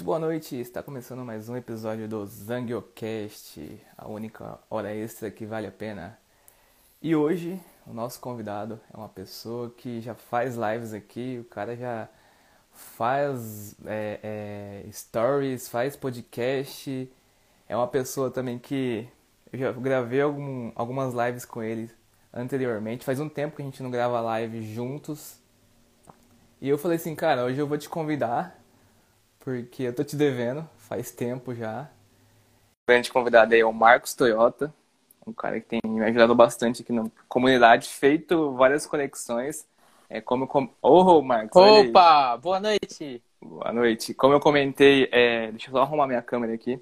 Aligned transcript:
Muito 0.00 0.06
boa 0.06 0.18
noite, 0.18 0.56
está 0.56 0.82
começando 0.82 1.22
mais 1.22 1.50
um 1.50 1.56
episódio 1.58 2.08
do 2.08 2.24
Zangiocast, 2.24 3.78
a 3.98 4.08
única 4.08 4.58
hora 4.70 4.94
extra 4.94 5.30
que 5.30 5.44
vale 5.44 5.66
a 5.66 5.70
pena. 5.70 6.18
E 7.02 7.14
hoje 7.14 7.60
o 7.86 7.92
nosso 7.92 8.18
convidado 8.18 8.80
é 8.90 8.96
uma 8.96 9.10
pessoa 9.10 9.68
que 9.68 10.00
já 10.00 10.14
faz 10.14 10.56
lives 10.56 10.94
aqui, 10.94 11.38
o 11.38 11.44
cara 11.44 11.76
já 11.76 12.08
faz 12.72 13.76
é, 13.84 14.84
é, 14.86 14.90
stories, 14.90 15.68
faz 15.68 15.96
podcast, 15.96 17.12
é 17.68 17.76
uma 17.76 17.86
pessoa 17.86 18.30
também 18.30 18.58
que 18.58 19.06
eu 19.52 19.58
já 19.58 19.70
gravei 19.70 20.22
algum, 20.22 20.72
algumas 20.76 21.12
lives 21.12 21.44
com 21.44 21.62
ele 21.62 21.90
anteriormente, 22.32 23.04
faz 23.04 23.20
um 23.20 23.28
tempo 23.28 23.54
que 23.54 23.60
a 23.60 23.66
gente 23.66 23.82
não 23.82 23.90
grava 23.90 24.18
live 24.22 24.62
juntos. 24.62 25.36
E 26.58 26.70
eu 26.70 26.78
falei 26.78 26.96
assim, 26.96 27.14
cara, 27.14 27.44
hoje 27.44 27.58
eu 27.58 27.66
vou 27.66 27.76
te 27.76 27.86
convidar 27.86 28.59
porque 29.40 29.84
eu 29.84 29.94
tô 29.94 30.04
te 30.04 30.16
devendo 30.16 30.68
faz 30.78 31.10
tempo 31.10 31.54
já. 31.54 31.90
O 32.82 32.92
grande 32.92 33.10
convidado 33.10 33.54
aí 33.54 33.60
é 33.60 33.66
o 33.66 33.72
Marcos 33.72 34.14
Toyota, 34.14 34.72
um 35.26 35.32
cara 35.32 35.60
que 35.60 35.66
tem 35.66 35.80
me 35.84 36.04
ajudado 36.04 36.34
bastante 36.34 36.82
aqui 36.82 36.92
na 36.92 37.04
comunidade, 37.28 37.88
feito 37.88 38.52
várias 38.54 38.86
conexões. 38.86 39.66
É 40.08 40.20
como 40.20 40.46
com... 40.46 40.68
oh, 40.82 41.22
Marcos. 41.22 41.60
Opa, 41.60 42.36
boa 42.36 42.58
noite. 42.58 43.22
Boa 43.40 43.72
noite. 43.72 44.12
Como 44.12 44.34
eu 44.34 44.40
comentei, 44.40 45.08
é... 45.12 45.50
deixa 45.52 45.68
eu 45.68 45.72
só 45.72 45.82
arrumar 45.82 46.06
minha 46.06 46.22
câmera 46.22 46.52
aqui. 46.52 46.80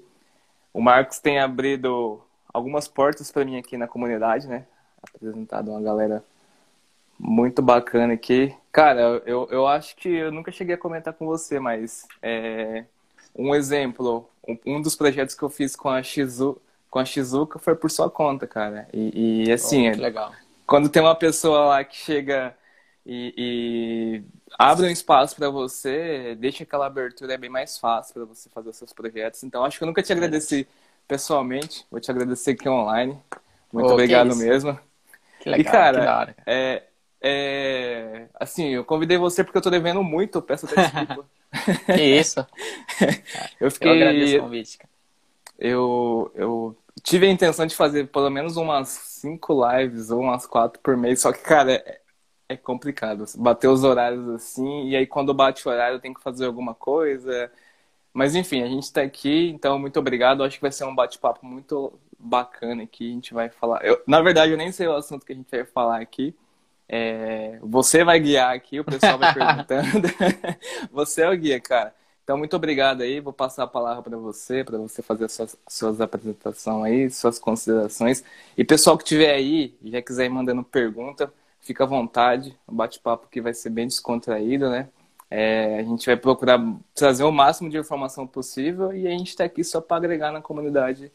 O 0.73 0.81
Marcos 0.81 1.19
tem 1.19 1.39
abrido 1.39 2.21
algumas 2.51 2.87
portas 2.87 3.31
para 3.31 3.45
mim 3.45 3.57
aqui 3.57 3.77
na 3.77 3.87
comunidade, 3.87 4.47
né? 4.47 4.65
Apresentado 5.01 5.69
uma 5.71 5.81
galera 5.81 6.23
muito 7.19 7.61
bacana 7.61 8.13
aqui. 8.13 8.55
Cara, 8.71 9.21
eu, 9.25 9.47
eu 9.51 9.67
acho 9.67 9.95
que 9.97 10.07
eu 10.07 10.31
nunca 10.31 10.51
cheguei 10.51 10.75
a 10.75 10.77
comentar 10.77 11.13
com 11.13 11.25
você, 11.25 11.59
mas 11.59 12.07
é, 12.21 12.85
um 13.35 13.53
exemplo, 13.53 14.29
um, 14.65 14.81
dos 14.81 14.95
projetos 14.95 15.35
que 15.35 15.43
eu 15.43 15.49
fiz 15.49 15.75
com 15.75 15.89
a 15.89 16.01
Shizu, 16.01 16.57
com 16.89 16.99
a 16.99 17.05
Shizuka 17.05 17.59
foi 17.59 17.75
por 17.75 17.91
sua 17.91 18.09
conta, 18.09 18.47
cara. 18.47 18.87
E, 18.93 19.45
e 19.47 19.51
assim, 19.51 19.91
oh, 19.91 19.97
legal. 19.97 20.31
quando 20.65 20.87
tem 20.87 21.01
uma 21.01 21.15
pessoa 21.15 21.65
lá 21.65 21.83
que 21.83 21.97
chega 21.97 22.55
e, 23.05 23.33
e 23.37 24.23
abre 24.57 24.85
um 24.85 24.89
espaço 24.89 25.35
para 25.35 25.49
você, 25.49 26.35
deixa 26.39 26.63
aquela 26.63 26.85
abertura 26.85 27.33
é 27.33 27.37
bem 27.37 27.49
mais 27.49 27.77
fácil 27.77 28.13
para 28.13 28.25
você 28.25 28.49
fazer 28.49 28.69
os 28.69 28.77
seus 28.77 28.93
projetos. 28.93 29.43
Então, 29.43 29.65
acho 29.65 29.77
que 29.77 29.83
eu 29.83 29.87
nunca 29.87 30.01
te 30.01 30.13
agradeci 30.13 30.67
pessoalmente, 31.07 31.85
vou 31.91 31.99
te 31.99 32.09
agradecer 32.09 32.51
aqui 32.51 32.69
online. 32.69 33.17
Muito 33.73 33.89
oh, 33.89 33.93
obrigado 33.93 34.35
mesmo. 34.35 34.79
Que 35.39 35.49
legal, 35.49 35.61
e, 35.61 35.63
cara, 35.71 36.35
é, 36.45 36.83
é, 37.21 38.27
assim, 38.35 38.69
eu 38.69 38.85
convidei 38.85 39.17
você 39.17 39.43
porque 39.43 39.57
eu 39.57 39.61
tô 39.61 39.69
devendo 39.69 40.03
muito, 40.03 40.41
peço 40.41 40.65
até 40.65 40.83
desculpa. 40.87 41.25
que 41.85 42.01
isso. 42.01 42.45
eu 43.59 43.69
fiquei. 43.71 43.89
Eu 43.89 43.95
agradeço 43.95 44.37
o 44.37 44.41
convite, 44.41 44.77
cara. 44.77 44.89
Eu, 45.57 46.31
eu 46.35 46.77
tive 47.03 47.27
a 47.27 47.29
intenção 47.29 47.65
de 47.65 47.75
fazer 47.75 48.07
pelo 48.07 48.29
menos 48.29 48.55
umas 48.55 48.87
cinco 48.87 49.53
lives 49.69 50.09
ou 50.09 50.21
umas 50.21 50.45
quatro 50.45 50.79
por 50.81 50.95
mês, 50.95 51.21
só 51.21 51.33
que, 51.33 51.39
cara, 51.39 51.73
é, 51.73 51.99
é 52.47 52.55
complicado. 52.55 53.25
Bater 53.37 53.67
os 53.67 53.83
horários 53.83 54.27
assim, 54.29 54.87
e 54.87 54.95
aí 54.95 55.05
quando 55.05 55.33
bate 55.33 55.67
o 55.67 55.71
horário 55.71 55.95
eu 55.95 55.99
tenho 55.99 56.13
que 56.13 56.23
fazer 56.23 56.45
alguma 56.45 56.73
coisa. 56.73 57.51
Mas 58.13 58.35
enfim, 58.35 58.63
a 58.63 58.67
gente 58.67 58.83
está 58.83 59.01
aqui, 59.01 59.49
então 59.49 59.77
muito 59.77 59.99
obrigado. 59.99 60.43
Acho 60.43 60.55
que 60.55 60.61
vai 60.61 60.71
ser 60.71 60.85
um 60.85 60.95
bate-papo 60.95 61.45
muito 61.45 61.93
bacana 62.17 62.83
aqui. 62.83 63.09
A 63.09 63.13
gente 63.13 63.33
vai 63.33 63.49
falar. 63.49 63.85
Eu, 63.85 64.01
na 64.07 64.21
verdade, 64.21 64.51
eu 64.51 64.57
nem 64.57 64.71
sei 64.71 64.87
o 64.87 64.95
assunto 64.95 65.25
que 65.25 65.33
a 65.33 65.35
gente 65.35 65.49
vai 65.51 65.65
falar 65.65 66.01
aqui. 66.01 66.33
É, 66.91 67.59
você 67.61 68.03
vai 68.03 68.19
guiar 68.19 68.55
aqui, 68.55 68.79
o 68.79 68.83
pessoal 68.83 69.19
vai 69.19 69.31
perguntando. 69.35 70.07
você 70.91 71.21
é 71.21 71.29
o 71.29 71.37
guia, 71.37 71.61
cara. 71.61 71.93
Então, 72.23 72.37
muito 72.37 72.55
obrigado 72.55 73.01
aí. 73.01 73.19
Vou 73.19 73.33
passar 73.33 73.63
a 73.63 73.67
palavra 73.67 74.03
para 74.03 74.17
você, 74.17 74.63
para 74.63 74.77
você 74.77 75.01
fazer 75.01 75.25
as 75.25 75.33
suas, 75.33 75.57
suas 75.67 76.01
apresentações 76.01 76.85
aí, 76.85 77.09
suas 77.11 77.39
considerações. 77.39 78.23
E 78.57 78.63
pessoal 78.63 78.97
que 78.97 79.03
estiver 79.03 79.33
aí, 79.33 79.77
já 79.83 80.01
quiser 80.01 80.25
ir 80.25 80.29
mandando 80.29 80.63
pergunta, 80.63 81.31
fica 81.59 81.83
à 81.83 81.87
vontade. 81.87 82.57
O 82.67 82.73
bate-papo 82.73 83.27
que 83.29 83.41
vai 83.41 83.53
ser 83.53 83.69
bem 83.69 83.87
descontraído, 83.87 84.69
né? 84.69 84.89
É, 85.29 85.79
a 85.79 85.83
gente 85.83 86.05
vai 86.07 86.17
procurar 86.17 86.59
trazer 86.95 87.23
o 87.23 87.31
máximo 87.31 87.69
de 87.69 87.77
informação 87.77 88.25
possível 88.25 88.93
e 88.93 89.07
a 89.07 89.11
gente 89.11 89.29
está 89.29 89.43
aqui 89.43 89.63
só 89.63 89.79
para 89.79 89.97
agregar 89.97 90.31
na 90.31 90.41
comunidade 90.41 91.11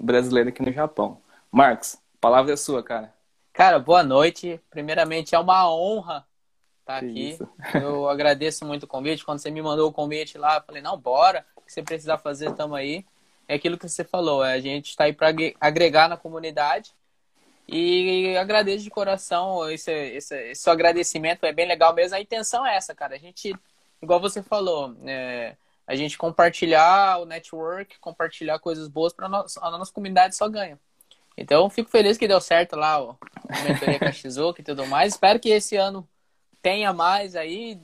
brasileira 0.00 0.50
aqui 0.50 0.62
no 0.62 0.72
Japão. 0.72 1.20
Marcos, 1.50 1.94
a 1.94 2.20
palavra 2.20 2.52
é 2.52 2.56
sua, 2.56 2.82
cara. 2.82 3.17
Cara, 3.58 3.80
boa 3.80 4.04
noite. 4.04 4.60
Primeiramente, 4.70 5.34
é 5.34 5.38
uma 5.40 5.68
honra 5.68 6.24
estar 6.78 6.98
aqui. 6.98 7.30
Isso. 7.30 7.48
Eu 7.74 8.06
agradeço 8.08 8.64
muito 8.64 8.84
o 8.84 8.86
convite. 8.86 9.24
Quando 9.24 9.40
você 9.40 9.50
me 9.50 9.60
mandou 9.60 9.88
o 9.88 9.92
convite 9.92 10.38
lá, 10.38 10.58
eu 10.58 10.62
falei, 10.62 10.80
não, 10.80 10.96
bora. 10.96 11.44
O 11.56 11.62
que 11.62 11.72
você 11.72 11.82
precisar 11.82 12.18
fazer, 12.18 12.50
estamos 12.50 12.78
aí. 12.78 13.04
É 13.48 13.56
aquilo 13.56 13.76
que 13.76 13.88
você 13.88 14.04
falou, 14.04 14.44
é, 14.44 14.52
a 14.52 14.60
gente 14.60 14.90
está 14.90 15.04
aí 15.04 15.12
para 15.12 15.34
agregar 15.60 16.08
na 16.08 16.16
comunidade. 16.16 16.94
E 17.66 18.36
agradeço 18.36 18.84
de 18.84 18.90
coração 18.90 19.68
esse, 19.68 19.90
esse, 19.90 20.50
esse 20.50 20.62
seu 20.62 20.72
agradecimento, 20.72 21.44
é 21.44 21.52
bem 21.52 21.66
legal 21.66 21.92
mesmo. 21.92 22.16
A 22.16 22.20
intenção 22.20 22.64
é 22.64 22.76
essa, 22.76 22.94
cara. 22.94 23.16
A 23.16 23.18
gente, 23.18 23.52
igual 24.00 24.20
você 24.20 24.40
falou, 24.40 24.96
é, 25.04 25.56
a 25.84 25.96
gente 25.96 26.16
compartilhar 26.16 27.18
o 27.18 27.24
network, 27.24 27.98
compartilhar 27.98 28.60
coisas 28.60 28.86
boas 28.86 29.12
para 29.12 29.26
a 29.26 29.28
nossa 29.28 29.92
comunidade 29.92 30.36
só 30.36 30.48
ganha. 30.48 30.78
Então, 31.40 31.70
fico 31.70 31.88
feliz 31.88 32.18
que 32.18 32.26
deu 32.26 32.40
certo 32.40 32.74
lá 32.74 33.00
ó, 33.00 33.14
a 33.48 33.62
mentoria 33.62 33.98
com 33.98 34.06
a 34.06 34.12
Shizuka 34.12 34.60
e 34.60 34.64
tudo 34.64 34.84
mais. 34.86 35.14
Espero 35.14 35.38
que 35.38 35.48
esse 35.48 35.76
ano 35.76 36.06
tenha 36.60 36.92
mais 36.92 37.36
aí, 37.36 37.80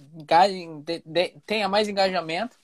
tenha 1.47 1.69
mais 1.69 1.89
engajamento. 1.89 2.57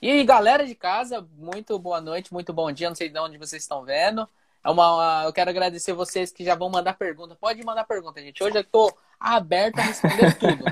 E 0.00 0.24
galera 0.24 0.66
de 0.66 0.74
casa, 0.74 1.26
muito 1.36 1.78
boa 1.78 2.00
noite, 2.00 2.32
muito 2.32 2.50
bom 2.52 2.72
dia. 2.72 2.88
Não 2.88 2.96
sei 2.96 3.10
de 3.10 3.18
onde 3.18 3.36
vocês 3.36 3.62
estão 3.62 3.84
vendo. 3.84 4.26
É 4.64 4.70
uma, 4.70 5.22
eu 5.26 5.32
quero 5.34 5.50
agradecer 5.50 5.92
vocês 5.92 6.32
que 6.32 6.44
já 6.44 6.54
vão 6.54 6.70
mandar 6.70 6.94
pergunta. 6.94 7.36
Pode 7.36 7.62
mandar 7.62 7.84
pergunta, 7.84 8.20
gente. 8.22 8.42
Hoje 8.42 8.56
eu 8.56 8.64
tô 8.64 8.90
aberto 9.20 9.78
a 9.78 9.82
responder 9.82 10.34
tudo. 10.38 10.64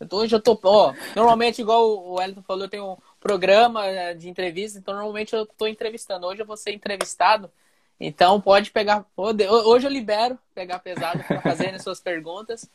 Eu 0.00 0.08
tô, 0.08 0.16
hoje 0.20 0.34
eu 0.34 0.40
tô, 0.40 0.58
ó, 0.64 0.94
normalmente 1.14 1.60
igual 1.60 1.86
o 1.86 2.14
Wellington 2.14 2.42
falou, 2.42 2.64
eu 2.64 2.70
tenho 2.70 2.92
um 2.92 2.96
programa 3.20 3.86
eh, 3.86 4.14
de 4.14 4.30
entrevista, 4.30 4.78
então 4.78 4.94
normalmente 4.94 5.34
eu 5.34 5.44
tô 5.44 5.66
entrevistando. 5.66 6.26
Hoje 6.26 6.40
eu 6.40 6.46
vou 6.46 6.56
ser 6.56 6.72
entrevistado. 6.72 7.52
Então 8.00 8.40
pode 8.40 8.70
pegar. 8.70 9.04
Hoje 9.14 9.86
eu 9.86 9.90
libero 9.92 10.38
pegar 10.54 10.78
pesado 10.78 11.22
para 11.22 11.42
fazer 11.42 11.74
as 11.74 11.82
suas 11.82 12.00
perguntas, 12.00 12.68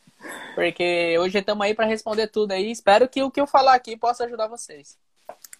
porque 0.54 1.18
hoje 1.20 1.40
estamos 1.40 1.66
aí 1.66 1.74
para 1.74 1.88
responder 1.88 2.28
tudo 2.28 2.52
aí. 2.52 2.70
Espero 2.70 3.10
que 3.10 3.24
o 3.24 3.32
que 3.32 3.42
eu 3.42 3.48
falar 3.48 3.74
aqui 3.74 3.98
possa 3.98 4.26
ajudar 4.26 4.48
vocês. 4.48 5.00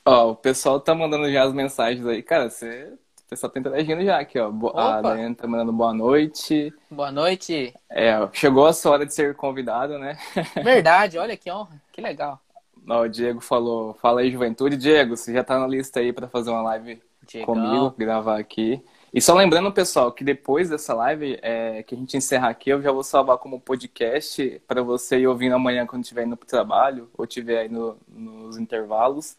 Ó, 0.06 0.32
o 0.32 0.36
pessoal 0.36 0.80
tá 0.80 0.94
mandando 0.94 1.32
já 1.32 1.44
as 1.44 1.54
mensagens 1.54 2.06
aí. 2.06 2.22
Cara, 2.22 2.48
você. 2.48 2.94
O 3.26 3.28
pessoal 3.28 3.52
tá 3.52 3.60
interagindo 3.60 4.06
já 4.06 4.20
aqui, 4.20 4.38
ó. 4.38 4.50
Opa. 4.50 4.98
A 4.98 5.02
Daiane 5.02 5.34
tá 5.34 5.48
mandando 5.48 5.74
boa 5.74 5.92
noite. 5.92 6.72
Boa 6.92 7.12
noite. 7.12 7.74
É, 7.90 8.14
chegou 8.34 8.68
a 8.68 8.74
sua 8.74 8.92
hora 8.92 9.06
de 9.08 9.16
ser 9.16 9.36
convidado, 9.36 9.98
né? 9.98 10.16
Verdade, 10.64 11.18
olha 11.18 11.36
que 11.36 11.52
honra, 11.52 11.82
que 11.92 12.02
legal. 12.02 12.40
Ó, 12.88 13.02
o 13.02 13.10
Diego 13.10 13.42
falou, 13.42 13.96
fala 13.96 14.22
aí, 14.22 14.32
juventude. 14.32 14.78
Diego, 14.78 15.18
você 15.18 15.34
já 15.34 15.44
tá 15.44 15.58
na 15.58 15.66
lista 15.66 16.00
aí 16.02 16.14
para 16.14 16.28
fazer 16.28 16.52
uma 16.52 16.62
live 16.62 17.02
Diegão. 17.28 17.56
comigo, 17.56 17.96
gravar 17.98 18.40
aqui. 18.40 18.80
E 19.16 19.22
só 19.22 19.34
lembrando, 19.34 19.72
pessoal, 19.72 20.12
que 20.12 20.26
depois 20.26 20.70
dessa 20.70 20.94
live, 20.94 21.40
é, 21.42 21.82
que 21.84 21.96
a 21.96 21.98
gente 21.98 22.18
encerrar 22.18 22.50
aqui, 22.50 22.70
eu 22.70 22.82
já 22.82 22.92
vou 22.92 23.02
salvar 23.02 23.38
como 23.38 23.62
podcast 23.62 24.62
para 24.68 24.84
você 24.84 25.20
ir 25.20 25.28
ouvindo 25.28 25.56
amanhã 25.56 25.88
quando 25.88 26.04
estiver 26.04 26.26
indo 26.26 26.36
para 26.36 26.44
o 26.44 26.50
trabalho 26.50 27.10
ou 27.18 27.24
estiver 27.24 27.60
aí 27.60 27.70
no, 27.70 27.98
nos 28.10 28.58
intervalos. 28.58 29.38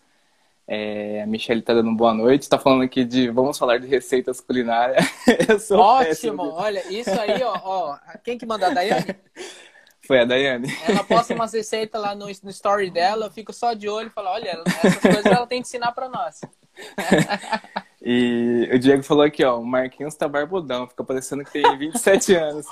É, 0.67 1.21
a 1.21 1.27
Michelle 1.27 1.61
está 1.61 1.75
dando 1.75 1.95
boa 1.95 2.15
noite, 2.15 2.41
está 2.41 2.59
falando 2.59 2.85
aqui 2.85 3.05
de 3.05 3.29
vamos 3.29 3.59
falar 3.59 3.79
de 3.79 3.87
receitas 3.87 4.41
culinárias. 4.41 5.05
Ótimo, 5.71 6.45
olha, 6.55 6.83
isso 6.91 7.11
aí, 7.11 7.43
ó, 7.43 7.61
ó, 7.63 7.99
quem 8.25 8.39
que 8.39 8.47
mandou 8.47 8.69
a 8.69 8.73
Daiane? 8.73 9.15
Foi 10.07 10.21
a 10.21 10.25
Daiane. 10.25 10.69
Ela 10.89 11.05
posta 11.05 11.35
umas 11.35 11.53
receitas 11.53 12.01
lá 12.01 12.15
no, 12.15 12.27
no 12.27 12.51
story 12.51 12.91
dela, 12.91 13.27
eu 13.27 13.31
fico 13.31 13.53
só 13.53 13.75
de 13.75 13.91
olho 13.91 14.07
e 14.07 14.11
falo, 14.11 14.29
olha, 14.29 14.63
essas 14.65 14.97
coisas 14.97 15.27
ela 15.27 15.47
tem 15.47 15.61
que 15.61 15.69
ensinar 15.69 15.93
para 15.93 16.09
nós. 16.09 16.41
E 18.09 18.71
o 18.73 18.79
Diego 18.79 19.03
falou 19.03 19.25
aqui, 19.25 19.45
ó, 19.45 19.59
o 19.59 19.67
Marquinhos 19.67 20.15
tá 20.15 20.29
barbudão, 20.29 20.87
fica 20.87 21.03
parecendo 21.03 21.45
que 21.45 21.51
tem 21.51 21.77
27 21.77 22.37
anos. 22.37 22.65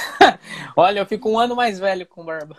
Olha, 0.74 1.00
eu 1.00 1.04
fico 1.04 1.28
um 1.28 1.38
ano 1.38 1.54
mais 1.54 1.78
velho 1.78 2.06
com 2.06 2.24
barba. 2.24 2.56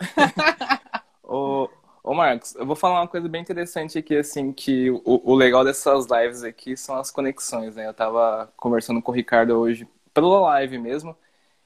ô, 1.24 1.68
ô 2.04 2.14
Marcos, 2.14 2.54
eu 2.54 2.64
vou 2.64 2.76
falar 2.76 3.00
uma 3.00 3.08
coisa 3.08 3.28
bem 3.28 3.42
interessante 3.42 3.98
aqui, 3.98 4.16
assim, 4.16 4.52
que 4.52 4.92
o, 4.92 5.02
o 5.04 5.34
legal 5.34 5.64
dessas 5.64 6.06
lives 6.06 6.44
aqui 6.44 6.76
são 6.76 6.94
as 6.94 7.10
conexões, 7.10 7.74
né? 7.74 7.88
Eu 7.88 7.94
tava 7.94 8.48
conversando 8.56 9.02
com 9.02 9.10
o 9.10 9.14
Ricardo 9.14 9.50
hoje 9.58 9.84
pela 10.12 10.38
live 10.38 10.78
mesmo, 10.78 11.16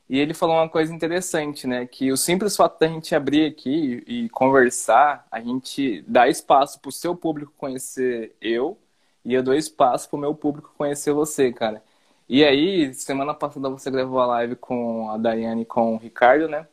e 0.08 0.18
ele 0.18 0.32
falou 0.32 0.56
uma 0.56 0.68
coisa 0.70 0.94
interessante, 0.94 1.66
né? 1.66 1.84
Que 1.84 2.10
o 2.10 2.16
simples 2.16 2.56
fato 2.56 2.80
da 2.80 2.88
gente 2.88 3.14
abrir 3.14 3.44
aqui 3.44 4.02
e 4.06 4.30
conversar, 4.30 5.26
a 5.30 5.42
gente 5.42 6.02
dá 6.08 6.26
espaço 6.26 6.80
pro 6.80 6.90
seu 6.90 7.14
público 7.14 7.52
conhecer 7.58 8.34
eu, 8.40 8.78
e 9.28 9.34
eu 9.34 9.42
dou 9.42 9.54
espaço 9.54 10.08
pro 10.08 10.19
meu 10.19 10.34
público 10.34 10.75
conhecer 10.76 11.12
você, 11.12 11.52
cara. 11.52 11.82
E 12.28 12.44
aí, 12.44 12.92
semana 12.94 13.34
passada 13.34 13.70
você 13.70 13.90
gravou 13.90 14.20
a 14.20 14.26
live 14.26 14.56
com 14.56 15.10
a 15.10 15.19
Daiane 15.19 15.62
e 15.62 15.64
com 15.66 15.94
o 15.94 15.98
Ricardo, 15.98 16.48
né? 16.48 16.66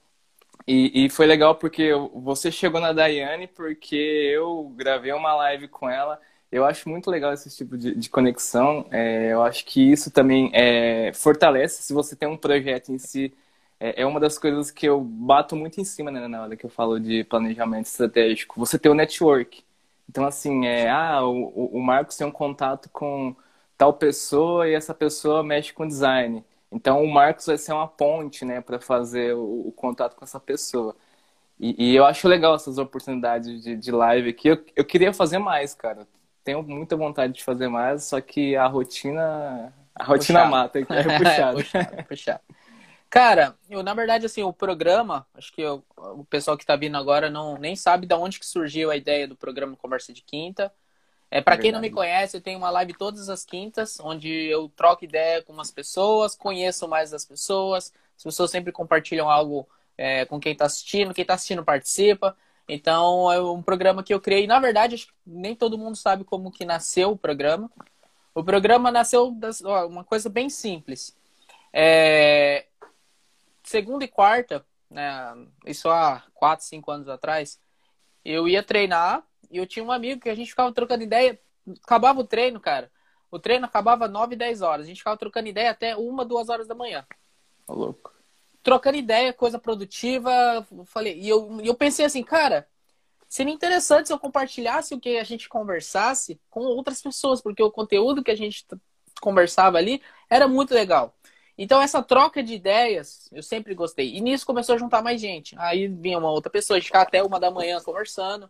E, 0.68 1.06
e 1.06 1.10
foi 1.10 1.28
legal 1.28 1.56
porque 1.56 1.92
você 2.14 2.52
chegou 2.52 2.82
na 2.82 2.92
Daiane 2.94 3.48
porque 3.48 3.96
eu 3.96 4.72
gravei 4.76 5.14
uma 5.14 5.36
live 5.36 5.68
com 5.68 5.90
ela 5.90 6.20
Eu 6.52 6.66
acho 6.66 6.90
muito 6.90 7.10
legal 7.12 7.34
esse 7.34 7.56
tipo 7.56 7.78
de, 7.78 7.96
de 7.96 8.10
conexão. 8.10 8.88
É, 8.92 9.34
eu 9.34 9.44
acho 9.44 9.66
que 9.66 9.82
isso 9.92 10.12
também 10.12 10.52
é, 10.54 11.12
fortalece 11.14 11.84
se 11.84 11.94
você 11.94 12.16
tem 12.16 12.28
um 12.30 12.38
projeto 12.38 12.92
em 12.92 12.98
si. 12.98 13.34
É, 13.80 14.02
é, 14.04 14.06
uma 14.06 14.20
das 14.20 14.38
coisas 14.38 14.72
que 14.72 14.88
eu 14.88 15.02
bato 15.02 15.56
muito 15.56 15.82
em 15.82 15.86
cima 15.86 16.12
né, 16.12 16.28
na 16.28 16.44
hora 16.44 16.56
que 16.58 16.66
eu 16.66 16.70
falo 16.70 17.00
de 17.00 17.24
planejamento 17.26 17.88
estratégico. 17.88 18.60
Você 18.60 18.80
ter 18.80 18.90
o 18.90 18.94
network. 18.96 19.64
Então, 20.10 20.26
assim, 20.26 20.66
é, 20.66 20.90
ah, 20.90 21.24
o, 21.26 21.78
o 21.78 21.82
Marcos 21.82 22.16
tem 22.16 22.26
um 22.28 22.32
contato 22.32 22.90
com 22.90 23.36
tal 23.78 23.94
pessoa 23.94 24.68
e 24.68 24.74
essa 24.74 24.94
pessoa 24.94 25.44
mexe 25.44 25.74
com 25.74 25.88
design. 25.88 26.44
Então, 26.72 27.04
o 27.04 27.12
Marcos 27.12 27.46
vai 27.46 27.58
ser 27.58 27.74
uma 27.74 27.88
ponte, 27.88 28.46
né, 28.46 28.62
para 28.62 28.80
fazer 28.80 29.34
o, 29.36 29.68
o, 29.68 29.72
contato 29.72 30.16
com 30.16 30.26
essa 30.26 30.40
pessoa. 30.40 30.96
E, 31.60 31.92
e, 31.92 31.96
eu 31.96 32.06
acho 32.06 32.28
legal 32.28 32.56
essas 32.56 32.78
oportunidades 32.78 33.64
de, 33.64 33.76
de 33.78 33.92
live 33.92 34.30
aqui. 34.30 34.50
Eu, 34.50 34.66
eu 34.76 34.86
queria 34.86 35.14
fazer 35.14 35.38
mais, 35.38 35.74
cara. 35.74 36.08
Tenho 36.44 36.62
muita 36.64 36.96
vontade 36.96 37.34
de 37.34 37.44
fazer 37.44 37.70
mais, 37.70 38.04
só 38.04 38.22
que 38.22 38.56
a 38.56 38.68
rotina, 38.68 39.74
a 39.96 40.04
rotina 40.04 40.40
puxado. 40.40 40.52
mata, 40.52 40.80
é 40.80 40.84
puxado. 41.18 41.58
puxado, 41.58 42.04
puxado. 42.08 42.42
Cara, 43.16 43.58
eu, 43.70 43.82
na 43.82 43.94
verdade, 43.94 44.26
assim, 44.26 44.44
o 44.44 44.52
programa, 44.52 45.26
acho 45.36 45.54
que 45.54 45.62
eu, 45.62 45.82
o 45.96 46.26
pessoal 46.26 46.58
que 46.58 46.64
está 46.64 46.76
vindo 46.76 46.98
agora 46.98 47.30
não 47.30 47.58
nem 47.58 47.74
sabe 47.74 48.06
de 48.06 48.14
onde 48.14 48.38
que 48.38 48.46
surgiu 48.46 48.92
a 48.92 48.98
ideia 48.98 49.26
do 49.26 49.38
programa 49.38 49.78
Conversa 49.78 50.12
de 50.12 50.22
Quinta. 50.22 50.70
É, 51.32 51.40
para 51.40 51.58
quem 51.58 51.72
não 51.72 51.80
me 51.80 51.90
conhece, 51.90 52.36
eu 52.36 52.42
tenho 52.42 52.58
uma 52.58 52.70
live 52.70 52.94
todas 52.94 53.30
as 53.30 53.46
quintas, 53.46 54.02
onde 54.02 54.30
eu 54.30 54.68
troco 54.68 55.06
ideia 55.06 55.42
com 55.42 55.54
umas 55.54 55.72
pessoas, 55.72 56.36
conheço 56.36 56.90
mais 56.90 57.14
as 57.14 57.24
pessoas, 57.24 57.94
as 58.18 58.24
pessoas 58.24 58.52
sempre 58.52 58.74
compartilham 58.74 59.30
algo 59.30 59.66
é, 59.98 60.26
com 60.26 60.38
quem 60.38 60.52
está 60.52 60.66
assistindo, 60.66 61.14
quem 61.14 61.22
está 61.22 61.36
assistindo 61.36 61.64
participa. 61.64 62.36
Então, 62.68 63.32
é 63.32 63.42
um 63.42 63.62
programa 63.62 64.04
que 64.04 64.14
eu 64.14 64.20
criei. 64.20 64.46
Na 64.46 64.60
verdade, 64.60 64.96
acho 64.96 65.08
que 65.08 65.14
nem 65.26 65.56
todo 65.56 65.78
mundo 65.78 65.96
sabe 65.96 66.26
como 66.26 66.52
que 66.52 66.66
nasceu 66.66 67.12
o 67.12 67.18
programa. 67.18 67.72
O 68.34 68.44
programa 68.44 68.92
nasceu 68.92 69.32
das, 69.32 69.64
ó, 69.64 69.88
uma 69.88 70.04
coisa 70.04 70.28
bem 70.28 70.50
simples. 70.50 71.16
É, 71.72 72.66
segunda 73.66 74.06
e 74.06 74.08
quarta, 74.08 74.66
né, 74.90 75.34
isso 75.66 75.90
há 75.90 76.24
quatro, 76.34 76.66
cinco 76.66 76.92
anos 76.92 77.10
atrás, 77.10 77.60
eu 78.24 78.48
ia 78.48 78.64
treinar 78.64 79.26
e 79.52 79.58
eu 79.58 79.66
tinha 79.66 79.84
um 79.84 79.92
amigo 79.92 80.22
que 80.22 80.30
a 80.30 80.36
gente 80.36 80.50
ficava 80.50 80.72
trocando 80.72 81.04
ideia. 81.04 81.40
Acabava 81.84 82.20
o 82.20 82.24
treino, 82.24 82.60
cara. 82.60 82.92
O 83.30 83.40
treino 83.40 83.66
acabava 83.66 84.08
9, 84.08 84.36
10 84.36 84.62
horas. 84.62 84.86
A 84.86 84.88
gente 84.88 85.00
ficava 85.00 85.18
trocando 85.18 85.48
ideia 85.48 85.72
até 85.72 85.96
uma, 85.96 86.26
duas 86.26 86.50
horas 86.50 86.68
da 86.68 86.76
manhã. 86.76 87.06
Tá 87.68 87.74
louco. 87.74 88.14
Trocando 88.64 88.98
ideia, 88.98 89.34
coisa 89.34 89.60
produtiva. 89.60 90.66
Falei, 90.86 91.20
e 91.20 91.30
eu, 91.30 91.60
eu 91.62 91.76
pensei 91.76 92.06
assim, 92.06 92.24
cara, 92.24 92.68
seria 93.28 93.54
interessante 93.54 94.08
se 94.08 94.14
eu 94.14 94.20
compartilhasse 94.20 94.94
o 94.94 95.00
que 95.00 95.18
a 95.18 95.24
gente 95.24 95.50
conversasse 95.50 96.40
com 96.50 96.62
outras 96.62 97.02
pessoas, 97.02 97.42
porque 97.42 97.62
o 97.62 97.72
conteúdo 97.72 98.24
que 98.24 98.32
a 98.32 98.38
gente 98.38 98.66
conversava 99.22 99.78
ali 99.78 100.02
era 100.30 100.48
muito 100.48 100.74
legal. 100.74 101.16
Então, 101.58 101.82
essa 101.82 102.04
troca 102.04 102.44
de 102.44 102.54
ideias, 102.54 103.30
eu 103.32 103.42
sempre 103.42 103.74
gostei. 103.74 104.16
E 104.16 104.22
nisso 104.22 104.46
começou 104.46 104.76
a 104.76 104.78
juntar 104.78 105.02
mais 105.02 105.22
gente. 105.22 105.56
Aí 105.58 105.88
vinha 105.88 106.18
uma 106.18 106.30
outra 106.30 106.50
pessoa, 106.50 106.78
a 106.78 106.80
gente 106.80 106.88
ficava 106.88 107.06
até 107.06 107.24
uma 107.24 107.40
da 107.40 107.50
manhã 107.50 107.80
conversando. 107.82 108.50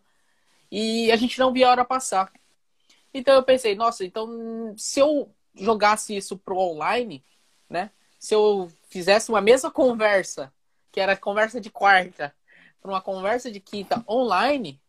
E 0.72 1.12
a 1.12 1.16
gente 1.16 1.38
não 1.38 1.54
via 1.54 1.68
a 1.68 1.72
hora 1.72 1.86
passar. 1.86 2.31
Então, 3.13 3.36
eu 3.36 3.44
pensei, 3.44 3.75
nossa, 3.75 4.04
então 4.04 4.74
se 4.78 5.00
eu 5.00 5.31
jogasse 5.54 6.16
isso 6.16 6.38
pro 6.38 6.57
online, 6.57 7.24
né? 7.69 7.92
Se 8.19 8.34
eu 8.34 8.72
fizesse 8.90 9.30
uma 9.30 9.42
mesma 9.42 9.72
conversa, 9.72 10.51
que 10.92 11.00
era 11.00 11.16
conversa 11.16 11.62
de 11.62 11.69
quarta, 11.69 12.34
para 12.81 12.92
uma 12.92 13.01
conversa 13.01 13.51
de 13.51 13.60
quinta 13.60 14.04
online, 14.08 14.81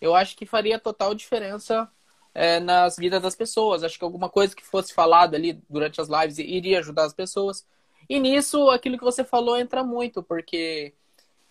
eu 0.00 0.14
acho 0.14 0.36
que 0.36 0.46
faria 0.46 0.78
total 0.78 1.14
diferença 1.14 1.90
é, 2.34 2.60
nas 2.60 2.96
vidas 2.96 3.22
das 3.22 3.34
pessoas. 3.34 3.82
Acho 3.82 3.98
que 3.98 4.04
alguma 4.04 4.28
coisa 4.28 4.54
que 4.54 4.64
fosse 4.64 4.92
falada 4.92 5.36
ali 5.36 5.54
durante 5.68 6.00
as 6.00 6.08
lives 6.08 6.38
iria 6.38 6.78
ajudar 6.78 7.04
as 7.04 7.14
pessoas. 7.14 7.66
E 8.08 8.18
nisso, 8.18 8.70
aquilo 8.70 8.98
que 8.98 9.04
você 9.04 9.24
falou 9.24 9.56
entra 9.56 9.84
muito, 9.84 10.22
porque 10.22 10.94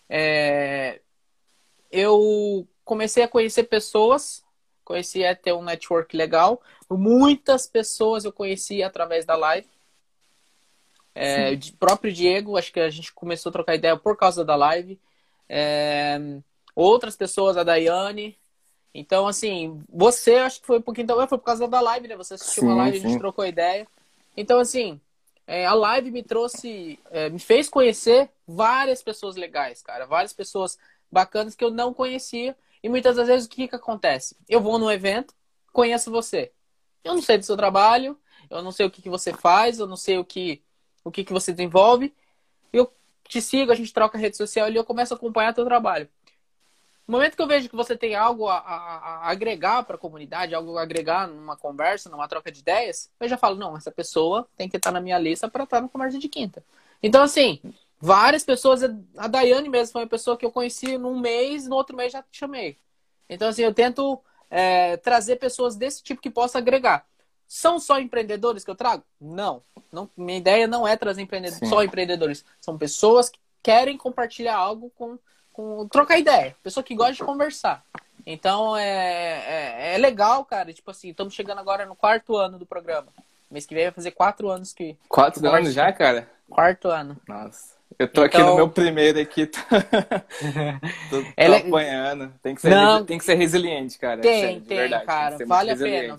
é, 0.08 1.00
eu 1.90 2.66
comecei 2.84 3.22
a 3.22 3.28
conhecer 3.28 3.64
pessoas, 3.64 4.44
conheci 4.84 5.24
a 5.24 5.34
ter 5.34 5.52
um 5.52 5.62
network 5.62 6.16
legal. 6.16 6.60
Muitas 6.90 7.66
pessoas 7.66 8.24
eu 8.24 8.32
conheci 8.32 8.82
através 8.82 9.24
da 9.24 9.36
live. 9.36 9.68
É, 11.14 11.58
próprio 11.78 12.12
Diego, 12.12 12.56
acho 12.56 12.72
que 12.72 12.80
a 12.80 12.88
gente 12.88 13.12
começou 13.12 13.50
a 13.50 13.52
trocar 13.52 13.74
ideia 13.74 13.96
por 13.96 14.16
causa 14.16 14.44
da 14.44 14.56
live. 14.56 14.98
É, 15.48 16.18
outras 16.74 17.16
pessoas, 17.16 17.56
a 17.56 17.62
Daiane, 17.62 18.38
então, 18.94 19.26
assim, 19.26 19.82
você 19.88 20.36
acho 20.36 20.60
que 20.60 20.66
foi 20.66 20.78
um 20.78 20.82
pouquinho 20.82 21.06
também, 21.06 21.26
foi 21.26 21.38
por 21.38 21.44
causa 21.44 21.66
da 21.66 21.80
live, 21.80 22.08
né? 22.08 22.16
Você 22.16 22.34
assistiu 22.34 22.62
sim, 22.62 22.66
uma 22.66 22.76
live, 22.76 23.00
sim. 23.00 23.06
a 23.06 23.08
gente 23.08 23.18
trocou 23.18 23.46
ideia. 23.46 23.86
Então, 24.36 24.60
assim, 24.60 25.00
é, 25.46 25.64
a 25.64 25.74
live 25.74 26.10
me 26.10 26.22
trouxe, 26.22 26.98
é, 27.10 27.30
me 27.30 27.38
fez 27.38 27.68
conhecer 27.68 28.30
várias 28.46 29.02
pessoas 29.02 29.36
legais, 29.36 29.82
cara. 29.82 30.06
Várias 30.06 30.32
pessoas 30.32 30.78
bacanas 31.10 31.54
que 31.54 31.64
eu 31.64 31.70
não 31.70 31.94
conhecia. 31.94 32.56
E 32.82 32.88
muitas 32.88 33.16
das 33.16 33.28
vezes 33.28 33.46
o 33.46 33.48
que, 33.50 33.68
que 33.68 33.76
acontece? 33.76 34.36
Eu 34.48 34.60
vou 34.60 34.78
num 34.78 34.90
evento, 34.90 35.34
conheço 35.72 36.10
você. 36.10 36.52
Eu 37.02 37.14
não 37.14 37.22
sei 37.22 37.38
do 37.38 37.44
seu 37.44 37.56
trabalho, 37.56 38.18
eu 38.50 38.62
não 38.62 38.72
sei 38.72 38.86
o 38.86 38.90
que, 38.90 39.00
que 39.00 39.08
você 39.08 39.32
faz, 39.32 39.78
eu 39.78 39.86
não 39.86 39.96
sei 39.96 40.18
o 40.18 40.24
que, 40.24 40.62
o 41.02 41.10
que, 41.10 41.24
que 41.24 41.32
você 41.32 41.52
desenvolve. 41.52 42.12
Eu 42.72 42.92
te 43.24 43.40
sigo, 43.40 43.72
a 43.72 43.74
gente 43.74 43.92
troca 43.92 44.18
rede 44.18 44.36
social 44.36 44.70
e 44.70 44.76
eu 44.76 44.84
começo 44.84 45.14
a 45.14 45.16
acompanhar 45.16 45.54
teu 45.54 45.64
trabalho. 45.64 46.08
No 47.06 47.12
momento 47.12 47.36
que 47.36 47.42
eu 47.42 47.46
vejo 47.46 47.68
que 47.68 47.76
você 47.76 47.96
tem 47.96 48.14
algo 48.14 48.48
a, 48.48 48.58
a, 48.58 48.96
a 49.26 49.30
agregar 49.30 49.82
para 49.82 49.96
a 49.96 49.98
comunidade, 49.98 50.54
algo 50.54 50.78
a 50.78 50.82
agregar 50.82 51.26
numa 51.26 51.56
conversa, 51.56 52.08
numa 52.08 52.28
troca 52.28 52.50
de 52.50 52.60
ideias, 52.60 53.10
eu 53.18 53.28
já 53.28 53.36
falo, 53.36 53.56
não, 53.56 53.76
essa 53.76 53.90
pessoa 53.90 54.48
tem 54.56 54.68
que 54.68 54.76
estar 54.76 54.92
na 54.92 55.00
minha 55.00 55.18
lista 55.18 55.48
para 55.48 55.64
estar 55.64 55.80
no 55.80 55.88
conversa 55.88 56.18
de 56.18 56.28
quinta. 56.28 56.64
Então, 57.02 57.22
assim, 57.22 57.60
várias 58.00 58.44
pessoas, 58.44 58.82
a 59.16 59.26
Daiane 59.26 59.68
mesmo 59.68 59.92
foi 59.92 60.02
uma 60.02 60.08
pessoa 60.08 60.36
que 60.36 60.46
eu 60.46 60.52
conheci 60.52 60.96
num 60.96 61.18
mês, 61.18 61.66
no 61.66 61.76
outro 61.76 61.96
mês 61.96 62.12
já 62.12 62.22
te 62.22 62.38
chamei. 62.38 62.78
Então, 63.28 63.48
assim, 63.48 63.62
eu 63.62 63.74
tento 63.74 64.20
é, 64.48 64.96
trazer 64.98 65.36
pessoas 65.36 65.74
desse 65.74 66.02
tipo 66.02 66.20
que 66.20 66.30
possa 66.30 66.58
agregar. 66.58 67.06
São 67.48 67.78
só 67.78 67.98
empreendedores 67.98 68.64
que 68.64 68.70
eu 68.70 68.74
trago? 68.74 69.02
Não. 69.20 69.62
não 69.92 70.08
minha 70.16 70.38
ideia 70.38 70.66
não 70.66 70.86
é 70.86 70.96
trazer 70.96 71.20
empreendedores, 71.22 71.68
só 71.68 71.82
empreendedores. 71.82 72.44
São 72.60 72.78
pessoas 72.78 73.28
que 73.28 73.38
querem 73.62 73.98
compartilhar 73.98 74.56
algo 74.56 74.90
com 74.94 75.18
com 75.52 75.86
trocar 75.88 76.18
ideia, 76.18 76.56
pessoa 76.62 76.82
que 76.82 76.94
gosta 76.94 77.14
de 77.14 77.24
conversar. 77.24 77.84
Então 78.26 78.76
é, 78.76 78.84
é, 78.84 79.94
é, 79.94 79.98
legal, 79.98 80.44
cara. 80.44 80.72
Tipo 80.72 80.90
assim, 80.90 81.10
estamos 81.10 81.34
chegando 81.34 81.58
agora 81.58 81.84
no 81.86 81.96
quarto 81.96 82.36
ano 82.36 82.58
do 82.58 82.66
programa. 82.66 83.08
Mês 83.50 83.66
que 83.66 83.74
vem 83.74 83.84
vai 83.84 83.92
fazer 83.92 84.12
quatro 84.12 84.48
anos 84.48 84.72
que. 84.72 84.96
Quatro 85.08 85.40
que 85.40 85.46
anos 85.46 85.74
já, 85.74 85.92
cara? 85.92 86.28
Quarto 86.48 86.88
ano. 86.88 87.16
Nossa. 87.28 87.76
Eu 87.98 88.08
tô 88.08 88.24
então... 88.24 88.24
aqui 88.24 88.38
no 88.38 88.44
então- 88.44 88.56
meu 88.56 88.68
primeiro 88.70 89.20
aqui. 89.20 89.46
Tô, 89.46 89.58
tô, 91.10 91.22
tô 91.22 91.28
é 91.36 91.56
apanhando. 91.56 92.32
Tem 92.42 92.54
que, 92.54 92.60
ser, 92.60 92.70
Não, 92.70 93.04
tem 93.04 93.18
que 93.18 93.24
ser 93.24 93.34
resiliente, 93.34 93.98
cara. 93.98 94.20
Tem, 94.20 94.40
sério, 94.40 94.60
tem, 94.62 94.76
verdade. 94.76 95.04
cara. 95.06 95.36
Tem 95.36 95.46
vale 95.46 95.70
a 95.70 95.76
pena. 95.76 96.16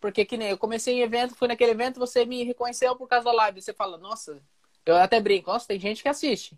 Porque 0.00 0.24
que 0.24 0.36
nem 0.36 0.50
eu 0.50 0.58
comecei 0.58 0.94
em 0.94 1.02
evento, 1.02 1.34
fui 1.34 1.48
naquele 1.48 1.70
evento, 1.72 1.98
você 1.98 2.24
me 2.24 2.44
reconheceu 2.44 2.94
por 2.96 3.08
causa 3.08 3.24
da 3.24 3.32
live. 3.32 3.62
Você 3.62 3.72
fala, 3.72 3.96
nossa, 3.96 4.40
eu 4.86 4.96
até 4.96 5.20
brinco, 5.20 5.50
nossa, 5.50 5.66
tem 5.66 5.80
gente 5.80 6.02
que 6.02 6.08
assiste. 6.08 6.56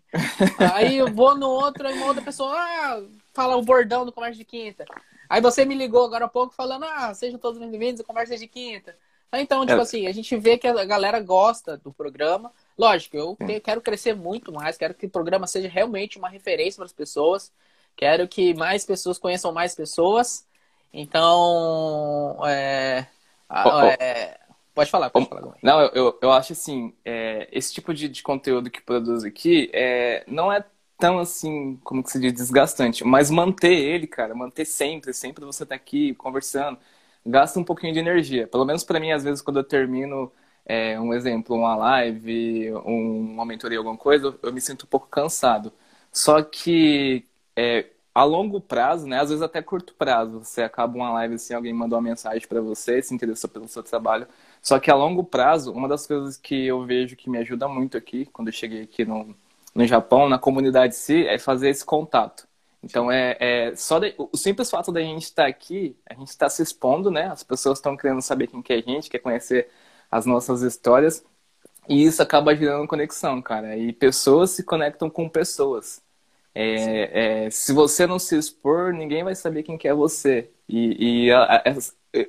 aí 0.73 0.97
eu 0.97 1.11
vou 1.11 1.35
no 1.35 1.49
outro, 1.49 1.87
aí 1.87 1.95
uma 1.95 2.05
outra 2.05 2.21
pessoa 2.21 2.55
ah, 2.55 3.01
fala 3.33 3.57
o 3.57 3.63
bordão 3.63 4.05
do 4.05 4.11
comércio 4.11 4.37
de 4.37 4.45
quinta. 4.45 4.85
Aí 5.27 5.41
você 5.41 5.65
me 5.65 5.75
ligou 5.75 6.05
agora 6.05 6.25
há 6.25 6.29
pouco 6.29 6.53
falando, 6.53 6.85
ah, 6.85 7.13
sejam 7.13 7.39
todos 7.39 7.59
bem-vindos 7.59 7.99
ao 7.99 8.05
Conversa 8.05 8.37
de 8.37 8.47
Quinta. 8.47 8.95
Então, 9.33 9.65
tipo 9.65 9.79
é. 9.79 9.81
assim, 9.81 10.07
a 10.07 10.11
gente 10.11 10.35
vê 10.37 10.57
que 10.57 10.67
a 10.67 10.85
galera 10.85 11.19
gosta 11.19 11.77
do 11.77 11.93
programa. 11.93 12.51
Lógico, 12.77 13.15
eu 13.15 13.37
quero 13.63 13.81
crescer 13.81 14.15
muito 14.15 14.51
mais, 14.51 14.77
quero 14.77 14.93
que 14.93 15.05
o 15.05 15.09
programa 15.09 15.45
seja 15.45 15.67
realmente 15.67 16.17
uma 16.17 16.29
referência 16.29 16.77
para 16.77 16.85
as 16.85 16.93
pessoas. 16.93 17.51
Quero 17.95 18.27
que 18.27 18.53
mais 18.53 18.85
pessoas 18.85 19.19
conheçam 19.19 19.51
mais 19.51 19.75
pessoas. 19.75 20.47
Então, 20.91 22.39
é, 22.47 23.05
oh, 23.49 23.81
é, 23.99 24.39
Pode 24.79 24.91
falar, 24.91 25.09
pode 25.09 25.27
falar. 25.27 25.57
Não, 25.61 25.81
eu, 25.81 26.17
eu 26.21 26.31
acho 26.31 26.53
assim, 26.53 26.93
é, 27.03 27.49
esse 27.51 27.73
tipo 27.73 27.93
de, 27.93 28.07
de 28.07 28.23
conteúdo 28.23 28.69
que 28.69 28.81
produz 28.81 29.25
aqui 29.25 29.69
é, 29.73 30.23
não 30.25 30.49
é 30.53 30.63
tão 30.97 31.19
assim, 31.19 31.77
como 31.83 32.01
que 32.01 32.09
se 32.09 32.17
diz, 32.17 32.31
desgastante, 32.31 33.03
mas 33.03 33.29
manter 33.29 33.73
ele, 33.73 34.07
cara, 34.07 34.33
manter 34.33 34.63
sempre, 34.63 35.13
sempre 35.13 35.43
você 35.43 35.65
tá 35.65 35.75
aqui 35.75 36.15
conversando, 36.15 36.77
gasta 37.25 37.59
um 37.59 37.63
pouquinho 37.65 37.91
de 37.91 37.99
energia. 37.99 38.47
Pelo 38.47 38.63
menos 38.63 38.85
para 38.85 39.01
mim, 39.01 39.11
às 39.11 39.21
vezes, 39.25 39.41
quando 39.41 39.59
eu 39.59 39.65
termino 39.65 40.31
é, 40.65 40.97
um 40.97 41.13
exemplo, 41.13 41.57
uma 41.57 41.75
live, 41.75 42.71
um, 42.85 43.33
uma 43.33 43.45
mentoria, 43.45 43.79
alguma 43.79 43.97
coisa, 43.97 44.33
eu 44.41 44.53
me 44.53 44.61
sinto 44.61 44.83
um 44.85 44.89
pouco 44.89 45.07
cansado. 45.07 45.73
Só 46.11 46.41
que 46.41 47.25
é, 47.53 47.85
a 48.13 48.23
longo 48.23 48.59
prazo, 48.61 49.07
né, 49.07 49.19
às 49.19 49.29
vezes 49.29 49.41
até 49.41 49.61
curto 49.61 49.93
prazo, 49.95 50.39
você 50.39 50.61
acaba 50.63 50.95
uma 50.95 51.11
live 51.13 51.35
assim, 51.35 51.53
alguém 51.53 51.73
mandou 51.73 51.97
uma 51.97 52.09
mensagem 52.09 52.47
para 52.47 52.61
você, 52.61 53.01
se 53.01 53.13
interessou 53.13 53.49
pelo 53.49 53.67
seu 53.67 53.83
trabalho, 53.83 54.27
só 54.61 54.79
que 54.79 54.91
a 54.91 54.95
longo 54.95 55.23
prazo, 55.23 55.71
uma 55.71 55.87
das 55.87 56.05
coisas 56.07 56.37
que 56.37 56.65
eu 56.67 56.85
vejo 56.85 57.15
que 57.15 57.29
me 57.29 57.37
ajuda 57.37 57.67
muito 57.67 57.97
aqui, 57.97 58.25
quando 58.27 58.49
eu 58.49 58.53
cheguei 58.53 58.83
aqui 58.83 59.05
no, 59.05 59.35
no 59.73 59.87
Japão, 59.87 60.29
na 60.29 60.39
comunidade 60.39 60.93
em 60.95 60.97
si, 60.97 61.27
é 61.27 61.37
fazer 61.39 61.69
esse 61.69 61.85
contato. 61.85 62.47
Então 62.83 63.11
é, 63.11 63.37
é 63.39 63.75
só 63.75 63.99
de, 63.99 64.13
o 64.17 64.37
simples 64.37 64.69
fato 64.69 64.91
da 64.91 65.01
gente 65.01 65.23
estar 65.23 65.47
aqui, 65.47 65.97
a 66.09 66.13
gente 66.13 66.29
está 66.29 66.49
se 66.49 66.61
expondo, 66.61 67.11
né? 67.11 67.27
As 67.27 67.43
pessoas 67.43 67.79
estão 67.79 67.97
querendo 67.97 68.21
saber 68.21 68.47
quem 68.47 68.61
que 68.61 68.73
é 68.73 68.77
a 68.77 68.81
gente, 68.81 69.09
quer 69.09 69.19
conhecer 69.19 69.69
as 70.09 70.25
nossas 70.25 70.61
histórias. 70.61 71.23
E 71.89 72.05
isso 72.05 72.21
acaba 72.21 72.55
gerando 72.55 72.87
conexão, 72.87 73.41
cara. 73.41 73.75
E 73.77 73.91
pessoas 73.93 74.51
se 74.51 74.63
conectam 74.63 75.09
com 75.09 75.27
pessoas. 75.29 76.01
É, 76.53 77.45
é, 77.45 77.49
se 77.49 77.73
você 77.73 78.05
não 78.07 78.19
se 78.19 78.37
expor, 78.37 78.93
ninguém 78.93 79.23
vai 79.23 79.35
saber 79.35 79.63
quem 79.63 79.77
que 79.77 79.87
é 79.87 79.93
você. 79.93 80.51
E, 80.67 81.25
e 81.27 81.31
a, 81.31 81.43
a, 81.57 81.63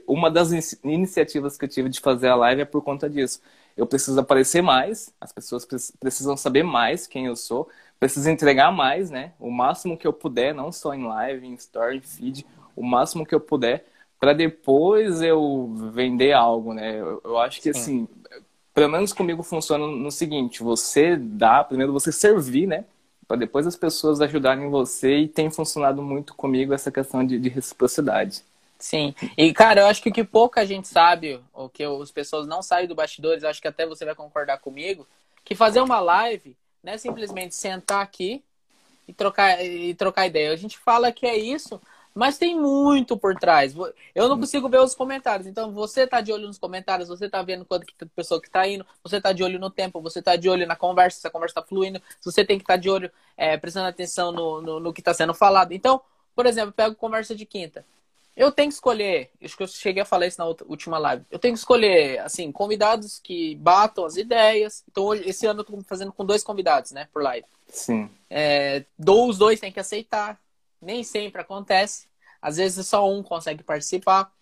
uma 0.06 0.30
das 0.30 0.52
iniciativas 0.84 1.56
que 1.56 1.64
eu 1.64 1.68
tive 1.68 1.88
de 1.88 2.00
fazer 2.00 2.28
a 2.28 2.34
live 2.36 2.62
é 2.62 2.64
por 2.64 2.82
conta 2.82 3.08
disso. 3.08 3.40
Eu 3.76 3.86
preciso 3.86 4.18
aparecer 4.20 4.62
mais, 4.62 5.14
as 5.20 5.32
pessoas 5.32 5.66
precisam 5.98 6.36
saber 6.36 6.62
mais 6.62 7.06
quem 7.06 7.26
eu 7.26 7.36
sou, 7.36 7.68
preciso 7.98 8.28
entregar 8.28 8.70
mais, 8.72 9.10
né? 9.10 9.32
O 9.38 9.50
máximo 9.50 9.96
que 9.96 10.06
eu 10.06 10.12
puder, 10.12 10.54
não 10.54 10.70
só 10.72 10.94
em 10.94 11.04
live, 11.06 11.46
em 11.46 11.54
story, 11.54 11.98
em 11.98 12.00
feed, 12.00 12.46
o 12.76 12.82
máximo 12.82 13.24
que 13.24 13.34
eu 13.34 13.40
puder, 13.40 13.86
para 14.18 14.32
depois 14.34 15.22
eu 15.22 15.72
vender 15.94 16.32
algo, 16.32 16.74
né? 16.74 17.00
Eu, 17.00 17.20
eu 17.24 17.38
acho 17.38 17.60
que 17.62 17.72
Sim. 17.72 17.80
assim, 17.80 18.08
pelo 18.74 18.88
menos 18.90 19.12
comigo 19.12 19.42
funciona 19.42 19.86
no 19.86 20.10
seguinte: 20.10 20.62
você 20.62 21.16
dá, 21.16 21.64
primeiro 21.64 21.92
você 21.92 22.12
servir, 22.12 22.66
né? 22.66 22.84
Para 23.26 23.36
depois 23.38 23.66
as 23.66 23.76
pessoas 23.76 24.20
ajudarem 24.20 24.68
você 24.70 25.18
e 25.20 25.28
tem 25.28 25.50
funcionado 25.50 26.02
muito 26.02 26.34
comigo 26.34 26.74
essa 26.74 26.90
questão 26.90 27.24
de, 27.24 27.38
de 27.38 27.48
reciprocidade. 27.48 28.42
Sim. 28.80 29.14
E, 29.36 29.52
cara, 29.52 29.82
eu 29.82 29.86
acho 29.86 30.02
que 30.02 30.08
o 30.08 30.12
que 30.12 30.24
pouca 30.24 30.64
gente 30.66 30.88
sabe, 30.88 31.40
o 31.52 31.68
que 31.68 31.84
as 31.84 32.10
pessoas 32.10 32.46
não 32.46 32.62
sabem 32.62 32.88
do 32.88 32.94
bastidores, 32.94 33.44
acho 33.44 33.60
que 33.60 33.68
até 33.68 33.86
você 33.86 34.04
vai 34.06 34.14
concordar 34.14 34.58
comigo, 34.58 35.06
que 35.44 35.54
fazer 35.54 35.80
uma 35.80 36.00
live 36.00 36.56
não 36.82 36.94
é 36.94 36.98
simplesmente 36.98 37.54
sentar 37.54 38.02
aqui 38.02 38.42
e 39.06 39.12
trocar, 39.12 39.62
e 39.62 39.94
trocar 39.94 40.26
ideia. 40.26 40.50
A 40.50 40.56
gente 40.56 40.78
fala 40.78 41.12
que 41.12 41.26
é 41.26 41.36
isso, 41.36 41.78
mas 42.14 42.38
tem 42.38 42.58
muito 42.58 43.18
por 43.18 43.34
trás. 43.36 43.74
Eu 44.14 44.28
não 44.30 44.38
consigo 44.38 44.66
ver 44.66 44.80
os 44.80 44.94
comentários. 44.94 45.46
Então, 45.46 45.72
você 45.72 46.06
tá 46.06 46.22
de 46.22 46.32
olho 46.32 46.46
nos 46.46 46.58
comentários, 46.58 47.08
você 47.08 47.28
tá 47.28 47.42
vendo 47.42 47.66
quanto 47.66 47.84
que 47.84 48.06
pessoa 48.06 48.40
que 48.40 48.48
tá 48.48 48.66
indo, 48.66 48.86
você 49.04 49.20
tá 49.20 49.32
de 49.32 49.44
olho 49.44 49.58
no 49.58 49.68
tempo, 49.68 50.00
você 50.00 50.22
tá 50.22 50.36
de 50.36 50.48
olho 50.48 50.66
na 50.66 50.74
conversa, 50.74 51.20
se 51.20 51.26
a 51.26 51.30
conversa 51.30 51.56
tá 51.56 51.62
fluindo, 51.62 52.00
você 52.22 52.44
tem 52.46 52.56
que 52.56 52.64
estar 52.64 52.74
tá 52.74 52.80
de 52.80 52.88
olho, 52.88 53.12
é, 53.36 53.58
prestando 53.58 53.88
atenção 53.88 54.32
no, 54.32 54.62
no, 54.62 54.80
no 54.80 54.92
que 54.92 55.02
está 55.02 55.12
sendo 55.12 55.34
falado. 55.34 55.72
Então, 55.72 56.00
por 56.34 56.46
exemplo, 56.46 56.72
pego 56.72 56.94
conversa 56.94 57.34
de 57.34 57.44
quinta. 57.44 57.84
Eu 58.40 58.50
tenho 58.50 58.70
que 58.70 58.74
escolher, 58.74 59.30
acho 59.44 59.54
que 59.54 59.62
eu 59.62 59.66
cheguei 59.66 60.02
a 60.02 60.06
falar 60.06 60.26
isso 60.26 60.38
na 60.38 60.46
última 60.46 60.96
live. 60.96 61.26
Eu 61.30 61.38
tenho 61.38 61.52
que 61.52 61.58
escolher, 61.58 62.20
assim, 62.20 62.50
convidados 62.50 63.20
que 63.22 63.54
batam 63.56 64.06
as 64.06 64.16
ideias. 64.16 64.82
Então, 64.90 65.04
hoje, 65.04 65.28
esse 65.28 65.44
ano 65.44 65.60
eu 65.60 65.64
tô 65.64 65.78
fazendo 65.82 66.10
com 66.10 66.24
dois 66.24 66.42
convidados, 66.42 66.90
né, 66.90 67.06
por 67.12 67.22
live. 67.22 67.46
Sim. 67.68 68.08
É, 68.30 68.82
os 68.98 69.36
dois 69.36 69.60
têm 69.60 69.70
que 69.70 69.78
aceitar. 69.78 70.40
Nem 70.80 71.04
sempre 71.04 71.42
acontece. 71.42 72.08
Às 72.40 72.56
vezes 72.56 72.86
só 72.86 73.06
um 73.06 73.22
consegue 73.22 73.62
participar. 73.62 74.32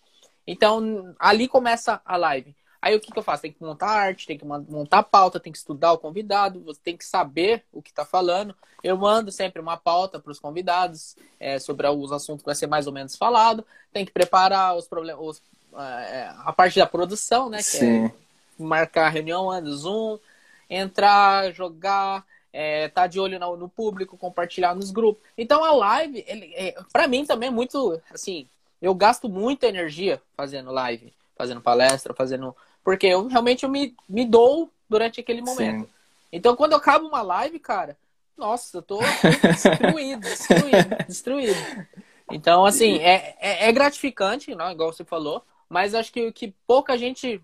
Então, 0.47 1.13
ali 1.19 1.45
começa 1.45 2.01
a 2.05 2.15
live. 2.15 2.55
Aí 2.81 2.95
o 2.95 2.99
que, 2.99 3.11
que 3.11 3.19
eu 3.19 3.23
faço? 3.23 3.41
Tem 3.41 3.51
que 3.51 3.61
montar 3.61 3.87
arte, 3.87 4.25
tem 4.25 4.37
que 4.37 4.45
montar 4.45 5.03
pauta, 5.03 5.39
tem 5.39 5.51
que 5.51 5.57
estudar 5.57 5.91
o 5.91 5.97
convidado, 5.97 6.61
você 6.61 6.79
tem 6.81 6.95
que 6.95 7.03
saber 7.03 7.63
o 7.73 7.81
que 7.81 7.89
está 7.89 8.05
falando. 8.05 8.55
Eu 8.81 8.97
mando 8.97 9.31
sempre 9.31 9.61
uma 9.61 9.75
pauta 9.75 10.19
para 10.19 10.31
os 10.31 10.39
convidados 10.39 11.17
é, 11.39 11.59
sobre 11.59 11.87
os 11.87 12.11
assuntos 12.11 12.41
que 12.41 12.45
vai 12.45 12.55
ser 12.55 12.67
mais 12.67 12.87
ou 12.87 12.93
menos 12.93 13.17
falado. 13.17 13.65
Tem 13.91 14.05
que 14.05 14.11
preparar 14.11 14.77
os 14.77 14.87
problemas, 14.87 15.41
é, 15.77 16.31
a 16.45 16.53
parte 16.53 16.79
da 16.79 16.85
produção, 16.85 17.49
né? 17.49 17.57
Que 17.57 17.63
Sim. 17.63 18.05
é 18.05 18.11
marcar 18.57 19.07
a 19.07 19.09
reunião 19.09 19.51
antes, 19.51 19.73
Zoom, 19.73 20.17
entrar, 20.69 21.51
jogar, 21.53 22.25
é, 22.53 22.87
tá 22.87 23.07
de 23.07 23.19
olho 23.19 23.39
no, 23.39 23.57
no, 23.57 23.69
público, 23.69 24.17
compartilhar 24.17 24.73
nos 24.73 24.91
grupos. 24.91 25.21
Então 25.37 25.63
a 25.63 25.71
live, 25.71 26.23
ele, 26.27 26.53
é, 26.55 26.75
para 26.91 27.07
mim 27.07 27.25
também 27.25 27.49
é 27.49 27.51
muito 27.51 28.01
assim. 28.13 28.47
Eu 28.81 28.95
gasto 28.95 29.27
muita 29.27 29.67
energia 29.67 30.21
fazendo 30.37 30.71
live, 30.71 31.13
fazendo 31.35 31.59
palestra, 31.59 32.13
fazendo 32.13 32.55
porque 32.83 33.07
eu 33.07 33.27
realmente 33.27 33.63
eu 33.63 33.69
me, 33.69 33.95
me 34.07 34.25
dou 34.25 34.71
durante 34.89 35.19
aquele 35.19 35.41
momento. 35.41 35.85
Sim. 35.85 35.93
Então, 36.31 36.55
quando 36.55 36.73
eu 36.73 36.77
acabo 36.77 37.07
uma 37.07 37.21
live, 37.21 37.59
cara, 37.59 37.97
nossa, 38.37 38.77
eu 38.77 38.81
tô 38.81 38.99
destruído, 38.99 40.21
destruído, 40.21 40.95
destruído. 41.07 41.87
Então, 42.31 42.65
assim, 42.65 42.99
é, 42.99 43.35
é, 43.39 43.67
é, 43.67 43.71
gratificante, 43.71 44.53
não, 44.55 44.71
igual 44.71 44.93
você 44.93 45.03
falou, 45.03 45.43
mas 45.67 45.95
acho 45.95 46.11
que, 46.11 46.31
que 46.31 46.53
pouca 46.65 46.97
gente, 46.97 47.41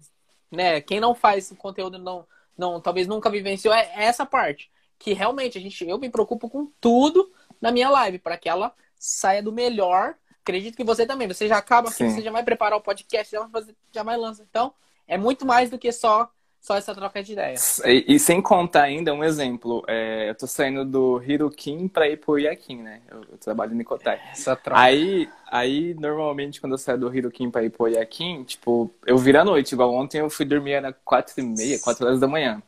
né, 0.51 0.79
quem 0.81 0.99
não 0.99 1.15
faz 1.15 1.53
conteúdo 1.57 1.97
não, 1.97 2.25
não 2.57 2.79
talvez 2.79 3.07
nunca 3.07 3.29
vivenciou 3.29 3.73
é, 3.73 3.91
é 3.95 4.03
essa 4.05 4.25
parte. 4.25 4.69
Que 4.97 5.13
realmente 5.13 5.57
a 5.57 5.61
gente, 5.61 5.87
eu 5.87 5.97
me 5.97 6.09
preocupo 6.09 6.49
com 6.49 6.71
tudo 6.79 7.31
na 7.59 7.71
minha 7.71 7.89
live, 7.89 8.19
para 8.19 8.37
que 8.37 8.47
ela 8.47 8.73
saia 8.97 9.43
do 9.43 9.51
melhor. 9.51 10.15
Acredito 10.41 10.77
que 10.77 10.83
você 10.83 11.05
também. 11.05 11.27
Você 11.27 11.47
já 11.47 11.57
acaba 11.57 11.89
aqui, 11.89 12.09
você 12.09 12.21
já 12.21 12.31
vai 12.31 12.43
preparar 12.43 12.77
o 12.77 12.81
podcast, 12.81 13.31
já 13.31 13.41
vai 13.41 13.49
fazer, 13.49 13.75
já 13.91 14.03
vai 14.03 14.15
lançar. 14.15 14.43
Então, 14.49 14.73
é 15.07 15.17
muito 15.17 15.45
mais 15.45 15.69
do 15.69 15.77
que 15.77 15.91
só 15.91 16.29
só 16.65 16.75
essa 16.75 16.95
troca 16.95 17.21
de 17.21 17.33
ideias. 17.33 17.77
E, 17.85 18.15
e, 18.15 18.19
sem 18.19 18.41
contar 18.41 18.81
ainda 18.81 19.13
um 19.13 19.23
exemplo, 19.23 19.83
é, 19.87 20.31
eu 20.31 20.33
tô 20.33 20.47
saindo 20.47 20.83
do 20.83 21.21
Hirokin 21.21 21.87
para 21.87 22.09
ir 22.09 22.17
pro 22.17 22.39
Yakin, 22.39 22.81
né? 22.81 23.01
Eu, 23.07 23.21
eu 23.33 23.37
trabalho 23.37 23.79
em 23.79 23.83
Kotai. 23.83 24.19
Essa 24.31 24.55
troca. 24.55 24.81
Aí, 24.81 25.29
aí, 25.45 25.93
normalmente, 25.93 26.59
quando 26.59 26.71
eu 26.71 26.79
saio 26.79 26.97
do 26.97 27.15
Hirokin 27.15 27.51
para 27.51 27.63
ir 27.63 27.69
pro 27.69 27.87
Yakin, 27.87 28.43
tipo, 28.45 28.89
eu 29.05 29.15
viro 29.15 29.39
à 29.39 29.45
noite. 29.45 29.73
Igual 29.73 29.93
ontem 29.93 30.21
eu 30.21 30.29
fui 30.29 30.43
dormir 30.43 30.71
era 30.71 30.91
quatro 30.91 31.35
e 31.37 31.43
meia, 31.43 31.77
quatro 31.77 32.07
horas 32.07 32.19
da 32.19 32.27
manhã. 32.27 32.63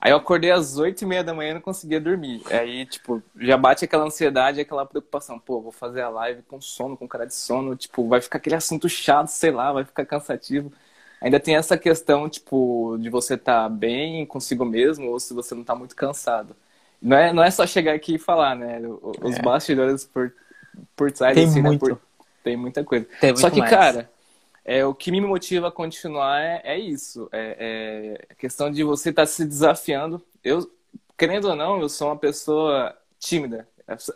Aí 0.00 0.12
eu 0.12 0.16
acordei 0.16 0.50
às 0.50 0.78
oito 0.78 1.02
e 1.02 1.06
meia 1.06 1.22
da 1.22 1.34
manhã 1.34 1.50
e 1.50 1.54
não 1.54 1.60
conseguia 1.60 2.00
dormir. 2.00 2.42
Aí, 2.50 2.86
tipo, 2.86 3.22
já 3.38 3.58
bate 3.58 3.84
aquela 3.84 4.04
ansiedade, 4.04 4.62
aquela 4.62 4.86
preocupação. 4.86 5.38
Pô, 5.38 5.60
vou 5.60 5.72
fazer 5.72 6.00
a 6.00 6.08
live 6.08 6.40
com 6.44 6.58
sono, 6.58 6.96
com 6.96 7.06
cara 7.06 7.26
de 7.26 7.34
sono. 7.34 7.76
Tipo, 7.76 8.08
vai 8.08 8.22
ficar 8.22 8.38
aquele 8.38 8.56
assunto 8.56 8.88
chato, 8.88 9.28
sei 9.28 9.50
lá, 9.50 9.74
vai 9.74 9.84
ficar 9.84 10.06
cansativo 10.06 10.72
ainda 11.20 11.40
tem 11.40 11.56
essa 11.56 11.76
questão, 11.76 12.28
tipo, 12.28 12.96
de 13.00 13.08
você 13.08 13.34
estar 13.34 13.64
tá 13.64 13.68
bem 13.68 14.26
consigo 14.26 14.64
mesmo 14.64 15.10
ou 15.10 15.20
se 15.20 15.34
você 15.34 15.54
não 15.54 15.62
está 15.62 15.74
muito 15.74 15.94
cansado. 15.94 16.54
Não 17.00 17.16
é, 17.16 17.32
não 17.32 17.42
é 17.42 17.50
só 17.50 17.66
chegar 17.66 17.94
aqui 17.94 18.14
e 18.14 18.18
falar, 18.18 18.56
né? 18.56 18.80
Os 19.22 19.36
é. 19.36 19.42
bastidores 19.42 20.04
por, 20.04 20.32
por 20.94 21.12
trás, 21.12 21.34
tem 21.34 21.44
assim, 21.44 21.62
né? 21.62 21.68
muito. 21.68 21.86
Né? 21.86 21.94
Por, 21.94 22.00
tem 22.42 22.56
muita 22.56 22.84
coisa. 22.84 23.06
Tem 23.20 23.36
só 23.36 23.50
que, 23.50 23.58
mais. 23.58 23.70
cara, 23.70 24.10
é, 24.64 24.84
o 24.84 24.94
que 24.94 25.10
me 25.10 25.20
motiva 25.20 25.68
a 25.68 25.72
continuar 25.72 26.40
é, 26.40 26.60
é 26.64 26.78
isso. 26.78 27.28
É, 27.32 27.56
é 27.58 28.32
a 28.32 28.34
questão 28.34 28.70
de 28.70 28.82
você 28.82 29.10
estar 29.10 29.22
tá 29.22 29.26
se 29.26 29.44
desafiando. 29.44 30.22
Eu, 30.42 30.70
querendo 31.18 31.48
ou 31.48 31.56
não, 31.56 31.80
eu 31.80 31.88
sou 31.88 32.08
uma 32.08 32.16
pessoa 32.16 32.96
tímida. 33.18 33.68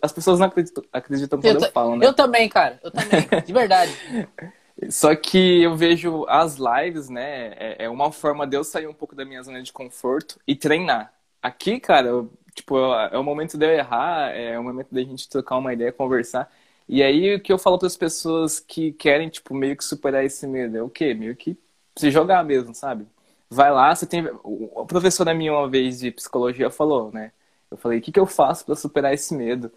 As 0.03 0.11
pessoas 0.11 0.41
não 0.41 0.47
acreditam, 0.47 0.83
acreditam 0.93 1.41
quando 1.41 1.57
eu, 1.57 1.61
eu 1.61 1.73
falo, 1.73 1.97
né? 1.97 2.05
Eu 2.05 2.13
também, 2.13 2.49
cara. 2.49 2.81
Eu 2.83 2.91
também. 2.91 3.21
De 3.47 3.53
verdade. 3.53 3.93
Só 4.89 5.15
que 5.15 5.63
eu 5.63 5.77
vejo 5.77 6.25
as 6.29 6.57
lives, 6.57 7.09
né? 7.11 7.53
É, 7.57 7.85
é 7.85 7.89
uma 7.91 8.11
forma 8.13 8.47
de 8.47 8.57
eu 8.57 8.65
sair 8.65 8.87
um 8.87 8.95
pouco 8.95 9.15
da 9.15 9.25
minha 9.25 9.43
zona 9.43 9.63
de 9.63 9.73
conforto 9.73 10.41
e 10.47 10.57
treinar. 10.57 11.13
Aqui, 11.43 11.79
cara, 11.79 12.09
eu, 12.09 12.33
tipo, 12.55 12.77
é 12.79 13.19
o 13.19 13.23
momento 13.25 13.59
de 13.59 13.67
eu 13.67 13.71
errar, 13.71 14.31
é 14.31 14.59
o 14.59 14.63
momento 14.65 14.89
da 14.95 15.03
gente 15.03 15.29
trocar 15.29 15.59
uma 15.59 15.73
ideia, 15.73 15.93
conversar. 15.93 16.51
E 16.89 17.03
aí 17.03 17.35
o 17.35 17.41
que 17.43 17.53
eu 17.53 17.59
falo 17.59 17.79
para 17.79 17.87
as 17.87 17.97
pessoas 17.97 18.59
que 18.59 18.93
querem, 18.93 19.29
tipo, 19.29 19.55
meio 19.55 19.77
que 19.77 19.85
superar 19.85 20.25
esse 20.25 20.47
medo 20.47 20.77
é 20.77 20.83
o 20.83 20.89
quê? 20.91 21.15
Meio 21.15 21.37
que 21.37 21.59
se 21.97 22.11
jogar 22.11 22.43
mesmo, 22.45 22.75
sabe? 22.75 23.07
Vai 23.49 23.71
lá, 23.73 23.95
você 23.95 24.07
tem. 24.07 24.27
O 24.43 24.87
professor 24.87 25.25
da 25.25 25.35
minha 25.35 25.53
uma 25.53 25.69
vez 25.69 25.99
de 26.01 26.11
psicologia 26.11 26.71
falou, 26.71 27.11
né? 27.13 27.33
Eu 27.71 27.77
falei, 27.77 27.99
o 27.99 28.03
que, 28.03 28.13
que 28.13 28.19
eu 28.21 28.27
faço 28.27 28.65
para 28.65 28.75
superar 28.75 29.13
esse 29.15 29.35
medo? 29.35 29.71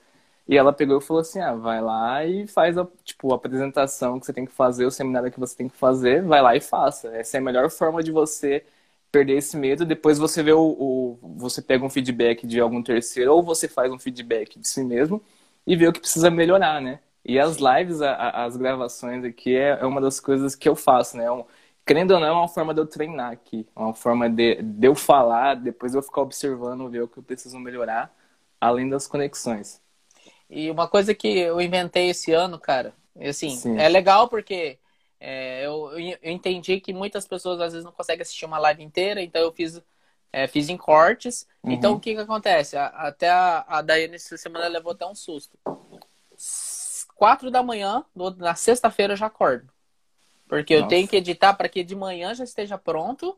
E 0.47 0.57
ela 0.57 0.73
pegou 0.73 0.97
e 0.97 1.01
falou 1.01 1.21
assim: 1.21 1.39
ah, 1.39 1.53
vai 1.55 1.81
lá 1.81 2.25
e 2.25 2.47
faz 2.47 2.77
a, 2.77 2.88
tipo, 3.03 3.31
a 3.31 3.35
apresentação 3.35 4.19
que 4.19 4.25
você 4.25 4.33
tem 4.33 4.45
que 4.45 4.51
fazer, 4.51 4.85
o 4.85 4.91
seminário 4.91 5.31
que 5.31 5.39
você 5.39 5.55
tem 5.55 5.69
que 5.69 5.77
fazer, 5.77 6.23
vai 6.23 6.41
lá 6.41 6.55
e 6.55 6.62
faça. 6.62 7.09
Essa 7.15 7.38
é 7.38 7.39
a 7.39 7.43
melhor 7.43 7.69
forma 7.69 8.03
de 8.03 8.12
você 8.12 8.65
perder 9.12 9.38
esse 9.38 9.55
medo. 9.57 9.85
Depois 9.85 10.17
você 10.17 10.43
vê 10.43 10.51
o, 10.53 10.59
o 11.21 11.38
você 11.38 11.62
pega 11.62 11.85
um 11.85 11.89
feedback 11.89 12.45
de 12.47 12.59
algum 12.59 12.81
terceiro, 12.83 13.33
ou 13.33 13.43
você 13.43 13.67
faz 13.67 13.91
um 13.91 14.00
feedback 14.00 14.59
de 14.59 14.67
si 14.67 14.83
mesmo 14.83 15.21
e 15.65 15.75
vê 15.75 15.88
o 15.88 15.93
que 15.93 16.00
precisa 16.00 16.29
melhorar, 16.29 16.81
né? 16.81 17.00
E 17.23 17.39
as 17.39 17.57
lives, 17.57 18.01
a, 18.01 18.12
a, 18.13 18.45
as 18.45 18.57
gravações 18.57 19.23
aqui 19.23 19.55
é, 19.55 19.79
é, 19.79 19.85
uma 19.85 20.01
das 20.01 20.19
coisas 20.19 20.55
que 20.55 20.67
eu 20.67 20.75
faço, 20.75 21.17
né? 21.17 21.25
É 21.25 21.31
um, 21.31 21.45
querendo 21.85 22.12
ou 22.12 22.19
não, 22.19 22.27
é 22.27 22.31
uma 22.31 22.47
forma 22.50 22.73
de 22.73 22.81
eu 22.81 22.88
treinar 22.88 23.31
aqui. 23.31 23.67
É 23.75 23.79
uma 23.79 23.93
forma 23.93 24.29
de, 24.29 24.62
de 24.62 24.88
eu 24.88 24.95
falar, 24.95 25.55
depois 25.55 25.95
eu 25.95 26.01
ficar 26.03 26.21
observando, 26.21 26.89
ver 26.89 27.03
o 27.03 27.07
que 27.07 27.17
eu 27.19 27.23
preciso 27.23 27.59
melhorar, 27.59 28.13
além 28.59 28.89
das 28.89 29.07
conexões. 29.07 29.82
E 30.55 30.69
uma 30.69 30.88
coisa 30.88 31.15
que 31.15 31.27
eu 31.27 31.60
inventei 31.60 32.10
esse 32.10 32.31
ano, 32.31 32.60
cara, 32.60 32.93
assim, 33.19 33.50
Sim. 33.50 33.79
é 33.79 33.89
legal 33.89 34.27
porque 34.27 34.77
é, 35.19 35.65
eu, 35.65 35.98
eu 35.98 36.31
entendi 36.31 36.79
que 36.79 36.93
muitas 36.93 37.27
pessoas 37.27 37.60
às 37.60 37.74
vezes 37.74 37.83
não 37.83 37.91
conseguem 37.91 38.22
assistir 38.22 38.45
uma 38.45 38.60
live 38.60 38.83
inteira, 38.83 39.19
então 39.19 39.41
eu 39.41 39.51
fiz, 39.51 39.81
é, 40.31 40.45
fiz 40.48 40.69
em 40.69 40.77
cortes. 40.77 41.48
Uhum. 41.63 41.72
Então 41.72 41.93
o 41.93 42.00
que 42.00 42.13
que 42.13 42.22
acontece? 42.22 42.77
A, 42.77 42.86
até 42.86 43.31
a, 43.31 43.65
a 43.67 43.81
Daiane 43.81 44.13
essa 44.13 44.38
semana 44.38 44.67
levou 44.67 44.91
até 44.91 45.07
um 45.07 45.15
susto. 45.15 45.57
Quatro 47.15 47.50
da 47.50 47.63
manhã, 47.63 48.05
no, 48.13 48.29
na 48.29 48.53
sexta-feira 48.53 49.13
eu 49.13 49.17
já 49.17 49.25
acordo. 49.25 49.74
Porque 50.48 50.75
Nossa. 50.75 50.86
eu 50.86 50.89
tenho 50.89 51.07
que 51.07 51.15
editar 51.15 51.55
para 51.55 51.67
que 51.67 51.83
de 51.83 51.95
manhã 51.95 52.31
já 52.36 52.43
esteja 52.43 52.77
pronto, 52.77 53.36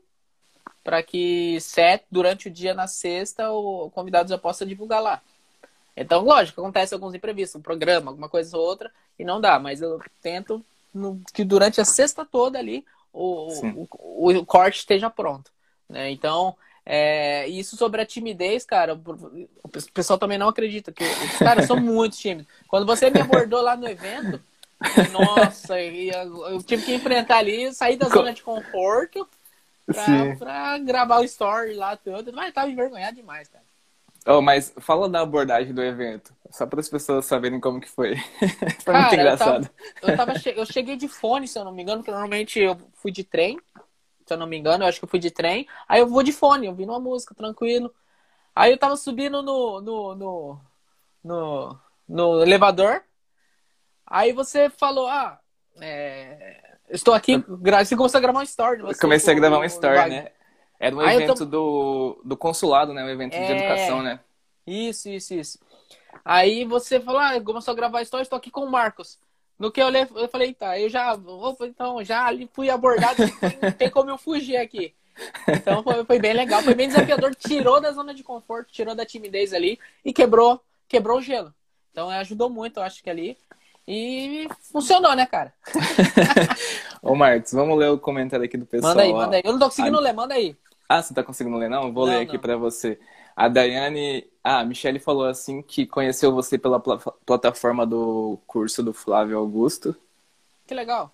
para 0.84 1.02
que 1.02 1.58
sete, 1.62 2.04
durante 2.10 2.48
o 2.48 2.50
dia 2.50 2.74
na 2.74 2.86
sexta 2.86 3.50
o 3.50 3.90
convidado 3.90 4.28
já 4.28 4.36
possa 4.36 4.66
divulgar 4.66 5.00
lá. 5.00 5.22
Então, 5.96 6.22
lógico, 6.22 6.60
acontece 6.60 6.92
alguns 6.92 7.14
imprevistos, 7.14 7.58
um 7.58 7.62
programa, 7.62 8.10
alguma 8.10 8.28
coisa 8.28 8.56
ou 8.56 8.62
outra, 8.62 8.90
e 9.18 9.24
não 9.24 9.40
dá, 9.40 9.58
mas 9.58 9.80
eu 9.80 10.00
tento 10.20 10.64
no, 10.92 11.20
que 11.32 11.42
durante 11.42 11.80
a 11.80 11.84
sexta 11.84 12.24
toda 12.24 12.58
ali 12.58 12.84
o, 13.12 13.48
o, 13.48 13.88
o, 13.98 14.30
o, 14.30 14.46
corte 14.46 14.80
esteja 14.80 15.08
pronto. 15.08 15.50
Né? 15.88 16.10
Então, 16.10 16.54
é, 16.84 17.48
isso 17.48 17.76
sobre 17.76 18.02
a 18.02 18.06
timidez, 18.06 18.64
cara, 18.64 18.94
o 18.94 19.68
pessoal 19.92 20.18
também 20.18 20.38
não 20.38 20.48
acredita 20.48 20.92
que 20.92 21.02
os 21.02 21.38
caras 21.38 21.66
são 21.66 21.80
muito 21.80 22.16
tímidos. 22.16 22.52
Quando 22.68 22.86
você 22.86 23.10
me 23.10 23.20
abordou 23.20 23.62
lá 23.62 23.76
no 23.76 23.88
evento, 23.88 24.40
nossa, 25.12 25.80
eu 25.80 26.62
tive 26.62 26.84
que 26.84 26.94
enfrentar 26.94 27.38
ali, 27.38 27.72
sair 27.72 27.96
da 27.96 28.08
zona 28.08 28.32
de 28.32 28.42
conforto 28.42 29.26
pra, 29.86 30.36
pra 30.36 30.78
gravar 30.78 31.20
o 31.20 31.24
story 31.24 31.74
lá 31.74 31.96
tudo, 31.96 32.32
mas 32.32 32.52
tava 32.52 32.70
envergonhado 32.70 33.16
demais, 33.16 33.48
cara. 33.48 33.64
Oh, 34.26 34.42
mas 34.42 34.74
fala 34.80 35.08
da 35.08 35.20
abordagem 35.20 35.72
do 35.72 35.80
evento, 35.80 36.34
só 36.50 36.66
para 36.66 36.80
as 36.80 36.88
pessoas 36.88 37.26
saberem 37.26 37.60
como 37.60 37.80
que 37.80 37.88
foi. 37.88 38.16
foi 38.82 38.92
Cara, 38.92 39.00
muito 39.00 39.14
engraçado. 39.14 39.70
Eu, 40.02 40.16
tava, 40.16 40.32
eu, 40.32 40.42
tava, 40.42 40.50
eu 40.56 40.66
cheguei 40.66 40.96
de 40.96 41.06
fone, 41.06 41.46
se 41.46 41.56
eu 41.56 41.64
não 41.64 41.72
me 41.72 41.82
engano, 41.82 41.98
porque 41.98 42.10
normalmente 42.10 42.58
eu 42.58 42.76
fui 42.94 43.12
de 43.12 43.22
trem, 43.22 43.56
se 44.26 44.34
eu 44.34 44.36
não 44.36 44.48
me 44.48 44.56
engano, 44.56 44.82
eu 44.82 44.88
acho 44.88 44.98
que 44.98 45.04
eu 45.04 45.08
fui 45.08 45.20
de 45.20 45.30
trem. 45.30 45.68
Aí 45.88 46.00
eu 46.00 46.08
vou 46.08 46.24
de 46.24 46.32
fone, 46.32 46.68
ouvindo 46.68 46.90
uma 46.90 46.98
música, 46.98 47.36
tranquilo. 47.36 47.94
Aí 48.52 48.72
eu 48.72 48.78
tava 48.78 48.96
subindo 48.96 49.42
no, 49.42 49.80
no, 49.80 50.14
no, 50.16 50.60
no, 51.22 51.78
no 52.08 52.42
elevador. 52.42 53.04
Aí 54.04 54.32
você 54.32 54.68
falou, 54.68 55.06
ah, 55.06 55.38
é, 55.80 56.78
estou 56.90 57.14
aqui, 57.14 57.36
você 57.46 57.94
começou 57.94 58.18
a 58.18 58.20
gravar 58.20 58.40
um 58.40 58.42
story. 58.42 58.82
Comecei 59.00 59.32
a 59.32 59.36
gravar 59.36 59.58
um 59.58 59.64
story, 59.64 60.10
né? 60.10 60.32
Era 60.78 60.94
um 60.94 61.00
Aí 61.00 61.16
evento 61.16 61.38
tô... 61.38 61.44
do, 61.46 62.22
do 62.24 62.36
consulado, 62.36 62.92
né? 62.92 63.04
Um 63.04 63.08
evento 63.08 63.34
é... 63.34 63.46
de 63.46 63.52
educação, 63.52 64.02
né? 64.02 64.20
Isso, 64.66 65.08
isso, 65.08 65.34
isso. 65.34 65.58
Aí 66.24 66.64
você 66.64 67.00
falou, 67.00 67.20
ah, 67.20 67.40
começou 67.40 67.72
a 67.72 67.76
gravar 67.76 68.02
história, 68.02 68.22
estou 68.22 68.36
aqui 68.36 68.50
com 68.50 68.62
o 68.62 68.70
Marcos. 68.70 69.18
No 69.58 69.70
que 69.70 69.80
eu 69.80 69.86
olhei, 69.86 70.06
eu 70.16 70.28
falei, 70.28 70.52
tá, 70.52 70.78
eu 70.78 70.88
já, 70.88 71.16
então, 71.62 72.04
já 72.04 72.28
fui 72.52 72.68
abordado, 72.68 73.22
não 73.62 73.72
tem 73.72 73.88
como 73.88 74.10
eu 74.10 74.18
fugir 74.18 74.56
aqui. 74.56 74.94
Então 75.48 75.82
foi, 75.82 76.04
foi, 76.04 76.18
bem 76.18 76.34
legal, 76.34 76.62
foi 76.62 76.74
bem 76.74 76.88
desafiador, 76.88 77.34
tirou 77.34 77.80
da 77.80 77.92
zona 77.92 78.12
de 78.12 78.22
conforto, 78.22 78.70
tirou 78.70 78.94
da 78.94 79.06
timidez 79.06 79.54
ali 79.54 79.78
e 80.04 80.12
quebrou, 80.12 80.60
quebrou 80.86 81.18
o 81.18 81.22
gelo. 81.22 81.54
Então 81.90 82.10
ajudou 82.10 82.50
muito, 82.50 82.78
eu 82.78 82.82
acho 82.82 83.02
que 83.02 83.08
ali. 83.08 83.38
E 83.88 84.48
funcionou, 84.72 85.14
né, 85.14 85.24
cara? 85.24 85.54
Ô, 87.00 87.14
Marcos, 87.14 87.52
vamos 87.52 87.78
ler 87.78 87.88
o 87.90 87.98
comentário 87.98 88.44
aqui 88.44 88.56
do 88.56 88.66
pessoal. 88.66 88.94
Manda 88.94 89.02
aí, 89.02 89.12
manda 89.12 89.36
aí. 89.36 89.42
Eu 89.44 89.52
não 89.52 89.58
tô 89.60 89.66
conseguindo 89.66 89.96
a... 89.96 90.00
ler, 90.00 90.12
manda 90.12 90.34
aí. 90.34 90.56
Ah, 90.88 91.02
você 91.02 91.12
tá 91.12 91.22
conseguindo 91.22 91.56
ler, 91.56 91.68
não? 91.68 91.92
Vou 91.92 92.06
não, 92.06 92.14
ler 92.14 92.22
aqui 92.22 92.38
para 92.38 92.56
você. 92.56 92.98
A 93.34 93.48
Daiane. 93.48 94.26
Ah, 94.42 94.60
a 94.60 94.64
Michelle 94.64 94.98
falou 94.98 95.26
assim 95.26 95.60
que 95.62 95.86
conheceu 95.86 96.32
você 96.32 96.56
pela 96.56 96.80
pl 96.80 96.98
plataforma 97.24 97.84
do 97.84 98.38
curso 98.46 98.82
do 98.82 98.92
Flávio 98.92 99.38
Augusto. 99.38 99.96
Que 100.66 100.74
legal. 100.74 101.12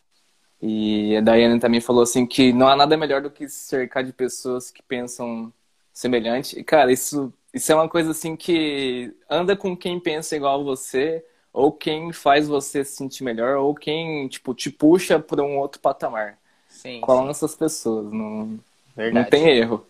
E 0.60 1.16
a 1.16 1.20
Daiane 1.20 1.58
também 1.58 1.80
falou 1.80 2.02
assim 2.02 2.24
que 2.24 2.52
não 2.52 2.68
há 2.68 2.76
nada 2.76 2.96
melhor 2.96 3.20
do 3.22 3.30
que 3.30 3.48
cercar 3.48 4.04
de 4.04 4.12
pessoas 4.12 4.70
que 4.70 4.82
pensam 4.82 5.52
semelhante. 5.92 6.58
E, 6.58 6.62
cara, 6.62 6.92
isso, 6.92 7.32
isso 7.52 7.72
é 7.72 7.74
uma 7.74 7.88
coisa 7.88 8.12
assim 8.12 8.36
que 8.36 9.14
anda 9.28 9.56
com 9.56 9.76
quem 9.76 9.98
pensa 9.98 10.36
igual 10.36 10.60
a 10.60 10.64
você, 10.64 11.24
ou 11.52 11.72
quem 11.72 12.12
faz 12.12 12.48
você 12.48 12.84
se 12.84 12.96
sentir 12.96 13.24
melhor, 13.24 13.56
ou 13.56 13.74
quem, 13.74 14.28
tipo, 14.28 14.54
te 14.54 14.70
puxa 14.70 15.18
para 15.18 15.42
um 15.42 15.58
outro 15.58 15.80
patamar. 15.80 16.38
Sim. 16.68 17.00
Colam 17.00 17.28
essas 17.28 17.54
pessoas. 17.54 18.12
Não, 18.12 18.58
Verdade. 18.96 19.24
não 19.24 19.30
tem 19.30 19.48
erro. 19.48 19.86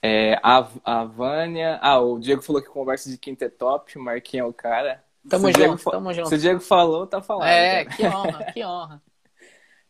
É, 0.00 0.38
a, 0.42 0.66
a 0.84 1.04
Vânia. 1.04 1.78
Ah, 1.80 2.00
o 2.00 2.18
Diego 2.18 2.42
falou 2.42 2.60
que 2.60 2.68
conversa 2.68 3.08
de 3.08 3.16
quinta 3.16 3.44
é 3.44 3.48
top, 3.48 3.96
o 3.96 4.02
Marquinhos 4.02 4.46
é 4.46 4.48
o 4.48 4.52
cara. 4.52 5.02
Tamo 5.28 5.46
se 5.46 5.52
junto, 5.52 5.90
tamo 5.90 6.12
junto. 6.12 6.28
Se 6.28 6.34
o 6.34 6.38
Diego 6.38 6.60
falou, 6.60 7.06
tá 7.06 7.22
falando. 7.22 7.46
É, 7.46 7.84
cara. 7.84 7.96
que 7.96 8.06
honra, 8.06 8.44
que 8.52 8.64
honra. 8.64 9.02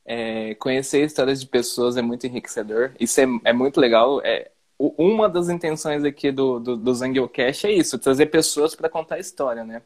É, 0.05 0.55
conhecer 0.57 1.05
histórias 1.05 1.41
de 1.41 1.47
pessoas 1.47 1.97
é 1.97 2.03
muito 2.03 2.27
enriquecedor. 2.27 2.93
Isso 3.01 3.21
é, 3.21 3.25
é 3.45 3.53
muito 3.53 3.81
legal. 3.81 4.21
É, 4.23 4.51
uma 4.79 5.29
das 5.29 5.49
intenções 5.49 6.05
aqui 6.05 6.31
do, 6.31 6.59
do, 6.59 6.77
do 6.77 6.95
Zangiocast 6.95 7.67
é 7.67 7.73
isso, 7.73 7.99
trazer 7.99 8.27
pessoas 8.27 8.75
para 8.75 8.89
contar 8.89 9.19
história, 9.19 9.65
né? 9.65 9.81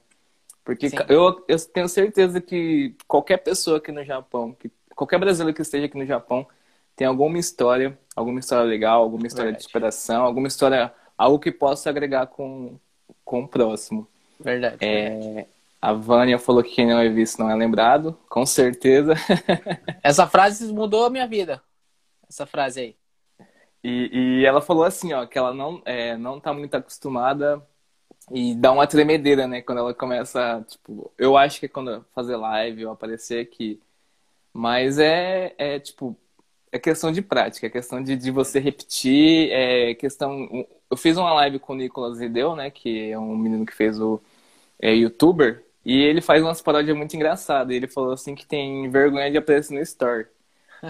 Porque 0.64 0.90
eu, 1.08 1.44
eu 1.46 1.58
tenho 1.72 1.88
certeza 1.88 2.40
que 2.40 2.96
qualquer 3.06 3.36
pessoa 3.36 3.76
aqui 3.76 3.92
no 3.92 4.02
Japão, 4.02 4.52
que, 4.52 4.70
qualquer 4.96 5.18
brasileiro 5.18 5.54
que 5.54 5.62
esteja 5.62 5.86
aqui 5.86 5.96
no 5.96 6.06
Japão, 6.06 6.46
tem 6.96 7.06
alguma 7.06 7.38
história, 7.38 7.98
alguma 8.16 8.40
história 8.40 8.64
legal, 8.64 9.02
alguma 9.02 9.26
história 9.26 9.50
Verdade. 9.50 9.62
de 9.62 9.66
inspiração, 9.68 10.24
alguma 10.24 10.48
história, 10.48 10.92
algo 11.16 11.38
que 11.38 11.52
possa 11.52 11.90
agregar 11.90 12.26
com, 12.28 12.78
com 13.24 13.42
o 13.42 13.48
próximo. 13.48 14.08
Verdade. 14.40 14.78
É, 14.80 15.46
A 15.80 15.92
Vânia 15.92 16.38
falou 16.38 16.62
que 16.62 16.74
quem 16.74 16.86
não 16.86 16.98
é 16.98 17.08
visto 17.08 17.38
não 17.38 17.50
é 17.50 17.54
lembrado, 17.54 18.18
com 18.28 18.46
certeza. 18.46 19.14
Essa 20.02 20.26
frase 20.26 20.72
mudou 20.72 21.06
a 21.06 21.10
minha 21.10 21.26
vida. 21.26 21.62
Essa 22.28 22.46
frase 22.46 22.80
aí. 22.80 22.96
E, 23.84 24.40
e 24.40 24.46
ela 24.46 24.60
falou 24.60 24.84
assim, 24.84 25.12
ó, 25.12 25.26
que 25.26 25.38
ela 25.38 25.54
não, 25.54 25.80
é, 25.84 26.16
não 26.16 26.40
tá 26.40 26.52
muito 26.52 26.74
acostumada 26.74 27.64
e 28.32 28.54
dá 28.54 28.72
uma 28.72 28.86
tremedeira, 28.86 29.46
né? 29.46 29.62
Quando 29.62 29.78
ela 29.78 29.94
começa, 29.94 30.64
tipo, 30.68 31.12
eu 31.18 31.36
acho 31.36 31.60
que 31.60 31.66
é 31.66 31.68
quando 31.68 32.04
fazer 32.14 32.36
live 32.36 32.86
ou 32.86 32.92
aparecer 32.92 33.40
aqui. 33.40 33.80
Mas 34.52 34.98
é, 34.98 35.54
é 35.58 35.78
tipo, 35.80 36.16
é 36.72 36.78
questão 36.78 37.12
de 37.12 37.22
prática, 37.22 37.66
é 37.66 37.70
questão 37.70 38.02
de, 38.02 38.16
de 38.16 38.30
você 38.30 38.58
repetir, 38.60 39.50
é 39.52 39.94
questão... 39.94 40.66
Eu 40.90 40.96
fiz 40.96 41.16
uma 41.16 41.32
live 41.34 41.58
com 41.58 41.72
o 41.72 41.76
Nicolas 41.76 42.20
Rideu, 42.20 42.54
né, 42.56 42.70
que 42.70 43.10
é 43.10 43.18
um 43.18 43.36
menino 43.36 43.66
que 43.66 43.74
fez 43.74 44.00
o 44.00 44.20
é, 44.80 44.94
youtuber, 44.94 45.64
e 45.84 46.02
ele 46.02 46.20
faz 46.20 46.42
umas 46.42 46.60
paródias 46.60 46.96
muito 46.96 47.14
engraçadas. 47.14 47.74
Ele 47.74 47.86
falou 47.86 48.12
assim 48.12 48.34
que 48.34 48.46
tem 48.46 48.90
vergonha 48.90 49.30
de 49.30 49.38
aparecer 49.38 49.74
no 49.74 49.80
Store. 49.80 50.26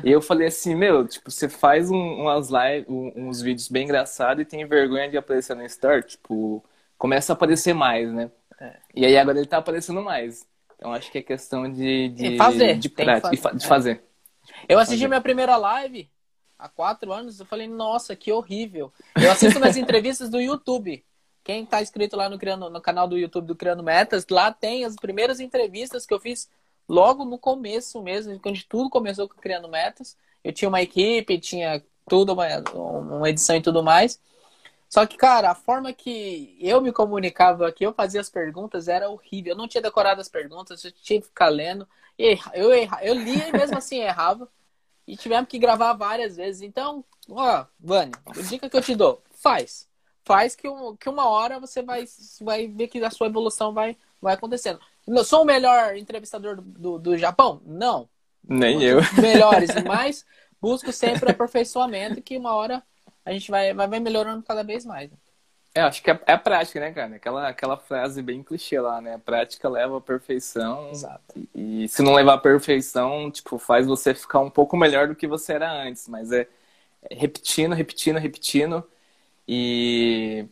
E 0.05 0.11
eu 0.11 0.21
falei 0.21 0.49
assim, 0.49 0.75
meu, 0.75 1.07
tipo, 1.07 1.31
você 1.31 1.49
faz 1.49 1.91
um, 1.91 1.97
umas 1.97 2.49
live, 2.51 2.85
um, 2.89 3.13
uns 3.29 3.41
vídeos 3.41 3.69
bem 3.69 3.85
engraçados 3.85 4.43
e 4.43 4.45
tem 4.45 4.67
vergonha 4.67 5.09
de 5.09 5.17
aparecer 5.17 5.55
no 5.55 5.65
Store, 5.65 6.03
tipo, 6.03 6.63
começa 6.99 7.33
a 7.33 7.35
aparecer 7.35 7.73
mais, 7.73 8.13
né? 8.13 8.31
É. 8.61 8.77
E 8.95 9.07
aí 9.07 9.17
agora 9.17 9.39
ele 9.39 9.47
tá 9.47 9.59
aparecendo 9.59 10.03
mais. 10.03 10.47
Então 10.77 10.93
acho 10.93 11.11
que 11.11 11.19
é 11.19 11.23
questão 11.23 11.71
de, 11.71 12.09
de, 12.11 12.37
fazer, 12.37 12.79
de 12.79 12.89
prática, 12.89 13.37
fazer. 13.37 13.57
de 13.59 13.67
fazer. 13.67 14.03
Eu 14.69 14.79
assisti 14.79 15.07
minha 15.07 15.21
primeira 15.21 15.57
live 15.57 16.11
há 16.59 16.69
quatro 16.69 17.13
anos, 17.13 17.39
eu 17.39 17.47
falei, 17.47 17.69
nossa, 17.69 18.17
que 18.17 18.33
horrível. 18.33 18.93
Eu 19.15 19.31
assisto 19.31 19.61
minhas 19.61 19.77
entrevistas 19.79 20.29
do 20.29 20.41
YouTube. 20.41 21.05
Quem 21.45 21.63
está 21.63 21.81
inscrito 21.81 22.17
lá 22.17 22.29
no, 22.29 22.39
Criando, 22.39 22.69
no 22.69 22.81
canal 22.81 23.07
do 23.07 23.17
YouTube 23.17 23.47
do 23.47 23.55
Criando 23.55 23.83
Metas, 23.83 24.27
lá 24.31 24.53
tem 24.53 24.85
as 24.85 24.97
primeiras 24.97 25.39
entrevistas 25.39 26.05
que 26.05 26.13
eu 26.13 26.19
fiz 26.19 26.51
logo 26.89 27.25
no 27.25 27.39
começo 27.39 28.03
mesmo, 28.03 28.39
quando 28.41 28.63
tudo 28.65 28.91
começou 28.91 29.29
com 29.29 29.41
Criando 29.41 29.69
Metas. 29.69 30.17
Eu 30.43 30.53
tinha 30.53 30.69
uma 30.69 30.83
equipe, 30.83 31.39
tinha 31.39 31.85
tudo, 32.09 32.33
uma, 32.33 32.47
uma 32.75 33.29
edição 33.29 33.57
e 33.57 33.63
tudo 33.63 33.83
mais. 33.83 34.21
Só 34.89 35.05
que, 35.05 35.17
cara, 35.17 35.51
a 35.51 35.55
forma 35.55 35.93
que 35.93 36.57
eu 36.61 36.81
me 36.81 36.93
comunicava, 36.93 37.71
que 37.73 37.85
eu 37.85 37.93
fazia 37.93 38.21
as 38.21 38.31
perguntas, 38.31 38.89
era 38.89 39.11
horrível. 39.11 39.53
Eu 39.53 39.57
não 39.57 39.69
tinha 39.69 39.83
decorado 39.83 40.21
as 40.21 40.29
perguntas, 40.29 40.85
eu 40.85 40.93
tinha 40.93 41.21
que 41.21 41.27
ficar 41.27 41.49
lendo. 41.49 41.87
Eu, 42.19 42.73
erra, 42.73 43.01
eu 43.03 43.15
lia 43.15 43.49
e 43.49 43.53
mesmo 43.53 43.77
assim 43.77 44.01
errava. 44.01 44.49
E 45.07 45.17
tivemos 45.17 45.49
que 45.49 45.59
gravar 45.59 45.93
várias 45.93 46.37
vezes. 46.37 46.63
Então, 46.63 47.05
ó, 47.31 47.65
Vânia, 47.79 48.15
a 48.27 48.43
dica 48.43 48.69
que 48.69 48.77
eu 48.77 48.83
te 48.83 48.95
dou, 48.95 49.23
faz. 49.31 49.89
Faz 50.25 50.57
que, 50.57 50.69
um, 50.69 50.97
que 50.97 51.09
uma 51.09 51.29
hora 51.29 51.61
você 51.61 51.83
vai, 51.83 52.05
vai 52.41 52.67
ver 52.67 52.89
que 52.89 52.99
a 53.05 53.11
sua 53.11 53.29
evolução 53.29 53.73
vai, 53.73 53.97
vai 54.21 54.35
acontecendo. 54.35 54.81
Eu 55.07 55.25
sou 55.25 55.43
o 55.43 55.45
melhor 55.45 55.97
entrevistador 55.97 56.57
do, 56.57 56.63
do, 56.63 56.99
do 56.99 57.17
Japão? 57.17 57.63
Não. 57.65 58.09
Nem 58.43 58.83
eu. 58.83 58.99
Melhores, 59.23 59.71
mas 59.85 60.27
busco 60.61 60.93
sempre 60.93 61.31
aperfeiçoamento 61.31 62.21
que 62.21 62.37
uma 62.37 62.55
hora 62.55 62.83
a 63.25 63.33
gente 63.33 63.51
vai, 63.51 63.73
vai 63.73 64.01
melhorando 64.01 64.43
cada 64.43 64.65
vez 64.65 64.85
mais. 64.85 65.11
É, 65.77 65.83
acho 65.83 66.03
que 66.03 66.11
é, 66.11 66.19
é 66.27 66.37
prática, 66.39 66.81
né, 66.81 66.91
cara? 66.91 67.17
Aquela, 67.17 67.49
aquela 67.49 67.77
frase 67.77 68.23
bem 68.23 68.43
clichê 68.43 68.81
lá, 68.81 69.01
né? 69.01 69.15
A 69.15 69.19
prática 69.19 69.69
leva 69.69 69.99
à 69.99 70.01
perfeição. 70.01 70.89
Exato. 70.91 71.23
E, 71.55 71.85
e 71.85 71.89
se 71.89 72.03
não 72.03 72.15
levar 72.15 72.35
à 72.35 72.39
perfeição, 72.39 73.31
tipo, 73.31 73.59
faz 73.59 73.87
você 73.87 74.15
ficar 74.15 74.41
um 74.41 74.49
pouco 74.49 74.77
melhor 74.77 75.09
do 75.09 75.15
que 75.15 75.27
você 75.27 75.53
era 75.53 75.71
antes. 75.71 76.09
Mas 76.09 76.33
é, 76.33 76.49
é 77.11 77.15
repetindo, 77.15 77.75
repetindo, 77.75 78.19
repetindo. 78.19 78.83
E 79.47 80.47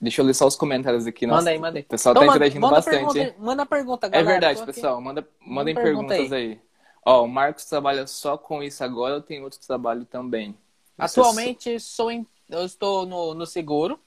Deixa 0.00 0.20
eu 0.20 0.26
ler 0.26 0.34
só 0.34 0.46
os 0.46 0.56
comentários 0.56 1.06
aqui. 1.06 1.26
Nossa, 1.26 1.40
manda 1.40 1.50
aí, 1.50 1.58
manda 1.58 1.78
aí. 1.78 1.82
O 1.82 1.86
pessoal 1.86 2.14
tá 2.14 2.20
então, 2.20 2.32
tá 2.32 2.36
interagindo 2.36 2.60
manda 2.60 2.76
bastante. 2.76 3.12
Pergunta, 3.12 3.34
manda 3.38 3.66
pergunta, 3.66 4.08
galera. 4.08 4.28
É 4.28 4.32
verdade, 4.32 4.66
pessoal. 4.66 5.00
Manda, 5.00 5.28
mandem 5.40 5.74
manda 5.74 5.86
perguntas 5.86 6.32
aí. 6.32 6.52
aí. 6.52 6.60
Ó, 7.04 7.24
o 7.24 7.28
Marcos 7.28 7.64
trabalha 7.64 8.06
só 8.06 8.36
com 8.36 8.62
isso 8.62 8.84
agora 8.84 9.14
ou 9.14 9.20
tem 9.20 9.42
outro 9.42 9.58
trabalho 9.66 10.04
também? 10.04 10.56
Atualmente 10.98 11.78
sou 11.80 12.10
em, 12.10 12.26
eu 12.48 12.64
estou 12.64 13.06
no, 13.06 13.32
no 13.32 13.46
seguro. 13.46 13.98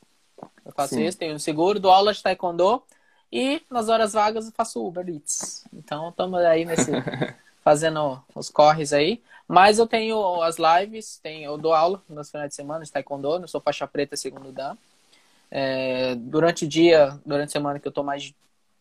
Eu 0.65 0.71
faço 0.71 0.95
Sim. 0.95 1.05
isso, 1.05 1.17
tenho 1.17 1.39
seguro, 1.39 1.79
dou 1.79 1.91
aula 1.91 2.13
de 2.13 2.21
taekwondo 2.21 2.83
e 3.31 3.61
nas 3.69 3.89
horas 3.89 4.13
vagas 4.13 4.47
eu 4.47 4.51
faço 4.51 4.85
Uber 4.85 5.07
Eats. 5.07 5.65
Então 5.73 6.09
estamos 6.09 6.39
aí 6.41 6.65
nesse 6.65 6.91
fazendo 7.63 8.21
os 8.35 8.49
corres 8.49 8.93
aí. 8.93 9.21
Mas 9.47 9.79
eu 9.79 9.87
tenho 9.87 10.41
as 10.43 10.57
lives, 10.57 11.19
tenho, 11.23 11.45
eu 11.45 11.57
dou 11.57 11.73
aula 11.73 12.01
nos 12.07 12.29
finais 12.29 12.49
de 12.49 12.55
semana 12.55 12.85
de 12.85 12.91
taekwondo, 12.91 13.41
eu 13.41 13.47
sou 13.47 13.59
faixa 13.59 13.87
preta 13.87 14.15
segundo 14.15 14.51
dan. 14.51 14.77
É, 15.49 16.13
durante 16.15 16.65
o 16.65 16.67
dia, 16.67 17.19
durante 17.25 17.49
a 17.49 17.51
semana 17.53 17.79
que 17.79 17.87
eu 17.87 17.91
tô 17.91 18.03
mais 18.03 18.31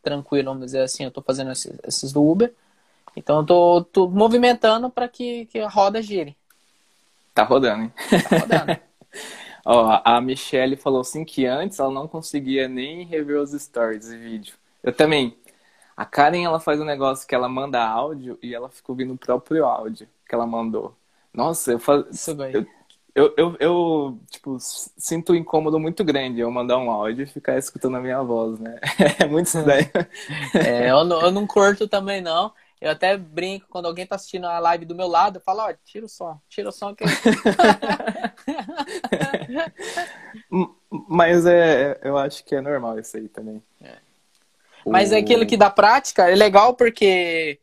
tranquilo, 0.03 0.51
vamos 0.51 0.67
dizer 0.67 0.83
assim, 0.83 1.05
eu 1.05 1.11
tô 1.11 1.23
fazendo 1.23 1.53
esses, 1.53 1.79
esses 1.85 2.13
do 2.13 2.23
Uber. 2.23 2.53
Então 3.17 3.39
eu 3.39 3.47
tô, 3.47 3.85
tô 3.85 4.09
movimentando 4.09 4.91
para 4.91 5.09
que, 5.09 5.47
que 5.47 5.59
a 5.59 5.69
roda 5.69 6.03
gire. 6.03 6.37
Tá 7.35 7.45
rodando, 7.45 7.85
hein? 7.85 7.93
Tá 8.29 8.39
rodando. 8.39 8.81
Ó, 9.71 10.01
a 10.03 10.19
Michelle 10.19 10.77
falou 10.77 11.03
assim 11.03 11.27
que 11.27 11.45
antes 11.45 11.79
ela 11.79 11.93
não 11.93 12.09
conseguia 12.09 12.67
nem 12.67 13.05
rever 13.05 13.39
os 13.39 13.53
stories 13.53 14.09
e 14.09 14.17
vídeo. 14.17 14.55
Eu 14.83 14.95
também. 14.95 15.37
A 15.95 16.07
Karen, 16.07 16.43
ela 16.43 16.59
faz 16.59 16.81
um 16.81 16.87
negócio 16.87 17.29
que 17.29 17.35
ela 17.35 17.51
manda 17.51 17.87
áudio 17.87 18.39
e 18.43 18.55
ela 18.55 18.71
fica 18.71 18.91
ouvindo 18.91 19.13
o 19.13 19.19
próprio 19.19 19.67
áudio 19.67 20.09
que 20.27 20.35
ela 20.35 20.47
mandou. 20.47 20.97
Nossa, 21.35 21.73
eu 21.73 21.79
faz... 21.79 22.27
eu, 22.29 22.67
eu, 23.15 23.35
eu, 23.37 23.57
eu, 23.61 24.19
tipo, 24.31 24.57
sinto 24.59 25.35
um 25.35 25.37
incômodo 25.37 25.79
muito 25.79 26.03
grande 26.03 26.41
eu 26.41 26.51
mandar 26.51 26.79
um 26.79 26.91
áudio 26.91 27.25
e 27.25 27.27
ficar 27.27 27.59
escutando 27.59 27.99
a 27.99 28.01
minha 28.01 28.23
voz, 28.23 28.59
né? 28.59 28.81
É 29.21 29.27
muito 29.27 29.49
estranho. 29.49 29.91
É, 30.55 30.91
eu, 30.91 31.05
não, 31.05 31.21
eu 31.21 31.31
não 31.31 31.47
curto 31.47 31.87
também, 31.87 32.23
não. 32.23 32.55
Eu 32.81 32.93
até 32.93 33.17
brinco 33.17 33.67
quando 33.69 33.87
alguém 33.87 34.07
tá 34.07 34.15
assistindo 34.15 34.47
a 34.47 34.59
live 34.61 34.85
do 34.85 34.95
meu 34.95 35.09
lado, 35.09 35.39
eu 35.39 35.43
falo, 35.43 35.63
ó, 35.63 35.75
tira 35.85 36.07
o 36.07 36.09
som, 36.09 36.41
tira 36.49 36.69
o 36.69 36.73
som 36.73 36.95
que. 36.95 37.05
Mas 41.09 41.47
é, 41.47 41.99
eu 42.03 42.17
acho 42.17 42.45
que 42.45 42.55
é 42.55 42.61
normal 42.61 42.99
isso 42.99 43.17
aí 43.17 43.29
também. 43.29 43.63
É. 43.81 43.97
Mas 44.87 45.11
o... 45.11 45.15
é 45.15 45.19
aquilo 45.19 45.47
que 45.47 45.57
dá 45.57 45.71
prática 45.71 46.31
é 46.31 46.35
legal 46.35 46.75
porque 46.75 47.59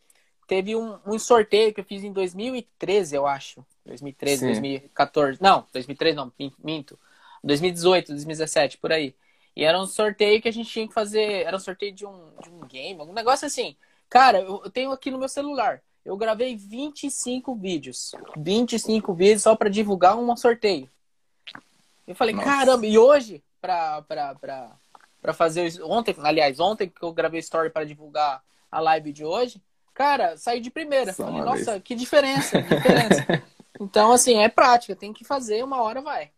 teve 0.47 0.75
um, 0.75 0.97
um, 1.05 1.17
sorteio 1.17 1.73
que 1.73 1.79
eu 1.79 1.85
fiz 1.85 2.03
em 2.03 2.11
2013, 2.11 3.15
eu 3.15 3.25
acho. 3.25 3.65
2013, 3.85 4.39
Sim. 4.39 4.45
2014. 4.47 5.39
Não, 5.41 5.65
2013 5.71 6.15
não, 6.15 6.31
minto. 6.63 6.97
2018, 7.43 8.07
2017, 8.07 8.77
por 8.77 8.91
aí. 8.91 9.15
E 9.55 9.63
era 9.63 9.79
um 9.79 9.85
sorteio 9.85 10.41
que 10.41 10.49
a 10.49 10.51
gente 10.51 10.69
tinha 10.69 10.87
que 10.87 10.93
fazer. 10.93 11.45
Era 11.45 11.55
um 11.55 11.59
sorteio 11.59 11.93
de 11.93 12.05
um, 12.05 12.29
de 12.41 12.49
um 12.49 12.59
game, 12.67 12.99
algum 12.99 13.13
negócio 13.13 13.45
assim. 13.45 13.75
Cara, 14.09 14.39
eu 14.41 14.69
tenho 14.69 14.91
aqui 14.91 15.09
no 15.09 15.17
meu 15.17 15.29
celular. 15.29 15.81
Eu 16.03 16.17
gravei 16.17 16.55
25 16.55 17.55
vídeos. 17.55 18.11
25 18.37 19.13
vídeos 19.13 19.41
só 19.41 19.55
para 19.55 19.69
divulgar 19.69 20.17
um 20.17 20.35
sorteio. 20.35 20.89
Eu 22.07 22.15
falei, 22.15 22.35
Nossa. 22.35 22.47
caramba, 22.47 22.85
e 22.85 22.97
hoje, 22.97 23.43
pra, 23.59 24.01
pra, 24.03 24.35
pra, 24.35 24.71
pra 25.21 25.33
fazer. 25.33 25.81
Ontem, 25.83 26.15
aliás, 26.19 26.59
ontem 26.59 26.87
que 26.87 27.03
eu 27.03 27.11
gravei 27.11 27.39
story 27.39 27.69
para 27.69 27.85
divulgar 27.85 28.43
a 28.71 28.79
live 28.79 29.11
de 29.11 29.25
hoje, 29.25 29.61
cara, 29.93 30.37
saí 30.37 30.59
de 30.59 30.69
primeira. 30.69 31.13
Só 31.13 31.25
falei, 31.25 31.41
nossa, 31.41 31.71
vez. 31.71 31.83
que 31.83 31.95
diferença, 31.95 32.61
que 32.61 32.75
diferença. 32.75 33.43
então, 33.79 34.11
assim, 34.11 34.37
é 34.37 34.49
prática, 34.49 34.95
tem 34.95 35.13
que 35.13 35.23
fazer, 35.23 35.63
uma 35.63 35.81
hora 35.81 36.01
vai. 36.01 36.29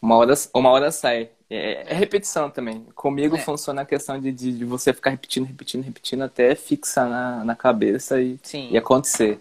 Uma 0.00 0.16
hora, 0.16 0.34
uma 0.52 0.70
hora 0.70 0.90
sai. 0.90 1.30
É, 1.48 1.92
é 1.92 1.94
repetição 1.94 2.50
também. 2.50 2.84
Comigo 2.94 3.36
é. 3.36 3.38
funciona 3.38 3.82
a 3.82 3.86
questão 3.86 4.18
de, 4.20 4.32
de, 4.32 4.58
de, 4.58 4.64
você 4.64 4.92
ficar 4.92 5.10
repetindo, 5.10 5.44
repetindo, 5.44 5.84
repetindo 5.84 6.22
até 6.22 6.56
fixar 6.56 7.08
na, 7.08 7.44
na 7.44 7.54
cabeça 7.54 8.20
e, 8.20 8.40
e 8.70 8.76
acontecer. 8.76 9.40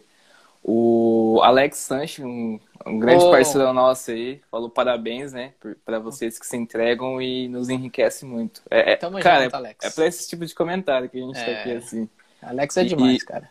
O 0.63 1.41
Alex 1.43 1.77
Sanches, 1.77 2.23
um, 2.23 2.59
um 2.85 2.99
grande 2.99 3.23
oh. 3.25 3.31
parceiro 3.31 3.73
nosso 3.73 4.11
aí, 4.11 4.41
falou 4.51 4.69
parabéns, 4.69 5.33
né, 5.33 5.53
para 5.83 5.99
vocês 5.99 6.37
que 6.37 6.45
se 6.45 6.55
entregam 6.55 7.21
e 7.21 7.47
nos 7.47 7.69
enriquece 7.69 8.25
muito. 8.25 8.61
É, 8.69 8.93
é 8.93 8.95
Tamo 8.95 9.19
cara, 9.19 9.45
junto, 9.45 9.55
Alex. 9.55 9.83
é, 9.83 9.87
é 9.87 9.91
para 9.91 10.05
esse 10.05 10.29
tipo 10.29 10.45
de 10.45 10.53
comentário 10.53 11.09
que 11.09 11.17
a 11.17 11.21
gente 11.21 11.33
tá 11.33 11.51
é. 11.51 11.59
aqui 11.59 11.71
assim. 11.71 12.09
Alex 12.41 12.77
é 12.77 12.83
demais, 12.83 13.21
e, 13.21 13.25
cara. 13.25 13.49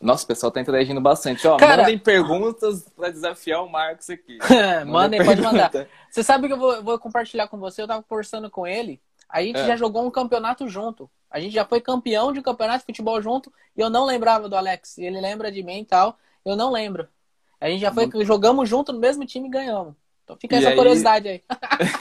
Nossa, 0.00 0.24
o 0.24 0.26
pessoal 0.26 0.52
tá 0.52 0.60
interagindo 0.60 1.00
bastante. 1.00 1.46
Ó, 1.48 1.56
cara... 1.56 1.82
mandem 1.82 1.98
perguntas 1.98 2.86
para 2.94 3.10
desafiar 3.10 3.64
o 3.64 3.70
Marcos 3.70 4.10
aqui. 4.10 4.38
mandem, 4.86 5.24
pode 5.24 5.40
mandar. 5.40 5.70
Você 6.10 6.22
sabe 6.22 6.46
que 6.46 6.52
eu 6.52 6.58
vou, 6.58 6.82
vou, 6.82 6.98
compartilhar 6.98 7.48
com 7.48 7.58
você, 7.58 7.82
eu 7.82 7.88
tava 7.88 8.02
conversando 8.02 8.50
com 8.50 8.66
ele. 8.66 9.00
A 9.28 9.42
gente 9.42 9.58
é. 9.58 9.66
já 9.66 9.76
jogou 9.76 10.06
um 10.06 10.10
campeonato 10.10 10.68
junto. 10.68 11.10
A 11.30 11.40
gente 11.40 11.54
já 11.54 11.64
foi 11.64 11.80
campeão 11.80 12.32
de 12.32 12.38
um 12.38 12.42
campeonato 12.42 12.80
de 12.80 12.84
futebol 12.84 13.20
junto 13.20 13.52
e 13.76 13.80
eu 13.80 13.88
não 13.88 14.04
lembrava 14.04 14.48
do 14.48 14.56
Alex. 14.56 14.98
Ele 14.98 15.20
lembra 15.20 15.50
de 15.50 15.62
mim 15.62 15.80
e 15.80 15.84
tal. 15.84 16.18
Eu 16.44 16.56
não 16.56 16.70
lembro. 16.70 17.08
A 17.60 17.68
gente 17.68 17.80
já 17.80 17.92
foi, 17.92 18.04
Muito... 18.06 18.24
jogamos 18.24 18.68
junto 18.68 18.92
no 18.92 18.98
mesmo 18.98 19.24
time 19.24 19.48
e 19.48 19.50
ganhamos. 19.50 19.94
Então 20.24 20.36
fica 20.36 20.56
e 20.56 20.58
essa 20.58 20.70
aí... 20.70 20.76
curiosidade 20.76 21.28
aí. 21.28 21.42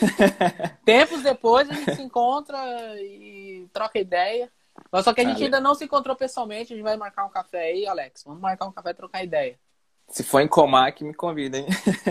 Tempos 0.86 1.22
depois 1.22 1.70
a 1.70 1.74
gente 1.74 1.96
se 1.96 2.02
encontra 2.02 2.58
e 3.02 3.68
troca 3.72 4.00
ideia. 4.00 4.50
Mas 4.92 5.04
só 5.06 5.14
que 5.14 5.22
a 5.22 5.26
gente 5.26 5.44
ainda 5.44 5.60
não 5.60 5.76
se 5.76 5.86
encontrou 5.86 6.16
pessoalmente. 6.16 6.74
A 6.74 6.76
gente 6.76 6.84
vai 6.84 6.98
marcar 6.98 7.26
um 7.26 7.30
café 7.30 7.66
aí, 7.66 7.86
Alex. 7.86 8.24
Vamos 8.26 8.42
marcar 8.42 8.66
um 8.66 8.72
café 8.72 8.92
e 8.92 8.94
trocar 8.94 9.24
ideia. 9.24 9.60
Se 10.08 10.24
for 10.24 10.42
em 10.42 10.48
Comac, 10.48 11.04
me 11.04 11.14
convida, 11.14 11.58
hein? 11.58 11.68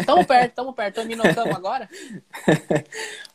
Tamo 0.07 0.27
perto, 0.27 0.55
tamo 0.55 0.73
perto. 0.73 0.97
Tamo 0.97 1.09
minotamos 1.09 1.55
agora? 1.55 1.89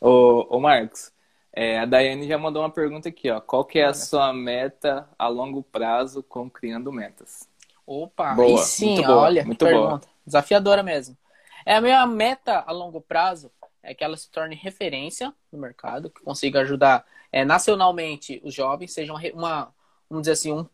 ô, 0.02 0.48
ô, 0.50 0.60
Marcos, 0.60 1.12
é, 1.54 1.80
a 1.80 1.86
Daiane 1.86 2.28
já 2.28 2.38
mandou 2.38 2.64
uma 2.64 2.72
pergunta 2.72 3.10
aqui, 3.10 3.30
ó. 3.30 3.40
Qual 3.40 3.64
que 3.64 3.80
é 3.80 3.86
a 3.86 3.94
sua 3.94 4.34
meta 4.34 5.08
a 5.18 5.28
longo 5.28 5.62
prazo 5.62 6.24
com 6.24 6.50
Criando 6.50 6.92
Metas? 6.92 7.48
Opa, 7.88 8.34
boa, 8.34 8.62
sim, 8.62 9.02
boa, 9.02 9.16
olha, 9.16 9.46
muito 9.46 9.64
pergunta. 9.64 10.06
Boa. 10.06 10.18
Desafiadora 10.26 10.84
mesmo. 10.84 11.18
É 11.66 11.76
a 11.76 11.82
minha 11.82 12.06
meta 12.06 12.62
a 12.68 12.72
longo 12.74 13.00
prazo 13.00 13.50
é 13.82 13.94
que 13.94 14.04
ela 14.04 14.18
se 14.18 14.30
torne 14.30 14.56
referência 14.56 15.34
no 15.50 15.58
mercado, 15.58 16.10
que 16.10 16.22
consiga 16.22 16.60
ajudar 16.60 17.06
é, 17.32 17.46
nacionalmente 17.46 18.42
os 18.44 18.54
jovens, 18.54 18.94
seja 18.94 19.14
uma, 19.14 19.22
uma, 19.34 19.74
vamos 20.10 20.24
dizer 20.24 20.34
assim, 20.34 20.52
um 20.52 20.68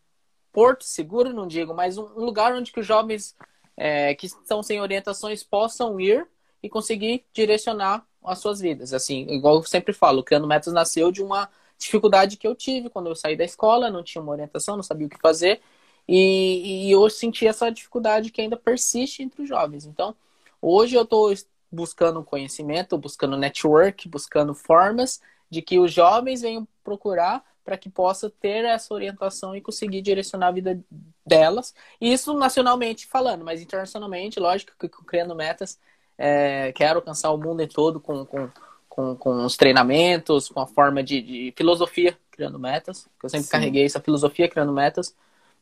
porto 0.52 0.82
seguro, 0.82 1.32
não 1.32 1.46
digo, 1.46 1.72
mas 1.72 1.96
um, 1.96 2.04
um 2.16 2.24
lugar 2.24 2.52
onde 2.52 2.72
que 2.72 2.80
os 2.80 2.86
jovens 2.86 3.36
é, 3.76 4.14
que 4.16 4.26
estão 4.26 4.60
sem 4.62 4.80
orientações 4.80 5.44
possam 5.44 6.00
ir 6.00 6.26
e 6.60 6.68
conseguir 6.68 7.24
direcionar 7.32 8.04
as 8.24 8.40
suas 8.40 8.58
vidas. 8.58 8.92
Assim, 8.92 9.26
igual 9.30 9.56
eu 9.56 9.62
sempre 9.62 9.92
falo, 9.92 10.24
Criando 10.24 10.48
Metas 10.48 10.72
nasceu 10.72 11.12
de 11.12 11.22
uma 11.22 11.48
dificuldade 11.78 12.36
que 12.36 12.46
eu 12.46 12.54
tive 12.54 12.88
quando 12.88 13.08
eu 13.08 13.14
saí 13.14 13.36
da 13.36 13.44
escola, 13.44 13.90
não 13.90 14.02
tinha 14.02 14.22
uma 14.22 14.32
orientação, 14.32 14.76
não 14.76 14.82
sabia 14.82 15.06
o 15.06 15.10
que 15.10 15.18
fazer, 15.20 15.60
e, 16.08 16.88
e 16.88 16.90
eu 16.92 17.08
senti 17.08 17.46
essa 17.46 17.70
dificuldade 17.70 18.30
que 18.30 18.40
ainda 18.40 18.56
persiste 18.56 19.22
entre 19.22 19.42
os 19.42 19.48
jovens. 19.48 19.86
Então, 19.86 20.14
hoje 20.60 20.94
eu 20.96 21.02
estou 21.02 21.32
buscando 21.70 22.22
conhecimento, 22.22 22.96
buscando 22.96 23.36
network, 23.36 24.08
buscando 24.08 24.54
formas 24.54 25.20
de 25.50 25.60
que 25.62 25.78
os 25.78 25.92
jovens 25.92 26.42
venham 26.42 26.66
procurar 26.82 27.44
para 27.64 27.78
que 27.78 27.88
possa 27.88 28.28
ter 28.28 28.64
essa 28.64 28.92
orientação 28.92 29.56
e 29.56 29.60
conseguir 29.60 30.02
direcionar 30.02 30.48
a 30.48 30.52
vida 30.52 30.78
delas. 31.24 31.74
Isso 32.00 32.34
nacionalmente 32.34 33.06
falando, 33.06 33.44
mas 33.44 33.62
internacionalmente, 33.62 34.38
lógico 34.38 34.72
que 34.78 34.88
criando 34.88 35.34
metas, 35.34 35.78
é, 36.18 36.72
quero 36.72 36.98
alcançar 36.98 37.30
o 37.32 37.38
mundo 37.38 37.62
em 37.62 37.66
todo 37.66 37.98
com, 37.98 38.24
com, 38.26 38.50
com, 38.88 39.16
com 39.16 39.44
os 39.44 39.56
treinamentos, 39.56 40.48
com 40.48 40.60
a 40.60 40.66
forma 40.66 41.02
de, 41.02 41.22
de 41.22 41.54
filosofia 41.56 42.16
criando 42.30 42.58
metas, 42.58 43.08
que 43.18 43.26
eu 43.26 43.30
sempre 43.30 43.46
Sim. 43.46 43.52
carreguei 43.52 43.84
essa 43.84 44.00
filosofia 44.00 44.48
criando 44.48 44.72
metas, 44.72 45.14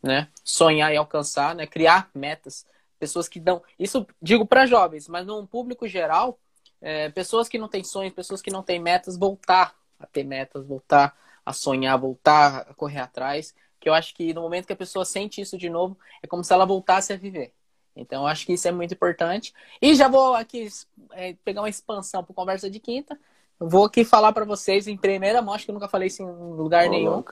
né? 0.02 0.28
Sonhar 0.44 0.92
e 0.92 0.96
alcançar, 0.96 1.54
né? 1.54 1.66
Criar 1.66 2.10
metas. 2.14 2.66
Pessoas 2.98 3.28
que 3.28 3.40
dão. 3.40 3.62
Isso 3.78 4.06
digo 4.20 4.46
para 4.46 4.66
jovens, 4.66 5.08
mas 5.08 5.26
num 5.26 5.46
público 5.46 5.88
geral, 5.88 6.38
é, 6.80 7.08
pessoas 7.10 7.48
que 7.48 7.58
não 7.58 7.68
têm 7.68 7.84
sonhos, 7.84 8.12
pessoas 8.12 8.40
que 8.40 8.50
não 8.50 8.62
têm 8.62 8.80
metas, 8.80 9.16
voltar 9.16 9.74
a 9.98 10.06
ter 10.06 10.24
metas, 10.24 10.66
voltar 10.66 11.16
a 11.44 11.52
sonhar, 11.52 11.98
voltar 11.98 12.66
a 12.68 12.74
correr 12.74 13.00
atrás. 13.00 13.54
Que 13.80 13.88
eu 13.88 13.94
acho 13.94 14.14
que 14.14 14.32
no 14.32 14.42
momento 14.42 14.66
que 14.66 14.72
a 14.72 14.76
pessoa 14.76 15.04
sente 15.04 15.40
isso 15.40 15.58
de 15.58 15.68
novo, 15.68 15.98
é 16.22 16.26
como 16.26 16.44
se 16.44 16.52
ela 16.52 16.64
voltasse 16.64 17.12
a 17.12 17.16
viver. 17.16 17.52
Então, 17.94 18.22
eu 18.22 18.26
acho 18.26 18.46
que 18.46 18.54
isso 18.54 18.66
é 18.66 18.72
muito 18.72 18.94
importante. 18.94 19.52
E 19.80 19.94
já 19.94 20.08
vou 20.08 20.34
aqui 20.34 20.68
é, 21.12 21.34
pegar 21.44 21.60
uma 21.60 21.68
expansão 21.68 22.24
para 22.24 22.34
conversa 22.34 22.70
de 22.70 22.80
quinta. 22.80 23.18
Vou 23.58 23.84
aqui 23.84 24.04
falar 24.04 24.32
para 24.32 24.44
vocês 24.44 24.88
em 24.88 24.96
primeira 24.96 25.42
mão, 25.42 25.54
acho 25.54 25.64
que 25.64 25.70
eu 25.70 25.74
nunca 25.74 25.88
falei 25.88 26.08
isso 26.08 26.22
em 26.22 26.26
lugar 26.26 26.86
oh, 26.86 26.90
nenhum. 26.90 27.22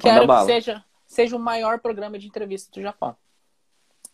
Quero 0.00 0.26
que 0.26 0.44
seja, 0.46 0.84
seja 1.10 1.36
o 1.36 1.40
maior 1.40 1.80
programa 1.80 2.16
de 2.16 2.28
entrevista 2.28 2.70
do 2.72 2.80
Japão. 2.80 3.16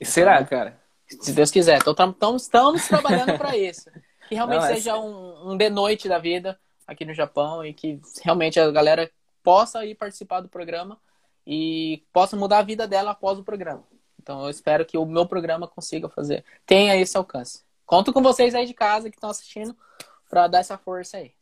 E 0.00 0.04
será, 0.06 0.42
cara? 0.46 0.80
Se 1.06 1.30
Deus 1.32 1.50
quiser. 1.50 1.78
Então, 1.78 1.92
estamos, 1.92 2.42
estamos 2.42 2.88
trabalhando 2.88 3.37
para 3.37 3.54
isso. 3.54 3.90
Que 4.26 4.35
realmente 4.35 4.62
Não, 4.62 4.68
é 4.68 4.74
seja 4.74 4.96
um, 4.96 5.52
um 5.52 5.56
de 5.56 5.68
noite 5.68 6.09
da 6.09 6.18
vida 6.18 6.59
aqui 6.87 7.04
no 7.04 7.12
Japão 7.12 7.62
e 7.64 7.74
que 7.74 8.00
realmente 8.24 8.59
a 8.59 8.70
galera 8.70 9.11
possa 9.42 9.85
ir 9.85 9.94
participar 9.94 10.40
do 10.40 10.48
programa 10.48 10.98
e 11.46 12.02
possa 12.12 12.35
mudar 12.35 12.59
a 12.59 12.62
vida 12.62 12.88
dela 12.88 13.11
após 13.11 13.38
o 13.38 13.44
programa. 13.44 13.85
Então 14.20 14.42
eu 14.44 14.50
espero 14.50 14.85
que 14.85 14.96
o 14.96 15.04
meu 15.04 15.26
programa 15.26 15.68
consiga 15.68 16.09
fazer, 16.09 16.44
tenha 16.64 16.96
esse 16.96 17.16
alcance. 17.16 17.62
Conto 17.85 18.12
com 18.12 18.22
vocês 18.22 18.54
aí 18.54 18.66
de 18.66 18.74
casa 18.74 19.11
que 19.11 19.16
estão 19.16 19.30
assistindo 19.30 19.76
para 20.28 20.48
dar 20.48 20.59
essa 20.59 20.78
força 20.78 21.18
aí. 21.18 21.32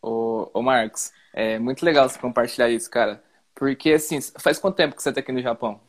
Ô, 0.00 0.48
ô 0.54 0.62
Marcos, 0.62 1.12
é 1.34 1.58
muito 1.58 1.84
legal 1.84 2.08
você 2.08 2.18
compartilhar 2.18 2.70
isso, 2.70 2.88
cara. 2.88 3.22
Porque 3.56 3.94
assim, 3.94 4.20
faz 4.38 4.58
quanto 4.58 4.76
tempo 4.76 4.94
que 4.94 5.02
você 5.02 5.10
tá 5.10 5.20
aqui 5.20 5.32
no 5.32 5.40
Japão? 5.42 5.80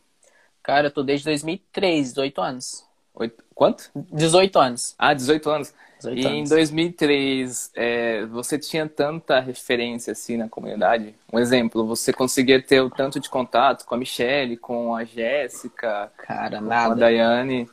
Cara, 0.62 0.88
eu 0.88 0.90
tô 0.90 1.02
desde 1.02 1.26
2003, 1.26 2.08
18 2.08 2.40
anos. 2.40 2.84
Oito... 3.14 3.44
Quanto? 3.54 3.90
18 3.94 4.58
anos. 4.58 4.94
Ah, 4.98 5.12
18 5.12 5.50
anos. 5.50 5.74
18 5.98 6.18
e 6.18 6.26
anos. 6.26 6.38
em 6.38 6.54
2003, 6.54 7.70
é, 7.74 8.26
você 8.26 8.58
tinha 8.58 8.88
tanta 8.88 9.40
referência 9.40 10.12
assim 10.12 10.36
na 10.36 10.48
comunidade? 10.48 11.14
Um 11.32 11.38
exemplo, 11.38 11.86
você 11.86 12.12
conseguia 12.12 12.62
ter 12.62 12.80
o 12.80 12.88
tanto 12.88 13.20
de 13.20 13.28
contato 13.28 13.84
com 13.84 13.94
a 13.94 13.98
Michelle, 13.98 14.56
com 14.56 14.94
a 14.94 15.04
Jéssica, 15.04 16.10
Cara, 16.16 16.60
nada. 16.60 16.86
com 16.86 16.92
a 16.92 16.94
Daiane? 16.94 17.68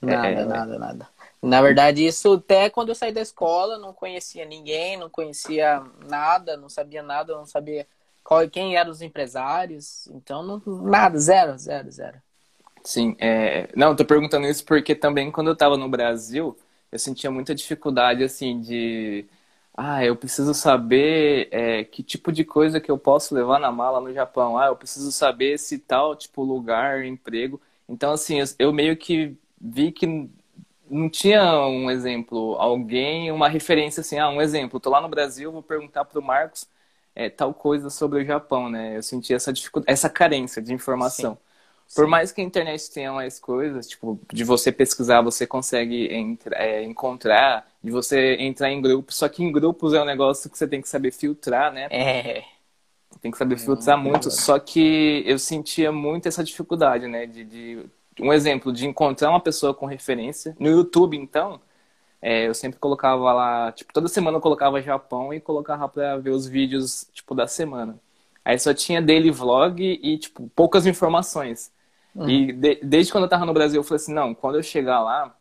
Nada, 0.00 0.28
é... 0.28 0.44
nada, 0.44 0.78
nada. 0.78 1.08
Na 1.42 1.60
verdade, 1.60 2.06
isso 2.06 2.34
até 2.34 2.70
quando 2.70 2.88
eu 2.88 2.94
saí 2.94 3.12
da 3.12 3.20
escola, 3.20 3.78
não 3.78 3.92
conhecia 3.92 4.44
ninguém, 4.44 4.96
não 4.96 5.10
conhecia 5.10 5.82
nada, 6.08 6.56
não 6.56 6.68
sabia 6.68 7.02
nada, 7.02 7.34
não 7.36 7.46
sabia 7.46 7.86
qual, 8.26 8.48
quem 8.50 8.76
eram 8.76 8.90
os 8.90 9.00
empresários. 9.00 10.08
Então, 10.08 10.42
não, 10.42 10.60
nada, 10.82 11.16
zero, 11.16 11.56
zero, 11.56 11.90
zero. 11.92 12.20
Sim, 12.82 13.16
é... 13.20 13.68
não, 13.76 13.94
tô 13.94 14.04
perguntando 14.04 14.46
isso 14.48 14.64
porque 14.64 14.94
também 14.96 15.30
quando 15.30 15.48
eu 15.48 15.52
estava 15.52 15.76
no 15.76 15.88
Brasil, 15.88 16.56
eu 16.90 16.98
sentia 16.98 17.30
muita 17.30 17.54
dificuldade, 17.54 18.24
assim, 18.24 18.60
de 18.60 19.26
ah, 19.76 20.04
eu 20.04 20.16
preciso 20.16 20.54
saber 20.54 21.48
é, 21.52 21.84
que 21.84 22.02
tipo 22.02 22.32
de 22.32 22.44
coisa 22.44 22.80
que 22.80 22.90
eu 22.90 22.98
posso 22.98 23.34
levar 23.34 23.60
na 23.60 23.70
mala 23.70 24.00
no 24.00 24.12
Japão. 24.12 24.58
Ah, 24.58 24.66
eu 24.66 24.76
preciso 24.76 25.12
saber 25.12 25.58
se 25.58 25.78
tal 25.78 26.16
tipo 26.16 26.42
lugar, 26.42 27.04
emprego. 27.04 27.60
Então, 27.88 28.12
assim, 28.12 28.40
eu, 28.40 28.46
eu 28.58 28.72
meio 28.72 28.96
que 28.96 29.36
vi 29.60 29.92
que 29.92 30.28
não 30.90 31.08
tinha 31.10 31.42
um 31.66 31.90
exemplo, 31.90 32.56
alguém, 32.58 33.30
uma 33.32 33.48
referência 33.48 34.00
assim, 34.00 34.18
ah, 34.18 34.28
um 34.30 34.40
exemplo. 34.40 34.80
Tô 34.80 34.90
lá 34.90 35.00
no 35.00 35.08
Brasil, 35.08 35.52
vou 35.52 35.62
perguntar 35.62 36.04
pro 36.04 36.22
Marcos 36.22 36.66
é, 37.16 37.30
tal 37.30 37.54
coisa 37.54 37.88
sobre 37.88 38.22
o 38.22 38.24
Japão, 38.24 38.68
né? 38.68 38.98
Eu 38.98 39.02
senti 39.02 39.32
essa 39.32 39.50
dificuldade, 39.50 39.90
essa 39.90 40.10
carência 40.10 40.60
de 40.60 40.72
informação. 40.74 41.32
Sim. 41.32 41.40
Por 41.94 42.04
Sim. 42.04 42.10
mais 42.10 42.30
que 42.30 42.40
a 42.40 42.44
internet 42.44 42.90
tenha 42.90 43.12
mais 43.12 43.38
coisas, 43.38 43.88
tipo, 43.88 44.20
de 44.32 44.44
você 44.44 44.70
pesquisar, 44.70 45.22
você 45.22 45.46
consegue 45.46 46.08
é, 46.52 46.82
encontrar, 46.82 47.66
de 47.82 47.90
você 47.90 48.36
entrar 48.38 48.70
em 48.70 48.82
grupos, 48.82 49.16
só 49.16 49.28
que 49.28 49.42
em 49.42 49.50
grupos 49.50 49.94
é 49.94 50.02
um 50.02 50.04
negócio 50.04 50.50
que 50.50 50.58
você 50.58 50.66
tem 50.68 50.82
que 50.82 50.88
saber 50.88 51.12
filtrar, 51.12 51.72
né? 51.72 51.86
É. 51.90 52.44
Tem 53.22 53.30
que 53.30 53.38
saber 53.38 53.56
filtrar 53.56 53.98
hum, 53.98 54.02
muito, 54.02 54.30
só 54.30 54.58
que 54.58 55.22
eu 55.24 55.38
sentia 55.38 55.90
muito 55.90 56.28
essa 56.28 56.44
dificuldade, 56.44 57.06
né? 57.06 57.24
De, 57.24 57.44
de, 57.44 57.86
um 58.20 58.32
exemplo, 58.32 58.72
de 58.72 58.86
encontrar 58.86 59.30
uma 59.30 59.40
pessoa 59.40 59.72
com 59.72 59.86
referência. 59.86 60.54
No 60.58 60.68
YouTube, 60.68 61.16
então, 61.16 61.60
é, 62.28 62.48
eu 62.48 62.54
sempre 62.54 62.80
colocava 62.80 63.32
lá, 63.32 63.70
tipo, 63.70 63.92
toda 63.92 64.08
semana 64.08 64.38
eu 64.38 64.40
colocava 64.40 64.82
Japão 64.82 65.32
e 65.32 65.40
colocava 65.40 65.88
pra 65.88 66.16
ver 66.16 66.30
os 66.30 66.44
vídeos, 66.44 67.08
tipo, 67.12 67.36
da 67.36 67.46
semana. 67.46 68.00
Aí 68.44 68.58
só 68.58 68.74
tinha 68.74 69.00
daily 69.00 69.30
vlog 69.30 69.80
e, 69.80 70.18
tipo, 70.18 70.50
poucas 70.52 70.86
informações. 70.86 71.70
Uhum. 72.12 72.28
E 72.28 72.52
de, 72.52 72.80
desde 72.82 73.12
quando 73.12 73.22
eu 73.24 73.30
tava 73.30 73.46
no 73.46 73.52
Brasil, 73.52 73.78
eu 73.78 73.84
falei 73.84 74.02
assim, 74.02 74.12
não, 74.12 74.34
quando 74.34 74.56
eu 74.56 74.62
chegar 74.64 75.00
lá, 75.02 75.36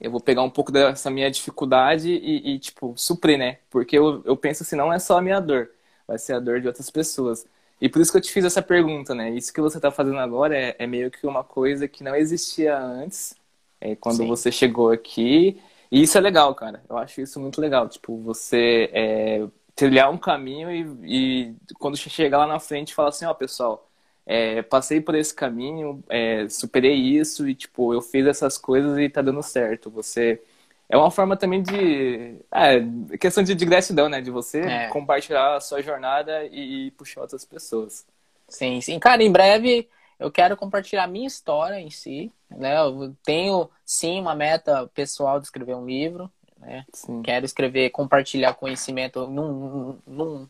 eu 0.00 0.10
vou 0.10 0.18
pegar 0.18 0.40
um 0.40 0.48
pouco 0.48 0.72
dessa 0.72 1.10
minha 1.10 1.30
dificuldade 1.30 2.10
e, 2.10 2.54
e 2.54 2.58
tipo, 2.58 2.94
suprir, 2.96 3.36
né? 3.36 3.58
Porque 3.68 3.98
eu, 3.98 4.22
eu 4.24 4.34
penso 4.34 4.62
assim, 4.62 4.76
não 4.76 4.90
é 4.90 4.98
só 4.98 5.18
a 5.18 5.22
minha 5.22 5.40
dor, 5.40 5.68
vai 6.08 6.16
ser 6.16 6.32
a 6.32 6.40
dor 6.40 6.58
de 6.58 6.66
outras 6.66 6.88
pessoas. 6.88 7.46
E 7.78 7.86
por 7.86 8.00
isso 8.00 8.10
que 8.10 8.16
eu 8.16 8.22
te 8.22 8.32
fiz 8.32 8.46
essa 8.46 8.62
pergunta, 8.62 9.14
né? 9.14 9.28
Isso 9.28 9.52
que 9.52 9.60
você 9.60 9.78
tá 9.78 9.90
fazendo 9.90 10.20
agora 10.20 10.56
é, 10.56 10.74
é 10.78 10.86
meio 10.86 11.10
que 11.10 11.26
uma 11.26 11.44
coisa 11.44 11.86
que 11.86 12.02
não 12.02 12.16
existia 12.16 12.78
antes, 12.78 13.36
é, 13.78 13.94
quando 13.94 14.16
Sim. 14.16 14.26
você 14.26 14.50
chegou 14.50 14.90
aqui. 14.90 15.60
E 15.94 16.02
isso 16.02 16.18
é 16.18 16.20
legal, 16.20 16.52
cara. 16.56 16.82
Eu 16.90 16.98
acho 16.98 17.20
isso 17.20 17.38
muito 17.38 17.60
legal. 17.60 17.88
Tipo, 17.88 18.18
você 18.18 18.90
é, 18.92 19.46
trilhar 19.76 20.10
um 20.10 20.18
caminho 20.18 20.68
e, 20.68 21.46
e 21.48 21.54
quando 21.78 21.96
chegar 21.96 22.38
lá 22.38 22.48
na 22.48 22.58
frente, 22.58 22.92
falar 22.92 23.10
assim, 23.10 23.24
ó, 23.24 23.30
oh, 23.30 23.34
pessoal, 23.36 23.88
é, 24.26 24.60
passei 24.62 25.00
por 25.00 25.14
esse 25.14 25.32
caminho, 25.32 26.02
é, 26.08 26.48
superei 26.48 26.96
isso 26.96 27.48
e, 27.48 27.54
tipo, 27.54 27.94
eu 27.94 28.02
fiz 28.02 28.26
essas 28.26 28.58
coisas 28.58 28.98
e 28.98 29.08
tá 29.08 29.22
dando 29.22 29.40
certo. 29.40 29.88
Você. 29.90 30.42
É 30.88 30.96
uma 30.96 31.12
forma 31.12 31.36
também 31.36 31.62
de. 31.62 32.40
É, 32.52 33.16
questão 33.16 33.44
de, 33.44 33.54
de 33.54 33.64
gratidão, 33.64 34.08
né? 34.08 34.20
De 34.20 34.32
você 34.32 34.62
é. 34.62 34.88
compartilhar 34.88 35.54
a 35.54 35.60
sua 35.60 35.80
jornada 35.80 36.44
e, 36.46 36.88
e, 36.88 36.90
puxar 36.90 37.20
outras 37.20 37.44
pessoas. 37.44 38.04
Sim, 38.48 38.80
sim. 38.80 38.98
Cara, 38.98 39.22
em 39.22 39.30
breve 39.30 39.88
eu 40.18 40.30
quero 40.30 40.56
compartilhar 40.56 41.04
a 41.04 41.08
minha 41.08 41.26
história 41.26 41.80
em 41.80 41.90
si. 41.90 42.32
Né? 42.50 42.78
Eu 42.78 43.14
tenho, 43.24 43.70
sim, 43.84 44.20
uma 44.20 44.34
meta 44.34 44.86
pessoal 44.94 45.38
de 45.38 45.46
escrever 45.46 45.74
um 45.74 45.86
livro. 45.86 46.30
Né? 46.58 46.84
Quero 47.22 47.44
escrever, 47.44 47.90
compartilhar 47.90 48.54
conhecimento 48.54 49.26
num, 49.26 49.98
num, 50.06 50.46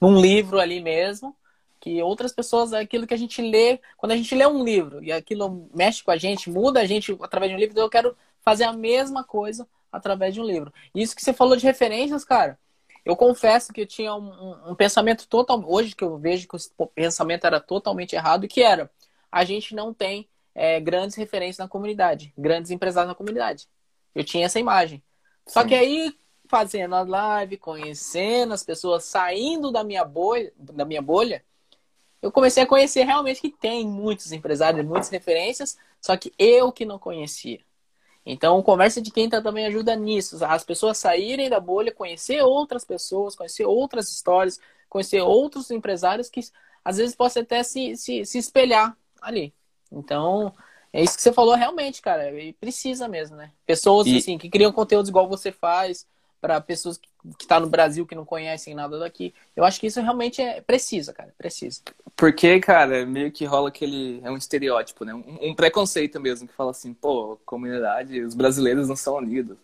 num 0.00 0.20
livro 0.20 0.58
ali 0.58 0.80
mesmo 0.80 1.36
que 1.82 2.00
outras 2.00 2.32
pessoas, 2.32 2.72
aquilo 2.72 3.08
que 3.08 3.14
a 3.14 3.18
gente 3.18 3.42
lê, 3.42 3.80
quando 3.96 4.12
a 4.12 4.16
gente 4.16 4.32
lê 4.36 4.46
um 4.46 4.62
livro 4.62 5.02
e 5.02 5.10
aquilo 5.10 5.68
mexe 5.74 6.04
com 6.04 6.12
a 6.12 6.16
gente, 6.16 6.48
muda 6.48 6.78
a 6.78 6.86
gente 6.86 7.18
através 7.20 7.50
de 7.50 7.56
um 7.56 7.58
livro, 7.58 7.72
então 7.72 7.82
eu 7.82 7.90
quero 7.90 8.16
fazer 8.40 8.62
a 8.62 8.72
mesma 8.72 9.24
coisa 9.24 9.66
através 9.90 10.32
de 10.32 10.40
um 10.40 10.44
livro. 10.44 10.72
Isso 10.94 11.16
que 11.16 11.20
você 11.20 11.32
falou 11.32 11.56
de 11.56 11.66
referências, 11.66 12.24
cara, 12.24 12.56
eu 13.04 13.16
confesso 13.16 13.72
que 13.72 13.80
eu 13.80 13.86
tinha 13.86 14.14
um, 14.14 14.70
um 14.70 14.74
pensamento 14.76 15.26
total, 15.26 15.60
hoje 15.66 15.96
que 15.96 16.04
eu 16.04 16.16
vejo 16.18 16.46
que 16.46 16.56
o 16.78 16.86
pensamento 16.86 17.48
era 17.48 17.58
totalmente 17.58 18.14
errado, 18.14 18.46
que 18.46 18.62
era, 18.62 18.88
a 19.32 19.44
gente 19.44 19.74
não 19.74 19.94
tem 19.94 20.28
é, 20.54 20.78
grandes 20.78 21.16
referências 21.16 21.58
na 21.58 21.68
comunidade, 21.68 22.32
grandes 22.36 22.70
empresários 22.70 23.08
na 23.08 23.14
comunidade. 23.14 23.66
Eu 24.14 24.22
tinha 24.22 24.44
essa 24.44 24.60
imagem. 24.60 24.98
Sim. 24.98 25.52
Só 25.54 25.64
que 25.64 25.74
aí, 25.74 26.14
fazendo 26.46 26.94
a 26.94 27.02
live, 27.02 27.56
conhecendo 27.56 28.52
as 28.52 28.62
pessoas, 28.62 29.04
saindo 29.04 29.72
da 29.72 29.82
minha 29.82 30.04
bolha, 30.04 30.52
da 30.56 30.84
minha 30.84 31.00
bolha, 31.00 31.42
eu 32.20 32.30
comecei 32.30 32.62
a 32.62 32.66
conhecer 32.66 33.04
realmente 33.04 33.40
que 33.40 33.50
tem 33.50 33.88
muitos 33.88 34.30
empresários, 34.30 34.84
muitas 34.86 35.08
referências, 35.08 35.76
só 36.00 36.16
que 36.16 36.32
eu 36.38 36.70
que 36.70 36.84
não 36.84 36.98
conhecia. 36.98 37.60
Então, 38.24 38.62
conversa 38.62 39.02
de 39.02 39.10
quinta 39.10 39.42
também 39.42 39.66
ajuda 39.66 39.96
nisso, 39.96 40.44
as 40.44 40.62
pessoas 40.62 40.98
saírem 40.98 41.50
da 41.50 41.58
bolha, 41.58 41.90
conhecer 41.90 42.40
outras 42.42 42.84
pessoas, 42.84 43.34
conhecer 43.34 43.64
outras 43.64 44.12
histórias, 44.12 44.60
conhecer 44.88 45.20
outros 45.22 45.70
empresários 45.72 46.30
que 46.30 46.40
às 46.84 46.98
vezes 46.98 47.16
possam 47.16 47.42
até 47.42 47.62
se, 47.64 47.96
se, 47.96 48.24
se 48.24 48.38
espelhar 48.38 48.96
ali. 49.22 49.54
Então, 49.90 50.52
é 50.92 51.02
isso 51.02 51.16
que 51.16 51.22
você 51.22 51.32
falou 51.32 51.54
realmente, 51.54 52.02
cara, 52.02 52.30
e 52.38 52.52
precisa 52.52 53.08
mesmo, 53.08 53.36
né? 53.36 53.50
Pessoas 53.64 54.06
e... 54.06 54.18
assim 54.18 54.36
que 54.36 54.50
criam 54.50 54.72
conteúdos 54.72 55.08
igual 55.08 55.28
você 55.28 55.50
faz, 55.50 56.06
para 56.42 56.60
pessoas 56.60 56.98
que 56.98 57.08
estão 57.40 57.58
tá 57.58 57.60
no 57.60 57.68
Brasil 57.68 58.04
que 58.04 58.16
não 58.16 58.24
conhecem 58.24 58.74
nada 58.74 58.98
daqui. 58.98 59.32
Eu 59.54 59.64
acho 59.64 59.78
que 59.78 59.86
isso 59.86 60.00
realmente 60.00 60.42
é 60.42 60.60
precisa, 60.60 61.12
cara, 61.12 61.32
precisa. 61.38 61.80
Porque, 62.16 62.58
cara, 62.58 63.06
meio 63.06 63.30
que 63.30 63.44
rola 63.44 63.68
aquele 63.68 64.20
é 64.24 64.30
um 64.30 64.36
estereótipo, 64.36 65.04
né? 65.04 65.14
Um, 65.14 65.50
um 65.50 65.54
preconceito 65.54 66.20
mesmo 66.20 66.48
que 66.48 66.54
fala 66.54 66.72
assim, 66.72 66.92
pô, 66.92 67.38
comunidade, 67.46 68.20
os 68.22 68.34
brasileiros 68.34 68.88
não 68.88 68.96
são 68.96 69.16
unidos. 69.16 69.56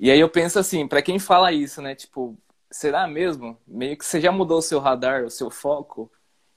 E 0.00 0.10
aí 0.10 0.18
eu 0.18 0.30
penso 0.30 0.58
assim, 0.58 0.88
para 0.88 1.02
quem 1.02 1.18
fala 1.18 1.52
isso, 1.52 1.82
né, 1.82 1.94
tipo, 1.94 2.34
será 2.70 3.06
mesmo? 3.06 3.58
Meio 3.66 3.96
que 3.96 4.04
você 4.04 4.18
já 4.18 4.32
mudou 4.32 4.58
o 4.58 4.62
seu 4.62 4.78
radar, 4.78 5.24
o 5.24 5.30
seu 5.30 5.50
foco. 5.50 6.10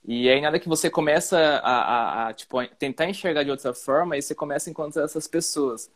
E 0.06 0.30
aí, 0.30 0.42
nada 0.42 0.60
que 0.60 0.68
você 0.68 0.90
começa 0.90 1.38
a, 1.38 2.26
a, 2.26 2.28
a 2.30 2.34
tipo, 2.34 2.60
a 2.60 2.68
tentar 2.68 3.08
enxergar 3.10 3.44
de 3.44 3.52
outra 3.52 3.74
forma, 3.74 4.16
aí 4.16 4.22
você 4.22 4.34
começa 4.34 4.70
a 4.70 4.72
encontrar 4.72 5.04
essas 5.04 5.28
pessoas. 5.28 5.90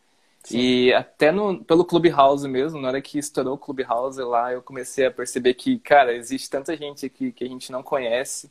Sim. 0.44 0.58
E 0.58 0.92
até 0.94 1.32
no, 1.32 1.64
pelo 1.64 1.84
Clubhouse 1.84 2.46
mesmo, 2.46 2.80
na 2.80 2.88
hora 2.88 3.02
que 3.02 3.18
estourou 3.18 3.54
o 3.54 3.58
Clubhouse 3.58 4.20
lá, 4.22 4.52
eu 4.52 4.62
comecei 4.62 5.06
a 5.06 5.10
perceber 5.10 5.54
que, 5.54 5.78
cara, 5.80 6.14
existe 6.14 6.48
tanta 6.48 6.76
gente 6.76 7.04
aqui 7.04 7.32
que 7.32 7.42
a 7.44 7.48
gente 7.48 7.72
não 7.72 7.82
conhece. 7.82 8.50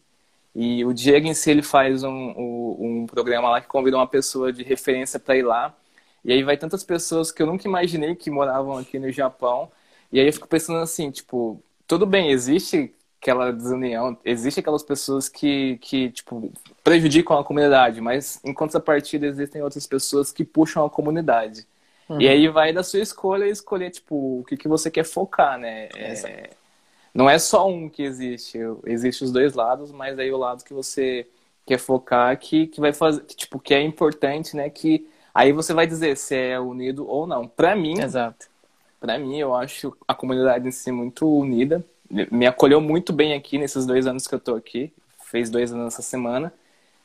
E 0.55 0.85
o 0.85 0.93
Diego 0.93 1.27
em 1.27 1.33
si, 1.33 1.51
ele 1.51 1.61
faz 1.61 2.03
um, 2.03 2.09
um, 2.09 3.01
um 3.03 3.07
programa 3.07 3.49
lá 3.49 3.61
que 3.61 3.67
convida 3.67 3.97
uma 3.97 4.07
pessoa 4.07 4.53
de 4.53 4.63
referência 4.63 5.19
para 5.19 5.37
ir 5.37 5.43
lá. 5.43 5.75
E 6.23 6.33
aí 6.33 6.43
vai 6.43 6.57
tantas 6.57 6.83
pessoas 6.83 7.31
que 7.31 7.41
eu 7.41 7.47
nunca 7.47 7.67
imaginei 7.67 8.15
que 8.15 8.29
moravam 8.31 8.77
aqui 8.77 8.99
no 8.99 9.11
Japão. 9.11 9.71
E 10.11 10.19
aí 10.19 10.27
eu 10.27 10.33
fico 10.33 10.47
pensando 10.47 10.79
assim, 10.79 11.11
tipo, 11.11 11.61
tudo 11.87 12.05
bem, 12.05 12.31
existe 12.31 12.93
aquela 13.25 13.51
desunião, 13.51 14.15
existe 14.23 14.59
aquelas 14.59 14.83
pessoas 14.83 15.27
que, 15.27 15.79
que 15.81 16.11
tipo, 16.11 16.53
prejudicam 16.83 17.39
a 17.39 17.43
comunidade, 17.43 17.99
mas 17.99 18.39
em 18.45 18.53
contrapartida 18.53 19.25
existem 19.25 19.63
outras 19.63 19.87
pessoas 19.87 20.31
que 20.31 20.45
puxam 20.45 20.85
a 20.85 20.89
comunidade. 20.89 21.65
Uhum. 22.07 22.21
E 22.21 22.27
aí 22.27 22.47
vai 22.47 22.71
da 22.71 22.83
sua 22.83 22.99
escolha 22.99 23.47
escolher, 23.47 23.89
tipo, 23.89 24.41
o 24.41 24.43
que, 24.47 24.55
que 24.55 24.67
você 24.67 24.91
quer 24.91 25.03
focar, 25.03 25.57
né? 25.57 25.89
É, 25.95 26.51
não 27.15 27.27
é 27.27 27.39
só 27.39 27.67
um 27.67 27.89
que 27.89 28.03
existe, 28.03 28.59
existe 28.85 29.23
os 29.23 29.31
dois 29.31 29.55
lados, 29.55 29.91
mas 29.91 30.19
aí 30.19 30.31
o 30.31 30.37
lado 30.37 30.63
que 30.63 30.73
você 30.73 31.27
quer 31.65 31.79
focar 31.79 32.37
que, 32.37 32.67
que 32.67 32.79
vai 32.79 32.93
fazer, 32.93 33.23
que, 33.23 33.35
tipo, 33.35 33.59
que 33.59 33.73
é 33.73 33.81
importante, 33.81 34.55
né? 34.55 34.69
Que 34.69 35.07
aí 35.33 35.51
você 35.51 35.73
vai 35.73 35.87
dizer 35.87 36.15
se 36.15 36.35
é 36.35 36.59
unido 36.59 37.09
ou 37.09 37.25
não. 37.25 37.47
Para 37.47 37.75
mim, 37.75 37.99
Exato. 37.99 38.53
Para 38.99 39.17
mim, 39.17 39.37
eu 39.37 39.53
acho 39.53 39.95
a 40.07 40.13
comunidade 40.13 40.67
em 40.67 40.71
si 40.71 40.91
muito 40.91 41.27
unida. 41.27 41.83
Me 42.09 42.45
acolheu 42.45 42.79
muito 42.79 43.11
bem 43.11 43.33
aqui 43.33 43.57
nesses 43.57 43.85
dois 43.85 44.05
anos 44.05 44.27
que 44.27 44.35
eu 44.35 44.39
tô 44.39 44.55
aqui. 44.55 44.93
Fez 45.25 45.49
dois 45.49 45.73
anos 45.73 45.93
essa 45.93 46.01
semana. 46.01 46.53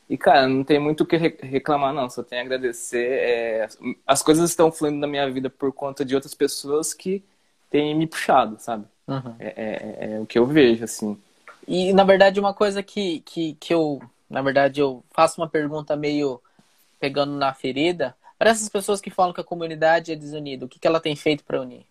E, 0.09 0.17
cara, 0.17 0.47
não 0.47 0.63
tem 0.63 0.77
muito 0.77 1.01
o 1.01 1.05
que 1.05 1.15
reclamar, 1.15 1.93
não. 1.93 2.09
Só 2.09 2.21
tenho 2.21 2.41
a 2.41 2.45
agradecer. 2.45 3.07
É... 3.11 3.67
As 4.05 4.21
coisas 4.21 4.49
estão 4.49 4.71
fluindo 4.71 4.97
na 4.97 5.07
minha 5.07 5.29
vida 5.31 5.49
por 5.49 5.71
conta 5.71 6.03
de 6.03 6.13
outras 6.13 6.33
pessoas 6.33 6.93
que 6.93 7.23
têm 7.69 7.95
me 7.95 8.05
puxado, 8.05 8.57
sabe? 8.59 8.85
Uhum. 9.07 9.35
É, 9.39 9.47
é, 9.47 9.55
é, 9.55 10.13
é, 10.13 10.19
o 10.19 10.25
que 10.25 10.37
eu 10.37 10.45
vejo, 10.45 10.83
assim. 10.83 11.17
E, 11.67 11.93
na 11.93 12.03
verdade, 12.03 12.39
uma 12.39 12.53
coisa 12.53 12.83
que, 12.83 13.21
que, 13.21 13.55
que 13.59 13.73
eu... 13.73 14.01
Na 14.29 14.41
verdade, 14.41 14.81
eu 14.81 15.03
faço 15.11 15.41
uma 15.41 15.47
pergunta 15.47 15.95
meio 15.95 16.41
pegando 16.99 17.33
na 17.33 17.53
ferida. 17.53 18.15
Para 18.37 18.49
essas 18.49 18.69
pessoas 18.69 18.99
que 18.99 19.09
falam 19.09 19.33
que 19.33 19.41
a 19.41 19.45
comunidade 19.45 20.11
é 20.11 20.15
desunida, 20.15 20.65
o 20.65 20.69
que, 20.69 20.79
que 20.79 20.87
ela 20.87 20.99
tem 20.99 21.15
feito 21.15 21.43
para 21.43 21.61
unir? 21.61 21.85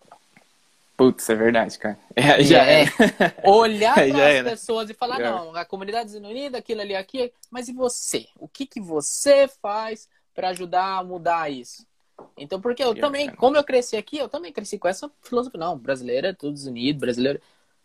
Putz, 1.01 1.27
é 1.31 1.35
verdade, 1.35 1.79
cara. 1.79 1.97
É, 2.15 2.43
já 2.43 2.63
é. 2.63 2.83
é. 2.83 2.87
Olhar 3.49 3.95
para 4.11 4.37
as 4.37 4.43
pessoas 4.43 4.87
e 4.91 4.93
falar, 4.93 5.17
não, 5.17 5.55
a 5.55 5.65
comunidade 5.65 6.11
desunida, 6.11 6.59
aquilo 6.59 6.81
ali, 6.81 6.95
aqui, 6.95 7.33
mas 7.49 7.67
e 7.67 7.73
você? 7.73 8.27
O 8.37 8.47
que, 8.47 8.67
que 8.67 8.79
você 8.79 9.47
faz 9.47 10.07
para 10.31 10.49
ajudar 10.49 10.99
a 10.99 11.03
mudar 11.03 11.49
isso? 11.51 11.87
Então, 12.37 12.61
porque 12.61 12.83
eu 12.83 12.93
também, 12.93 13.31
como 13.31 13.57
eu 13.57 13.63
cresci 13.63 13.97
aqui, 13.97 14.19
eu 14.19 14.29
também 14.29 14.53
cresci 14.53 14.77
com 14.77 14.87
essa 14.87 15.09
filosofia. 15.23 15.59
Não, 15.59 15.75
brasileiro 15.75 16.27
é 16.27 16.33
todos 16.33 16.67
unidos, 16.67 16.99
brasileiro. 16.99 17.41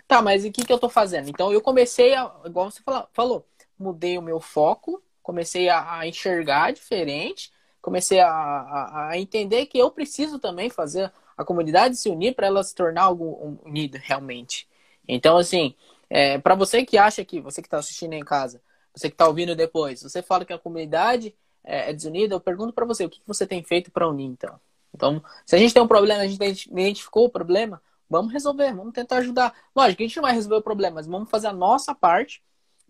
Tá, 0.07 0.21
mas 0.21 0.45
e 0.45 0.49
o 0.49 0.53
que, 0.53 0.63
que 0.63 0.73
eu 0.73 0.79
tô 0.79 0.91
fazendo? 0.91 1.31
Então, 1.31 1.51
eu 1.51 1.63
comecei 1.63 2.15
a, 2.15 2.31
igual 2.45 2.71
você 2.71 2.83
falou, 3.15 3.47
mudei 3.79 4.19
o 4.19 4.23
meu 4.23 4.41
foco, 4.41 5.03
comecei 5.23 5.71
a, 5.71 6.01
a 6.01 6.07
enxergar 6.07 6.71
diferente, 6.71 7.51
comecei 7.81 8.21
a, 8.21 8.29
a, 8.29 9.09
a 9.13 9.19
entender 9.19 9.65
que 9.65 9.79
eu 9.79 9.91
preciso 9.91 10.39
também 10.39 10.69
fazer 10.69 11.11
a 11.37 11.45
comunidade 11.45 11.97
se 11.97 12.09
unir 12.09 12.35
para 12.35 12.47
ela 12.47 12.63
se 12.63 12.75
tornar 12.75 13.03
algo 13.03 13.61
unida 13.65 13.99
realmente. 14.03 14.69
Então, 15.07 15.37
assim, 15.37 15.75
é, 16.09 16.39
para 16.39 16.55
você 16.55 16.85
que 16.85 16.99
acha 16.99 17.25
que, 17.25 17.41
você 17.41 17.61
que 17.61 17.67
está 17.67 17.79
assistindo 17.79 18.15
em 18.15 18.25
casa, 18.25 18.61
você 18.95 19.09
que 19.09 19.15
está 19.15 19.29
ouvindo 19.29 19.55
depois, 19.55 20.03
você 20.03 20.23
fala 20.23 20.45
que 20.45 20.53
a 20.53 20.59
comunidade 20.59 21.35
é, 21.63 21.91
é 21.91 21.93
desunida, 21.93 22.35
eu 22.35 22.41
pergunto 22.41 22.73
para 22.73 22.87
você, 22.87 23.05
o 23.05 23.11
que 23.11 23.21
que 23.21 23.27
você 23.27 23.47
tem 23.47 23.63
feito 23.63 23.91
para 23.91 24.09
unir, 24.09 24.27
então? 24.27 24.59
Então, 24.95 25.23
se 25.45 25.55
a 25.55 25.59
gente 25.59 25.75
tem 25.75 25.83
um 25.83 25.89
problema, 25.89 26.23
a 26.23 26.27
gente 26.27 26.71
identificou 26.71 27.27
o 27.27 27.31
problema, 27.31 27.83
vamos 28.09 28.33
resolver, 28.33 28.73
vamos 28.73 28.95
tentar 28.95 29.19
ajudar. 29.19 29.53
Lógico, 29.75 30.03
a 30.03 30.07
gente 30.07 30.17
não 30.17 30.23
vai 30.23 30.33
resolver 30.33 30.57
o 30.57 30.63
problema, 30.63 30.97
mas 30.97 31.07
vamos 31.07 31.29
fazer 31.29 31.49
a 31.49 31.53
nossa 31.53 31.95
parte, 31.95 32.43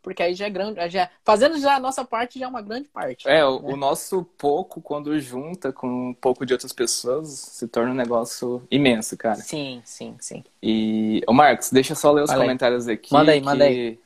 porque 0.07 0.23
aí 0.23 0.37
já 0.37 0.47
é 0.47 0.51
grande, 0.51 0.89
já, 0.89 1.11
fazendo 1.25 1.59
já 1.59 1.75
a 1.75 1.81
nossa 1.81 2.05
parte 2.05 2.39
já 2.39 2.47
é 2.47 2.49
uma 2.49 2.63
grande 2.63 2.87
parte. 2.89 3.29
É, 3.29 3.45
o, 3.45 3.61
né? 3.61 3.73
o 3.73 3.77
nosso 3.77 4.23
pouco, 4.39 4.81
quando 4.81 5.19
junta 5.19 5.73
com 5.73 5.89
um 6.11 6.15
pouco 6.15 6.47
de 6.47 6.53
outras 6.53 6.73
pessoas, 6.73 7.29
se 7.29 7.67
torna 7.67 7.91
um 7.91 7.95
negócio 7.95 8.63
imenso, 8.71 9.17
cara. 9.17 9.35
Sim, 9.35 9.83
sim, 9.85 10.15
sim. 10.21 10.45
E, 10.63 11.23
ô 11.27 11.33
Marcos, 11.33 11.73
deixa 11.73 11.91
eu 11.91 11.97
só 11.97 12.13
ler 12.13 12.23
os 12.23 12.31
aí. 12.31 12.39
comentários 12.39 12.87
aqui. 12.87 13.13
Manda 13.13 13.33
aí, 13.33 13.41
que- 13.41 13.45
manda 13.47 13.65
aí. 13.65 13.99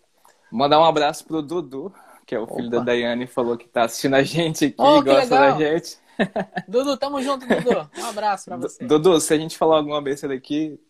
Mandar 0.51 0.81
um 0.81 0.87
abraço 0.87 1.23
pro 1.27 1.43
Dudu, 1.43 1.93
que 2.25 2.35
é 2.35 2.41
o 2.41 2.47
filho 2.47 2.69
Opa. 2.69 2.79
da 2.79 2.85
Daiane, 2.85 3.27
falou 3.27 3.59
que 3.59 3.69
tá 3.69 3.83
assistindo 3.85 4.15
a 4.15 4.23
gente 4.23 4.65
aqui, 4.65 4.77
Oh, 4.79 5.03
gosta 5.03 5.29
da 5.29 5.51
gente. 5.59 5.99
Dudu, 6.67 6.97
tamo 6.97 7.21
junto, 7.21 7.47
Dudu. 7.47 7.91
Um 7.99 8.07
abraço 8.07 8.47
pra 8.47 8.57
você. 8.57 8.87
Dudu, 8.87 9.21
se 9.21 9.35
a 9.35 9.37
gente 9.37 9.59
falar 9.59 9.77
alguma 9.77 10.01
besteira 10.01 10.35
aqui, 10.35 10.81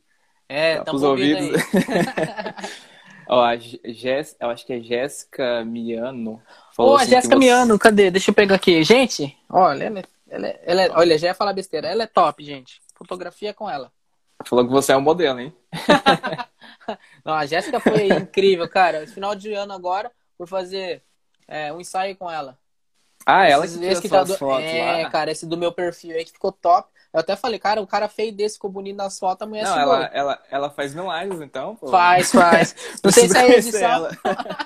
É, 0.48 0.76
tá 0.76 0.84
tamo 0.84 1.00
pros 1.00 1.02
ouvidos. 1.02 1.60
Ó, 3.32 3.40
a 3.42 3.56
Jess, 3.56 4.36
eu 4.40 4.50
acho 4.50 4.66
que 4.66 4.72
é 4.72 4.80
Jéssica 4.80 5.64
Miano. 5.64 6.42
Ô, 6.76 6.92
a 6.92 6.96
assim 6.96 7.04
que 7.04 7.10
Jéssica 7.12 7.34
você- 7.36 7.38
Miano, 7.38 7.78
cadê? 7.78 8.10
Deixa 8.10 8.30
eu 8.30 8.34
pegar 8.34 8.56
aqui. 8.56 8.82
Gente, 8.82 9.36
olha, 9.48 9.84
ela, 9.84 9.98
é- 10.00 10.04
ela, 10.28 10.46
é- 10.48 10.60
ela 10.64 10.82
é- 10.82 10.90
olha, 10.90 11.16
já 11.18 11.28
ia 11.28 11.34
falar 11.34 11.52
besteira. 11.52 11.86
Ela 11.86 12.02
é 12.02 12.06
top, 12.08 12.42
gente. 12.42 12.80
Fotografia 12.96 13.54
com 13.54 13.70
ela. 13.70 13.92
Falou 14.44 14.64
que 14.66 14.72
você 14.72 14.92
é 14.92 14.96
um 14.96 15.00
modelo, 15.00 15.38
hein? 15.38 15.54
Não, 17.24 17.34
a 17.34 17.46
Jéssica 17.46 17.78
foi 17.78 18.08
incrível, 18.08 18.68
cara. 18.68 19.02
Esse 19.04 19.14
final 19.14 19.34
de 19.34 19.52
ano 19.52 19.72
agora, 19.72 20.10
fui 20.36 20.46
fazer 20.46 21.02
é, 21.46 21.72
um 21.72 21.80
ensaio 21.80 22.16
com 22.16 22.28
ela. 22.30 22.58
Ah, 23.26 23.46
ela 23.46 23.62
que 23.62 23.68
Esse- 23.68 23.78
tirou 23.78 23.92
esse 23.92 24.08
suas 24.08 24.28
do- 24.28 24.36
fotos 24.38 24.64
É, 24.64 25.02
lá. 25.04 25.10
cara, 25.10 25.30
esse 25.30 25.46
do 25.46 25.56
meu 25.56 25.70
perfil 25.72 26.16
aí 26.16 26.24
que 26.24 26.32
ficou 26.32 26.50
top. 26.50 26.88
Eu 27.12 27.20
até 27.20 27.34
falei, 27.34 27.58
cara, 27.58 27.82
um 27.82 27.86
cara 27.86 28.08
feio 28.08 28.32
desse 28.32 28.54
ficou 28.54 28.70
bonito 28.70 28.96
nas 28.96 29.18
fotos, 29.18 29.42
a 29.42 29.46
mulher 29.46 29.64
Não, 29.64 29.78
ela, 29.78 30.04
ela, 30.12 30.42
ela 30.48 30.70
faz 30.70 30.94
milagres, 30.94 31.40
então, 31.40 31.74
pô. 31.74 31.88
Faz, 31.88 32.30
faz. 32.30 32.74
Não 33.02 33.10
sei 33.10 33.28
se 33.28 33.36
é 33.36 33.58
edição. 33.58 34.08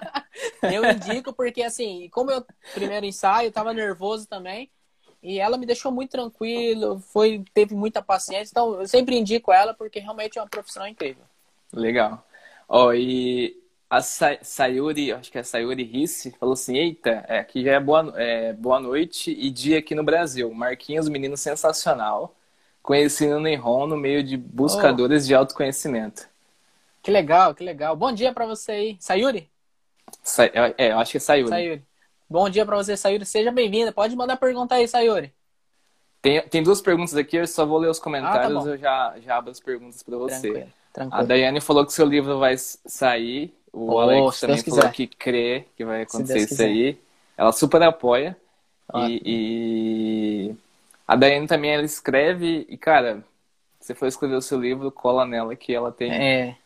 Eu 0.62 0.85
indico 0.90 1.33
porque, 1.33 1.62
assim, 1.62 2.09
como 2.11 2.30
eu 2.30 2.44
primeiro 2.72 3.07
ensaio, 3.07 3.46
eu 3.46 3.52
tava 3.52 3.72
nervoso 3.72 4.26
também. 4.26 4.68
E 5.22 5.38
ela 5.38 5.57
me 5.57 5.64
deixou 5.64 5.92
muito 5.92 6.11
tranquilo, 6.11 6.98
foi, 6.98 7.44
teve 7.54 7.74
muita 7.74 8.02
paciência. 8.02 8.50
Então, 8.50 8.80
eu 8.80 8.88
sempre 8.88 9.16
indico 9.16 9.52
ela 9.52 9.72
porque 9.72 10.00
realmente 10.00 10.38
é 10.38 10.42
uma 10.42 10.48
profissão 10.48 10.87
incrível. 10.87 11.22
Legal. 11.72 12.26
Ó, 12.68 12.92
e 12.92 13.57
a 13.96 14.02
Sa- 14.02 14.38
Sayuri, 14.42 15.12
acho 15.12 15.30
que 15.30 15.38
é 15.38 15.42
Sayuri 15.42 15.85
Risse, 15.85 16.33
falou 16.33 16.54
assim: 16.54 16.76
Eita, 16.76 17.24
é, 17.28 17.38
aqui 17.38 17.62
já 17.64 17.72
é 17.72 17.80
boa, 17.80 18.12
é 18.16 18.52
boa 18.52 18.80
noite 18.80 19.30
e 19.30 19.50
dia 19.50 19.78
aqui 19.78 19.94
no 19.94 20.02
Brasil. 20.02 20.52
Marquinhos, 20.52 21.09
menino 21.09 21.37
sensacional. 21.37 22.35
Conheci 22.83 23.26
no 23.26 23.40
Neyron 23.40 23.87
no 23.87 23.96
meio 23.96 24.22
de 24.22 24.37
buscadores 24.37 25.26
de 25.26 25.35
autoconhecimento. 25.35 26.28
Que 27.02 27.11
legal, 27.11 27.54
que 27.54 27.64
legal. 27.64 27.96
Bom 27.96 28.12
dia 28.12 28.33
pra 28.33 28.46
você 28.46 28.72
aí. 28.72 28.96
Sayuri? 29.00 29.48
Sa- 30.22 30.44
é, 30.44 30.92
eu 30.92 30.98
acho 30.98 31.12
que 31.12 31.16
é 31.16 31.20
Sayuri. 31.20 31.48
Sayuri. 31.48 31.83
Bom 32.28 32.48
dia 32.50 32.64
pra 32.66 32.76
você, 32.76 32.96
Sayuri. 32.96 33.24
Seja 33.24 33.52
bem-vinda. 33.52 33.92
Pode 33.92 34.14
mandar 34.16 34.37
pergunta 34.37 34.74
aí, 34.74 34.88
Sayuri. 34.88 35.33
Tem, 36.20 36.40
tem 36.48 36.62
duas 36.62 36.80
perguntas 36.80 37.14
aqui, 37.14 37.37
eu 37.37 37.46
só 37.46 37.66
vou 37.66 37.76
ler 37.78 37.90
os 37.90 37.98
comentários, 37.98 38.57
Ah, 38.57 38.64
tá 38.64 38.70
eu 38.70 38.78
já, 38.78 39.14
já 39.20 39.37
abro 39.37 39.50
as 39.50 39.61
perguntas 39.61 40.02
para 40.02 40.16
você. 40.16 40.40
Tranquilo, 40.40 40.66
A 40.66 40.92
tranquilo. 40.92 41.26
Daiane 41.26 41.61
falou 41.61 41.85
que 41.85 41.92
seu 41.92 42.07
livro 42.07 42.38
vai 42.38 42.57
sair. 42.57 43.54
O 43.77 43.93
Oh, 43.95 43.99
Alex 43.99 44.41
também 44.41 44.57
Deus 44.57 44.65
falou 44.69 44.81
quiser. 44.81 44.93
que 44.93 45.07
crê 45.09 45.65
que 45.77 45.85
vai 45.85 46.03
acontecer 46.03 46.39
isso 46.39 46.49
quiser. 46.49 46.67
aí. 46.67 46.99
Ela 47.37 47.51
super 47.53 47.83
apoia. 47.83 48.37
E, 48.95 49.23
e 49.25 50.55
a 51.09 51.17
Daiane 51.17 51.47
também 51.49 51.73
ela 51.75 51.83
escreve. 51.83 52.67
E, 52.69 52.77
cara, 52.77 53.25
se 53.81 53.95
for 53.95 54.07
escrever 54.07 54.37
o 54.37 54.43
seu 54.43 54.61
livro, 54.61 54.93
cola 54.93 55.27
nela 55.27 55.57
que 55.57 55.75
ela 55.75 55.91
tem. 55.91 56.13
É. 56.13 56.57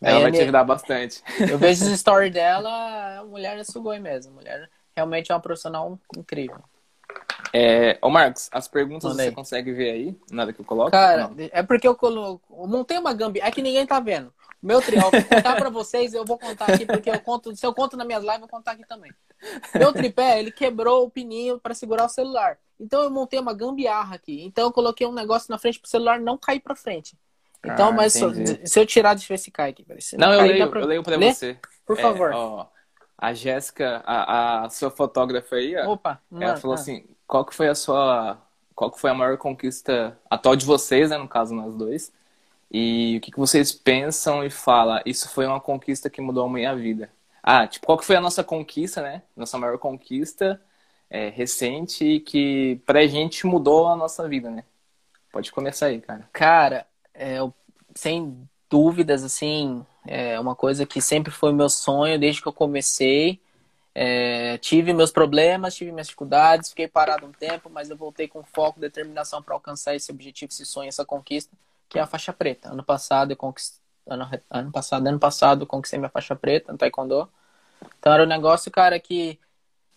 ela 0.00 0.20
vai 0.20 0.30
te 0.30 0.34
Daiane- 0.34 0.38
ajudar 0.42 0.64
bastante. 0.64 1.22
Eu 1.50 1.58
vejo 1.58 1.84
os 1.84 1.90
stories 1.98 2.32
dela, 2.32 3.18
a 3.20 3.24
mulher 3.24 3.58
é 3.58 3.64
sugoi 3.64 3.98
mesmo. 3.98 4.32
A 4.32 4.34
mulher 4.36 4.70
realmente 4.94 5.32
é 5.32 5.34
uma 5.34 5.40
profissional 5.40 5.98
incrível. 6.16 6.58
É, 7.52 7.96
ô 8.02 8.10
Marcos, 8.10 8.48
as 8.52 8.68
perguntas 8.68 9.10
Manda 9.10 9.24
você 9.24 9.32
consegue 9.32 9.72
ver 9.72 9.90
aí? 9.90 10.16
Nada 10.30 10.52
que 10.52 10.60
eu 10.60 10.64
coloco? 10.64 10.90
Cara, 10.90 11.28
Não. 11.28 11.34
é 11.50 11.62
porque 11.62 11.88
eu 11.88 11.94
coloco. 11.96 12.42
Eu 12.62 12.66
montei 12.68 12.98
uma 12.98 13.12
gambi. 13.14 13.40
É 13.40 13.50
que 13.50 13.62
ninguém 13.62 13.86
tá 13.86 13.98
vendo. 13.98 14.32
Meu 14.62 14.80
vou 14.80 15.10
contar 15.10 15.56
pra 15.56 15.70
vocês, 15.70 16.14
eu 16.14 16.24
vou 16.24 16.36
contar 16.38 16.72
aqui, 16.72 16.84
porque 16.84 17.08
eu 17.08 17.20
conto. 17.20 17.54
Se 17.54 17.64
eu 17.64 17.72
conto 17.72 17.96
nas 17.96 18.06
minhas 18.06 18.22
lives, 18.22 18.34
eu 18.36 18.40
vou 18.40 18.48
contar 18.48 18.72
aqui 18.72 18.86
também. 18.86 19.12
Meu 19.74 19.92
tripé, 19.92 20.40
ele 20.40 20.50
quebrou 20.50 21.04
o 21.06 21.10
pininho 21.10 21.60
pra 21.60 21.74
segurar 21.74 22.04
o 22.06 22.08
celular. 22.08 22.58
Então 22.78 23.02
eu 23.02 23.10
montei 23.10 23.38
uma 23.38 23.54
gambiarra 23.54 24.16
aqui. 24.16 24.42
Então 24.44 24.64
eu 24.64 24.72
coloquei 24.72 25.06
um 25.06 25.12
negócio 25.12 25.50
na 25.50 25.58
frente 25.58 25.78
pro 25.80 25.88
celular 25.88 26.18
não 26.20 26.36
cair 26.36 26.60
pra 26.60 26.74
frente. 26.74 27.16
Então, 27.64 27.88
Ah, 27.88 27.92
mas 27.92 28.12
se, 28.12 28.24
entendi. 28.24 28.68
se 28.68 28.78
eu 28.78 28.86
tirar, 28.86 29.14
deixa 29.14 29.32
eu 29.32 29.36
ver 29.36 29.42
se 29.42 29.50
cai 29.50 29.70
aqui. 29.70 29.84
Se 30.00 30.16
Não, 30.16 30.32
eu 30.32 30.38
cair, 30.40 30.48
leio, 30.52 30.70
pra- 30.70 30.80
eu 30.80 30.86
leio 30.86 31.02
pra 31.02 31.16
Lê? 31.16 31.32
você. 31.34 31.58
Por 31.86 31.98
É, 31.98 32.02
favor. 32.02 32.32
ó, 32.32 32.68
a 33.16 33.34
Jéssica, 33.34 34.02
a, 34.06 34.64
a 34.64 34.70
sua 34.70 34.90
fotógrafa 34.90 35.56
aí, 35.56 35.76
Opa, 35.86 36.20
ela 36.30 36.40
mano, 36.40 36.56
falou 36.60 36.76
ah. 36.76 36.80
assim, 36.80 37.04
qual 37.26 37.44
que 37.44 37.54
foi 37.54 37.68
a 37.68 37.74
sua, 37.74 38.38
qual 38.76 38.90
que 38.92 39.00
foi 39.00 39.10
a 39.10 39.14
maior 39.14 39.36
conquista 39.38 40.16
atual 40.30 40.54
de 40.54 40.64
vocês, 40.64 41.10
né, 41.10 41.18
no 41.18 41.26
caso 41.28 41.52
nós 41.54 41.74
dois, 41.74 42.12
e 42.70 43.16
o 43.18 43.20
que, 43.20 43.30
que 43.30 43.38
vocês 43.38 43.72
pensam 43.72 44.44
e 44.44 44.50
falam, 44.50 45.00
isso 45.06 45.28
foi 45.28 45.46
uma 45.46 45.60
conquista 45.60 46.10
que 46.10 46.20
mudou 46.20 46.46
a 46.46 46.50
minha 46.50 46.74
vida. 46.74 47.10
Ah, 47.42 47.66
tipo, 47.66 47.86
qual 47.86 47.98
que 47.98 48.04
foi 48.04 48.16
a 48.16 48.20
nossa 48.20 48.44
conquista, 48.44 49.00
né, 49.02 49.22
nossa 49.36 49.56
maior 49.58 49.78
conquista 49.78 50.60
é, 51.10 51.28
recente 51.28 52.20
que 52.20 52.80
pra 52.84 53.06
gente 53.06 53.46
mudou 53.46 53.88
a 53.88 53.96
nossa 53.96 54.28
vida, 54.28 54.50
né? 54.50 54.64
Pode 55.32 55.52
começar 55.52 55.86
aí, 55.86 56.00
cara. 56.00 56.28
Cara, 56.32 56.86
é, 57.14 57.38
sem 57.94 58.48
dúvidas, 58.68 59.24
assim, 59.24 59.84
é 60.06 60.38
uma 60.38 60.54
coisa 60.54 60.86
que 60.86 61.00
sempre 61.00 61.32
foi 61.32 61.52
meu 61.52 61.68
sonho 61.68 62.18
desde 62.18 62.42
que 62.42 62.48
eu 62.48 62.52
comecei. 62.52 63.40
É, 63.94 64.58
tive 64.58 64.92
meus 64.92 65.10
problemas, 65.10 65.74
tive 65.74 65.90
minhas 65.90 66.06
dificuldades, 66.06 66.70
fiquei 66.70 66.86
parado 66.86 67.26
um 67.26 67.32
tempo, 67.32 67.68
mas 67.68 67.90
eu 67.90 67.96
voltei 67.96 68.28
com 68.28 68.44
foco, 68.44 68.78
determinação 68.78 69.42
para 69.42 69.54
alcançar 69.54 69.96
esse 69.96 70.10
objetivo, 70.12 70.52
esse 70.52 70.64
sonho, 70.64 70.88
essa 70.88 71.04
conquista, 71.04 71.56
que 71.88 71.98
é 71.98 72.02
a 72.02 72.06
faixa 72.06 72.32
preta. 72.32 72.70
Ano 72.70 72.84
passado 72.84 73.32
eu 73.32 73.36
conquistei, 73.36 73.80
ano, 74.06 74.28
ano 74.50 74.72
passado, 74.72 75.06
ano 75.06 75.18
passado 75.18 75.62
eu 75.62 75.66
conquistei 75.66 75.98
minha 75.98 76.10
faixa 76.10 76.36
preta 76.36 76.72
no 76.72 76.78
Taekwondo. 76.78 77.28
Então 77.98 78.12
era 78.12 78.22
um 78.22 78.26
negócio, 78.26 78.70
cara, 78.70 78.98
que 79.00 79.38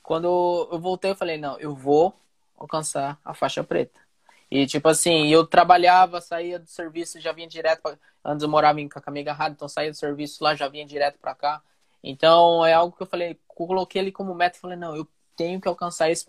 quando 0.04 0.70
eu 0.72 0.80
voltei 0.80 1.12
eu 1.12 1.16
falei, 1.16 1.38
não, 1.38 1.58
eu 1.60 1.76
vou 1.76 2.14
alcançar 2.58 3.20
a 3.26 3.34
faixa 3.34 3.64
preta. 3.64 4.00
E, 4.52 4.68
tipo 4.68 4.90
assim, 4.90 5.28
eu 5.28 5.48
trabalhava, 5.48 6.20
saía 6.20 6.60
do 6.60 6.70
serviço, 6.70 7.22
já 7.22 7.32
vinha 7.32 7.48
direto. 7.48 7.98
Antes 8.24 8.44
eu 8.44 8.50
morava 8.50 8.82
em 8.82 8.88
Cacamega 8.90 9.32
Agarrado, 9.32 9.54
então 9.54 9.70
saía 9.70 9.92
do 9.92 9.96
serviço 9.96 10.44
lá, 10.44 10.54
já 10.54 10.68
vinha 10.68 10.86
direto 10.86 11.18
pra 11.20 11.34
cá. 11.34 11.64
Então, 12.04 12.66
é 12.66 12.74
algo 12.74 12.96
que 12.96 13.02
eu 13.02 13.08
falei, 13.08 13.40
coloquei 13.48 14.02
ali 14.02 14.12
como 14.12 14.36
meta, 14.36 14.60
falei, 14.60 14.78
não, 14.78 14.94
eu 14.94 15.08
tenho 15.38 15.62
que 15.62 15.68
alcançar 15.70 16.12
isso, 16.12 16.26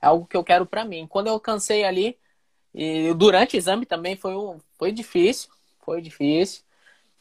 é 0.00 0.06
algo 0.06 0.26
que 0.26 0.36
eu 0.36 0.42
quero 0.42 0.64
pra 0.64 0.86
mim. 0.86 1.06
Quando 1.06 1.26
eu 1.26 1.34
alcancei 1.34 1.84
ali, 1.84 2.18
e 2.76 3.14
durante 3.14 3.56
o 3.56 3.58
exame 3.58 3.86
também 3.86 4.16
foi, 4.16 4.36
um, 4.36 4.60
foi 4.78 4.92
difícil, 4.92 5.48
foi 5.82 6.02
difícil. 6.02 6.62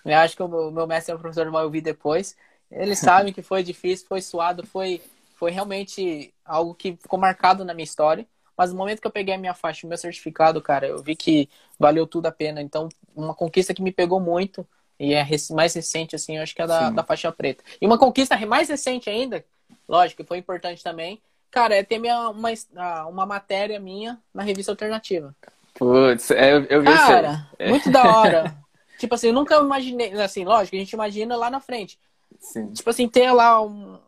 Eu 0.03 0.17
acho 0.17 0.35
que 0.35 0.43
o 0.43 0.69
meu, 0.69 0.85
mestre 0.85 1.13
e 1.13 1.15
o 1.15 1.19
professor 1.19 1.49
vai 1.49 1.63
ouvir 1.63 1.79
depois. 1.79 2.35
Eles 2.69 2.99
sabem 2.99 3.31
que 3.31 3.41
foi 3.41 3.63
difícil, 3.63 4.05
foi 4.05 4.21
suado, 4.21 4.67
foi, 4.67 5.01
foi 5.35 5.51
realmente 5.51 6.33
algo 6.43 6.75
que 6.75 6.97
ficou 6.97 7.17
marcado 7.17 7.63
na 7.63 7.73
minha 7.73 7.85
história. 7.85 8.27
Mas 8.57 8.71
no 8.71 8.77
momento 8.77 8.99
que 8.99 9.07
eu 9.07 9.11
peguei 9.11 9.33
a 9.33 9.37
minha 9.37 9.53
faixa, 9.53 9.87
o 9.87 9.89
meu 9.89 9.97
certificado, 9.97 10.61
cara, 10.61 10.87
eu 10.87 11.01
vi 11.01 11.15
que 11.15 11.49
valeu 11.79 12.05
tudo 12.05 12.25
a 12.25 12.31
pena. 12.33 12.61
Então, 12.61 12.89
uma 13.15 13.33
conquista 13.33 13.73
que 13.73 13.81
me 13.81 13.93
pegou 13.93 14.19
muito 14.19 14.67
e 14.99 15.13
é 15.13 15.25
mais 15.51 15.73
recente, 15.73 16.17
assim, 16.17 16.35
eu 16.35 16.43
acho 16.43 16.53
que 16.53 16.61
é 16.61 16.67
da, 16.67 16.89
Sim. 16.89 16.95
da 16.95 17.03
faixa 17.03 17.31
preta. 17.31 17.63
E 17.81 17.85
uma 17.85 17.97
conquista 17.97 18.37
mais 18.45 18.67
recente 18.67 19.09
ainda, 19.09 19.45
lógico, 19.87 20.21
que 20.21 20.27
foi 20.27 20.37
importante 20.37 20.83
também, 20.83 21.21
cara, 21.55 21.75
é 21.75 21.83
ter 21.83 21.99
minha, 21.99 22.29
uma, 22.29 22.49
ah, 22.75 23.07
uma 23.07 23.25
matéria 23.25 23.79
minha 23.79 24.21
na 24.33 24.43
revista 24.43 24.71
alternativa. 24.71 25.35
Putz, 25.73 26.31
é, 26.31 26.53
eu, 26.69 26.81
vi 26.83 26.93
isso 26.93 27.11
aí. 27.11 27.21
Cara, 27.21 27.49
É, 27.59 27.73
muito 27.73 27.89
da 27.89 28.07
hora. 28.09 28.55
tipo 28.97 29.15
assim, 29.15 29.27
eu 29.27 29.33
nunca 29.33 29.55
imaginei, 29.57 30.13
assim, 30.21 30.45
lógico, 30.45 30.75
a 30.75 30.79
gente 30.79 30.93
imagina 30.93 31.35
lá 31.35 31.49
na 31.49 31.59
frente. 31.59 31.99
sim. 32.39 32.75
Tipo 32.75 32.89
assim, 32.91 33.09
ter 33.09 33.31
lá 33.31 33.61
um- 33.61 33.99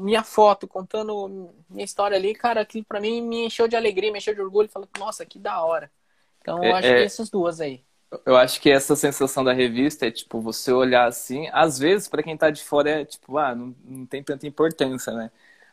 minha 0.00 0.24
foto, 0.24 0.68
contando 0.68 1.54
minha 1.70 1.84
história 1.84 2.16
ali, 2.16 2.34
cara, 2.34 2.62
aquilo 2.62 2.84
pra 2.84 3.00
mim 3.00 3.22
me 3.22 3.46
encheu 3.46 3.68
de 3.68 3.76
alegria, 3.76 4.12
me 4.12 4.18
encheu 4.18 4.34
de 4.34 4.40
orgulho. 4.42 4.68
Falei, 4.68 4.88
nossa, 4.98 5.26
que 5.26 5.38
da 5.38 5.62
hora. 5.64 5.90
Então, 6.42 6.64
eu 6.66 6.72
É, 6.72 6.74
acho 6.74 6.94
que 6.94 7.04
é- 7.04 7.04
essas 7.04 7.30
duas 7.30 7.60
aí. 7.60 7.84
Eu 8.26 8.36
acho 8.36 8.60
que 8.60 8.68
essa 8.70 8.96
sensação 8.96 9.44
da 9.44 9.52
revista 9.52 10.06
é, 10.06 10.10
tipo, 10.10 10.40
você 10.40 10.72
olhar 10.72 11.06
assim, 11.06 11.48
às 11.52 11.78
vezes, 11.78 12.08
pra 12.08 12.22
quem 12.24 12.36
tá 12.36 12.50
de 12.50 12.62
fora, 12.64 12.90
é 13.02 13.04
tipo, 13.04 13.38
ah, 13.38 13.54
não, 13.54 13.74
não 13.84 14.04
tem 14.06 14.22
tanta 14.22 14.46
importância, 14.48 15.12
né? 15.12 15.30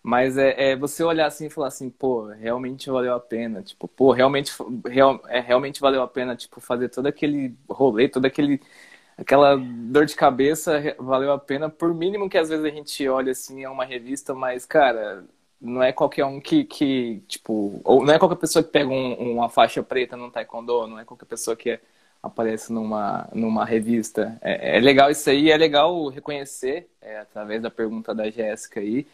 Mas 0.08 0.38
é, 0.38 0.72
é 0.72 0.76
você 0.78 1.04
olhar 1.04 1.28
assim 1.28 1.48
e 1.48 1.50
falar 1.50 1.68
assim, 1.68 1.90
pô, 1.90 2.28
realmente 2.28 2.90
valeu 2.90 3.14
a 3.14 3.20
pena. 3.20 3.62
Tipo, 3.62 3.88
pô, 3.90 4.12
realmente, 4.14 4.54
real, 4.88 5.22
é, 5.28 5.40
realmente 5.42 5.82
valeu 5.82 6.02
a 6.02 6.08
pena, 6.08 6.36
tipo, 6.36 6.62
fazer 6.62 6.88
todo 6.90 7.08
aquele 7.08 7.54
rolê, 7.70 8.08
todo 8.08 8.26
aquele, 8.26 8.62
aquela 9.18 9.56
dor 9.58 10.06
de 10.06 10.16
cabeça, 10.16 10.82
valeu 11.00 11.32
a 11.34 11.40
pena. 11.40 11.70
Por 11.70 11.94
mínimo 11.94 12.30
que 12.30 12.38
às 12.38 12.50
vezes 12.50 12.66
a 12.66 12.70
gente 12.70 13.08
olha 13.10 13.32
assim, 13.32 13.64
é 13.64 13.70
uma 13.70 13.86
revista, 13.86 14.34
mas, 14.34 14.66
cara, 14.66 15.26
não 15.60 15.84
é 15.84 15.92
qualquer 15.92 16.26
um 16.26 16.40
que, 16.40 16.64
que 16.66 17.22
tipo, 17.28 17.82
ou 17.84 18.06
não 18.06 18.14
é 18.14 18.20
qualquer 18.20 18.38
pessoa 18.38 18.64
que 18.64 18.72
pega 18.72 18.90
um- 18.90 19.34
uma 19.34 19.50
faixa 19.50 19.82
preta 19.84 20.16
no 20.18 20.32
taekwondo, 20.32 20.88
não 20.88 21.00
é 21.00 21.06
qualquer 21.06 21.26
pessoa 21.26 21.56
que 21.58 21.80
aparece 22.22 22.72
numa, 22.74 23.28
numa 23.34 23.66
revista. 23.66 24.38
É, 24.42 24.78
é 24.78 24.80
legal 24.80 25.10
isso 25.12 25.30
aí, 25.30 25.52
é 25.52 25.58
legal 25.58 26.08
reconhecer, 26.10 26.88
é, 27.02 27.20
através 27.20 27.62
da 27.62 27.70
pergunta 27.72 28.14
da 28.16 28.30
Jéssica 28.30 28.80
aí. 28.80 29.06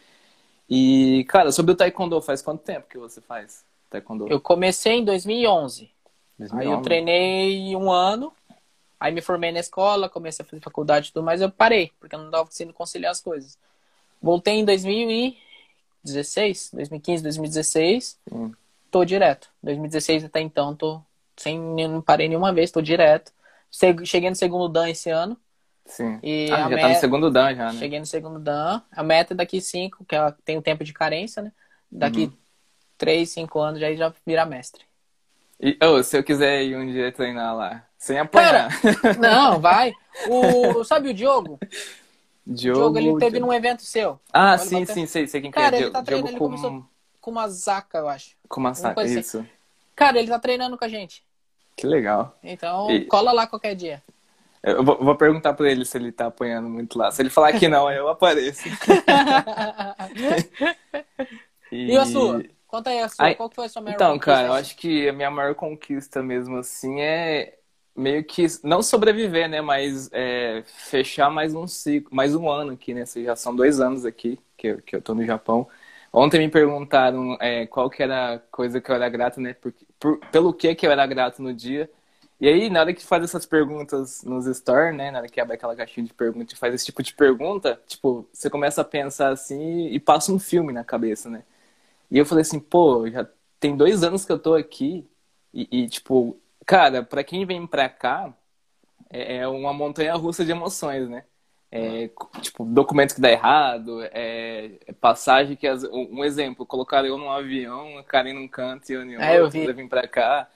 E, 0.68 1.24
cara, 1.28 1.52
sobre 1.52 1.72
o 1.72 1.76
taekwondo, 1.76 2.20
faz 2.22 2.42
quanto 2.42 2.62
tempo 2.62 2.88
que 2.88 2.98
você 2.98 3.20
faz 3.20 3.64
taekwondo? 3.90 4.28
Eu 4.28 4.40
comecei 4.40 4.94
em 4.94 5.04
2011. 5.04 5.90
Aí 6.52 6.66
eu 6.66 6.80
2011? 6.80 6.82
treinei 6.82 7.76
um 7.76 7.92
ano, 7.92 8.32
aí 8.98 9.12
me 9.12 9.20
formei 9.20 9.52
na 9.52 9.60
escola, 9.60 10.08
comecei 10.08 10.44
a 10.44 10.48
fazer 10.48 10.62
faculdade 10.62 11.08
e 11.08 11.12
tudo 11.12 11.24
mais, 11.24 11.40
eu 11.40 11.50
parei, 11.50 11.92
porque 12.00 12.14
eu 12.14 12.18
não 12.18 12.26
estava 12.26 12.46
conseguindo 12.46 12.74
conciliar 12.74 13.12
as 13.12 13.20
coisas. 13.20 13.58
Voltei 14.20 14.54
em 14.54 14.64
2016, 14.64 16.70
2015, 16.72 17.22
2016, 17.22 18.18
Sim. 18.28 18.52
tô 18.90 19.04
direto. 19.04 19.48
2016 19.62 20.24
até 20.24 20.40
então, 20.40 20.74
tô 20.74 21.00
sem, 21.36 21.58
não 21.58 22.00
parei 22.00 22.28
nenhuma 22.28 22.52
vez, 22.52 22.70
tô 22.70 22.80
direto. 22.80 23.32
Cheguei 24.04 24.30
no 24.30 24.36
segundo 24.36 24.68
Dan 24.68 24.88
esse 24.88 25.10
ano. 25.10 25.36
Sim. 25.86 26.18
E 26.22 26.46
Ah, 26.50 26.56
já 26.56 26.62
tá 26.64 26.68
no 26.70 26.76
meta- 26.76 27.00
segundo 27.00 27.30
dan 27.30 27.54
já, 27.54 27.72
né? 27.72 27.78
Cheguei 27.78 27.98
no 28.00 28.06
segundo 28.06 28.38
Dan. 28.38 28.80
A 28.90 29.02
meta 29.02 29.34
é 29.34 29.36
daqui 29.36 29.60
cinco, 29.60 30.04
que 30.04 30.14
ela 30.14 30.32
tem 30.44 30.56
o 30.56 30.62
tempo 30.62 30.82
de 30.82 30.92
carência, 30.92 31.42
né? 31.42 31.52
Daqui 31.90 32.24
Uhum. 32.24 32.32
três, 32.96 33.30
cinco 33.30 33.60
anos, 33.60 33.80
já 33.80 33.94
já 33.94 34.12
vira 34.26 34.46
mestre. 34.46 34.84
E, 35.60 35.76
ô, 35.84 36.02
se 36.02 36.16
eu 36.16 36.24
quiser 36.24 36.62
ir 36.64 36.76
um 36.76 36.90
dia 36.90 37.12
treinar 37.12 37.54
lá, 37.54 37.86
sem 37.98 38.18
apanhar. 38.18 38.68
Não, 39.20 39.60
vai. 39.60 39.92
O, 40.28 40.82
sabe 40.84 41.10
o 41.10 41.14
Diogo? 41.14 41.58
Diogo, 42.46 42.78
Diogo, 42.94 42.98
ele 42.98 43.18
teve 43.18 43.36
Diogo. 43.38 43.46
num 43.46 43.52
evento 43.52 43.82
seu. 43.82 44.18
Ah, 44.32 44.58
sim, 44.58 44.84
sim, 44.84 45.06
sei, 45.06 45.26
sei 45.26 45.40
quem 45.40 45.50
que 45.50 45.58
Cara, 45.58 45.76
é. 45.76 45.80
ele 45.82 45.90
tá 45.90 46.00
Diogo 46.00 46.04
treinando, 46.06 46.28
ele 46.30 46.38
com, 46.38 46.44
começou- 46.46 46.86
Com 47.20 47.30
uma 47.30 47.48
zaca, 47.48 47.98
eu 47.98 48.08
acho. 48.08 48.36
com 48.48 48.60
uma 48.60 48.72
coisa 48.74 49.02
assim. 49.02 49.20
isso. 49.20 49.46
Cara, 49.94 50.18
ele 50.18 50.28
tá 50.28 50.38
treinando 50.38 50.76
com 50.76 50.84
a 50.84 50.88
gente. 50.88 51.22
Que 51.76 51.86
legal. 51.86 52.36
Então, 52.42 52.90
E- 52.90 53.04
cola 53.06 53.32
lá 53.32 53.46
qualquer 53.46 53.74
dia. 53.74 54.02
Eu 54.66 54.84
vou, 54.84 55.16
perguntar 55.16 55.54
pra 55.54 55.70
ele 55.70 55.84
se 55.84 55.96
ele 55.98 56.10
tá 56.12 56.26
apanhando 56.26 56.68
muito 56.68 56.98
lá. 56.98 57.10
Se 57.12 57.20
ele 57.22 57.30
falar 57.30 57.52
que 57.54 57.68
não, 57.68 57.90
eu 57.90 58.08
apareço. 58.08 58.68
e 61.86 61.96
a 61.96 62.06
sua? 62.06 62.44
Conta 62.66 62.90
aí 62.90 63.00
a 63.00 63.08
sua. 63.08 63.28
Ai, 63.28 63.34
Qual 63.34 63.48
que 63.48 63.56
foi 63.56 63.66
a 63.66 63.68
sua 63.68 63.82
maior 63.82 64.02
Então, 64.02 64.02
conquista 64.02 64.18
cara, 64.18 64.48
eu 64.48 64.52
acho 64.54 64.76
que 64.76 65.08
a 65.08 65.12
minha 65.12 65.30
maior 65.30 65.54
conquista 65.54 66.22
mesmo 66.22 66.56
assim 66.58 67.00
é 67.00 67.58
meio 67.96 68.24
que 68.24 68.46
não 68.64 68.82
sobreviver, 68.82 69.48
né? 69.48 69.60
Mas 69.60 70.10
é, 70.12 70.62
fechar 70.66 71.30
mais 71.30 71.54
um 71.54 71.66
ciclo, 71.66 72.14
mais 72.14 72.34
um 72.34 72.48
ano 72.50 72.72
aqui, 72.72 72.94
né? 72.94 73.04
Já 73.06 73.36
são 73.36 73.54
dois 73.56 73.80
anos 73.80 74.04
aqui 74.06 74.38
que 74.56 74.68
eu, 74.68 74.82
que 74.82 74.96
eu 74.96 75.02
tô 75.02 75.14
no 75.14 75.24
Japão. 75.24 75.68
Ontem 76.12 76.38
me 76.40 76.48
perguntaram 76.50 77.36
é, 77.40 77.66
qual 77.66 77.90
que 77.90 78.02
era 78.02 78.34
a 78.36 78.38
coisa 78.38 78.80
que 78.80 78.90
eu 78.90 78.94
era 78.96 79.08
grato, 79.08 79.40
né? 79.40 79.54
Por, 79.54 79.72
por- 79.98 80.18
pelo 80.30 80.52
que 80.54 80.74
que 80.74 80.86
eu 80.86 80.92
era 80.92 81.06
grato 81.06 81.42
no 81.42 81.52
dia. 81.54 81.90
E 82.40 82.48
aí, 82.48 82.68
na 82.68 82.80
hora 82.80 82.92
que 82.94 83.02
faz 83.04 83.22
essas 83.24 83.46
perguntas 83.46 84.22
nos 84.24 84.46
store, 84.46 84.94
né? 84.96 85.10
Na 85.10 85.18
hora 85.20 85.28
que 85.28 85.40
abre 85.40 85.54
aquela 85.54 85.76
caixinha 85.76 86.06
de 86.06 86.12
perguntas 86.14 86.52
e 86.56 86.58
faz 86.58 86.74
esse 86.74 86.86
tipo 86.86 87.02
de 87.02 87.14
pergunta, 87.14 87.80
tipo, 87.86 88.28
você 88.32 88.50
começa 88.50 88.80
a 88.82 88.84
pensar 88.84 89.30
assim 89.32 89.86
e 89.88 90.00
passa 90.00 90.32
um 90.32 90.38
filme 90.38 90.72
na 90.72 90.84
cabeça, 90.84 91.30
né? 91.30 91.44
E 92.10 92.18
eu 92.18 92.26
falei 92.26 92.42
assim, 92.42 92.60
pô, 92.60 93.08
já 93.10 93.28
tem 93.60 93.76
dois 93.76 94.04
anos 94.04 94.24
que 94.24 94.32
eu 94.32 94.38
tô 94.38 94.54
aqui 94.54 95.08
e, 95.54 95.68
e, 95.84 95.88
tipo, 95.88 96.40
cara, 96.66 97.02
pra 97.04 97.24
quem 97.24 97.46
vem 97.46 97.66
pra 97.66 97.88
cá, 97.88 98.34
é 99.10 99.36
é 99.38 99.48
uma 99.48 99.72
montanha 99.72 100.14
russa 100.14 100.44
de 100.44 100.52
emoções, 100.52 101.08
né? 101.08 101.24
É, 101.70 102.08
tipo, 102.40 102.64
documento 102.64 103.14
que 103.16 103.20
dá 103.20 103.30
errado, 103.32 104.02
é, 104.12 104.78
é 104.86 104.92
passagem 104.92 105.56
que... 105.56 105.66
As, 105.66 105.82
um 105.84 106.24
exemplo, 106.24 106.64
colocaram 106.66 107.08
eu 107.08 107.18
num 107.18 107.30
avião, 107.30 107.98
a 107.98 108.04
Karen 108.04 108.34
num 108.34 108.46
canto 108.48 108.90
e 108.90 108.94
eu 108.94 109.02
em 109.04 109.16
É, 109.16 109.38
eu 109.38 109.48
outro, 109.48 109.50
vi. 109.50 109.68
eu 109.70 109.74
vim 109.74 109.88
pra 109.88 110.06
cá. 110.06 110.48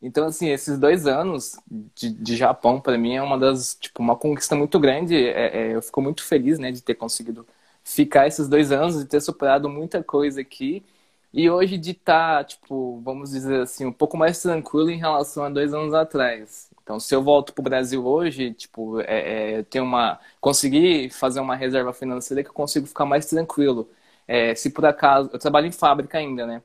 Então, 0.00 0.26
assim, 0.26 0.48
esses 0.50 0.78
dois 0.78 1.06
anos 1.06 1.56
de, 1.94 2.10
de 2.10 2.36
Japão, 2.36 2.80
pra 2.80 2.96
mim, 2.96 3.14
é 3.16 3.22
uma 3.22 3.36
das, 3.38 3.74
tipo, 3.74 4.00
uma 4.02 4.16
conquista 4.16 4.54
muito 4.54 4.78
grande. 4.78 5.16
É, 5.16 5.70
é, 5.72 5.76
eu 5.76 5.82
fico 5.82 6.00
muito 6.00 6.22
feliz, 6.24 6.58
né, 6.58 6.70
de 6.70 6.80
ter 6.82 6.94
conseguido 6.94 7.46
ficar 7.82 8.26
esses 8.26 8.48
dois 8.48 8.70
anos, 8.70 8.96
de 8.98 9.06
ter 9.06 9.20
superado 9.20 9.68
muita 9.68 10.02
coisa 10.02 10.40
aqui. 10.40 10.84
E 11.32 11.50
hoje 11.50 11.76
de 11.76 11.90
estar, 11.90 12.44
tipo, 12.44 13.00
vamos 13.02 13.30
dizer 13.30 13.60
assim, 13.62 13.84
um 13.84 13.92
pouco 13.92 14.16
mais 14.16 14.40
tranquilo 14.40 14.90
em 14.90 14.96
relação 14.98 15.44
a 15.44 15.50
dois 15.50 15.74
anos 15.74 15.92
atrás. 15.92 16.70
Então, 16.82 16.98
se 16.98 17.14
eu 17.14 17.22
volto 17.22 17.52
pro 17.52 17.62
Brasil 17.62 18.06
hoje, 18.06 18.54
tipo, 18.54 19.00
é, 19.02 19.54
é, 19.54 19.58
eu 19.58 19.64
tenho 19.64 19.84
uma, 19.84 20.18
conseguir 20.40 21.10
fazer 21.10 21.40
uma 21.40 21.54
reserva 21.54 21.92
financeira 21.92 22.42
que 22.42 22.48
eu 22.48 22.54
consigo 22.54 22.86
ficar 22.86 23.04
mais 23.04 23.26
tranquilo. 23.26 23.90
É, 24.26 24.54
se 24.54 24.70
por 24.70 24.86
acaso, 24.86 25.28
eu 25.32 25.38
trabalho 25.38 25.66
em 25.66 25.72
fábrica 25.72 26.16
ainda, 26.18 26.46
né? 26.46 26.62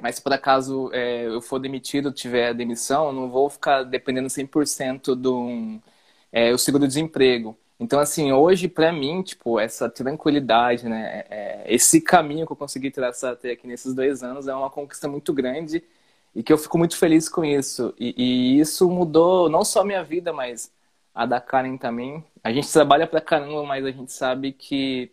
Mas 0.00 0.16
se 0.16 0.22
por 0.22 0.32
acaso 0.32 0.90
é, 0.92 1.26
eu 1.26 1.40
for 1.40 1.58
demitido, 1.58 2.12
tiver 2.12 2.54
demissão, 2.54 3.06
eu 3.06 3.12
não 3.12 3.30
vou 3.30 3.48
ficar 3.50 3.82
dependendo 3.84 4.28
100% 4.30 5.14
do 5.16 5.80
é, 6.32 6.52
o 6.52 6.58
seguro-desemprego. 6.58 7.56
Então, 7.78 8.00
assim, 8.00 8.32
hoje, 8.32 8.68
pra 8.68 8.92
mim, 8.92 9.22
tipo, 9.22 9.60
essa 9.60 9.88
tranquilidade, 9.90 10.88
né? 10.88 11.24
é, 11.30 11.64
esse 11.66 12.00
caminho 12.00 12.46
que 12.46 12.52
eu 12.52 12.56
consegui 12.56 12.90
traçar 12.90 13.32
até 13.32 13.52
aqui 13.52 13.66
nesses 13.66 13.94
dois 13.94 14.22
anos 14.22 14.48
é 14.48 14.54
uma 14.54 14.70
conquista 14.70 15.08
muito 15.08 15.32
grande 15.32 15.84
e 16.34 16.42
que 16.42 16.52
eu 16.52 16.58
fico 16.58 16.78
muito 16.78 16.96
feliz 16.96 17.28
com 17.28 17.44
isso. 17.44 17.94
E, 17.98 18.14
e 18.58 18.60
isso 18.60 18.88
mudou 18.90 19.48
não 19.48 19.64
só 19.64 19.80
a 19.82 19.84
minha 19.84 20.02
vida, 20.04 20.32
mas 20.32 20.72
a 21.14 21.26
da 21.26 21.40
Karen 21.40 21.76
também. 21.76 22.24
A 22.42 22.52
gente 22.52 22.70
trabalha 22.72 23.06
pra 23.06 23.20
caramba, 23.20 23.62
mas 23.64 23.84
a 23.84 23.90
gente 23.90 24.12
sabe 24.12 24.52
que 24.52 25.10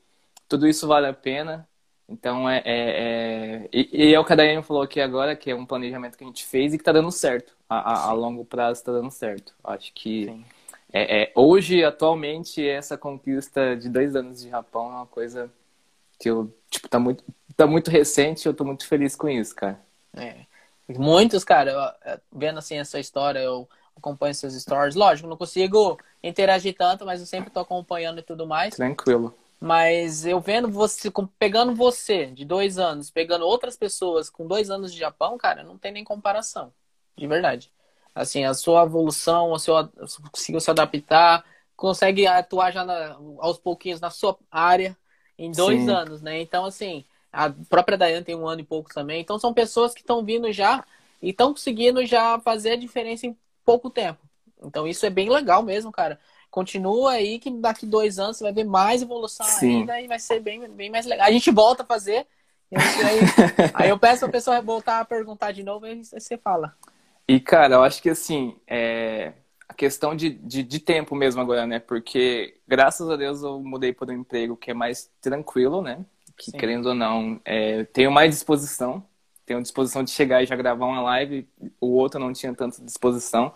tudo 0.48 0.68
isso 0.68 0.88
vale 0.88 1.08
a 1.08 1.14
pena. 1.14 1.68
Então, 2.08 2.50
é, 2.50 2.62
é, 2.66 3.64
é... 3.66 3.70
E, 3.72 4.10
e 4.10 4.14
é 4.14 4.20
o 4.20 4.26
que 4.26 4.34
a 4.34 4.36
Daiane 4.36 4.64
falou 4.64 4.84
aqui 4.84 5.00
agora, 5.00 5.36
que 5.36 5.50
é 5.52 5.56
um 5.56 5.66
planejamento 5.66 6.18
que 6.18 6.24
a 6.24 6.28
gente 6.28 6.46
fez 6.46 6.74
e 6.74 6.78
que 6.78 6.84
tá 6.84 6.92
dando 6.92 7.12
certo. 7.12 7.56
A, 7.70 7.94
a, 7.94 8.10
a 8.10 8.14
longo 8.14 8.46
prazo 8.46 8.84
tá 8.84 8.92
dando 8.92 9.10
certo. 9.10 9.54
Acho 9.64 9.92
que 9.94 10.44
é, 10.92 11.24
é, 11.24 11.32
hoje, 11.36 11.84
atualmente, 11.84 12.68
essa 12.68 12.98
conquista 12.98 13.76
de 13.76 13.90
dois 13.90 14.16
anos 14.16 14.42
de 14.42 14.50
Japão 14.50 14.86
é 14.92 14.96
uma 14.98 15.06
coisa 15.08 15.52
que 16.20 16.30
eu, 16.30 16.54
tipo, 16.70 16.88
tá 16.88 17.00
muito, 17.00 17.24
tá 17.56 17.66
muito 17.66 17.90
recente 17.90 18.46
e 18.46 18.48
eu 18.48 18.54
tô 18.54 18.64
muito 18.64 18.88
feliz 18.88 19.16
com 19.16 19.28
isso, 19.28 19.56
cara. 19.56 19.80
É. 20.16 20.46
Muitos, 20.88 21.44
cara, 21.44 21.72
eu- 21.72 22.12
eu- 22.14 22.20
vendo 22.32 22.60
assim 22.60 22.78
essa 22.78 23.00
história, 23.00 23.40
eu 23.40 23.68
acompanho 23.96 24.36
seus 24.36 24.54
stories. 24.54 24.96
Lógico, 24.96 25.28
não 25.28 25.38
consigo 25.38 25.98
interagir 26.22 26.76
tanto, 26.78 27.06
mas 27.06 27.20
eu 27.20 27.26
sempre 27.26 27.50
tô 27.50 27.60
acompanhando 27.60 28.20
e 28.20 28.24
tudo 28.24 28.46
mais. 28.46 28.76
Tranquilo. 28.76 29.34
Mas 29.64 30.26
eu 30.26 30.42
vendo 30.42 30.70
você, 30.70 31.10
pegando 31.40 31.74
você 31.76 32.28
de 32.28 32.44
dois 32.46 32.78
anos, 32.78 33.10
pegando 33.10 33.46
outras 33.46 33.78
pessoas 33.78 34.30
com 34.30 34.46
dois 34.48 34.70
anos 34.70 34.92
de 34.94 35.00
Japão, 35.00 35.38
cara, 35.38 35.64
não 35.64 35.78
tem 35.78 35.92
nem 35.92 36.04
comparação. 36.04 36.74
De 37.18 37.28
verdade. 37.28 37.72
Assim, 38.14 38.44
a 38.46 38.54
sua 38.54 38.84
evolução, 38.84 39.54
a 39.56 39.60
sua, 39.60 39.90
conseguiu 40.32 40.60
se 40.62 40.70
adaptar, 40.70 41.44
consegue 41.76 42.28
atuar 42.28 42.72
já 42.72 42.84
na- 42.86 43.14
aos 43.40 43.58
pouquinhos 43.58 44.00
na 44.02 44.10
sua 44.10 44.38
área 44.52 44.98
em 45.38 45.54
dois 45.54 45.88
Sim. 45.88 45.88
anos, 45.88 46.22
né? 46.22 46.40
Então, 46.42 46.66
assim, 46.66 47.06
a 47.32 47.50
própria 47.50 47.98
Dayane 47.98 48.24
tem 48.26 48.36
um 48.36 48.48
ano 48.48 48.62
e 48.62 48.66
pouco 48.66 48.94
também. 48.94 49.22
Então, 49.22 49.40
são 49.40 49.54
pessoas 49.54 49.94
que 49.94 50.02
estão 50.02 50.24
vindo 50.24 50.52
já 50.52 50.86
e 51.22 51.30
estão 51.30 51.54
conseguindo 51.54 52.06
já 52.06 52.40
fazer 52.40 52.72
a 52.74 52.76
diferença 52.76 53.26
em 53.26 53.38
pouco 53.66 53.90
tempo. 53.90 54.20
Então, 54.62 54.88
isso 54.88 55.06
é 55.06 55.10
bem 55.10 55.30
legal 55.30 55.64
mesmo, 55.64 55.92
cara. 55.92 56.20
Continua 56.54 57.14
aí 57.14 57.40
que 57.40 57.50
daqui 57.50 57.84
dois 57.84 58.20
anos 58.20 58.38
você 58.38 58.44
vai 58.44 58.54
ver 58.54 58.64
mais 58.64 59.02
evolução 59.02 59.44
Sim. 59.44 59.80
ainda 59.80 60.00
e 60.00 60.08
vai 60.08 60.20
ser 60.20 60.40
bem, 60.40 60.70
bem 60.70 60.88
mais 60.88 61.04
legal. 61.04 61.26
A 61.26 61.32
gente 61.32 61.50
volta 61.50 61.82
a 61.82 61.86
fazer. 61.86 62.28
aí, 62.72 63.20
aí 63.74 63.90
eu 63.90 63.98
peço 63.98 64.24
a 64.24 64.30
pessoa 64.30 64.62
voltar 64.62 65.00
a 65.00 65.06
perguntar 65.06 65.52
de 65.52 65.64
novo 65.64 65.88
e 65.88 66.06
você 66.06 66.38
fala. 66.38 66.78
E, 67.28 67.40
cara, 67.40 67.74
eu 67.74 67.84
acho 67.84 68.00
que, 68.04 68.10
assim, 68.12 68.56
é... 68.68 69.34
a 69.68 69.74
questão 69.74 70.16
de, 70.16 70.30
de, 70.30 70.62
de 70.62 70.80
tempo 70.80 71.16
mesmo 71.16 71.42
agora, 71.42 71.66
né? 71.66 71.80
Porque, 71.80 72.56
graças 72.68 73.10
a 73.10 73.16
Deus, 73.16 73.42
eu 73.42 73.60
mudei 73.60 73.92
para 73.92 74.12
um 74.12 74.18
emprego 74.18 74.56
que 74.56 74.70
é 74.70 74.76
mais 74.76 75.10
tranquilo, 75.20 75.82
né? 75.82 76.06
Que, 76.38 76.52
Sim. 76.52 76.58
querendo 76.60 76.90
ou 76.90 76.94
não, 76.94 77.42
é... 77.44 77.84
tenho 77.86 78.12
mais 78.12 78.30
disposição. 78.30 79.04
Tenho 79.44 79.60
disposição 79.60 80.04
de 80.04 80.12
chegar 80.12 80.44
e 80.44 80.46
já 80.46 80.56
gravar 80.56 80.86
uma 80.86 81.02
live. 81.02 81.50
O 81.82 81.96
outro 81.96 82.20
não 82.20 82.32
tinha 82.32 82.54
tanta 82.54 82.80
disposição. 82.80 83.56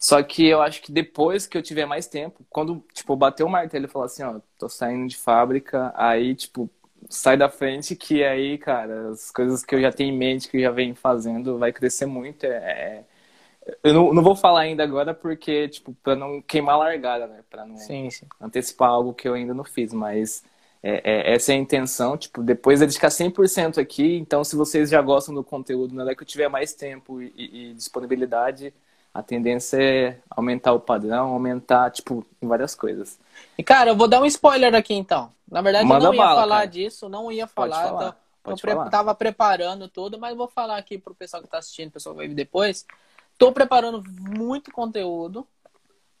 Só 0.00 0.22
que 0.22 0.46
eu 0.46 0.62
acho 0.62 0.82
que 0.82 0.90
depois 0.90 1.46
que 1.46 1.58
eu 1.58 1.62
tiver 1.62 1.84
mais 1.86 2.06
tempo, 2.06 2.44
quando, 2.48 2.82
tipo, 2.94 3.14
bater 3.16 3.44
o 3.44 3.50
martelo 3.50 3.84
e 3.84 3.88
falar 3.88 4.06
assim, 4.06 4.22
ó, 4.22 4.40
tô 4.58 4.68
saindo 4.68 5.06
de 5.06 5.16
fábrica, 5.16 5.92
aí, 5.94 6.34
tipo, 6.34 6.70
sai 7.08 7.36
da 7.36 7.50
frente 7.50 7.94
que 7.94 8.24
aí, 8.24 8.56
cara, 8.58 9.10
as 9.10 9.30
coisas 9.30 9.62
que 9.64 9.74
eu 9.74 9.80
já 9.80 9.92
tenho 9.92 10.14
em 10.14 10.18
mente, 10.18 10.48
que 10.48 10.56
eu 10.56 10.62
já 10.62 10.70
venho 10.70 10.94
fazendo, 10.94 11.58
vai 11.58 11.72
crescer 11.72 12.06
muito. 12.06 12.44
É, 12.44 12.56
é... 12.56 13.04
Eu 13.84 13.92
não, 13.94 14.14
não, 14.14 14.22
vou 14.22 14.34
falar 14.34 14.60
ainda 14.62 14.82
agora 14.82 15.14
porque, 15.14 15.68
tipo, 15.68 15.92
pra 16.02 16.16
não 16.16 16.40
queimar 16.42 16.76
a 16.76 16.78
largada, 16.78 17.26
né? 17.26 17.44
Pra 17.50 17.66
não 17.66 17.76
sim, 17.76 18.10
sim. 18.10 18.26
antecipar 18.40 18.88
algo 18.88 19.12
que 19.14 19.28
eu 19.28 19.34
ainda 19.34 19.52
não 19.54 19.64
fiz, 19.64 19.92
mas 19.92 20.42
é, 20.82 21.30
é, 21.30 21.34
essa 21.34 21.52
é 21.52 21.56
a 21.56 21.58
intenção, 21.58 22.16
tipo, 22.16 22.42
depois 22.42 22.80
é 22.80 22.86
dedicar 22.86 23.10
100% 23.10 23.78
aqui, 23.78 24.16
então 24.16 24.42
se 24.42 24.56
vocês 24.56 24.88
já 24.88 25.00
gostam 25.02 25.34
do 25.34 25.44
conteúdo, 25.44 25.94
na 25.94 26.04
hora 26.04 26.16
que 26.16 26.22
eu 26.22 26.26
tiver 26.26 26.48
mais 26.48 26.72
tempo 26.74 27.20
e, 27.20 27.70
e, 27.70 27.74
disponibilidade, 27.74 28.72
a 29.12 29.22
tendência 29.22 29.76
é 29.82 30.20
aumentar 30.30 30.72
o 30.72 30.80
padrão, 30.80 31.32
aumentar, 31.32 31.90
tipo, 31.90 32.24
em 32.40 32.46
várias 32.46 32.74
coisas. 32.74 33.18
E, 33.58 33.62
cara, 33.62 33.90
eu 33.90 33.96
vou 33.96 34.06
dar 34.06 34.20
um 34.20 34.26
spoiler 34.26 34.74
aqui, 34.74 34.94
então. 34.94 35.32
Na 35.50 35.60
verdade, 35.60 35.86
Manda 35.86 36.06
eu 36.06 36.12
não 36.12 36.14
ia 36.14 36.34
falar 36.34 36.56
cara. 36.56 36.66
disso, 36.66 37.08
não 37.08 37.32
ia 37.32 37.46
falar, 37.46 37.76
Pode 37.76 37.88
falar. 37.88 38.16
Pode 38.42 38.62
eu 38.64 38.70
falar. 38.70 38.90
tava 38.90 39.14
preparando 39.14 39.88
tudo, 39.88 40.18
mas 40.18 40.36
vou 40.36 40.48
falar 40.48 40.76
aqui 40.76 40.96
pro 40.96 41.14
pessoal 41.14 41.42
que 41.42 41.48
tá 41.48 41.58
assistindo, 41.58 41.88
o 41.88 41.92
pessoal 41.92 42.14
que 42.14 42.18
vai 42.18 42.28
ver 42.28 42.34
depois. 42.34 42.86
Tô 43.36 43.52
preparando 43.52 44.02
muito 44.06 44.70
conteúdo, 44.70 45.46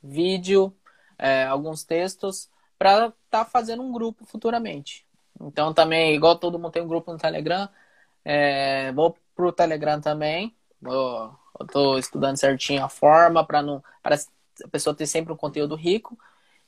vídeo, 0.02 0.74
é, 1.18 1.44
alguns 1.44 1.84
textos, 1.84 2.48
para 2.78 3.12
tá 3.30 3.44
fazendo 3.44 3.82
um 3.82 3.92
grupo 3.92 4.24
futuramente. 4.24 5.06
Então 5.40 5.72
também, 5.72 6.14
igual 6.14 6.36
todo 6.36 6.58
mundo 6.58 6.72
tem 6.72 6.82
um 6.82 6.88
grupo 6.88 7.12
no 7.12 7.18
Telegram, 7.18 7.68
é, 8.24 8.92
vou 8.92 9.16
pro 9.34 9.52
Telegram 9.52 10.00
também. 10.00 10.54
Vou, 10.80 11.36
eu 11.58 11.66
tô 11.66 11.98
estudando 11.98 12.36
certinho 12.36 12.84
a 12.84 12.88
forma 12.88 13.44
para 13.44 13.62
não 13.62 13.82
para 14.02 14.16
a 14.64 14.68
pessoa 14.68 14.94
ter 14.94 15.06
sempre 15.06 15.32
um 15.32 15.36
conteúdo 15.36 15.74
rico. 15.74 16.18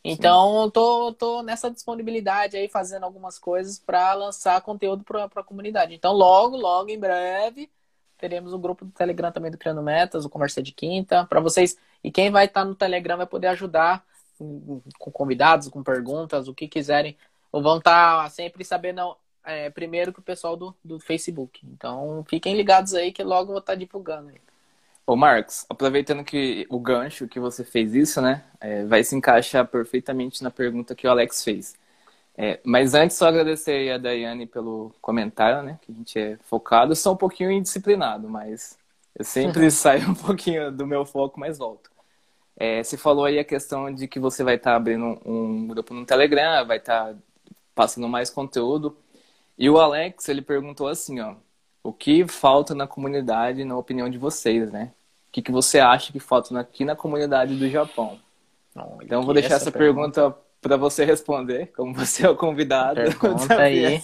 Então, 0.04 0.62
eu 0.64 0.70
tô, 0.70 1.12
tô 1.12 1.42
nessa 1.42 1.70
disponibilidade 1.70 2.56
aí, 2.56 2.68
fazendo 2.68 3.04
algumas 3.04 3.38
coisas 3.38 3.78
para 3.78 4.12
lançar 4.14 4.60
conteúdo 4.60 5.04
para 5.04 5.24
a 5.24 5.44
comunidade. 5.44 5.94
Então, 5.94 6.12
logo, 6.12 6.56
logo, 6.56 6.90
em 6.90 6.98
breve, 6.98 7.70
teremos 8.18 8.52
o 8.52 8.58
grupo 8.58 8.84
do 8.84 8.90
Telegram 8.90 9.30
também 9.30 9.50
do 9.50 9.58
Criando 9.58 9.82
Metas, 9.82 10.24
o 10.24 10.30
Conversa 10.30 10.60
de 10.60 10.72
Quinta, 10.72 11.24
para 11.26 11.40
vocês. 11.40 11.76
E 12.02 12.10
quem 12.10 12.30
vai 12.30 12.46
estar 12.46 12.62
tá 12.62 12.66
no 12.66 12.74
Telegram 12.74 13.16
vai 13.16 13.26
poder 13.26 13.48
ajudar 13.48 14.04
com 14.36 15.10
convidados, 15.12 15.68
com 15.68 15.84
perguntas, 15.84 16.48
o 16.48 16.54
que 16.54 16.66
quiserem, 16.66 17.16
ou 17.52 17.62
vão 17.62 17.78
estar 17.78 18.24
tá 18.24 18.28
sempre 18.28 18.64
sabendo 18.64 19.16
é, 19.45 19.70
primeiro 19.70 20.12
que 20.12 20.20
o 20.20 20.22
pessoal 20.22 20.57
do, 20.57 20.74
do 20.84 20.99
Facebook. 20.99 21.61
Então 21.64 22.24
fiquem 22.28 22.57
ligados 22.57 22.95
aí 22.95 23.12
que 23.12 23.22
logo 23.22 23.51
eu 23.51 23.55
vou 23.55 23.59
estar 23.59 23.72
tá 23.72 23.78
divulgando 23.78 24.28
aí. 24.30 24.40
Ô 25.07 25.16
Marcos, 25.16 25.66
aproveitando 25.68 26.24
que 26.24 26.66
o 26.70 26.78
gancho 26.78 27.26
que 27.26 27.40
você 27.40 27.64
fez 27.64 27.93
isso, 27.95 28.20
né, 28.20 28.45
é, 28.61 28.84
vai 28.84 29.03
se 29.03 29.16
encaixar 29.16 29.66
perfeitamente 29.66 30.43
na 30.45 30.51
pergunta 30.51 30.95
que 30.95 31.07
o 31.07 31.11
Alex 31.11 31.43
fez. 31.43 31.74
É, 32.36 32.61
mas 32.64 32.95
antes, 32.95 33.16
só 33.16 33.26
agradecer 33.28 33.90
a 33.90 33.99
Daiane 33.99 34.47
pelo 34.47 34.95
comentário, 35.01 35.62
né, 35.62 35.78
que 35.82 35.93
a 35.93 35.95
gente 35.95 36.18
é 36.18 36.38
focado. 36.45 36.93
Eu 36.93 36.97
sou 36.97 37.14
um 37.14 37.16
pouquinho 37.16 37.51
indisciplinado, 37.51 38.28
mas 38.28 38.78
eu 39.18 39.24
sempre 39.24 39.68
saio 39.72 40.11
um 40.11 40.14
pouquinho 40.14 40.70
do 40.70 40.86
meu 40.86 41.05
foco, 41.05 41.38
mas 41.38 41.59
volto. 41.59 41.90
É, 42.57 42.82
você 42.82 42.97
falou 42.97 43.24
aí 43.24 43.38
a 43.38 43.45
questão 43.45 43.93
de 43.93 44.07
que 44.07 44.20
você 44.20 44.45
vai 44.45 44.57
estar 44.57 44.72
tá 44.72 44.76
abrindo 44.76 45.18
um 45.24 45.66
grupo 45.66 45.93
no 45.95 46.07
Telegram, 46.07 46.66
vai 46.66 46.78
estar 46.78 47.12
tá 47.12 47.18
passando 47.74 48.09
mais 48.09 48.30
conteúdo. 48.30 48.97
E 49.59 49.68
o 49.68 49.78
Alex, 49.78 50.28
ele 50.28 50.42
perguntou 50.42 50.88
assim, 50.88 51.20
ó, 51.20 51.34
o 51.82 51.92
que 51.92 52.26
falta 52.26 52.74
na 52.74 52.86
comunidade, 52.86 53.64
na 53.64 53.76
opinião 53.76 54.09
de 54.09 54.18
vocês, 54.18 54.70
né? 54.70 54.92
O 55.28 55.32
que, 55.32 55.42
que 55.42 55.53
você 55.53 55.78
acha 55.78 56.12
que 56.12 56.20
falta 56.20 56.59
aqui 56.59 56.84
na 56.84 56.94
comunidade 56.94 57.57
do 57.57 57.68
Japão? 57.68 58.18
então, 59.03 59.20
eu 59.20 59.22
vou 59.22 59.34
deixar 59.34 59.57
essa 59.57 59.70
pergunta, 59.70 60.22
pergunta 60.22 60.42
para 60.62 60.76
você 60.76 61.05
responder, 61.05 61.72
como 61.74 61.92
você 61.92 62.24
é 62.24 62.30
o 62.30 62.36
convidado. 62.36 62.94
Pergunta 62.94 63.59
aí. 63.61 64.00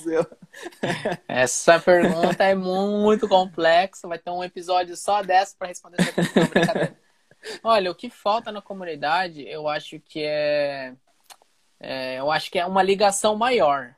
Essa 1.26 1.78
pergunta 1.78 2.44
é 2.44 2.54
muito 2.54 3.28
complexa, 3.28 4.08
vai 4.08 4.18
ter 4.18 4.30
um 4.30 4.42
episódio 4.42 4.96
só 4.96 5.22
dessa 5.22 5.54
para 5.56 5.68
responder 5.68 5.98
essa 6.00 6.12
pergunta. 6.12 6.96
Olha, 7.62 7.90
o 7.90 7.94
que 7.94 8.10
falta 8.10 8.50
na 8.50 8.60
comunidade, 8.60 9.46
eu 9.48 9.68
acho 9.68 10.00
que 10.00 10.20
é, 10.24 10.92
é, 11.78 12.18
eu 12.18 12.30
acho 12.30 12.50
que 12.50 12.58
é 12.58 12.66
uma 12.66 12.82
ligação 12.82 13.36
maior. 13.36 13.94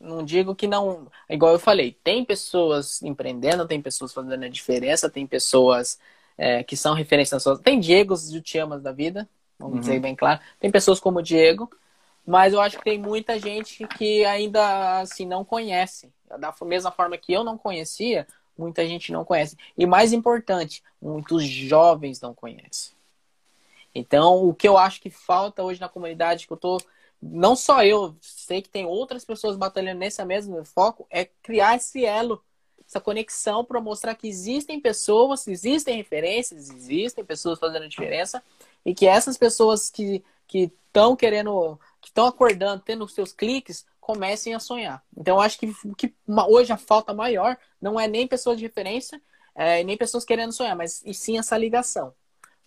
Não 0.00 0.22
digo 0.22 0.54
que 0.54 0.66
não, 0.66 1.08
igual 1.28 1.52
eu 1.52 1.58
falei, 1.58 1.96
tem 2.04 2.24
pessoas 2.24 3.02
empreendendo, 3.02 3.66
tem 3.66 3.82
pessoas 3.82 4.12
fazendo 4.12 4.44
a 4.44 4.48
diferença, 4.48 5.10
tem 5.10 5.26
pessoas 5.26 5.98
é, 6.36 6.62
que 6.62 6.76
são 6.76 6.94
referências. 6.94 7.44
Tem 7.64 7.80
Diegos 7.80 8.32
e 8.32 8.40
Tiamas 8.40 8.80
da 8.82 8.92
vida, 8.92 9.28
vamos 9.58 9.74
uhum. 9.74 9.80
dizer 9.80 10.00
bem 10.00 10.14
claro. 10.14 10.40
Tem 10.60 10.70
pessoas 10.70 11.00
como 11.00 11.18
o 11.18 11.22
Diego, 11.22 11.68
mas 12.24 12.52
eu 12.52 12.60
acho 12.60 12.78
que 12.78 12.84
tem 12.84 12.98
muita 12.98 13.38
gente 13.38 13.86
que 13.88 14.24
ainda 14.24 15.00
assim 15.00 15.26
não 15.26 15.44
conhece. 15.44 16.12
Da 16.38 16.54
mesma 16.62 16.90
forma 16.92 17.16
que 17.16 17.32
eu 17.32 17.42
não 17.42 17.58
conhecia, 17.58 18.26
muita 18.56 18.86
gente 18.86 19.10
não 19.10 19.24
conhece. 19.24 19.56
E 19.76 19.86
mais 19.86 20.12
importante, 20.12 20.82
muitos 21.00 21.44
jovens 21.44 22.20
não 22.20 22.34
conhecem. 22.34 22.92
Então, 23.94 24.46
o 24.46 24.54
que 24.54 24.68
eu 24.68 24.76
acho 24.76 25.00
que 25.00 25.10
falta 25.10 25.62
hoje 25.62 25.80
na 25.80 25.88
comunidade, 25.88 26.46
que 26.46 26.52
eu 26.52 26.56
tô. 26.56 26.78
Não 27.20 27.56
só 27.56 27.82
eu, 27.84 28.16
sei 28.20 28.62
que 28.62 28.68
tem 28.68 28.86
outras 28.86 29.24
pessoas 29.24 29.56
batalhando 29.56 29.98
nesse 29.98 30.24
mesmo 30.24 30.64
foco, 30.64 31.06
é 31.10 31.24
criar 31.24 31.76
esse 31.76 32.04
elo, 32.04 32.42
essa 32.86 33.00
conexão 33.00 33.64
para 33.64 33.80
mostrar 33.80 34.14
que 34.14 34.28
existem 34.28 34.80
pessoas, 34.80 35.46
existem 35.46 35.96
referências, 35.96 36.70
existem 36.70 37.24
pessoas 37.24 37.58
fazendo 37.58 37.88
diferença, 37.88 38.42
e 38.84 38.94
que 38.94 39.06
essas 39.06 39.36
pessoas 39.36 39.90
que 39.90 40.22
estão 40.52 41.14
querendo, 41.14 41.78
que 42.00 42.08
estão 42.08 42.26
acordando, 42.26 42.82
tendo 42.82 43.06
seus 43.08 43.32
cliques, 43.32 43.84
comecem 44.00 44.54
a 44.54 44.60
sonhar. 44.60 45.04
Então, 45.14 45.36
eu 45.36 45.40
acho 45.42 45.58
que, 45.58 45.70
que 45.96 46.14
hoje 46.48 46.72
a 46.72 46.78
falta 46.78 47.12
maior 47.12 47.58
não 47.78 48.00
é 48.00 48.08
nem 48.08 48.26
pessoas 48.26 48.56
de 48.56 48.64
referência, 48.64 49.20
é, 49.54 49.84
nem 49.84 49.98
pessoas 49.98 50.24
querendo 50.24 50.52
sonhar, 50.52 50.74
mas 50.74 51.02
e 51.04 51.12
sim 51.12 51.38
essa 51.38 51.58
ligação. 51.58 52.14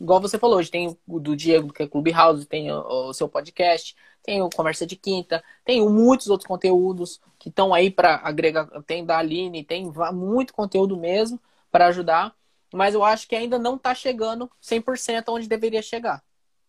Igual 0.02 0.20
você 0.20 0.40
falou, 0.40 0.58
hoje 0.58 0.72
tem 0.72 0.98
o 1.08 1.20
do 1.20 1.36
Diego, 1.36 1.72
que 1.72 1.84
é 1.84 1.88
Clubhouse, 1.88 2.48
tem 2.48 2.72
o, 2.72 3.10
o 3.10 3.14
seu 3.14 3.30
podcast, 3.30 3.96
tem 4.24 4.42
o 4.42 4.50
Conversa 4.50 4.86
de 4.86 4.96
Quinta, 4.96 5.44
tem 5.64 5.88
muitos 5.88 6.28
outros 6.28 6.48
conteúdos 6.48 7.22
que 7.38 7.50
estão 7.50 7.72
aí 7.72 7.92
para 7.92 8.16
agregar. 8.24 8.68
Tem 8.88 9.06
da 9.06 9.20
Aline, 9.20 9.64
tem 9.64 9.92
muito 10.12 10.54
conteúdo 10.54 10.98
mesmo 10.98 11.40
para 11.72 11.88
ajudar, 11.88 12.34
mas 12.74 12.96
eu 12.96 13.04
acho 13.04 13.28
que 13.28 13.36
ainda 13.36 13.60
não 13.60 13.76
está 13.76 13.94
chegando 13.94 14.50
100% 14.62 15.24
onde 15.30 15.48
deveria 15.48 15.84
chegar. 15.84 16.24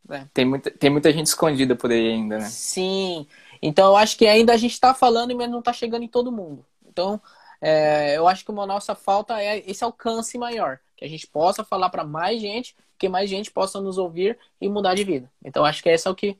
Né? 0.06 0.28
Tem, 0.34 0.44
muita, 0.44 0.70
tem 0.70 0.90
muita 0.90 1.10
gente 1.10 1.26
escondida 1.26 1.74
por 1.74 1.90
aí 1.90 2.08
ainda, 2.08 2.38
né? 2.38 2.48
Sim. 2.50 3.26
Então, 3.62 3.88
eu 3.88 3.96
acho 3.96 4.18
que 4.18 4.26
ainda 4.26 4.52
a 4.52 4.56
gente 4.58 4.72
está 4.72 4.92
falando, 4.92 5.34
mas 5.34 5.50
não 5.50 5.60
está 5.60 5.72
chegando 5.72 6.02
em 6.02 6.08
todo 6.08 6.32
mundo. 6.32 6.66
Então, 6.86 7.20
é, 7.62 8.16
eu 8.16 8.26
acho 8.26 8.44
que 8.44 8.50
uma 8.50 8.66
nossa 8.66 8.92
falta 8.92 9.40
é 9.40 9.58
esse 9.70 9.84
alcance 9.84 10.36
maior. 10.36 10.80
Que 10.96 11.04
a 11.04 11.08
gente 11.08 11.28
possa 11.28 11.62
falar 11.62 11.88
para 11.90 12.02
mais 12.02 12.40
gente, 12.40 12.74
que 12.98 13.08
mais 13.08 13.30
gente 13.30 13.52
possa 13.52 13.80
nos 13.80 13.98
ouvir 13.98 14.36
e 14.60 14.68
mudar 14.68 14.94
de 14.94 15.04
vida. 15.04 15.30
Então, 15.44 15.64
acho 15.64 15.80
que 15.80 15.88
essa 15.88 16.08
é 16.08 16.12
o 16.12 16.14
que 16.14 16.36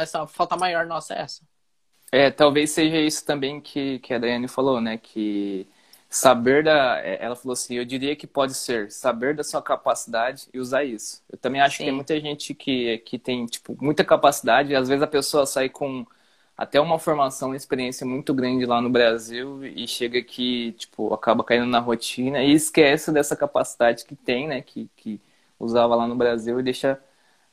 essa 0.00 0.26
falta 0.26 0.56
maior 0.56 0.86
nossa 0.86 1.12
é 1.12 1.20
essa. 1.20 1.42
É, 2.10 2.30
talvez 2.30 2.70
seja 2.70 2.96
isso 2.96 3.24
também 3.26 3.60
que, 3.60 3.98
que 3.98 4.14
a 4.14 4.18
Daiane 4.18 4.48
falou, 4.48 4.80
né? 4.80 4.96
Que 4.96 5.68
saber 6.08 6.64
da. 6.64 7.00
É, 7.00 7.22
ela 7.22 7.36
falou 7.36 7.52
assim, 7.52 7.74
eu 7.74 7.84
diria 7.84 8.16
que 8.16 8.26
pode 8.26 8.54
ser 8.54 8.90
saber 8.90 9.34
da 9.34 9.44
sua 9.44 9.60
capacidade 9.60 10.48
e 10.54 10.58
usar 10.58 10.84
isso. 10.84 11.22
Eu 11.30 11.36
também 11.36 11.60
acho 11.60 11.76
Sim. 11.76 11.84
que 11.84 11.84
tem 11.90 11.94
muita 11.94 12.18
gente 12.18 12.54
que, 12.54 12.98
que 12.98 13.18
tem, 13.18 13.44
tipo, 13.44 13.76
muita 13.78 14.04
capacidade, 14.04 14.72
e 14.72 14.76
às 14.76 14.88
vezes 14.88 15.02
a 15.02 15.06
pessoa 15.06 15.44
sai 15.44 15.68
com 15.68 16.06
até 16.56 16.80
uma 16.80 16.98
formação, 16.98 17.50
uma 17.50 17.56
experiência 17.56 18.06
muito 18.06 18.32
grande 18.32 18.64
lá 18.64 18.80
no 18.80 18.88
Brasil 18.88 19.64
e 19.64 19.86
chega 19.86 20.18
aqui, 20.18 20.72
tipo, 20.72 21.12
acaba 21.12 21.44
caindo 21.44 21.66
na 21.66 21.78
rotina 21.78 22.42
e 22.42 22.52
esquece 22.52 23.12
dessa 23.12 23.36
capacidade 23.36 24.04
que 24.06 24.16
tem, 24.16 24.48
né, 24.48 24.62
que, 24.62 24.88
que 24.96 25.20
usava 25.60 25.94
lá 25.94 26.06
no 26.06 26.16
Brasil 26.16 26.58
e 26.58 26.62
deixa 26.62 26.98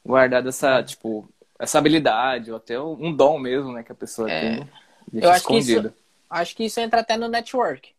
guardada 0.05 0.49
essa, 0.49 0.81
tipo, 0.81 1.27
essa 1.59 1.77
habilidade 1.77 2.49
ou 2.49 2.57
até 2.57 2.79
um 2.79 3.13
dom 3.13 3.37
mesmo, 3.39 3.73
né, 3.73 3.83
que 3.83 3.91
a 3.91 3.95
pessoa 3.95 4.31
é, 4.31 4.39
tem. 4.39 4.69
Deixa 5.11 5.27
eu 5.27 5.31
acho 5.31 5.39
escondido. 5.39 5.81
que 5.81 5.87
isso, 5.87 6.03
acho 6.29 6.55
que 6.55 6.63
isso 6.65 6.79
entra 6.79 7.01
até 7.01 7.17
no 7.17 7.27
network. 7.27 7.91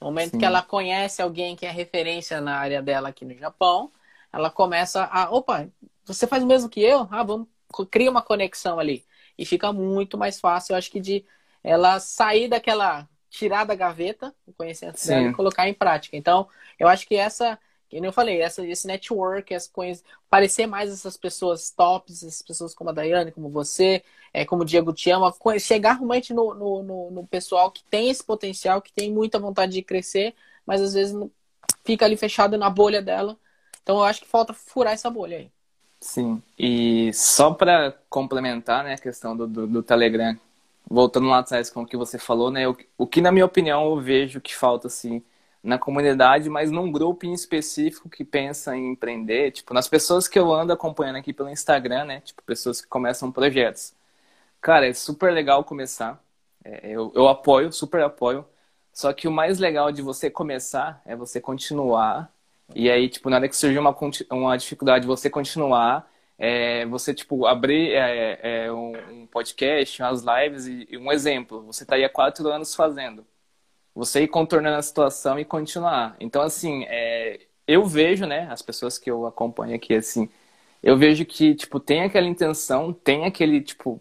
No 0.00 0.06
momento 0.06 0.32
Sim. 0.32 0.38
que 0.38 0.44
ela 0.44 0.62
conhece 0.62 1.20
alguém 1.20 1.56
que 1.56 1.66
é 1.66 1.70
referência 1.70 2.40
na 2.40 2.56
área 2.58 2.80
dela 2.80 3.08
aqui 3.08 3.24
no 3.24 3.34
Japão, 3.34 3.90
ela 4.32 4.50
começa 4.50 5.02
a, 5.04 5.30
opa, 5.30 5.68
você 6.04 6.28
faz 6.28 6.44
o 6.44 6.46
mesmo 6.46 6.68
que 6.68 6.80
eu? 6.80 7.08
Ah, 7.10 7.24
vamos, 7.24 7.48
cria 7.90 8.10
uma 8.10 8.22
conexão 8.22 8.78
ali 8.78 9.04
e 9.38 9.44
fica 9.44 9.72
muito 9.72 10.16
mais 10.16 10.40
fácil, 10.40 10.72
eu 10.72 10.78
acho 10.78 10.90
que 10.90 11.00
de 11.00 11.24
ela 11.62 11.98
sair 12.00 12.48
daquela 12.48 13.08
tirar 13.28 13.64
da 13.64 13.74
gaveta 13.74 14.34
o 14.46 14.52
conhecimento 14.52 14.98
Sim. 14.98 15.08
dela 15.08 15.28
e 15.28 15.32
colocar 15.34 15.68
em 15.68 15.74
prática. 15.74 16.16
Então, 16.16 16.48
eu 16.78 16.88
acho 16.88 17.06
que 17.06 17.14
essa, 17.16 17.58
como 17.90 18.06
eu 18.06 18.12
falei, 18.12 18.40
essa, 18.40 18.66
esse 18.66 18.86
network, 18.86 19.52
essa 19.52 19.70
coisa, 19.70 20.02
parecer 20.30 20.66
mais 20.66 20.90
essas 20.90 21.16
pessoas 21.16 21.70
tops, 21.70 22.22
essas 22.22 22.42
pessoas 22.42 22.74
como 22.74 22.90
a 22.90 22.92
Daiane, 22.92 23.32
como 23.32 23.50
você, 23.50 24.02
é, 24.32 24.44
como 24.44 24.62
o 24.62 24.64
Diego 24.64 24.92
te 24.92 25.10
ama, 25.10 25.34
chegar 25.60 25.94
realmente 25.94 26.32
no, 26.32 26.54
no, 26.54 26.82
no, 26.82 27.10
no, 27.10 27.26
pessoal 27.26 27.70
que 27.70 27.84
tem 27.84 28.08
esse 28.08 28.24
potencial, 28.24 28.80
que 28.80 28.92
tem 28.92 29.12
muita 29.12 29.38
vontade 29.38 29.72
de 29.72 29.82
crescer, 29.82 30.34
mas 30.64 30.80
às 30.80 30.94
vezes 30.94 31.14
fica 31.84 32.04
ali 32.04 32.16
fechado 32.16 32.56
na 32.56 32.70
bolha 32.70 33.02
dela. 33.02 33.38
Então 33.82 33.98
eu 33.98 34.04
acho 34.04 34.20
que 34.20 34.26
falta 34.28 34.52
furar 34.54 34.94
essa 34.94 35.10
bolha 35.10 35.38
aí. 35.38 35.50
Sim, 36.00 36.42
e 36.58 37.12
só 37.12 37.52
para 37.54 37.92
complementar 38.08 38.84
né, 38.84 38.94
a 38.94 38.98
questão 38.98 39.36
do, 39.36 39.46
do, 39.46 39.66
do, 39.66 39.82
Telegram, 39.82 40.38
voltando 40.88 41.28
lá 41.28 41.38
atrás 41.40 41.70
com 41.70 41.82
o 41.82 41.86
que 41.86 41.96
você 41.96 42.18
falou, 42.18 42.50
né? 42.50 42.68
O, 42.68 42.76
o 42.98 43.06
que, 43.06 43.20
na 43.20 43.32
minha 43.32 43.44
opinião, 43.46 43.84
eu 43.86 44.00
vejo 44.00 44.40
que 44.40 44.54
falta, 44.54 44.86
assim, 44.88 45.22
na 45.62 45.78
comunidade, 45.78 46.48
mas 46.48 46.70
num 46.70 46.92
grupo 46.92 47.26
em 47.26 47.32
específico 47.32 48.08
que 48.08 48.24
pensa 48.24 48.76
em 48.76 48.92
empreender, 48.92 49.50
tipo, 49.52 49.74
nas 49.74 49.88
pessoas 49.88 50.28
que 50.28 50.38
eu 50.38 50.52
ando 50.52 50.72
acompanhando 50.72 51.16
aqui 51.16 51.32
pelo 51.32 51.50
Instagram, 51.50 52.04
né? 52.04 52.20
Tipo, 52.20 52.42
pessoas 52.44 52.80
que 52.80 52.86
começam 52.88 53.32
projetos. 53.32 53.94
Cara, 54.60 54.88
é 54.88 54.92
super 54.94 55.32
legal 55.32 55.64
começar. 55.64 56.22
É, 56.64 56.90
eu, 56.90 57.12
eu 57.14 57.28
apoio, 57.28 57.72
super 57.72 58.02
apoio. 58.02 58.46
Só 58.92 59.12
que 59.12 59.28
o 59.28 59.32
mais 59.32 59.58
legal 59.58 59.92
de 59.92 60.02
você 60.02 60.30
começar 60.30 61.02
é 61.06 61.16
você 61.16 61.40
continuar. 61.40 62.32
E 62.74 62.90
aí, 62.90 63.08
tipo, 63.08 63.30
na 63.30 63.36
hora 63.36 63.48
que 63.48 63.56
surgir 63.56 63.78
uma, 63.78 63.96
uma 64.30 64.56
dificuldade, 64.56 65.06
você 65.06 65.30
continuar 65.30 66.08
é, 66.38 66.84
você 66.86 67.14
tipo 67.14 67.46
abrir 67.46 67.92
é, 67.92 68.66
é, 68.66 68.72
um, 68.72 69.26
podcast, 69.26 70.02
umas 70.02 70.22
lives 70.22 70.66
e, 70.66 70.96
um 70.96 71.10
exemplo. 71.12 71.62
Você 71.66 71.82
está 71.84 71.96
aí 71.96 72.04
há 72.04 72.08
quatro 72.08 72.48
anos 72.48 72.74
fazendo. 72.74 73.26
Você 73.94 74.22
ir 74.24 74.28
contornando 74.28 74.76
a 74.78 74.82
situação 74.82 75.38
e 75.40 75.44
continuar. 75.44 76.16
Então 76.20 76.42
assim, 76.42 76.84
é, 76.88 77.40
eu 77.66 77.84
vejo, 77.86 78.26
né, 78.26 78.48
as 78.50 78.62
pessoas 78.62 78.98
que 78.98 79.10
eu 79.10 79.26
acompanho 79.26 79.74
aqui 79.76 79.94
assim, 79.94 80.28
eu 80.82 80.96
vejo 80.98 81.24
que 81.26 81.54
tipo 81.54 81.80
tem 81.80 82.02
aquela 82.04 82.26
intenção, 82.28 82.92
tem 82.92 83.24
aquele 83.26 83.60
tipo 83.62 84.00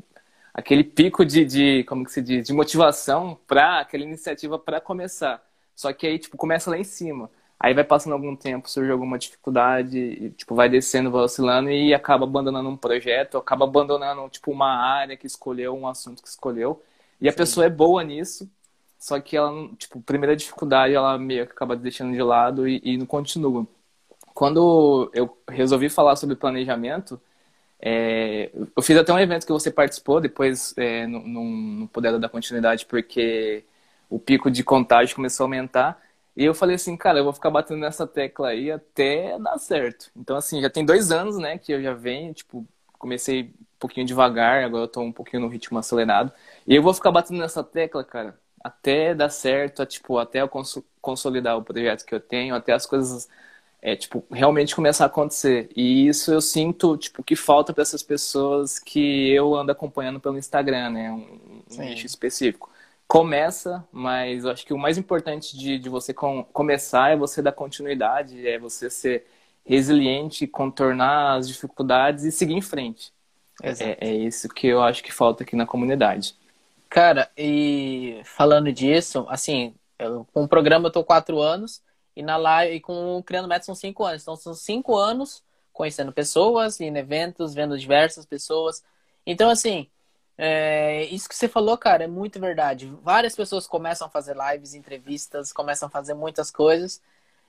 aquele 0.53 0.83
pico 0.83 1.25
de, 1.25 1.45
de 1.45 1.83
como 1.85 2.05
que 2.05 2.11
se 2.11 2.21
diz, 2.21 2.47
de 2.47 2.53
motivação 2.53 3.39
para 3.47 3.81
aquela 3.81 4.03
iniciativa 4.03 4.59
para 4.59 4.81
começar. 4.81 5.43
Só 5.75 5.91
que 5.93 6.07
aí 6.07 6.19
tipo 6.19 6.37
começa 6.37 6.69
lá 6.71 6.77
em 6.77 6.83
cima. 6.83 7.29
Aí 7.65 7.73
vai 7.73 7.83
passando 7.83 8.13
algum 8.13 8.35
tempo, 8.35 8.69
surge 8.69 8.91
alguma 8.91 9.17
dificuldade, 9.17 9.97
e, 9.97 10.29
tipo, 10.29 10.53
vai 10.53 10.69
descendo, 10.69 11.09
vai 11.09 11.23
oscilando 11.23 11.71
e 11.71 11.95
acaba 11.95 12.23
abandonando 12.23 12.69
um 12.69 12.77
projeto, 12.77 13.39
acaba 13.39 13.65
abandonando, 13.65 14.29
tipo, 14.29 14.51
uma 14.51 14.71
área 14.71 15.17
que 15.17 15.25
escolheu, 15.25 15.75
um 15.75 15.87
assunto 15.87 16.21
que 16.21 16.29
escolheu. 16.29 16.79
E 17.19 17.27
a 17.27 17.31
Sim. 17.31 17.37
pessoa 17.39 17.65
é 17.65 17.69
boa 17.69 18.03
nisso, 18.03 18.47
só 18.99 19.19
que 19.19 19.35
ela, 19.35 19.67
tipo, 19.79 19.99
primeira 19.99 20.35
dificuldade, 20.35 20.93
ela 20.93 21.17
meio 21.17 21.47
que 21.47 21.53
acaba 21.53 21.75
deixando 21.75 22.13
de 22.13 22.21
lado 22.21 22.67
e, 22.67 22.79
e 22.83 22.97
não 22.97 23.07
continua. 23.07 23.65
Quando 24.35 25.09
eu 25.11 25.35
resolvi 25.49 25.89
falar 25.89 26.15
sobre 26.17 26.35
planejamento, 26.35 27.19
é, 27.81 28.51
eu 28.77 28.83
fiz 28.83 28.95
até 28.95 29.11
um 29.11 29.17
evento 29.19 29.43
que 29.43 29.51
você 29.51 29.71
participou, 29.71 30.21
depois 30.21 30.71
é, 30.77 31.07
não, 31.07 31.21
não, 31.27 31.45
não 31.45 31.87
puderam 31.87 32.19
dar 32.19 32.29
continuidade 32.29 32.85
porque 32.85 33.63
o 34.07 34.19
pico 34.19 34.51
de 34.51 34.63
contágio 34.63 35.15
começou 35.15 35.45
a 35.45 35.47
aumentar. 35.47 36.04
E 36.35 36.43
eu 36.43 36.53
falei 36.53 36.75
assim, 36.75 36.97
cara, 36.97 37.19
eu 37.19 37.23
vou 37.23 37.33
ficar 37.33 37.49
batendo 37.49 37.79
nessa 37.79 38.05
tecla 38.05 38.49
aí 38.49 38.69
até 38.69 39.39
dar 39.39 39.57
certo. 39.57 40.11
Então, 40.15 40.35
assim, 40.35 40.61
já 40.61 40.69
tem 40.69 40.85
dois 40.85 41.11
anos, 41.11 41.37
né, 41.37 41.57
que 41.57 41.71
eu 41.71 41.81
já 41.81 41.93
venho, 41.93 42.33
tipo, 42.33 42.67
comecei 42.99 43.43
um 43.43 43.79
pouquinho 43.79 44.05
devagar, 44.05 44.63
agora 44.63 44.83
eu 44.83 44.87
tô 44.87 45.01
um 45.01 45.13
pouquinho 45.13 45.43
no 45.43 45.47
ritmo 45.47 45.79
acelerado. 45.79 46.31
E 46.67 46.75
eu 46.75 46.83
vou 46.83 46.93
ficar 46.93 47.11
batendo 47.11 47.39
nessa 47.39 47.63
tecla, 47.63 48.03
cara, 48.03 48.37
até 48.61 49.15
dar 49.15 49.29
certo, 49.29 49.85
tipo, 49.85 50.17
até 50.17 50.41
eu 50.41 50.49
cons 50.49 50.79
consolidar 51.01 51.57
o 51.57 51.63
projeto 51.63 52.03
que 52.05 52.15
eu 52.15 52.19
tenho, 52.19 52.55
até 52.55 52.73
as 52.73 52.85
coisas, 52.85 53.29
é, 53.81 53.95
tipo, 53.95 54.25
realmente 54.31 54.75
começar 54.75 55.05
a 55.05 55.07
acontecer. 55.07 55.69
E 55.75 56.07
isso 56.07 56.33
eu 56.33 56.41
sinto, 56.41 56.97
tipo, 56.97 57.23
que 57.23 57.35
falta 57.35 57.73
para 57.73 57.83
essas 57.83 58.03
pessoas 58.03 58.79
que 58.79 59.29
eu 59.31 59.55
ando 59.55 59.71
acompanhando 59.71 60.19
pelo 60.19 60.37
Instagram, 60.37 60.89
né, 60.89 61.11
um, 61.11 61.61
um 61.71 61.81
nicho 61.83 62.05
específico 62.05 62.74
começa, 63.07 63.87
mas 63.91 64.43
eu 64.43 64.51
acho 64.51 64.65
que 64.65 64.73
o 64.73 64.77
mais 64.77 64.97
importante 64.97 65.57
de, 65.57 65.77
de 65.77 65.89
você 65.89 66.13
com, 66.13 66.43
começar 66.43 67.11
é 67.11 67.15
você 67.15 67.41
dar 67.41 67.51
continuidade, 67.51 68.47
é 68.47 68.57
você 68.57 68.89
ser 68.89 69.25
resiliente, 69.65 70.47
contornar 70.47 71.37
as 71.37 71.47
dificuldades 71.47 72.23
e 72.23 72.31
seguir 72.31 72.53
em 72.53 72.61
frente. 72.61 73.13
É, 73.63 74.09
é, 74.09 74.13
isso 74.13 74.49
que 74.49 74.67
eu 74.67 74.81
acho 74.81 75.03
que 75.03 75.13
falta 75.13 75.43
aqui 75.43 75.55
na 75.55 75.65
comunidade. 75.65 76.35
Cara, 76.89 77.29
e 77.37 78.21
falando 78.25 78.71
disso, 78.71 79.25
assim, 79.29 79.73
eu, 79.97 80.25
com 80.33 80.43
o 80.43 80.47
programa 80.47 80.87
eu 80.87 80.91
tô 80.91 81.03
quatro 81.03 81.41
anos 81.41 81.81
e 82.15 82.21
na 82.21 82.37
live 82.37 82.75
e 82.75 82.79
com 82.79 83.17
o 83.17 83.23
Criando 83.23 83.47
Métodos 83.47 83.65
são 83.65 83.75
cinco 83.75 84.03
anos. 84.03 84.21
Então 84.21 84.35
são 84.35 84.53
cinco 84.53 84.95
anos 84.95 85.43
conhecendo 85.73 86.11
pessoas, 86.11 86.79
indo 86.79 86.97
em 86.97 86.99
eventos, 86.99 87.53
vendo 87.53 87.77
diversas 87.77 88.25
pessoas. 88.25 88.83
Então, 89.25 89.49
assim, 89.49 89.89
é, 90.37 91.05
isso 91.05 91.29
que 91.29 91.35
você 91.35 91.47
falou, 91.47 91.77
cara, 91.77 92.03
é 92.03 92.07
muito 92.07 92.39
verdade. 92.39 92.91
Várias 93.01 93.35
pessoas 93.35 93.67
começam 93.67 94.07
a 94.07 94.09
fazer 94.09 94.35
lives, 94.35 94.73
entrevistas, 94.73 95.53
começam 95.53 95.87
a 95.87 95.91
fazer 95.91 96.13
muitas 96.13 96.51
coisas. 96.51 97.01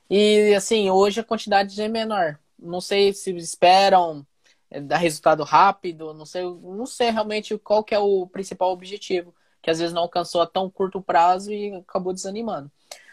E 0.09 0.53
assim, 0.55 0.89
hoje 0.89 1.19
a 1.19 1.23
quantidade 1.23 1.79
é 1.81 1.87
menor. 1.87 2.39
Não 2.57 2.79
sei 2.81 3.13
se 3.13 3.35
esperam 3.35 4.25
é, 4.71 4.79
dar 4.79 4.97
resultado 4.97 5.43
rápido, 5.43 6.13
não 6.13 6.25
sei, 6.25 6.43
não 6.43 6.85
sei 6.85 7.11
realmente 7.11 7.57
qual 7.57 7.83
que 7.83 7.93
é 7.93 7.99
o 7.99 8.27
principal 8.27 8.71
objetivo, 8.71 9.33
que 9.61 9.69
às 9.69 9.79
vezes 9.79 9.93
não 9.93 10.03
alcançou 10.03 10.41
a 10.41 10.47
tão 10.47 10.69
curto 10.69 11.01
prazo 11.01 11.51
e 11.51 11.75
acabou 11.75 12.13
desanimando. 12.13 12.71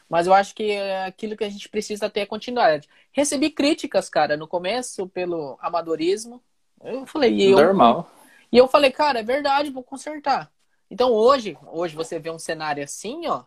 Mas 0.09 0.27
eu 0.27 0.35
acho 0.35 0.55
que 0.55 0.71
é 0.71 1.05
aquilo 1.07 1.37
que 1.37 1.45
a 1.45 1.49
gente 1.49 1.69
precisa 1.69 2.09
ter 2.09 2.21
é 2.21 2.27
continuidade. 2.27 2.89
Recebi 3.11 3.51
críticas, 3.51 4.09
cara, 4.09 4.37
no 4.37 4.47
começo 4.47 5.09
pelo 5.09 5.59
amadorismo. 5.61 6.43
Eu 6.83 7.07
falei, 7.07 7.51
normal. 7.51 8.09
Eu, 8.11 8.14
e 8.55 8.57
eu 8.57 8.69
falei, 8.69 8.93
cara, 8.93 9.19
é 9.19 9.23
verdade, 9.25 9.69
vou 9.69 9.83
consertar. 9.83 10.49
Então 10.89 11.11
hoje, 11.11 11.59
hoje 11.67 11.97
você 11.97 12.21
vê 12.21 12.31
um 12.31 12.39
cenário 12.39 12.85
assim, 12.85 13.27
ó. 13.27 13.43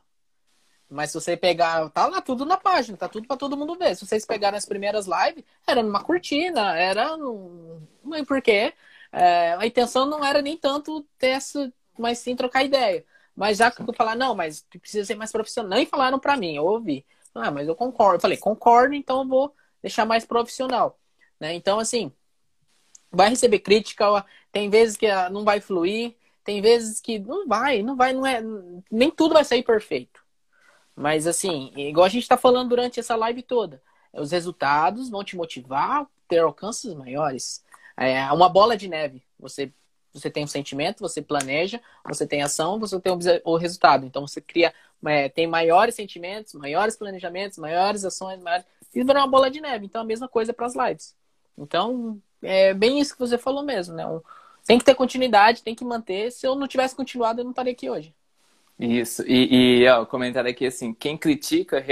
Mas 0.89 1.11
se 1.11 1.21
você 1.21 1.37
pegar, 1.37 1.89
tá 1.91 2.07
lá 2.07 2.21
tudo 2.21 2.45
na 2.45 2.57
página, 2.57 2.97
tá 2.97 3.07
tudo 3.07 3.25
para 3.25 3.37
todo 3.37 3.55
mundo 3.55 3.77
ver. 3.77 3.95
Se 3.95 4.05
vocês 4.05 4.25
pegarem 4.25 4.57
as 4.57 4.65
primeiras 4.65 5.05
lives, 5.07 5.45
era 5.65 5.81
numa 5.81 6.03
cortina, 6.03 6.77
era 6.77 7.15
num... 7.15 7.81
não 8.03 8.25
por 8.25 8.41
quê. 8.41 8.73
É, 9.09 9.53
a 9.53 9.65
intenção 9.65 10.05
não 10.05 10.25
era 10.25 10.41
nem 10.41 10.57
tanto 10.57 11.01
ter 11.17 11.29
essa, 11.29 11.71
mas 11.97 12.19
sim 12.19 12.35
trocar 12.35 12.65
ideia. 12.65 13.05
Mas 13.33 13.59
já 13.59 13.71
que 13.71 13.81
eu 13.81 13.93
falar, 13.93 14.15
não, 14.15 14.35
mas 14.35 14.63
precisa 14.63 15.05
ser 15.05 15.15
mais 15.15 15.31
profissional. 15.31 15.69
Nem 15.69 15.85
falaram 15.85 16.19
para 16.19 16.35
mim, 16.35 16.57
eu 16.57 16.65
ouvi. 16.65 17.05
Ah, 17.33 17.49
mas 17.49 17.65
eu 17.65 17.75
concordo. 17.77 18.17
Eu 18.17 18.21
falei, 18.21 18.37
concordo, 18.37 18.93
então 18.93 19.21
eu 19.21 19.27
vou 19.27 19.55
deixar 19.81 20.05
mais 20.05 20.25
profissional. 20.25 20.99
Né? 21.39 21.53
Então, 21.53 21.79
assim, 21.79 22.11
vai 23.11 23.29
receber 23.29 23.59
crítica, 23.59 24.25
tem 24.51 24.69
vezes 24.69 24.97
que 24.97 25.07
não 25.29 25.43
vai 25.43 25.59
fluir, 25.59 26.15
tem 26.43 26.61
vezes 26.61 26.99
que 26.99 27.19
não 27.19 27.47
vai, 27.47 27.81
não 27.83 27.95
vai, 27.95 28.13
não 28.13 28.25
é, 28.25 28.41
nem 28.91 29.11
tudo 29.11 29.33
vai 29.33 29.43
sair 29.43 29.63
perfeito. 29.63 30.23
Mas 30.95 31.27
assim, 31.27 31.71
igual 31.75 32.05
a 32.05 32.09
gente 32.09 32.23
está 32.23 32.37
falando 32.37 32.69
durante 32.69 32.99
essa 32.99 33.15
live 33.15 33.41
toda, 33.43 33.81
os 34.13 34.31
resultados 34.31 35.09
vão 35.09 35.23
te 35.23 35.35
motivar 35.35 36.01
a 36.01 36.07
ter 36.27 36.39
alcances 36.39 36.93
maiores. 36.93 37.63
É 37.95 38.31
uma 38.31 38.49
bola 38.49 38.77
de 38.77 38.87
neve. 38.87 39.23
Você 39.39 39.71
você 40.13 40.29
tem 40.31 40.43
um 40.43 40.47
sentimento, 40.47 40.99
você 40.99 41.21
planeja, 41.21 41.79
você 42.03 42.25
tem 42.25 42.41
ação, 42.41 42.79
você 42.79 42.99
tem 42.99 43.13
o 43.43 43.57
resultado. 43.57 44.05
Então 44.05 44.25
você 44.25 44.41
cria, 44.41 44.73
é, 45.05 45.29
tem 45.29 45.45
maiores 45.45 45.95
sentimentos, 45.95 46.53
maiores 46.53 46.95
planejamentos, 46.95 47.57
maiores 47.57 48.03
ações, 48.03 48.41
maiores... 48.41 48.65
Isso 48.93 49.05
vira 49.05 49.19
uma 49.19 49.27
bola 49.27 49.51
de 49.51 49.61
neve. 49.61 49.85
Então 49.85 50.01
a 50.01 50.05
mesma 50.05 50.27
coisa 50.27 50.53
para 50.53 50.65
as 50.65 50.75
lives. 50.75 51.15
Então 51.57 52.19
é 52.47 52.73
bem 52.73 52.99
isso 52.99 53.13
que 53.13 53.19
você 53.19 53.37
falou 53.37 53.63
mesmo, 53.63 53.95
né? 53.95 54.05
Um, 54.05 54.21
tem 54.65 54.77
que 54.77 54.85
ter 54.85 54.95
continuidade, 54.95 55.63
tem 55.63 55.75
que 55.75 55.85
manter. 55.85 56.31
Se 56.31 56.45
eu 56.45 56.55
não 56.55 56.67
tivesse 56.67 56.95
continuado, 56.95 57.41
eu 57.41 57.43
não 57.43 57.51
estaria 57.51 57.73
aqui 57.73 57.89
hoje. 57.89 58.13
Isso. 58.79 59.23
E, 59.25 59.81
e 59.81 59.87
ó, 59.89 60.03
o 60.03 60.05
comentário 60.05 60.49
aqui 60.49 60.65
assim, 60.65 60.93
quem 60.93 61.17
critica 61.17 61.83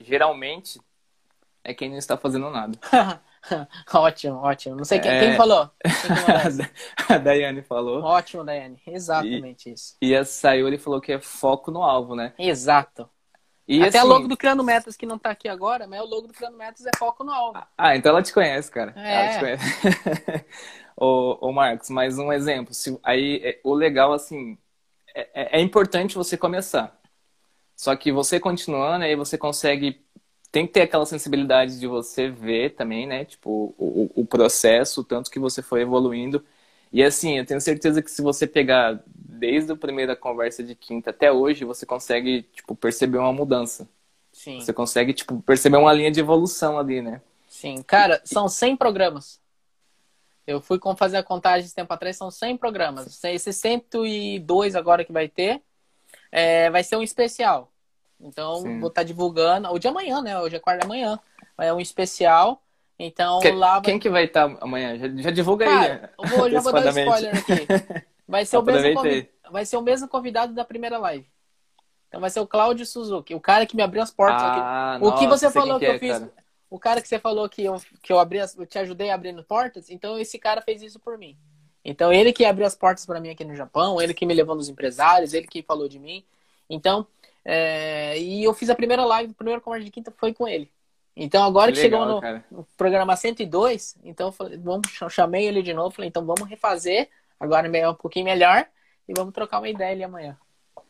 geralmente 0.00 0.80
é 1.62 1.72
quem 1.72 1.90
não 1.90 1.98
está 1.98 2.16
fazendo 2.16 2.50
nada. 2.50 2.78
ótimo, 3.92 4.36
ótimo. 4.36 4.76
Não 4.76 4.84
sei 4.84 4.98
quem, 4.98 5.10
é... 5.10 5.20
quem 5.20 5.36
falou. 5.36 5.70
Quem 5.82 6.66
a 7.16 7.18
Daiane 7.18 7.62
falou. 7.62 8.02
Ótimo, 8.02 8.44
Daiane. 8.44 8.80
Exatamente 8.86 9.68
e, 9.68 9.72
isso. 9.72 9.96
E 10.00 10.16
a 10.16 10.24
Sayuri 10.24 10.78
falou 10.78 11.00
que 11.00 11.12
é 11.12 11.20
foco 11.20 11.70
no 11.70 11.82
alvo, 11.82 12.16
né? 12.16 12.32
Exato. 12.38 13.08
E 13.66 13.82
Até 13.82 13.98
assim... 13.98 14.06
o 14.06 14.10
logo 14.10 14.28
do 14.28 14.36
Criando 14.36 14.64
Metas, 14.64 14.96
que 14.96 15.06
não 15.06 15.18
tá 15.18 15.30
aqui 15.30 15.48
agora, 15.48 15.86
mas 15.86 16.00
o 16.00 16.06
logo 16.06 16.26
do 16.26 16.32
Criando 16.32 16.56
Metas 16.56 16.84
é 16.84 16.90
foco 16.98 17.22
no 17.22 17.32
alvo. 17.32 17.62
Ah, 17.78 17.96
então 17.96 18.10
ela 18.10 18.22
te 18.22 18.32
conhece, 18.32 18.70
cara. 18.70 18.92
É. 18.96 19.14
Ela 19.14 19.32
te 19.32 19.40
conhece. 19.40 20.46
ô, 20.96 21.38
ô, 21.40 21.52
Marcos, 21.52 21.88
mais 21.88 22.18
um 22.18 22.32
exemplo. 22.32 22.74
Se, 22.74 22.98
aí, 23.02 23.40
é, 23.42 23.60
o 23.62 23.72
legal, 23.72 24.12
assim, 24.12 24.58
é, 25.14 25.28
é, 25.34 25.58
é, 25.58 25.60
importante 25.60 26.16
você 26.16 26.36
começar. 26.36 26.98
Só 27.76 27.94
que 27.96 28.12
você 28.12 28.40
continuando, 28.40 29.04
aí 29.04 29.14
você 29.14 29.38
consegue... 29.38 30.04
Tem 30.50 30.66
que 30.66 30.72
ter 30.72 30.82
aquela 30.82 31.06
sensibilidade 31.06 31.80
de 31.80 31.86
você 31.86 32.28
ver 32.28 32.74
também, 32.74 33.06
né? 33.06 33.24
Tipo, 33.24 33.74
o, 33.78 34.10
o 34.14 34.26
processo, 34.26 35.00
o 35.00 35.04
tanto 35.04 35.30
que 35.30 35.38
você 35.38 35.62
foi 35.62 35.80
evoluindo. 35.80 36.44
E 36.92 37.02
assim, 37.02 37.38
eu 37.38 37.46
tenho 37.46 37.60
certeza 37.60 38.02
que 38.02 38.10
se 38.10 38.20
você 38.20 38.46
pegar 38.46 39.02
desde 39.42 39.72
a 39.72 39.76
primeira 39.76 40.14
conversa 40.14 40.62
de 40.62 40.76
quinta 40.76 41.10
até 41.10 41.32
hoje, 41.32 41.64
você 41.64 41.84
consegue, 41.84 42.42
tipo, 42.42 42.76
perceber 42.76 43.18
uma 43.18 43.32
mudança. 43.32 43.88
Sim. 44.32 44.60
Você 44.60 44.72
consegue, 44.72 45.12
tipo, 45.12 45.42
perceber 45.42 45.78
uma 45.78 45.92
linha 45.92 46.12
de 46.12 46.20
evolução 46.20 46.78
ali, 46.78 47.02
né? 47.02 47.20
Sim. 47.48 47.82
Cara, 47.82 48.22
são 48.24 48.48
100 48.48 48.76
programas. 48.76 49.40
Eu 50.46 50.60
fui 50.60 50.78
fazer 50.96 51.16
a 51.16 51.24
contagem 51.24 51.66
esse 51.66 51.74
tempo 51.74 51.92
atrás, 51.92 52.16
são 52.16 52.30
100 52.30 52.56
programas. 52.56 53.24
Esse 53.24 53.52
102 53.52 54.76
agora 54.76 55.04
que 55.04 55.12
vai 55.12 55.28
ter, 55.28 55.60
é, 56.30 56.70
vai 56.70 56.84
ser 56.84 56.94
um 56.94 57.02
especial. 57.02 57.72
Então, 58.20 58.60
Sim. 58.60 58.78
vou 58.78 58.90
estar 58.90 59.00
tá 59.00 59.06
divulgando, 59.06 59.72
o 59.72 59.78
de 59.78 59.88
amanhã, 59.88 60.22
né? 60.22 60.38
Hoje 60.38 60.54
é 60.54 60.60
quarta 60.60 60.84
amanhã. 60.84 61.18
É 61.58 61.72
um 61.74 61.80
especial 61.80 62.62
então 62.96 63.40
que, 63.40 63.50
lá. 63.50 63.72
Vai... 63.74 63.82
Quem 63.82 63.98
que 63.98 64.08
vai 64.08 64.24
estar 64.24 64.48
tá 64.48 64.58
amanhã? 64.60 64.96
Já, 64.96 65.08
já 65.08 65.30
divulga 65.32 65.64
Cara, 65.64 66.12
aí. 66.16 66.30
Eu 66.30 66.38
vou, 66.38 66.48
já 66.48 66.60
vou 66.60 66.72
dar 66.72 66.84
um 66.84 66.88
spoiler 66.88 67.36
aqui. 67.36 68.04
Vai 68.28 68.46
ser 68.46 68.58
o 68.58 68.62
mesmo, 68.62 69.02
vai 69.52 69.64
ser 69.64 69.76
o 69.76 69.82
mesmo 69.82 70.08
convidado 70.08 70.52
da 70.54 70.64
primeira 70.64 70.98
live. 70.98 71.30
Então 72.08 72.20
vai 72.20 72.30
ser 72.30 72.40
o 72.40 72.46
Cláudio 72.46 72.84
Suzuki, 72.84 73.34
o 73.34 73.40
cara 73.40 73.64
que 73.66 73.76
me 73.76 73.82
abriu 73.82 74.02
as 74.02 74.10
portas 74.10 74.42
Ah. 74.42 74.98
O 75.00 75.12
que 75.12 75.26
nossa, 75.26 75.38
você 75.38 75.50
sei 75.50 75.60
falou 75.60 75.78
que 75.78 75.84
eu 75.86 75.92
é, 75.92 75.98
fiz, 75.98 76.18
cara. 76.18 76.32
o 76.68 76.78
cara 76.78 77.00
que 77.00 77.08
você 77.08 77.18
falou 77.18 77.48
que 77.48 77.62
eu, 77.64 77.80
que 78.02 78.12
eu 78.12 78.18
abri, 78.18 78.40
as- 78.40 78.56
eu 78.58 78.66
te 78.66 78.78
ajudei 78.78 79.10
abrindo 79.10 79.42
portas, 79.44 79.88
então 79.88 80.18
esse 80.18 80.38
cara 80.38 80.60
fez 80.60 80.82
isso 80.82 80.98
por 81.00 81.16
mim. 81.16 81.36
Então 81.84 82.12
ele 82.12 82.32
que 82.32 82.44
abriu 82.44 82.66
as 82.66 82.74
portas 82.76 83.04
para 83.06 83.20
mim 83.20 83.30
aqui 83.30 83.44
no 83.44 83.54
Japão, 83.54 84.00
ele 84.00 84.14
que 84.14 84.26
me 84.26 84.34
levou 84.34 84.54
nos 84.54 84.68
empresários, 84.68 85.32
ele 85.34 85.46
que 85.46 85.62
falou 85.62 85.88
de 85.88 85.98
mim. 85.98 86.24
Então, 86.68 87.06
é, 87.44 88.18
e 88.18 88.44
eu 88.44 88.54
fiz 88.54 88.70
a 88.70 88.74
primeira 88.74 89.04
live, 89.04 89.32
o 89.32 89.34
primeiro 89.34 89.60
conversa 89.60 89.84
de 89.84 89.90
quinta 89.90 90.12
foi 90.16 90.32
com 90.32 90.46
ele. 90.46 90.70
Então 91.16 91.44
agora 91.44 91.70
que, 91.70 91.76
Que 91.76 91.82
chegou 91.82 92.00
legal, 92.00 92.14
no, 92.14 92.20
cara. 92.22 92.44
no 92.50 92.64
programa 92.76 93.16
102, 93.16 93.96
então 94.04 94.28
eu 94.28 94.32
falei, 94.32 94.56
vamos, 94.58 95.00
eu 95.00 95.10
chamei 95.10 95.46
ele 95.46 95.62
de 95.62 95.74
novo, 95.74 95.90
falei, 95.94 96.08
então 96.08 96.24
vamos 96.24 96.48
refazer, 96.48 97.08
agora 97.38 97.68
é 97.76 97.88
um 97.88 97.94
pouquinho 97.94 98.24
melhor, 98.24 98.66
e 99.08 99.12
vamos 99.16 99.32
trocar 99.34 99.58
uma 99.58 99.68
ideia 99.68 99.92
ali 99.92 100.04
amanhã. 100.04 100.36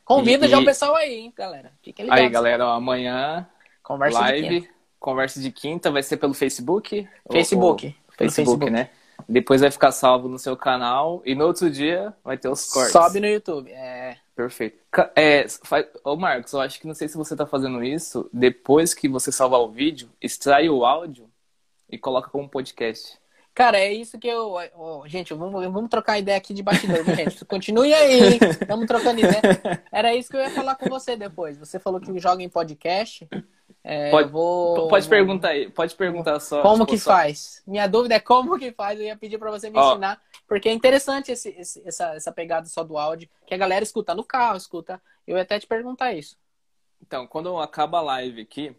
Convida 0.04 0.46
E- 0.46 0.48
já 0.48 0.58
e- 0.58 0.62
o 0.62 0.64
pessoal 0.64 0.94
aí, 0.96 1.14
hein, 1.14 1.32
galera. 1.36 1.72
Fiquem 1.82 2.04
ligados. 2.04 2.24
Aí, 2.24 2.30
galera, 2.30 2.66
ó, 2.66 2.72
amanhã, 2.72 3.46
Conversa 3.82 4.18
de 4.18 4.24
live, 4.24 4.60
quinta. 4.62 4.74
conversa 4.98 5.40
de 5.40 5.52
quinta, 5.52 5.90
vai 5.90 6.02
ser 6.02 6.16
pelo 6.16 6.34
Facebook? 6.34 7.08
Ou- 7.24 7.32
Facebook. 7.32 7.86
ou- 7.86 7.92
Pelo 7.92 8.30
Facebook, 8.30 8.64
Facebook. 8.64 8.70
né? 8.70 8.90
Depois 9.28 9.60
vai 9.60 9.70
ficar 9.70 9.92
salvo 9.92 10.28
no 10.28 10.38
seu 10.38 10.56
canal 10.56 11.22
e 11.24 11.34
no 11.34 11.46
outro 11.46 11.70
dia 11.70 12.12
vai 12.24 12.36
ter 12.36 12.48
os 12.48 12.68
cortes. 12.68 12.92
Sobe 12.92 13.20
no 13.20 13.26
YouTube. 13.26 13.70
É, 13.70 14.16
Perfeito. 14.34 14.78
É, 15.14 15.46
faz... 15.62 15.86
Ô, 16.02 16.16
Marcos, 16.16 16.52
eu 16.52 16.60
acho 16.60 16.80
que 16.80 16.86
não 16.86 16.94
sei 16.94 17.06
se 17.06 17.16
você 17.16 17.36
tá 17.36 17.46
fazendo 17.46 17.84
isso. 17.84 18.28
Depois 18.32 18.92
que 18.94 19.08
você 19.08 19.30
salvar 19.30 19.60
o 19.60 19.68
vídeo, 19.68 20.10
extrai 20.20 20.68
o 20.68 20.84
áudio 20.84 21.30
e 21.88 21.96
coloca 21.98 22.30
como 22.30 22.48
podcast. 22.48 23.16
Cara, 23.54 23.78
é 23.78 23.92
isso 23.92 24.18
que 24.18 24.26
eu. 24.28 24.54
ó, 24.74 25.06
gente, 25.06 25.34
vamos, 25.34 25.62
vamos 25.70 25.90
trocar 25.90 26.18
ideia 26.18 26.38
aqui 26.38 26.54
de 26.54 26.62
bastidor, 26.62 27.04
gente? 27.04 27.44
Continue 27.44 27.92
aí, 27.92 28.34
hein? 28.34 28.38
Estamos 28.60 28.86
trocando 28.86 29.20
ideia. 29.20 29.84
Era 29.92 30.14
isso 30.14 30.30
que 30.30 30.36
eu 30.36 30.40
ia 30.40 30.50
falar 30.50 30.74
com 30.76 30.88
você 30.88 31.16
depois. 31.16 31.58
Você 31.58 31.78
falou 31.78 32.00
que 32.00 32.18
joga 32.18 32.42
em 32.42 32.48
podcast. 32.48 33.28
É, 33.84 34.10
Pode- 34.10 34.28
eu 34.28 34.32
vou, 34.32 34.88
pode 34.88 35.04
vou- 35.06 35.10
perguntar 35.10 35.48
aí, 35.48 35.68
pode 35.68 35.94
perguntar 35.96 36.38
só. 36.40 36.62
Como 36.62 36.84
tipo, 36.84 36.92
que 36.92 36.98
só- 36.98 37.10
faz? 37.12 37.62
Minha 37.66 37.86
dúvida 37.88 38.14
é 38.14 38.20
como 38.20 38.58
que 38.58 38.70
faz. 38.72 38.98
Eu 38.98 39.06
ia 39.06 39.16
pedir 39.16 39.38
pra 39.38 39.50
você 39.50 39.68
me 39.68 39.76
Ó. 39.78 39.90
ensinar, 39.90 40.20
porque 40.46 40.68
é 40.68 40.72
interessante 40.72 41.32
esse, 41.32 41.48
esse- 41.50 41.82
essa, 41.84 42.14
essa 42.14 42.30
pegada 42.32 42.66
só 42.68 42.82
do 42.84 42.96
áudio, 42.96 43.28
que 43.44 43.52
a 43.54 43.58
galera 43.58 43.82
escuta 43.82 44.14
no 44.14 44.22
carro, 44.24 44.56
escuta. 44.56 45.02
Eu 45.26 45.36
ia 45.36 45.42
até 45.42 45.58
te 45.58 45.66
perguntar 45.66 46.12
isso. 46.14 46.36
Então, 47.04 47.26
quando 47.26 47.58
acaba 47.58 47.98
a 47.98 48.02
live 48.02 48.40
aqui, 48.40 48.74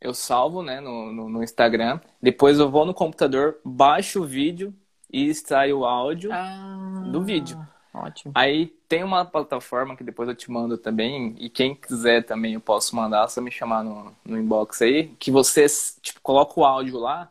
eu 0.00 0.14
salvo, 0.14 0.62
né, 0.62 0.80
no, 0.80 1.12
no, 1.12 1.28
no 1.28 1.42
Instagram. 1.42 2.00
Depois 2.22 2.58
eu 2.58 2.70
vou 2.70 2.86
no 2.86 2.94
computador, 2.94 3.58
baixo 3.64 4.22
o 4.22 4.26
vídeo 4.26 4.74
e 5.12 5.28
extraio 5.28 5.80
o 5.80 5.84
áudio. 5.84 6.30
Ah, 6.32 7.02
Do 7.10 7.22
vídeo. 7.22 7.58
Ótimo. 7.92 8.32
Aí 8.36 8.66
tem 8.88 9.02
uma 9.02 9.24
plataforma 9.24 9.96
que 9.96 10.04
depois 10.04 10.28
eu 10.28 10.34
te 10.34 10.50
mando 10.50 10.78
também, 10.78 11.34
e 11.38 11.50
quem 11.50 11.74
quiser 11.74 12.24
também 12.24 12.54
eu 12.54 12.60
posso 12.60 12.94
mandar, 12.94 13.28
só 13.28 13.40
me 13.40 13.50
chamar 13.50 13.82
no, 13.82 14.12
no 14.24 14.38
inbox 14.38 14.80
aí, 14.82 15.08
que 15.18 15.30
você 15.30 15.66
tipo, 16.00 16.20
coloca 16.22 16.58
o 16.58 16.64
áudio 16.64 16.98
lá 16.98 17.30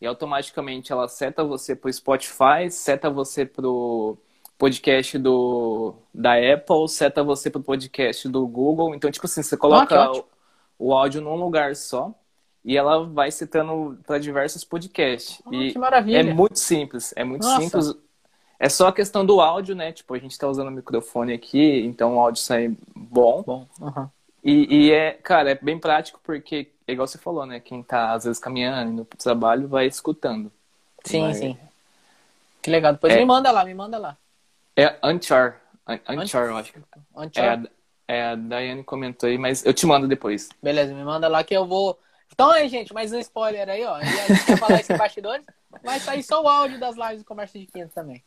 e 0.00 0.06
automaticamente 0.06 0.90
ela 0.92 1.06
seta 1.08 1.44
você 1.44 1.76
pro 1.76 1.92
Spotify, 1.92 2.70
seta 2.70 3.08
você 3.08 3.46
pro 3.46 4.18
podcast 4.58 5.16
do, 5.18 5.94
da 6.12 6.34
Apple, 6.34 6.88
seta 6.88 7.22
você 7.22 7.48
pro 7.50 7.62
podcast 7.62 8.28
do 8.28 8.46
Google. 8.46 8.94
Então, 8.94 9.10
tipo 9.10 9.26
assim, 9.26 9.42
você 9.42 9.56
coloca 9.56 9.84
Ah, 9.84 9.86
que 9.86 9.94
ótimo. 9.94 10.24
O, 10.80 10.94
áudio 10.94 11.20
num 11.20 11.36
lugar 11.36 11.76
só 11.76 12.14
e 12.64 12.76
ela 12.76 13.06
vai 13.06 13.30
citando 13.30 13.98
para 14.06 14.18
diversos 14.18 14.64
podcasts. 14.64 15.40
Ah, 15.46 15.54
e 15.54 15.72
que 15.72 15.78
maravilha. 15.78 16.18
é 16.18 16.22
muito 16.22 16.58
simples, 16.58 17.12
é 17.16 17.24
muito 17.24 17.42
Nossa. 17.42 17.60
simples. 17.62 17.94
É 18.58 18.68
só 18.68 18.88
a 18.88 18.92
questão 18.92 19.24
do 19.24 19.40
áudio, 19.40 19.74
né? 19.74 19.90
Tipo, 19.92 20.14
a 20.14 20.18
gente 20.18 20.38
tá 20.38 20.46
usando 20.46 20.68
o 20.68 20.72
microfone 20.72 21.32
aqui, 21.32 21.80
então 21.86 22.16
o 22.16 22.20
áudio 22.20 22.42
sai 22.42 22.76
bom. 22.94 23.42
Bom, 23.42 23.66
aham. 23.80 24.10
E, 24.42 24.86
e 24.86 24.92
é, 24.92 25.12
cara, 25.12 25.50
é 25.50 25.54
bem 25.54 25.78
prático 25.78 26.20
porque, 26.22 26.70
é 26.86 26.92
igual 26.92 27.06
você 27.06 27.18
falou, 27.18 27.46
né? 27.46 27.60
Quem 27.60 27.82
tá 27.82 28.12
às 28.12 28.24
vezes 28.24 28.38
caminhando, 28.40 29.04
pro 29.04 29.18
trabalho, 29.18 29.68
vai 29.68 29.86
escutando. 29.86 30.50
sim, 31.04 31.22
Vai- 31.22 31.34
sim. 31.34 31.58
Que 32.62 32.70
legal. 32.70 32.92
Depois 32.92 33.12
É. 33.12 33.18
me 33.18 33.24
manda 33.24 33.50
lá, 33.50 33.64
me 33.64 33.74
manda 33.74 33.98
lá. 33.98 34.16
É 34.76 34.98
Anchor. 35.02 35.54
An- 35.86 36.00
Anchor, 36.06 36.42
eu 36.42 36.56
acho. 36.56 36.74
Anchor. 37.16 37.42
É, 37.42 37.62
é, 38.10 38.22
a 38.24 38.34
Daiane 38.34 38.82
comentou 38.82 39.28
aí, 39.28 39.38
mas 39.38 39.64
eu 39.64 39.72
te 39.72 39.86
mando 39.86 40.08
depois. 40.08 40.48
Beleza, 40.60 40.92
me 40.92 41.04
manda 41.04 41.28
lá 41.28 41.44
que 41.44 41.54
eu 41.54 41.64
vou. 41.64 41.96
Então 42.32 42.50
aí, 42.50 42.68
gente, 42.68 42.92
mais 42.92 43.12
um 43.12 43.18
spoiler 43.20 43.68
aí, 43.68 43.84
ó. 43.84 43.98
E 43.98 44.02
a 44.02 44.26
gente 44.26 44.46
vai 44.46 44.56
falar 44.56 44.98
bastidores. 44.98 45.46
Vai 45.84 46.00
sair 46.00 46.22
só 46.24 46.42
o 46.42 46.48
áudio 46.48 46.80
das 46.80 46.96
lives 46.96 47.18
do 47.18 47.24
Comércio 47.24 47.60
de 47.60 47.66
Quinta 47.66 47.90
também. 47.94 48.24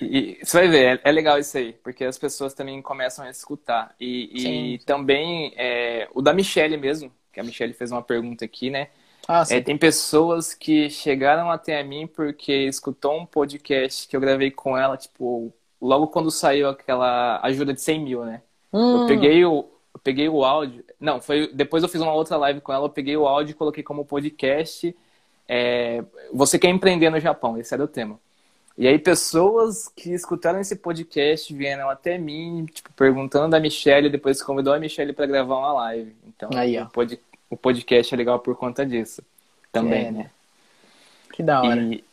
E, 0.00 0.38
e 0.40 0.44
você 0.44 0.58
vai 0.58 0.68
ver, 0.68 1.00
é, 1.04 1.08
é 1.08 1.12
legal 1.12 1.36
isso 1.36 1.58
aí, 1.58 1.72
porque 1.72 2.04
as 2.04 2.16
pessoas 2.16 2.54
também 2.54 2.80
começam 2.80 3.24
a 3.24 3.30
escutar. 3.30 3.92
E, 3.98 4.30
e 4.32 4.40
Sim, 4.40 4.78
sim. 4.78 4.84
também 4.86 5.52
é, 5.56 6.08
o 6.14 6.22
da 6.22 6.32
Michelle 6.32 6.76
mesmo, 6.76 7.12
que 7.32 7.40
a 7.40 7.42
Michelle 7.42 7.72
fez 7.72 7.90
uma 7.90 8.02
pergunta 8.02 8.44
aqui, 8.44 8.70
né? 8.70 8.88
Ah, 9.26 9.44
sim. 9.44 9.56
É, 9.56 9.60
tem 9.60 9.76
pessoas 9.76 10.54
que 10.54 10.88
chegaram 10.88 11.50
até 11.50 11.80
a 11.80 11.84
mim 11.84 12.06
porque 12.06 12.52
escutou 12.52 13.18
um 13.18 13.26
podcast 13.26 14.06
que 14.06 14.16
eu 14.16 14.20
gravei 14.20 14.52
com 14.52 14.78
ela, 14.78 14.96
tipo, 14.96 15.52
logo 15.80 16.06
quando 16.06 16.30
saiu 16.30 16.68
aquela 16.68 17.40
ajuda 17.42 17.74
de 17.74 17.80
100 17.80 18.00
mil, 18.00 18.24
né? 18.24 18.42
Hum, 18.72 19.02
Eu 19.02 19.06
peguei 19.06 19.44
o, 19.44 19.68
eu 19.94 20.00
peguei 20.02 20.28
o 20.28 20.44
áudio. 20.44 20.84
Não, 21.00 21.20
foi. 21.20 21.48
Depois 21.52 21.82
eu 21.82 21.88
fiz 21.88 22.00
uma 22.00 22.12
outra 22.12 22.36
live 22.36 22.60
com 22.60 22.72
ela, 22.72 22.84
eu 22.86 22.90
peguei 22.90 23.16
o 23.16 23.26
áudio 23.26 23.52
e 23.52 23.54
coloquei 23.54 23.82
como 23.82 24.04
podcast. 24.04 24.94
é, 25.48 26.04
você 26.32 26.58
quer 26.58 26.68
empreender 26.68 27.08
no 27.10 27.18
Japão, 27.20 27.56
esse 27.58 27.72
era 27.72 27.82
o 27.82 27.88
tema. 27.88 28.18
E 28.76 28.86
aí, 28.86 28.96
pessoas 28.98 29.88
que 29.88 30.12
escutaram 30.12 30.60
esse 30.60 30.76
podcast 30.76 31.52
vieram 31.52 31.90
até 31.90 32.16
mim, 32.16 32.64
tipo, 32.72 32.92
perguntando 32.92 33.48
da 33.50 33.58
Michelle, 33.58 34.08
depois 34.08 34.40
convidou 34.42 34.72
a 34.72 34.78
Michelle 34.78 35.12
para 35.12 35.26
gravar 35.26 35.56
uma 35.56 35.72
live. 35.72 36.14
Então, 36.28 36.48
Aí, 36.54 36.78
o, 36.80 36.86
pod- 36.86 37.18
o 37.50 37.56
podcast 37.56 38.14
é 38.14 38.16
legal 38.16 38.38
por 38.38 38.54
conta 38.56 38.86
disso. 38.86 39.20
Também, 39.72 40.06
É, 40.06 40.10
né? 40.12 40.30
Que 41.32 41.42
da 41.42 41.60
hora. 41.60 41.80
E, 41.80 42.04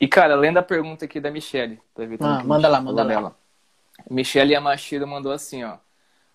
e, 0.00 0.08
cara, 0.08 0.34
lendo 0.36 0.56
a 0.58 0.62
pergunta 0.62 1.04
aqui 1.04 1.20
da 1.20 1.30
Michelle, 1.30 1.78
pra 1.94 2.06
ver 2.06 2.16
Ah, 2.20 2.42
manda 2.44 2.66
lá, 2.68 2.80
manda 2.80 3.02
lá. 3.02 3.08
dela. 3.08 3.36
Michelle 4.10 4.52
Yamashiro 4.52 5.06
mandou 5.06 5.32
assim, 5.32 5.64
ó. 5.64 5.78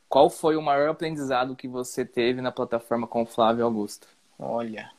Qual 0.08 0.30
foi 0.30 0.56
o 0.56 0.62
maior 0.62 0.90
aprendizado 0.90 1.56
que 1.56 1.68
você 1.68 2.04
teve 2.04 2.42
na 2.42 2.52
plataforma 2.52 3.06
com 3.06 3.22
o 3.22 3.26
Flávio 3.26 3.64
Augusto? 3.64 4.08
Olha. 4.40 4.92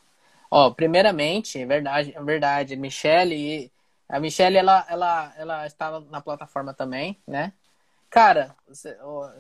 Ó, 0.51 0.71
primeiramente, 0.71 1.59
é 1.59 1.67
verdade, 1.67 2.13
é 2.15 2.23
verdade. 2.23 2.77
Michelle, 2.77 3.73
a 4.09 4.21
Michelle, 4.21 4.57
ela, 4.57 4.87
ela, 4.89 5.35
ela 5.37 5.67
estava 5.67 6.01
na 6.11 6.21
plataforma 6.21 6.73
também, 6.75 7.21
né? 7.27 7.53
Cara, 8.09 8.55
você, 8.69 8.97
ó, 9.03 9.31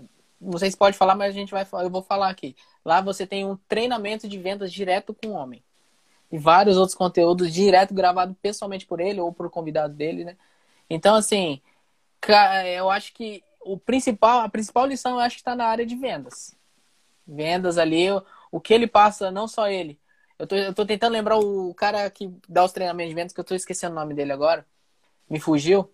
se 0.58 0.76
pode 0.76 0.96
falar, 0.96 1.14
mas 1.14 1.30
a 1.30 1.38
gente 1.38 1.50
vai 1.50 1.66
eu 1.72 1.90
vou 1.90 2.02
falar 2.02 2.30
aqui. 2.30 2.56
Lá 2.84 3.00
você 3.00 3.26
tem 3.26 3.44
um 3.44 3.56
treinamento 3.68 4.28
de 4.28 4.38
vendas 4.38 4.72
direto 4.72 5.14
com 5.14 5.28
o 5.28 5.32
homem. 5.32 5.62
E 6.32 6.38
vários 6.38 6.76
outros 6.76 6.96
conteúdos 6.96 7.52
direto 7.52 7.92
gravado 7.92 8.34
pessoalmente 8.40 8.86
por 8.86 9.00
ele 9.00 9.20
ou 9.20 9.32
por 9.32 9.50
convidado 9.50 9.94
dele, 9.94 10.24
né? 10.24 10.36
Então, 10.88 11.14
assim, 11.14 11.60
eu 12.76 12.90
acho 12.90 13.12
que 13.14 13.42
o 13.62 13.78
principal, 13.78 14.40
a 14.40 14.48
principal 14.48 14.86
lição 14.86 15.12
eu 15.12 15.20
acho 15.20 15.36
que 15.36 15.40
está 15.40 15.54
na 15.54 15.66
área 15.66 15.86
de 15.86 15.96
vendas. 15.96 16.56
Vendas 17.26 17.78
ali, 17.78 18.08
o, 18.50 18.60
que 18.60 18.74
ele 18.74 18.86
passa, 18.86 19.30
não 19.30 19.48
só 19.48 19.68
ele. 19.68 19.98
Eu 20.38 20.46
tô, 20.46 20.56
eu 20.56 20.74
tô 20.74 20.86
tentando 20.86 21.12
lembrar 21.12 21.38
o 21.38 21.74
cara 21.74 22.10
que 22.10 22.32
dá 22.48 22.64
os 22.64 22.72
treinamentos 22.72 23.10
de 23.10 23.14
vendas, 23.14 23.32
que 23.32 23.40
eu 23.40 23.44
tô 23.44 23.54
esquecendo 23.54 23.92
o 23.94 24.00
nome 24.00 24.14
dele 24.14 24.32
agora. 24.32 24.66
Me 25.28 25.40
fugiu. 25.40 25.90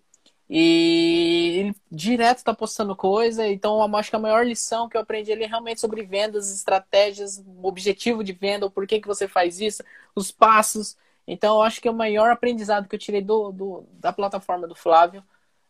E 0.48 1.56
ele 1.58 1.76
direto 1.90 2.44
tá 2.44 2.54
postando 2.54 2.94
coisa. 2.96 3.46
Então, 3.48 3.80
eu 3.80 3.96
acho 3.96 4.10
que 4.10 4.16
a 4.16 4.18
maior 4.20 4.46
lição 4.46 4.88
que 4.88 4.96
eu 4.96 5.00
aprendi 5.00 5.32
ali 5.32 5.44
é 5.44 5.46
realmente 5.48 5.80
sobre 5.80 6.02
vendas, 6.04 6.52
estratégias, 6.54 7.42
objetivo 7.62 8.22
de 8.24 8.32
venda, 8.32 8.66
o 8.66 8.70
porquê 8.70 9.00
que 9.00 9.08
você 9.08 9.28
faz 9.28 9.60
isso, 9.60 9.82
os 10.14 10.30
passos. 10.30 10.96
Então, 11.26 11.56
eu 11.56 11.62
acho 11.62 11.80
que 11.80 11.88
é 11.88 11.90
o 11.90 11.94
maior 11.94 12.30
aprendizado 12.30 12.88
que 12.88 12.94
eu 12.94 12.98
tirei 13.00 13.22
do, 13.22 13.50
do- 13.52 13.86
da 13.94 14.12
plataforma 14.12 14.68
do 14.68 14.74
Flávio. 14.76 15.22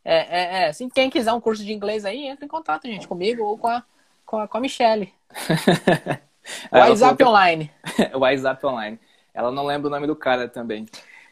É, 0.09 0.19
é, 0.19 0.63
é, 0.63 0.69
assim, 0.69 0.89
quem 0.89 1.11
quiser 1.11 1.33
um 1.33 1.41
curso 1.41 1.65
de 1.65 1.73
inglês 1.73 2.05
aí, 2.05 2.29
entra 2.29 2.45
em 2.45 2.49
contato, 2.49 2.87
gente, 2.87 3.09
comigo 3.09 3.43
ou 3.43 3.59
com 3.59 3.67
a, 3.67 3.83
com 4.25 4.39
a, 4.39 4.47
com 4.47 4.57
a 4.57 4.61
Michelle. 4.61 5.13
Ela 6.71 6.91
WhatsApp 6.91 7.25
Online. 7.25 7.73
WhatsApp 8.15 8.65
Online. 8.65 9.01
Ela 9.35 9.51
não 9.51 9.67
lembra 9.67 9.89
o 9.89 9.91
nome 9.91 10.07
do 10.07 10.15
cara 10.15 10.49
também. 10.49 10.87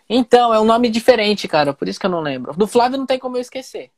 Então, 0.09 0.53
é 0.53 0.59
um 0.59 0.65
nome 0.65 0.89
diferente, 0.89 1.47
cara, 1.47 1.73
por 1.73 1.87
isso 1.87 2.01
que 2.01 2.07
eu 2.07 2.11
não 2.11 2.21
lembro. 2.21 2.53
Do 2.55 2.67
Flávio 2.67 2.99
não 2.99 3.07
tem 3.07 3.17
como 3.17 3.37
eu 3.37 3.41
esquecer. 3.41 3.93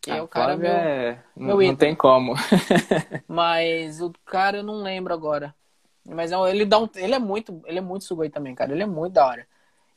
Que 0.00 0.10
é 0.10 0.18
Ah, 0.18 0.22
o 0.22 0.28
cara 0.28 0.56
meu... 0.56 0.70
é... 0.70 1.22
meu 1.36 1.58
Não, 1.58 1.66
não 1.66 1.76
tem 1.76 1.94
como. 1.94 2.34
Mas 3.28 4.00
o 4.00 4.10
cara 4.24 4.56
eu 4.56 4.64
não 4.64 4.76
lembro 4.76 5.12
agora. 5.12 5.54
Mas 6.02 6.32
é 6.32 6.36
ele 6.50 6.64
dá 6.64 6.78
um, 6.78 6.88
ele 6.96 7.14
é 7.14 7.18
muito, 7.18 7.60
ele 7.66 7.78
é 7.78 7.82
muito 7.82 8.04
sugoi 8.06 8.30
também, 8.30 8.54
cara. 8.54 8.72
Ele 8.72 8.82
é 8.82 8.86
muito 8.86 9.12
da 9.12 9.26
hora. 9.26 9.46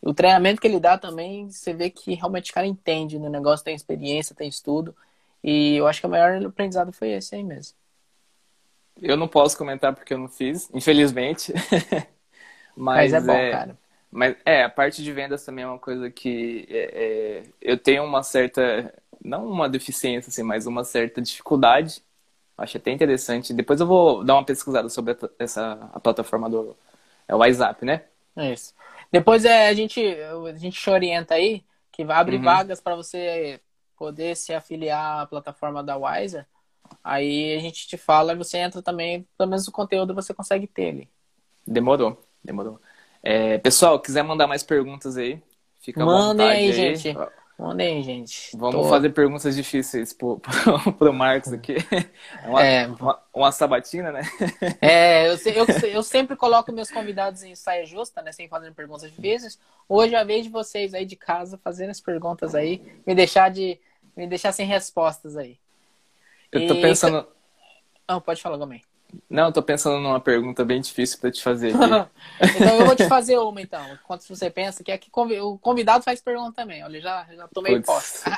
O 0.01 0.13
treinamento 0.13 0.61
que 0.61 0.67
ele 0.67 0.79
dá 0.79 0.97
também, 0.97 1.49
você 1.49 1.73
vê 1.73 1.89
que 1.89 2.13
realmente 2.13 2.51
o 2.51 2.53
cara 2.53 2.67
entende 2.67 3.17
no 3.17 3.29
negócio, 3.29 3.65
tem 3.65 3.75
experiência, 3.75 4.35
tem 4.35 4.47
estudo. 4.47 4.95
E 5.43 5.75
eu 5.75 5.87
acho 5.87 5.99
que 5.99 6.07
o 6.07 6.09
maior 6.09 6.45
aprendizado 6.45 6.91
foi 6.91 7.11
esse 7.11 7.35
aí 7.35 7.43
mesmo. 7.43 7.75
Eu 9.01 9.15
não 9.15 9.27
posso 9.27 9.57
comentar 9.57 9.93
porque 9.93 10.13
eu 10.13 10.17
não 10.17 10.27
fiz, 10.27 10.69
infelizmente. 10.73 11.53
Mas, 12.75 13.11
Mas, 13.11 13.13
é 13.13 13.21
bom, 13.21 13.51
cara. 13.51 13.77
Mas 14.11 14.35
é, 14.45 14.63
a 14.63 14.69
parte 14.69 15.03
de 15.03 15.11
vendas 15.11 15.43
também 15.43 15.63
é 15.63 15.67
uma 15.67 15.79
coisa 15.79 16.09
que 16.09 16.65
é, 16.69 16.91
é, 16.93 17.43
eu 17.61 17.77
tenho 17.77 18.03
uma 18.03 18.23
certa. 18.23 18.93
não 19.23 19.47
uma 19.47 19.67
deficiência, 19.67 20.29
assim, 20.29 20.43
mas 20.43 20.65
uma 20.65 20.83
certa 20.83 21.21
dificuldade. 21.21 22.01
Acho 22.57 22.77
até 22.77 22.91
interessante. 22.91 23.53
Depois 23.53 23.79
eu 23.79 23.85
vou 23.85 24.23
dar 24.23 24.35
uma 24.35 24.45
pesquisada 24.45 24.89
sobre 24.89 25.13
a, 25.13 25.17
essa 25.37 25.89
a 25.93 25.99
plataforma 25.99 26.49
do 26.49 26.75
é 27.27 27.35
o 27.35 27.39
WhatsApp, 27.39 27.83
né? 27.85 28.03
É 28.35 28.53
isso. 28.53 28.73
Depois 29.11 29.45
é, 29.45 29.69
a, 29.69 29.73
gente, 29.73 30.01
a 30.01 30.57
gente 30.57 30.79
te 30.79 30.89
orienta 30.89 31.35
aí, 31.35 31.63
que 31.91 32.05
vai 32.05 32.17
abrir 32.17 32.37
uhum. 32.37 32.43
vagas 32.43 32.81
para 32.81 32.95
você 32.95 33.59
poder 33.97 34.35
se 34.35 34.53
afiliar 34.53 35.21
à 35.21 35.25
plataforma 35.25 35.83
da 35.83 35.97
Wiser. 35.97 36.45
Aí 37.03 37.55
a 37.55 37.59
gente 37.59 37.87
te 37.87 37.97
fala 37.97 38.33
e 38.33 38.37
você 38.37 38.57
entra 38.57 38.81
também, 38.81 39.27
pelo 39.37 39.49
menos 39.49 39.67
o 39.67 39.71
conteúdo 39.71 40.13
você 40.13 40.33
consegue 40.33 40.67
ter 40.67 40.89
ali. 40.89 41.09
Demorou, 41.65 42.21
demorou. 42.43 42.79
É, 43.21 43.57
pessoal, 43.57 43.99
quiser 43.99 44.23
mandar 44.23 44.47
mais 44.47 44.63
perguntas 44.63 45.17
aí, 45.17 45.41
fica 45.81 46.05
Mandem 46.05 46.23
à 46.23 46.27
vontade 46.27 46.51
aí, 46.51 46.65
aí. 46.65 46.95
gente. 46.95 47.17
Mandem, 47.57 48.03
gente. 48.03 48.55
Vamos 48.55 48.83
Tô... 48.83 48.89
fazer 48.89 49.09
perguntas 49.09 49.55
difíceis 49.55 50.13
pro, 50.13 50.39
pro, 50.39 50.93
pro 50.93 51.13
Marcos 51.13 51.51
aqui. 51.51 51.75
É 52.43 52.47
uma, 52.47 52.63
é 52.63 52.87
uma, 52.87 53.19
uma, 53.33 53.51
sabatina, 53.51 54.11
né? 54.11 54.21
É, 54.79 55.27
eu, 55.27 55.37
eu, 55.53 55.89
eu, 55.89 56.03
sempre 56.03 56.35
coloco 56.35 56.71
meus 56.71 56.91
convidados 56.91 57.41
em 57.41 57.55
saia 57.55 57.83
justa, 57.83 58.21
né? 58.21 58.31
Sem 58.31 58.47
fazer 58.47 58.71
perguntas 58.73 59.11
difíceis. 59.11 59.59
Hoje 59.89 60.13
é 60.13 60.19
a 60.19 60.23
vez 60.23 60.45
de 60.45 60.51
vocês 60.51 60.93
aí 60.93 61.05
de 61.05 61.15
casa 61.15 61.57
fazerem 61.63 61.89
as 61.89 61.99
perguntas 61.99 62.53
aí, 62.53 62.79
me 63.05 63.15
deixar 63.15 63.49
de 63.49 63.79
me 64.15 64.27
deixar 64.27 64.51
sem 64.51 64.65
respostas 64.65 65.35
aí. 65.35 65.59
Eu 66.51 66.67
tô 66.67 66.75
e... 66.75 66.81
pensando. 66.81 67.27
Não, 68.07 68.21
pode 68.21 68.41
falar 68.41 68.57
também. 68.57 68.83
Não, 69.29 69.51
tô 69.51 69.61
pensando 69.63 69.99
numa 69.99 70.19
pergunta 70.19 70.65
bem 70.65 70.81
difícil 70.81 71.19
para 71.19 71.31
te 71.31 71.41
fazer 71.41 71.71
então 71.75 72.79
eu 72.79 72.85
vou 72.85 72.95
te 72.95 73.07
fazer 73.07 73.37
uma 73.39 73.61
então. 73.61 73.93
Enquanto 73.93 74.27
você 74.27 74.49
pensa 74.49 74.83
que 74.83 74.91
aqui 74.91 75.09
o 75.41 75.57
convidado 75.57 76.03
faz 76.03 76.21
pergunta 76.21 76.53
também. 76.53 76.83
Olha, 76.83 76.99
já, 77.01 77.25
já 77.33 77.47
tomei 77.47 77.81
posse. 77.81 78.29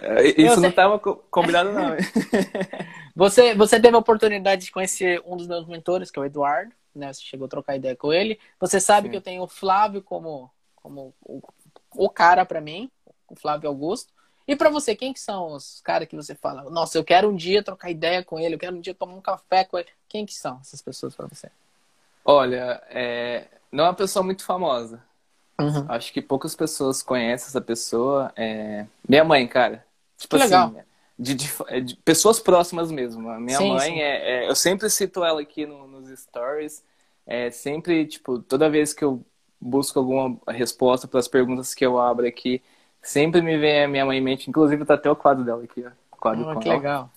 É, 0.00 0.40
isso 0.40 0.60
não 0.60 0.68
estava 0.68 0.98
combinado 0.98 1.72
não. 1.72 1.96
você, 3.14 3.54
você 3.54 3.80
teve 3.80 3.94
a 3.94 3.98
oportunidade 3.98 4.64
de 4.66 4.72
conhecer 4.72 5.22
um 5.26 5.36
dos 5.36 5.46
meus 5.46 5.66
mentores, 5.66 6.10
que 6.10 6.18
é 6.18 6.22
o 6.22 6.24
Eduardo, 6.24 6.72
né? 6.94 7.12
Você 7.12 7.22
chegou 7.22 7.46
a 7.46 7.50
trocar 7.50 7.76
ideia 7.76 7.96
com 7.96 8.12
ele. 8.12 8.38
Você 8.60 8.80
sabe 8.80 9.08
Sim. 9.08 9.10
que 9.10 9.16
eu 9.16 9.22
tenho 9.22 9.42
o 9.42 9.48
Flávio 9.48 10.02
como, 10.02 10.50
como 10.76 11.14
o, 11.22 11.42
o 11.96 12.10
cara 12.10 12.44
para 12.44 12.60
mim, 12.60 12.90
o 13.28 13.36
Flávio 13.36 13.68
Augusto. 13.68 14.13
E 14.46 14.54
para 14.54 14.68
você, 14.68 14.94
quem 14.94 15.12
que 15.12 15.20
são 15.20 15.52
os 15.52 15.80
caras 15.82 16.06
que 16.06 16.16
você 16.16 16.34
fala? 16.34 16.68
Nossa, 16.70 16.98
eu 16.98 17.04
quero 17.04 17.30
um 17.30 17.36
dia 17.36 17.62
trocar 17.62 17.90
ideia 17.90 18.22
com 18.22 18.38
ele, 18.38 18.54
eu 18.54 18.58
quero 18.58 18.76
um 18.76 18.80
dia 18.80 18.94
tomar 18.94 19.14
um 19.14 19.20
café 19.20 19.64
com 19.64 19.78
ele. 19.78 19.88
Quem 20.08 20.26
que 20.26 20.34
são 20.34 20.58
essas 20.60 20.82
pessoas 20.82 21.14
para 21.14 21.26
você? 21.26 21.50
Olha, 22.24 22.82
é... 22.90 23.46
não 23.72 23.84
é 23.84 23.88
uma 23.88 23.94
pessoa 23.94 24.22
muito 24.22 24.44
famosa. 24.44 25.02
Uhum. 25.58 25.86
Acho 25.88 26.12
que 26.12 26.20
poucas 26.20 26.54
pessoas 26.54 27.02
conhecem 27.02 27.48
essa 27.48 27.60
pessoa. 27.60 28.32
É... 28.36 28.86
Minha 29.08 29.24
mãe, 29.24 29.46
cara. 29.46 29.84
Tipo 30.18 30.36
que 30.36 30.42
assim, 30.42 30.52
legal. 30.52 30.84
De, 31.18 31.34
de, 31.34 31.80
de, 31.82 31.96
pessoas 31.96 32.38
próximas 32.38 32.90
mesmo. 32.90 33.30
A 33.30 33.40
minha 33.40 33.58
sim, 33.58 33.70
mãe, 33.70 33.94
sim. 33.94 34.00
É, 34.00 34.44
é, 34.44 34.48
eu 34.48 34.54
sempre 34.54 34.90
cito 34.90 35.24
ela 35.24 35.40
aqui 35.40 35.64
no, 35.64 35.86
nos 35.86 36.08
stories. 36.18 36.82
É 37.26 37.50
sempre, 37.50 38.04
tipo, 38.06 38.40
toda 38.40 38.68
vez 38.68 38.92
que 38.92 39.04
eu 39.04 39.24
busco 39.60 39.98
alguma 39.98 40.38
resposta 40.48 41.08
para 41.08 41.20
as 41.20 41.28
perguntas 41.28 41.74
que 41.74 41.86
eu 41.86 41.98
abro 41.98 42.26
aqui, 42.26 42.62
Sempre 43.04 43.42
me 43.42 43.58
vem 43.58 43.84
a 43.84 43.88
minha 43.88 44.06
mãe 44.06 44.16
em 44.16 44.22
mente, 44.22 44.48
inclusive 44.48 44.82
tá 44.86 44.94
até 44.94 45.10
o 45.10 45.14
quadro 45.14 45.44
dela 45.44 45.62
aqui, 45.62 45.84
ó. 45.86 45.90
quadro 46.16 46.48
oh, 46.48 46.54
com 46.54 46.60
que 46.60 46.70
ela. 46.70 46.78
legal. 46.78 47.10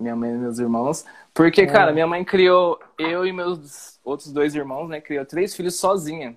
Minha 0.00 0.14
mãe 0.14 0.30
e 0.30 0.34
meus 0.34 0.60
irmãos. 0.60 1.04
Porque, 1.34 1.62
é. 1.62 1.66
cara, 1.66 1.92
minha 1.92 2.06
mãe 2.06 2.24
criou 2.24 2.78
eu 2.96 3.26
e 3.26 3.32
meus 3.32 3.98
outros 4.04 4.32
dois 4.32 4.54
irmãos, 4.54 4.88
né? 4.88 5.00
Criou 5.00 5.26
três 5.26 5.56
filhos 5.56 5.74
sozinha. 5.74 6.36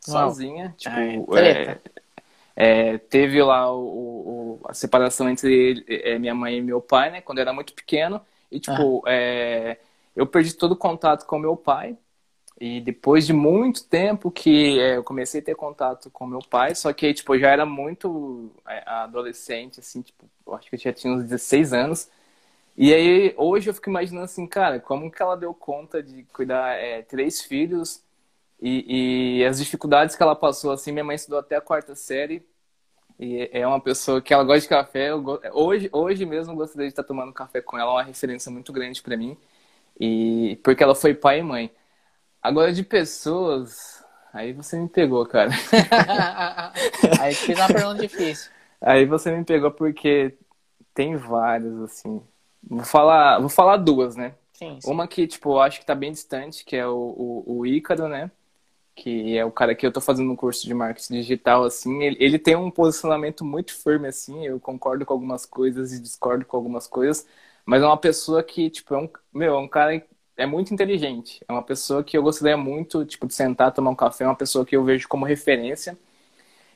Sozinha. 0.00 0.74
Tipo, 0.78 1.36
é, 1.36 1.78
é, 2.56 2.96
teve 2.96 3.42
lá 3.42 3.70
o, 3.70 3.82
o, 3.82 4.60
a 4.64 4.72
separação 4.72 5.28
entre 5.28 5.52
ele, 5.52 5.84
é, 5.86 6.18
minha 6.18 6.34
mãe 6.34 6.56
e 6.56 6.62
meu 6.62 6.80
pai, 6.80 7.10
né? 7.10 7.20
Quando 7.20 7.36
eu 7.36 7.42
era 7.42 7.52
muito 7.52 7.74
pequeno. 7.74 8.18
E, 8.50 8.58
tipo, 8.58 9.04
ah. 9.06 9.76
eu 10.16 10.26
perdi 10.26 10.54
todo 10.54 10.72
o 10.72 10.76
contato 10.76 11.26
com 11.26 11.38
meu 11.38 11.54
pai. 11.54 11.98
E 12.62 12.80
depois 12.80 13.26
de 13.26 13.32
muito 13.32 13.82
tempo 13.84 14.30
que 14.30 14.78
é, 14.78 14.96
eu 14.96 15.02
comecei 15.02 15.40
a 15.40 15.44
ter 15.44 15.56
contato 15.56 16.08
com 16.10 16.24
meu 16.24 16.38
pai, 16.38 16.76
só 16.76 16.92
que, 16.92 17.12
tipo, 17.12 17.34
eu 17.34 17.40
já 17.40 17.48
era 17.50 17.66
muito 17.66 18.52
é, 18.68 18.84
adolescente, 18.86 19.80
assim, 19.80 20.00
tipo, 20.00 20.30
acho 20.54 20.70
que 20.70 20.76
eu 20.76 20.78
já 20.78 20.92
tinha 20.92 21.12
uns 21.12 21.24
16 21.24 21.72
anos. 21.72 22.08
E 22.76 22.94
aí, 22.94 23.34
hoje 23.36 23.70
eu 23.70 23.74
fico 23.74 23.90
imaginando 23.90 24.26
assim, 24.26 24.46
cara, 24.46 24.80
como 24.80 25.10
que 25.10 25.22
ela 25.22 25.36
deu 25.36 25.52
conta 25.54 26.02
de 26.02 26.24
cuidar 26.32 26.74
é, 26.76 27.02
três 27.02 27.42
filhos 27.42 28.02
e, 28.60 29.40
e, 29.40 29.44
as 29.46 29.58
dificuldades 29.58 30.16
que 30.16 30.22
ela 30.22 30.36
passou, 30.36 30.72
assim, 30.72 30.92
minha 30.92 31.04
mãe 31.04 31.16
estudou 31.16 31.40
até 31.40 31.56
a 31.56 31.60
quarta 31.60 31.96
série 31.96 32.46
e 33.18 33.50
é 33.52 33.66
uma 33.66 33.80
pessoa 33.80 34.22
que 34.22 34.34
ela 34.34 34.44
gosta 34.44 34.62
de 34.62 34.68
café. 34.68 35.10
hoje, 35.52 35.88
hoje 35.92 36.26
mesmo 36.26 36.52
eu 36.52 36.56
gostaria 36.56 36.86
de 36.88 36.92
estar 36.92 37.04
tomando 37.04 37.32
café 37.32 37.60
com 37.60 37.78
ela, 37.78 37.90
é 37.90 37.94
uma 37.94 38.02
referência 38.04 38.52
muito 38.52 38.72
grande 38.72 39.02
para 39.02 39.16
mim. 39.16 39.36
E 40.00 40.58
porque 40.64 40.82
ela 40.82 40.94
foi 40.94 41.14
pai 41.14 41.40
e 41.40 41.42
mãe. 41.42 41.70
Agora 42.42 42.72
de 42.72 42.82
pessoas, 42.82 44.04
aí 44.32 44.52
você 44.52 44.76
me 44.76 44.88
pegou, 44.88 45.24
cara. 45.24 45.50
aí 47.20 47.34
fiz 47.34 47.56
uma 47.56 47.68
pergunta 47.68 48.00
difícil. 48.00 48.50
Aí 48.80 49.06
você 49.06 49.30
me 49.30 49.44
pegou 49.44 49.70
porque 49.70 50.36
tem 50.92 51.16
várias, 51.16 51.80
assim. 51.82 52.20
Vou 52.62 52.84
falar, 52.84 53.38
vou 53.38 53.48
falar 53.48 53.76
duas, 53.76 54.16
né? 54.16 54.34
Sim, 54.52 54.80
sim. 54.80 54.90
Uma 54.90 55.06
que, 55.06 55.26
tipo, 55.26 55.50
eu 55.50 55.60
acho 55.60 55.80
que 55.80 55.86
tá 55.86 55.94
bem 55.94 56.12
distante, 56.12 56.64
que 56.64 56.76
é 56.76 56.86
o, 56.86 56.96
o, 57.46 57.58
o 57.58 57.66
Ícaro, 57.66 58.08
né? 58.08 58.30
Que 58.94 59.36
é 59.38 59.44
o 59.44 59.52
cara 59.52 59.74
que 59.74 59.86
eu 59.86 59.92
tô 59.92 60.00
fazendo 60.00 60.30
um 60.32 60.36
curso 60.36 60.66
de 60.66 60.74
marketing 60.74 61.14
digital, 61.14 61.64
assim. 61.64 62.02
Ele, 62.02 62.16
ele 62.20 62.38
tem 62.38 62.56
um 62.56 62.70
posicionamento 62.70 63.44
muito 63.44 63.72
firme, 63.72 64.08
assim. 64.08 64.44
Eu 64.46 64.60
concordo 64.60 65.06
com 65.06 65.12
algumas 65.14 65.46
coisas 65.46 65.92
e 65.92 66.00
discordo 66.02 66.44
com 66.44 66.56
algumas 66.56 66.86
coisas. 66.88 67.26
Mas 67.64 67.82
é 67.82 67.86
uma 67.86 67.96
pessoa 67.96 68.42
que, 68.42 68.68
tipo, 68.68 68.94
é 68.94 68.98
um, 68.98 69.08
meu, 69.32 69.54
é 69.54 69.58
um 69.58 69.68
cara 69.68 70.02
é 70.42 70.46
muito 70.46 70.74
inteligente. 70.74 71.40
É 71.48 71.52
uma 71.52 71.62
pessoa 71.62 72.02
que 72.02 72.18
eu 72.18 72.22
gostaria 72.22 72.56
muito, 72.56 73.04
tipo, 73.04 73.26
de 73.26 73.34
sentar, 73.34 73.72
tomar 73.72 73.90
um 73.90 73.94
café, 73.94 74.24
é 74.24 74.26
uma 74.26 74.34
pessoa 74.34 74.66
que 74.66 74.76
eu 74.76 74.84
vejo 74.84 75.06
como 75.06 75.24
referência. 75.24 75.96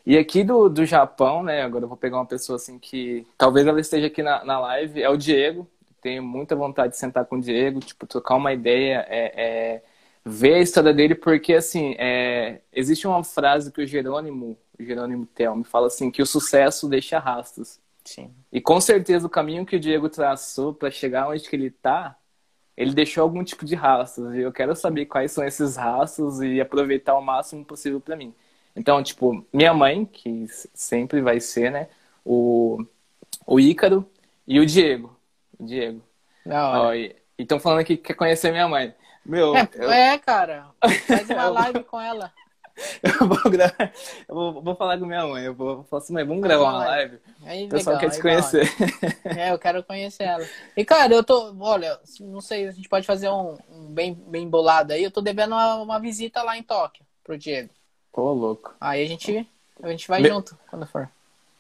E 0.07 0.17
aqui 0.17 0.45
do, 0.45 0.69
do 0.69 0.85
Japão, 0.87 1.43
né, 1.43 1.63
agora 1.63 1.85
eu 1.85 1.89
vou 1.89 1.97
pegar 1.97 2.19
uma 2.19 2.27
pessoa 2.27 2.57
assim 2.57 2.79
que 2.79 3.27
talvez 3.37 3.67
ela 3.67 3.81
esteja 3.81 4.07
aqui 4.07 4.23
na, 4.23 4.45
na 4.45 4.61
live, 4.61 5.03
é 5.03 5.11
o 5.11 5.17
Diego. 5.17 5.69
Tenho 6.01 6.23
muita 6.23 6.55
vontade 6.55 6.93
de 6.93 6.99
sentar 6.99 7.25
com 7.25 7.37
o 7.37 7.41
Diego, 7.41 7.81
tipo, 7.81 8.07
trocar 8.07 8.37
uma 8.37 8.53
ideia, 8.53 9.05
é, 9.09 9.75
é 9.75 9.83
ver 10.25 10.55
a 10.55 10.61
história 10.61 10.95
dele, 10.95 11.17
porque 11.17 11.55
assim, 11.55 11.97
é, 11.99 12.61
existe 12.73 13.07
uma 13.07 13.25
frase 13.25 13.73
que 13.73 13.83
o 13.83 13.87
Jerônimo, 13.87 14.57
o 14.79 14.83
Jerônimo 14.85 15.27
Tel, 15.27 15.57
me 15.57 15.65
fala 15.65 15.89
assim, 15.89 16.09
que 16.09 16.23
o 16.23 16.27
sucesso 16.27 16.89
deixa 16.89 17.19
rastros. 17.19 17.81
Sim. 18.05 18.31
E 18.53 18.61
com 18.61 18.81
certeza 18.81 19.27
o 19.27 19.31
caminho 19.31 19.67
que 19.67 19.75
o 19.75 19.81
Diego 19.81 20.09
traçou 20.09 20.73
para 20.73 20.89
chegar 20.89 21.29
onde 21.29 21.49
que 21.49 21.57
ele 21.57 21.67
está 21.67 22.17
ele 22.77 22.93
deixou 22.93 23.23
algum 23.23 23.43
tipo 23.43 23.65
de 23.65 23.75
rastros 23.75 24.35
e 24.35 24.41
eu 24.41 24.53
quero 24.53 24.77
saber 24.77 25.07
quais 25.07 25.33
são 25.33 25.45
esses 25.45 25.77
rastros 25.77 26.41
e 26.41 26.61
aproveitar 26.61 27.17
o 27.17 27.23
máximo 27.23 27.65
possível 27.65 28.01
para 28.01 28.17
mim. 28.17 28.35
Então, 28.75 29.03
tipo, 29.03 29.45
minha 29.53 29.73
mãe, 29.73 30.05
que 30.05 30.47
sempre 30.75 31.23
vai 31.23 31.41
ser, 31.41 31.71
né, 31.71 31.89
o, 32.25 32.85
o 33.47 33.59
Ícaro 33.59 34.09
e 34.47 34.61
o 34.61 34.67
Diego. 34.67 35.17
O 35.59 35.65
Diego. 35.65 36.03
Não, 36.45 36.91
então 37.39 37.59
falando 37.59 37.81
aqui 37.81 37.97
que 37.97 38.05
quer 38.05 38.15
conhecer 38.15 38.51
minha 38.51 38.69
mãe. 38.69 38.95
Meu, 39.25 39.57
é, 39.57 39.69
eu... 39.75 39.91
é 39.91 40.19
cara. 40.19 40.67
Faz 41.07 41.29
uma 41.31 41.49
live 41.49 41.83
com 41.85 42.01
ela. 42.01 42.33
Eu 43.03 43.27
vou 43.27 43.51
gravar, 43.51 43.93
eu 44.29 44.35
vou, 44.35 44.63
vou, 44.63 44.77
falar 44.77 44.99
com 44.99 45.07
minha 45.07 45.27
mãe. 45.27 45.45
Eu 45.45 45.55
vou 45.55 45.85
falar 45.85 46.03
assim, 46.03 46.13
mãe, 46.13 46.25
vamos 46.25 46.43
gravar 46.43 46.65
uma 46.65 46.87
live. 46.87 47.19
Aí, 47.45 47.67
o 47.67 47.69
pessoal 47.69 47.97
legal, 47.97 48.11
quer 48.11 48.17
te 48.17 48.23
conhecer. 48.23 48.69
É, 49.25 49.53
eu 49.53 49.59
quero 49.59 49.83
conhecer 49.83 50.25
ela. 50.25 50.47
E, 50.77 50.85
cara, 50.85 51.15
eu 51.15 51.25
tô, 51.25 51.55
olha, 51.61 51.99
não 52.21 52.41
sei, 52.41 52.69
a 52.69 52.73
gente 52.73 52.89
pode 52.89 53.07
fazer 53.07 53.29
um, 53.29 53.57
um 53.71 53.93
bem, 53.93 54.13
bem 54.15 54.49
bolado 54.49 54.93
aí. 54.93 55.03
Eu 55.03 55.11
tô 55.11 55.21
devendo 55.21 55.53
uma, 55.53 55.77
uma, 55.77 55.99
visita 55.99 56.43
lá 56.43 56.57
em 56.57 56.63
Tóquio 56.63 57.05
pro 57.25 57.39
Diego. 57.39 57.71
Pô, 58.13 58.33
louco. 58.33 58.75
Aí 58.81 59.03
a 59.03 59.09
gente, 59.09 59.49
a 59.83 59.89
gente 59.89 60.09
vai 60.09 60.23
junto 60.23 60.57
quando 60.69 60.87
for. 60.87 61.11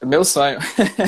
Meu 0.04 0.24
sonho. 0.24 0.58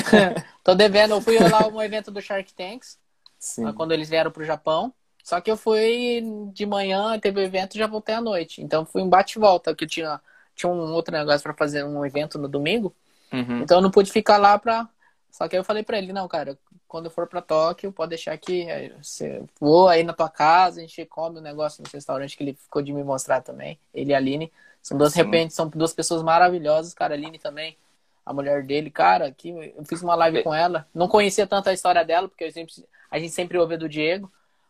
tô 0.63 0.73
devendo, 0.73 1.13
eu 1.13 1.21
fui 1.21 1.37
lá 1.37 1.67
um 1.67 1.81
evento 1.81 2.09
do 2.09 2.21
Shark 2.21 2.51
Tanks. 2.53 2.97
Sim. 3.37 3.71
Quando 3.73 3.91
eles 3.91 4.09
vieram 4.09 4.31
pro 4.31 4.43
Japão. 4.43 4.93
Só 5.29 5.39
que 5.39 5.51
eu 5.51 5.55
fui 5.55 6.23
de 6.51 6.65
manhã, 6.65 7.19
teve 7.19 7.39
o 7.39 7.43
evento 7.43 7.75
e 7.75 7.77
já 7.77 7.85
voltei 7.85 8.15
à 8.15 8.19
noite. 8.19 8.63
Então 8.63 8.83
fui 8.83 9.03
um 9.03 9.07
bate-volta, 9.07 9.75
que 9.75 9.85
tinha, 9.85 10.19
tinha 10.55 10.71
um 10.71 10.91
outro 10.91 11.15
negócio 11.15 11.43
para 11.43 11.53
fazer 11.53 11.83
um 11.83 12.03
evento 12.03 12.39
no 12.39 12.47
domingo. 12.47 12.95
Uhum. 13.31 13.59
Então 13.59 13.77
eu 13.77 13.81
não 13.83 13.91
pude 13.91 14.11
ficar 14.11 14.37
lá 14.37 14.57
pra. 14.57 14.89
Só 15.29 15.47
que 15.47 15.55
aí 15.55 15.59
eu 15.59 15.63
falei 15.63 15.83
pra 15.83 15.99
ele, 15.99 16.11
não, 16.11 16.27
cara, 16.27 16.57
quando 16.87 17.05
eu 17.05 17.11
for 17.11 17.27
pra 17.27 17.43
Tóquio, 17.43 17.91
pode 17.91 18.09
deixar 18.09 18.33
aqui. 18.33 18.65
Você 18.99 19.43
vou 19.59 19.87
aí 19.87 20.01
na 20.01 20.13
tua 20.13 20.29
casa, 20.29 20.79
a 20.79 20.81
gente 20.81 21.05
come 21.05 21.37
um 21.37 21.43
negócio 21.43 21.83
no 21.83 21.89
restaurante 21.93 22.35
que 22.35 22.41
ele 22.41 22.55
ficou 22.55 22.81
de 22.81 22.91
me 22.91 23.03
mostrar 23.03 23.41
também. 23.41 23.77
Ele 23.93 24.09
e 24.09 24.15
a 24.15 24.17
Aline. 24.17 24.51
São 24.81 24.97
duas, 24.97 25.13
de 25.13 25.21
repente, 25.21 25.53
são 25.53 25.69
duas 25.69 25.93
pessoas 25.93 26.23
maravilhosas, 26.23 26.91
cara. 26.91 27.13
A 27.13 27.17
Aline 27.17 27.37
também, 27.37 27.77
a 28.25 28.33
mulher 28.33 28.63
dele, 28.63 28.89
cara, 28.89 29.31
que 29.31 29.49
eu 29.49 29.85
fiz 29.85 30.01
uma 30.01 30.15
live 30.15 30.41
com 30.41 30.55
ela. 30.55 30.87
Não 30.91 31.07
conhecia 31.07 31.45
tanto 31.45 31.69
a 31.69 31.73
história 31.73 32.03
dela, 32.03 32.27
porque 32.27 32.51
sempre, 32.51 32.73
a 33.11 33.19
gente 33.19 33.31
sempre 33.31 33.59
ouve 33.59 33.77
do 33.77 33.87
Diego. 33.87 34.27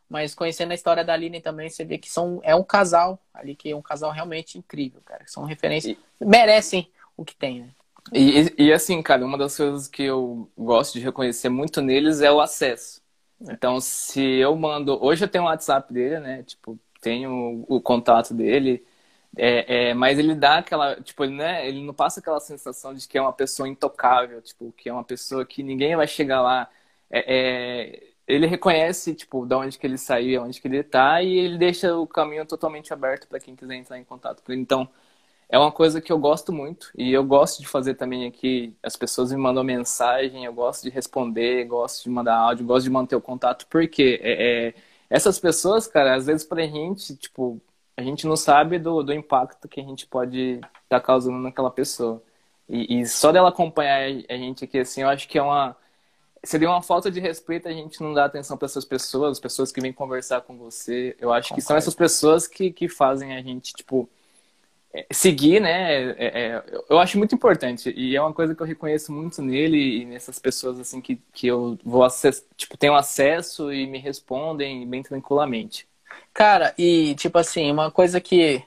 Mas 0.09 0.33
conhecendo 0.33 0.71
a 0.71 0.75
história 0.75 1.05
da 1.05 1.13
Aline 1.13 1.39
também, 1.39 1.69
você 1.69 1.85
vê 1.85 1.97
que 1.97 2.09
são, 2.09 2.39
é 2.43 2.55
um 2.55 2.63
casal 2.63 3.19
ali, 3.33 3.55
que 3.55 3.69
é 3.69 3.75
um 3.75 3.81
casal 3.81 4.11
realmente 4.11 4.57
incrível, 4.57 4.99
cara. 5.05 5.23
São 5.27 5.43
referências. 5.43 5.95
E... 6.19 6.25
Merecem 6.25 6.91
o 7.15 7.23
que 7.23 7.35
tem, 7.35 7.61
né? 7.61 7.69
E, 8.11 8.53
e, 8.57 8.73
assim, 8.73 9.01
cara, 9.03 9.23
uma 9.23 9.37
das 9.37 9.55
coisas 9.55 9.87
que 9.87 10.03
eu 10.03 10.49
gosto 10.57 10.93
de 10.93 10.99
reconhecer 11.05 11.49
muito 11.49 11.79
neles 11.79 12.21
é 12.21 12.31
o 12.31 12.41
acesso. 12.41 13.01
É. 13.47 13.53
Então, 13.53 13.79
se 13.79 14.21
eu 14.21 14.55
mando. 14.55 14.97
Hoje 15.03 15.23
eu 15.25 15.29
tenho 15.29 15.43
o 15.43 15.47
WhatsApp 15.47 15.93
dele, 15.93 16.19
né? 16.19 16.43
Tipo, 16.43 16.79
tenho 17.01 17.65
o 17.67 17.79
contato 17.79 18.33
dele. 18.33 18.83
É, 19.37 19.89
é, 19.89 19.93
mas 19.93 20.17
ele 20.17 20.33
dá 20.33 20.57
aquela, 20.57 20.99
tipo, 21.01 21.23
ele, 21.23 21.35
né, 21.35 21.67
ele 21.67 21.83
não 21.83 21.93
passa 21.93 22.19
aquela 22.19 22.39
sensação 22.39 22.93
de 22.95 23.07
que 23.07 23.17
é 23.17 23.21
uma 23.21 23.31
pessoa 23.33 23.69
intocável, 23.69 24.41
tipo, 24.41 24.71
que 24.75 24.89
é 24.89 24.93
uma 24.93 25.03
pessoa 25.03 25.45
que 25.45 25.61
ninguém 25.61 25.95
vai 25.95 26.07
chegar 26.07 26.41
lá. 26.41 26.69
É, 27.11 27.19
é, 27.27 28.08
ele 28.29 28.47
reconhece, 28.47 29.13
tipo, 29.15 29.45
de 29.45 29.55
onde 29.55 29.77
que 29.77 29.87
ele 29.87 29.97
saiu, 29.97 30.43
onde 30.43 30.61
que 30.61 30.67
ele 30.67 30.83
tá, 30.83 31.21
e 31.21 31.37
ele 31.37 31.57
deixa 31.57 31.95
o 31.97 32.07
caminho 32.07 32.45
totalmente 32.45 32.93
aberto 32.93 33.27
para 33.27 33.39
quem 33.39 33.55
quiser 33.55 33.75
entrar 33.75 33.97
em 33.97 34.03
contato 34.03 34.43
com 34.43 34.51
ele. 34.51 34.61
Então, 34.61 34.87
é 35.49 35.57
uma 35.57 35.71
coisa 35.71 35.99
que 35.99 36.11
eu 36.11 36.19
gosto 36.19 36.53
muito 36.53 36.91
e 36.95 37.11
eu 37.11 37.23
gosto 37.23 37.59
de 37.59 37.67
fazer 37.67 37.95
também 37.95 38.27
aqui. 38.27 38.75
As 38.83 38.95
pessoas 38.95 39.31
me 39.31 39.37
mandam 39.37 39.63
mensagem, 39.63 40.45
eu 40.45 40.53
gosto 40.53 40.83
de 40.83 40.89
responder, 40.91 41.65
gosto 41.65 42.03
de 42.03 42.09
mandar 42.09 42.35
áudio, 42.37 42.65
gosto 42.65 42.83
de 42.85 42.91
manter 42.91 43.15
o 43.15 43.21
contato, 43.21 43.65
porque 43.67 44.19
é, 44.21 44.67
é, 44.67 44.73
essas 45.09 45.39
pessoas, 45.39 45.87
cara, 45.87 46.15
às 46.15 46.27
vezes 46.27 46.45
pra 46.45 46.61
gente, 46.67 47.15
tipo, 47.17 47.59
a 47.97 48.03
gente 48.03 48.27
não 48.27 48.35
sabe 48.37 48.79
do, 48.79 49.03
do 49.03 49.13
impacto 49.13 49.67
que 49.67 49.79
a 49.81 49.83
gente 49.83 50.07
pode 50.07 50.55
estar 50.55 50.71
tá 50.89 51.01
causando 51.01 51.39
naquela 51.39 51.71
pessoa. 51.71 52.21
E, 52.67 53.01
e, 53.01 53.05
só 53.07 53.31
dela 53.31 53.49
acompanhar 53.49 54.01
a 54.29 54.37
gente 54.37 54.63
aqui, 54.63 54.79
assim, 54.79 55.01
eu 55.01 55.09
acho 55.09 55.27
que 55.27 55.37
é 55.37 55.41
uma. 55.41 55.75
Seria 56.43 56.69
uma 56.69 56.81
falta 56.81 57.11
de 57.11 57.19
respeito 57.19 57.67
a 57.67 57.73
gente 57.73 58.01
não 58.01 58.13
dar 58.13 58.25
atenção 58.25 58.57
para 58.57 58.65
essas 58.65 58.85
pessoas, 58.85 59.33
as 59.33 59.39
pessoas 59.39 59.71
que 59.71 59.81
vêm 59.81 59.91
conversar 59.91 60.41
com 60.41 60.57
você. 60.57 61.15
Eu 61.19 61.33
acho 61.33 61.49
Concordo. 61.49 61.61
que 61.61 61.67
são 61.67 61.77
essas 61.77 61.93
pessoas 61.93 62.47
que, 62.47 62.71
que 62.71 62.87
fazem 62.87 63.35
a 63.35 63.41
gente, 63.41 63.73
tipo, 63.73 64.09
é, 64.93 65.05
seguir, 65.11 65.59
né? 65.61 66.11
É, 66.13 66.55
é, 66.55 66.63
eu 66.89 66.97
acho 66.99 67.17
muito 67.17 67.35
importante 67.35 67.93
e 67.95 68.15
é 68.15 68.21
uma 68.21 68.33
coisa 68.33 68.55
que 68.55 68.61
eu 68.61 68.65
reconheço 68.65 69.11
muito 69.11 69.41
nele 69.41 70.01
e 70.01 70.05
nessas 70.05 70.39
pessoas 70.39 70.79
assim 70.79 70.99
que, 70.99 71.17
que 71.31 71.47
eu 71.47 71.77
vou 71.83 72.03
acess, 72.03 72.45
tipo 72.57 72.75
tenho 72.77 72.95
acesso 72.95 73.71
e 73.71 73.85
me 73.85 73.99
respondem 73.99 74.87
bem 74.89 75.03
tranquilamente. 75.03 75.87
Cara, 76.33 76.73
e 76.77 77.13
tipo 77.15 77.37
assim, 77.37 77.71
uma 77.71 77.91
coisa 77.91 78.19
que 78.19 78.63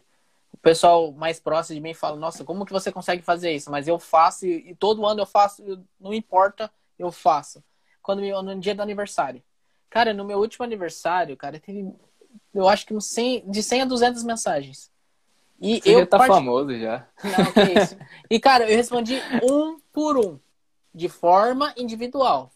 o 0.52 0.58
pessoal 0.58 1.10
mais 1.12 1.40
próximo 1.40 1.74
de 1.76 1.80
mim 1.82 1.94
fala, 1.94 2.16
nossa, 2.16 2.44
como 2.44 2.64
que 2.64 2.72
você 2.72 2.92
consegue 2.92 3.22
fazer 3.22 3.50
isso? 3.52 3.70
Mas 3.70 3.88
eu 3.88 3.98
faço 3.98 4.46
e, 4.46 4.70
e 4.70 4.74
todo 4.76 5.04
ano 5.06 5.22
eu 5.22 5.26
faço, 5.26 5.62
não 6.00 6.14
importa, 6.14 6.70
eu 7.05 7.12
faço. 7.12 7.62
Quando 8.03 8.20
no 8.20 8.61
dia 8.61 8.74
do 8.74 8.82
aniversário. 8.82 9.42
Cara, 9.88 10.14
no 10.14 10.24
meu 10.24 10.38
último 10.38 10.64
aniversário, 10.64 11.36
cara, 11.36 11.61
teve 11.61 11.92
eu 12.55 12.68
acho 12.68 12.86
que 12.86 12.98
100, 12.98 13.50
de 13.50 13.62
100 13.62 13.82
a 13.82 13.84
200 13.84 14.24
mensagens. 14.24 14.90
E 15.61 15.80
Você 15.80 15.94
eu 15.94 15.98
já 16.00 16.07
tá 16.07 16.18
part... 16.18 16.32
famoso 16.32 16.76
já. 16.78 17.07
Não, 17.22 17.53
que 17.53 17.80
isso. 17.80 17.96
E, 18.28 18.40
cara, 18.40 18.68
eu 18.68 18.76
respondi 18.76 19.20
um 19.42 19.78
por 19.92 20.18
um, 20.18 20.38
de 20.94 21.09
forma 21.09 21.72
individual. 21.76 22.50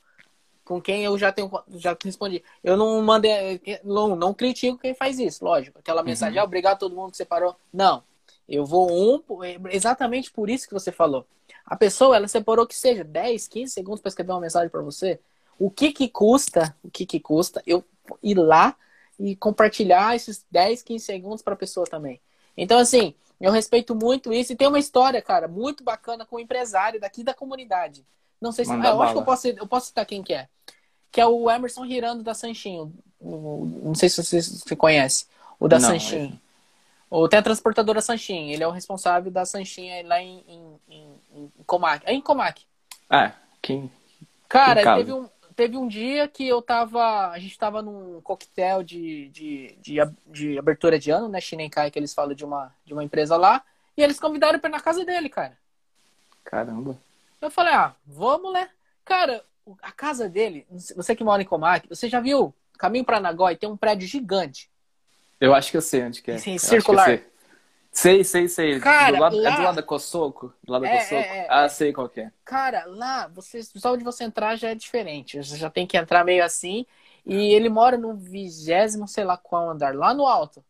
Com 0.64 0.82
quem 0.82 1.04
eu 1.04 1.16
já 1.16 1.30
tenho 1.30 1.48
já 1.76 1.96
respondi. 2.02 2.42
Eu 2.64 2.76
não 2.76 3.00
mandei. 3.00 3.60
Não, 3.84 4.16
não 4.16 4.34
critico 4.34 4.78
quem 4.78 4.94
faz 4.94 5.20
isso, 5.20 5.44
lógico. 5.44 5.78
Aquela 5.78 6.00
uhum. 6.00 6.08
mensagem, 6.08 6.38
ah, 6.40 6.44
obrigado 6.44 6.74
a 6.74 6.78
todo 6.78 6.96
mundo 6.96 7.12
que 7.12 7.16
separou. 7.16 7.54
Não. 7.72 8.02
Eu 8.48 8.64
vou 8.64 8.90
um, 8.90 9.22
exatamente 9.70 10.30
por 10.30 10.50
isso 10.50 10.66
que 10.66 10.74
você 10.74 10.90
falou. 10.90 11.24
A 11.66 11.76
pessoa, 11.76 12.16
ela 12.16 12.28
separou 12.28 12.66
que 12.66 12.76
seja 12.76 13.02
10, 13.02 13.48
15 13.48 13.72
segundos 13.72 14.00
para 14.00 14.08
escrever 14.08 14.32
uma 14.32 14.40
mensagem 14.40 14.70
para 14.70 14.82
você. 14.82 15.18
O 15.58 15.70
que 15.70 15.92
que 15.92 16.08
custa, 16.08 16.76
o 16.82 16.90
que 16.90 17.04
que 17.04 17.18
custa 17.18 17.62
eu 17.66 17.84
ir 18.22 18.38
lá 18.38 18.76
e 19.18 19.34
compartilhar 19.34 20.14
esses 20.14 20.44
10, 20.50 20.82
15 20.82 21.04
segundos 21.04 21.42
para 21.42 21.54
a 21.54 21.56
pessoa 21.56 21.86
também? 21.86 22.20
Então, 22.56 22.78
assim, 22.78 23.14
eu 23.40 23.50
respeito 23.50 23.94
muito 23.94 24.32
isso. 24.32 24.52
E 24.52 24.56
tem 24.56 24.68
uma 24.68 24.78
história, 24.78 25.20
cara, 25.20 25.48
muito 25.48 25.82
bacana 25.82 26.24
com 26.24 26.36
um 26.36 26.40
empresário 26.40 27.00
daqui 27.00 27.24
da 27.24 27.34
comunidade. 27.34 28.06
Não 28.40 28.52
sei 28.52 28.64
se. 28.64 28.72
Ah, 28.72 28.88
eu 28.88 29.02
acho 29.02 29.12
que 29.12 29.18
eu 29.18 29.24
posso, 29.24 29.48
eu 29.48 29.66
posso 29.66 29.86
citar 29.86 30.06
quem 30.06 30.22
que 30.22 30.34
é. 30.34 30.48
Que 31.10 31.20
é 31.20 31.26
o 31.26 31.50
Emerson 31.50 31.84
Hirando 31.84 32.22
da 32.22 32.34
Sanchinho. 32.34 32.92
Não 33.20 33.94
sei 33.94 34.08
se 34.08 34.22
você, 34.22 34.40
você 34.40 34.76
conhece. 34.76 35.26
O 35.58 35.66
da 35.66 35.80
Sanchinho. 35.80 36.38
É... 37.10 37.14
O 37.14 37.28
tem 37.28 37.38
a 37.38 37.42
transportadora 37.42 38.00
Sanchin. 38.00 38.50
Ele 38.50 38.62
é 38.62 38.68
o 38.68 38.72
responsável 38.72 39.30
da 39.30 39.44
Sanchin 39.44 40.02
lá 40.04 40.20
em, 40.20 40.44
em, 40.48 40.80
em, 40.88 41.20
em 41.34 41.64
Comac. 41.64 42.04
É 42.06 42.12
em 42.12 42.20
Comac. 42.20 42.64
Ah, 43.08 43.32
quem. 43.62 43.90
Cara, 44.48 44.82
quem 44.82 44.94
teve 44.96 45.12
um, 45.12 45.28
teve 45.54 45.76
um 45.76 45.88
dia 45.88 46.28
que 46.28 46.46
eu 46.46 46.60
tava. 46.60 47.30
A 47.30 47.38
gente 47.38 47.58
tava 47.58 47.80
num 47.80 48.20
coquetel 48.20 48.82
de, 48.82 49.28
de, 49.28 49.76
de, 49.80 49.96
de 50.26 50.58
abertura 50.58 50.98
de 50.98 51.10
ano, 51.10 51.28
né? 51.28 51.40
Shinenkai, 51.40 51.90
que 51.90 51.98
eles 51.98 52.14
falam 52.14 52.34
de 52.34 52.44
uma, 52.44 52.72
de 52.84 52.92
uma 52.92 53.02
empresa 53.02 53.36
lá. 53.36 53.64
E 53.96 54.02
eles 54.02 54.20
convidaram 54.20 54.58
pra 54.58 54.68
ir 54.68 54.72
na 54.72 54.80
casa 54.80 55.04
dele, 55.04 55.28
cara. 55.28 55.56
Caramba. 56.44 56.96
Eu 57.40 57.50
falei, 57.50 57.72
ah, 57.72 57.94
vamos, 58.06 58.52
né? 58.52 58.68
Cara, 59.04 59.42
a 59.82 59.90
casa 59.90 60.28
dele, 60.28 60.66
você 60.94 61.16
que 61.16 61.24
mora 61.24 61.42
em 61.42 61.46
Comac, 61.46 61.88
você 61.88 62.08
já 62.08 62.20
viu? 62.20 62.54
Caminho 62.78 63.04
para 63.04 63.20
Nagói 63.20 63.56
tem 63.56 63.68
um 63.68 63.76
prédio 63.76 64.06
gigante. 64.06 64.70
Eu 65.40 65.54
acho 65.54 65.70
que 65.70 65.76
eu 65.76 65.82
sei 65.82 66.04
onde 66.04 66.22
que 66.22 66.30
é. 66.30 66.38
Sim, 66.38 66.58
circular. 66.58 67.20
Sei, 67.90 68.22
sei, 68.24 68.46
sei. 68.46 68.78
Cara, 68.78 69.16
do 69.16 69.22
lado, 69.22 69.36
lá... 69.36 69.50
É 69.50 69.56
do 69.56 69.62
lado 69.62 69.76
da 69.76 69.82
Cosoco? 69.82 70.52
Do 70.62 70.72
lado 70.72 70.82
da 70.82 70.88
é, 70.88 70.98
Cosoco? 70.98 71.14
É, 71.14 71.38
é, 71.38 71.46
ah, 71.48 71.68
sei 71.68 71.92
qual 71.92 72.08
que 72.08 72.20
é. 72.20 72.32
Cara, 72.44 72.84
lá, 72.84 73.26
você, 73.28 73.62
só 73.62 73.94
onde 73.94 74.04
você 74.04 74.24
entrar 74.24 74.56
já 74.56 74.70
é 74.70 74.74
diferente. 74.74 75.42
Você 75.42 75.56
já 75.56 75.70
tem 75.70 75.86
que 75.86 75.96
entrar 75.96 76.24
meio 76.24 76.44
assim. 76.44 76.84
E 77.24 77.54
ele 77.54 77.68
mora 77.68 77.96
no 77.96 78.14
vigésimo, 78.14 79.08
sei 79.08 79.24
lá 79.24 79.36
qual 79.36 79.70
andar, 79.70 79.94
lá 79.94 80.12
no 80.12 80.26
alto. 80.26 80.62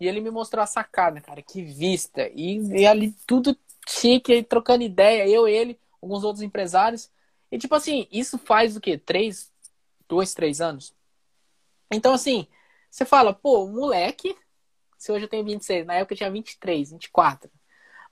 E 0.00 0.06
ele 0.06 0.20
me 0.20 0.30
mostrou 0.30 0.62
a 0.62 0.66
sacada, 0.66 1.20
cara, 1.20 1.42
que 1.42 1.62
vista. 1.62 2.28
E, 2.34 2.58
e 2.80 2.86
ali 2.86 3.12
tudo 3.26 3.56
chique, 3.88 4.42
trocando 4.44 4.84
ideia, 4.84 5.28
eu, 5.28 5.48
ele, 5.48 5.78
alguns 6.00 6.22
outros 6.22 6.42
empresários. 6.42 7.10
E 7.50 7.58
tipo 7.58 7.74
assim, 7.74 8.06
isso 8.10 8.38
faz 8.38 8.76
o 8.76 8.80
quê? 8.80 8.96
Três, 8.96 9.50
dois, 10.08 10.32
três 10.32 10.60
anos? 10.60 10.94
Então 11.90 12.12
assim, 12.12 12.46
você 12.90 13.04
fala, 13.04 13.32
pô, 13.32 13.66
moleque 13.66 14.36
se 14.98 15.12
hoje 15.12 15.24
eu 15.24 15.28
tenho 15.28 15.44
26, 15.44 15.86
na 15.86 15.94
época 15.94 16.12
eu 16.12 16.18
tinha 16.18 16.30
23, 16.30 16.90
24. 16.90 17.48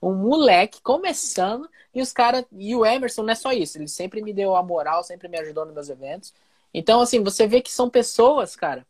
Um 0.01 0.13
moleque 0.13 0.81
começando 0.81 1.69
e 1.93 2.01
os 2.01 2.13
caras. 2.13 2.45
E 2.51 2.73
o 2.75 2.85
Emerson 2.85 3.23
não 3.23 3.31
é 3.31 3.35
só 3.35 3.51
isso, 3.51 3.77
ele 3.77 3.87
sempre 3.87 4.21
me 4.21 4.31
deu 4.31 4.55
a 4.55 4.63
moral, 4.63 5.03
sempre 5.03 5.27
me 5.27 5.37
ajudou 5.37 5.65
nos 5.65 5.73
meus 5.73 5.89
eventos. 5.89 6.33
Então, 6.73 7.01
assim, 7.01 7.21
você 7.21 7.45
vê 7.45 7.61
que 7.61 7.71
são 7.71 7.89
pessoas, 7.89 8.55
cara, 8.55 8.87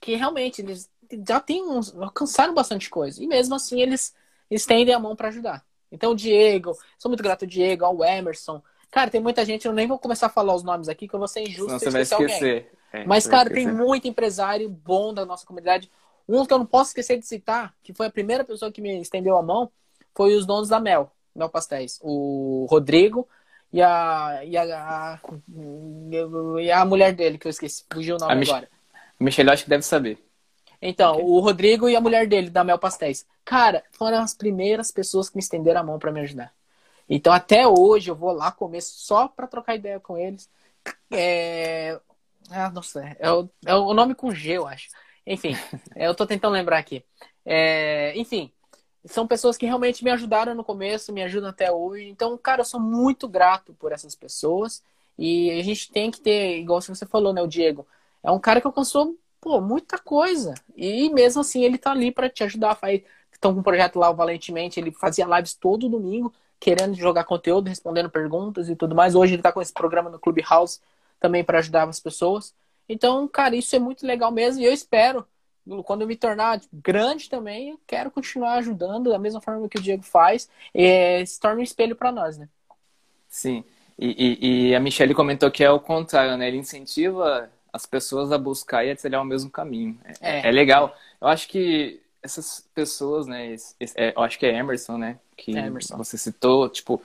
que 0.00 0.16
realmente 0.16 0.60
eles 0.60 0.90
já 1.26 1.38
têm 1.38 1.62
uns, 1.62 1.94
alcançaram 1.96 2.52
bastante 2.52 2.90
coisa. 2.90 3.22
E 3.22 3.26
mesmo 3.26 3.54
assim, 3.54 3.80
eles 3.80 4.14
estendem 4.50 4.94
a 4.94 4.98
mão 4.98 5.14
para 5.14 5.28
ajudar. 5.28 5.64
Então, 5.92 6.12
o 6.12 6.16
Diego, 6.16 6.76
sou 6.98 7.10
muito 7.10 7.22
grato 7.22 7.44
ao 7.44 7.48
Diego, 7.48 7.84
ao 7.84 8.02
Emerson. 8.04 8.62
Cara, 8.90 9.10
tem 9.10 9.20
muita 9.20 9.44
gente, 9.44 9.66
eu 9.66 9.72
nem 9.72 9.86
vou 9.86 9.98
começar 9.98 10.26
a 10.26 10.30
falar 10.30 10.54
os 10.54 10.62
nomes 10.62 10.88
aqui, 10.88 11.06
que 11.06 11.14
eu 11.14 11.18
vou 11.18 11.28
ser 11.28 11.42
injusto. 11.42 11.78
Senão 11.78 11.78
você 11.78 11.90
vai 11.90 12.02
esquecer. 12.02 12.72
É, 12.92 13.04
Mas, 13.04 13.26
cara, 13.26 13.48
tem 13.50 13.66
muito 13.66 14.08
empresário 14.08 14.68
bom 14.68 15.14
da 15.14 15.24
nossa 15.24 15.46
comunidade. 15.46 15.90
Um 16.28 16.44
que 16.44 16.52
eu 16.52 16.58
não 16.58 16.66
posso 16.66 16.90
esquecer 16.90 17.18
de 17.18 17.26
citar, 17.26 17.74
que 17.82 17.92
foi 17.92 18.06
a 18.06 18.10
primeira 18.10 18.44
pessoa 18.44 18.70
que 18.70 18.80
me 18.80 19.00
estendeu 19.00 19.36
a 19.36 19.42
mão, 19.42 19.70
foi 20.14 20.34
os 20.34 20.46
donos 20.46 20.68
da 20.68 20.80
Mel, 20.80 21.12
Mel 21.34 21.48
Pastéis. 21.48 21.98
O 22.02 22.66
Rodrigo 22.70 23.28
e 23.72 23.80
a, 23.80 24.40
e 24.44 24.56
a, 24.56 24.62
a, 24.62 25.20
e 26.60 26.70
a 26.70 26.84
mulher 26.84 27.12
dele, 27.12 27.38
que 27.38 27.46
eu 27.46 27.50
esqueci, 27.50 27.84
fugiu 27.92 28.16
o 28.16 28.18
nome 28.18 28.32
a 28.32 28.42
agora. 28.42 28.68
A 28.92 29.24
Michelle 29.24 29.50
acho 29.50 29.64
que 29.64 29.70
deve 29.70 29.82
saber. 29.82 30.18
Então, 30.82 31.14
okay. 31.14 31.24
o 31.24 31.40
Rodrigo 31.40 31.88
e 31.88 31.96
a 31.96 32.00
mulher 32.00 32.26
dele, 32.26 32.48
da 32.48 32.64
Mel 32.64 32.78
Pastéis. 32.78 33.26
Cara, 33.44 33.84
foram 33.92 34.18
as 34.18 34.34
primeiras 34.34 34.90
pessoas 34.90 35.28
que 35.28 35.36
me 35.36 35.42
estenderam 35.42 35.80
a 35.80 35.84
mão 35.84 35.98
para 35.98 36.10
me 36.10 36.20
ajudar. 36.20 36.52
Então, 37.08 37.32
até 37.32 37.66
hoje, 37.66 38.10
eu 38.10 38.14
vou 38.14 38.32
lá 38.32 38.50
comer 38.50 38.80
só 38.80 39.28
para 39.28 39.46
trocar 39.46 39.74
ideia 39.74 40.00
com 40.00 40.16
eles. 40.16 40.48
É... 41.10 42.00
Ah, 42.50 42.70
nossa, 42.70 43.00
é 43.18 43.30
o, 43.30 43.48
é 43.64 43.74
o 43.74 43.94
nome 43.94 44.14
com 44.14 44.34
G, 44.34 44.52
eu 44.52 44.66
acho. 44.66 44.88
Enfim, 45.26 45.54
é, 45.94 46.06
eu 46.08 46.14
tô 46.14 46.26
tentando 46.26 46.52
lembrar 46.52 46.78
aqui. 46.78 47.04
É, 47.44 48.12
enfim, 48.18 48.52
são 49.04 49.26
pessoas 49.26 49.56
que 49.56 49.66
realmente 49.66 50.02
me 50.02 50.10
ajudaram 50.10 50.54
no 50.54 50.64
começo, 50.64 51.12
me 51.12 51.22
ajudam 51.22 51.50
até 51.50 51.70
hoje. 51.70 52.08
Então, 52.08 52.36
cara, 52.38 52.62
eu 52.62 52.64
sou 52.64 52.80
muito 52.80 53.28
grato 53.28 53.72
por 53.74 53.92
essas 53.92 54.14
pessoas. 54.16 54.82
E 55.18 55.50
a 55.60 55.62
gente 55.62 55.92
tem 55.92 56.10
que 56.10 56.20
ter, 56.20 56.58
igual 56.58 56.80
você 56.80 57.06
falou, 57.06 57.32
né, 57.32 57.42
o 57.42 57.46
Diego, 57.46 57.86
é 58.22 58.30
um 58.30 58.40
cara 58.40 58.60
que 58.60 58.66
alcançou, 58.66 59.16
pô, 59.40 59.60
muita 59.60 59.98
coisa. 59.98 60.54
E 60.76 61.08
mesmo 61.10 61.42
assim, 61.42 61.62
ele 61.64 61.78
tá 61.78 61.92
ali 61.92 62.10
para 62.10 62.28
te 62.28 62.42
ajudar. 62.44 62.78
Estão 63.32 63.54
com 63.54 63.60
um 63.60 63.62
projeto 63.62 63.98
lá, 63.98 64.10
o 64.10 64.14
Valentemente, 64.14 64.80
ele 64.80 64.90
fazia 64.92 65.26
lives 65.26 65.54
todo 65.54 65.88
domingo, 65.88 66.32
querendo 66.58 66.94
jogar 66.94 67.24
conteúdo, 67.24 67.68
respondendo 67.68 68.10
perguntas 68.10 68.68
e 68.68 68.74
tudo 68.76 68.94
mais. 68.94 69.14
Hoje 69.14 69.34
ele 69.34 69.42
tá 69.42 69.52
com 69.52 69.62
esse 69.62 69.72
programa 69.72 70.10
no 70.10 70.18
Clubhouse 70.18 70.80
também 71.20 71.44
para 71.44 71.58
ajudar 71.58 71.88
as 71.88 72.00
pessoas. 72.00 72.54
Então, 72.88 73.28
cara, 73.28 73.54
isso 73.54 73.76
é 73.76 73.78
muito 73.78 74.04
legal 74.04 74.32
mesmo 74.32 74.62
e 74.62 74.64
eu 74.64 74.72
espero, 74.72 75.24
quando 75.84 76.02
eu 76.02 76.08
me 76.08 76.16
tornar 76.16 76.60
grande 76.72 77.28
também, 77.28 77.70
eu 77.70 77.80
quero 77.86 78.10
continuar 78.10 78.54
ajudando 78.54 79.10
da 79.10 79.18
mesma 79.18 79.40
forma 79.40 79.68
que 79.68 79.78
o 79.78 79.82
Diego 79.82 80.02
faz, 80.02 80.48
é, 80.74 81.24
se 81.24 81.38
torna 81.38 81.60
um 81.60 81.62
espelho 81.62 81.94
para 81.94 82.10
nós, 82.10 82.36
né? 82.36 82.48
Sim. 83.28 83.62
E, 83.96 84.08
e, 84.40 84.70
e, 84.70 84.74
a 84.74 84.80
Michelle 84.80 85.14
comentou 85.14 85.50
que 85.50 85.62
é 85.62 85.70
o 85.70 85.78
contrário, 85.78 86.36
né? 86.36 86.48
Ele 86.48 86.56
incentiva 86.56 87.50
as 87.72 87.86
pessoas 87.86 88.32
a 88.32 88.38
buscar 88.38 88.84
e 88.84 88.90
a 88.90 88.96
trilhar 88.96 89.22
o 89.22 89.26
mesmo 89.26 89.50
caminho. 89.50 89.96
É, 90.20 90.40
é, 90.40 90.48
é 90.48 90.50
legal. 90.50 90.96
Eu 91.20 91.28
acho 91.28 91.46
que 91.46 92.00
essas 92.22 92.66
pessoas, 92.74 93.26
né? 93.26 93.52
Esse, 93.52 93.76
é, 93.94 94.14
eu 94.16 94.22
acho 94.22 94.38
que 94.38 94.46
é 94.46 94.56
Emerson, 94.56 94.96
né? 94.96 95.18
Que 95.36 95.52
Emerson. 95.52 95.96
você 95.96 96.16
citou, 96.16 96.68
tipo, 96.68 97.00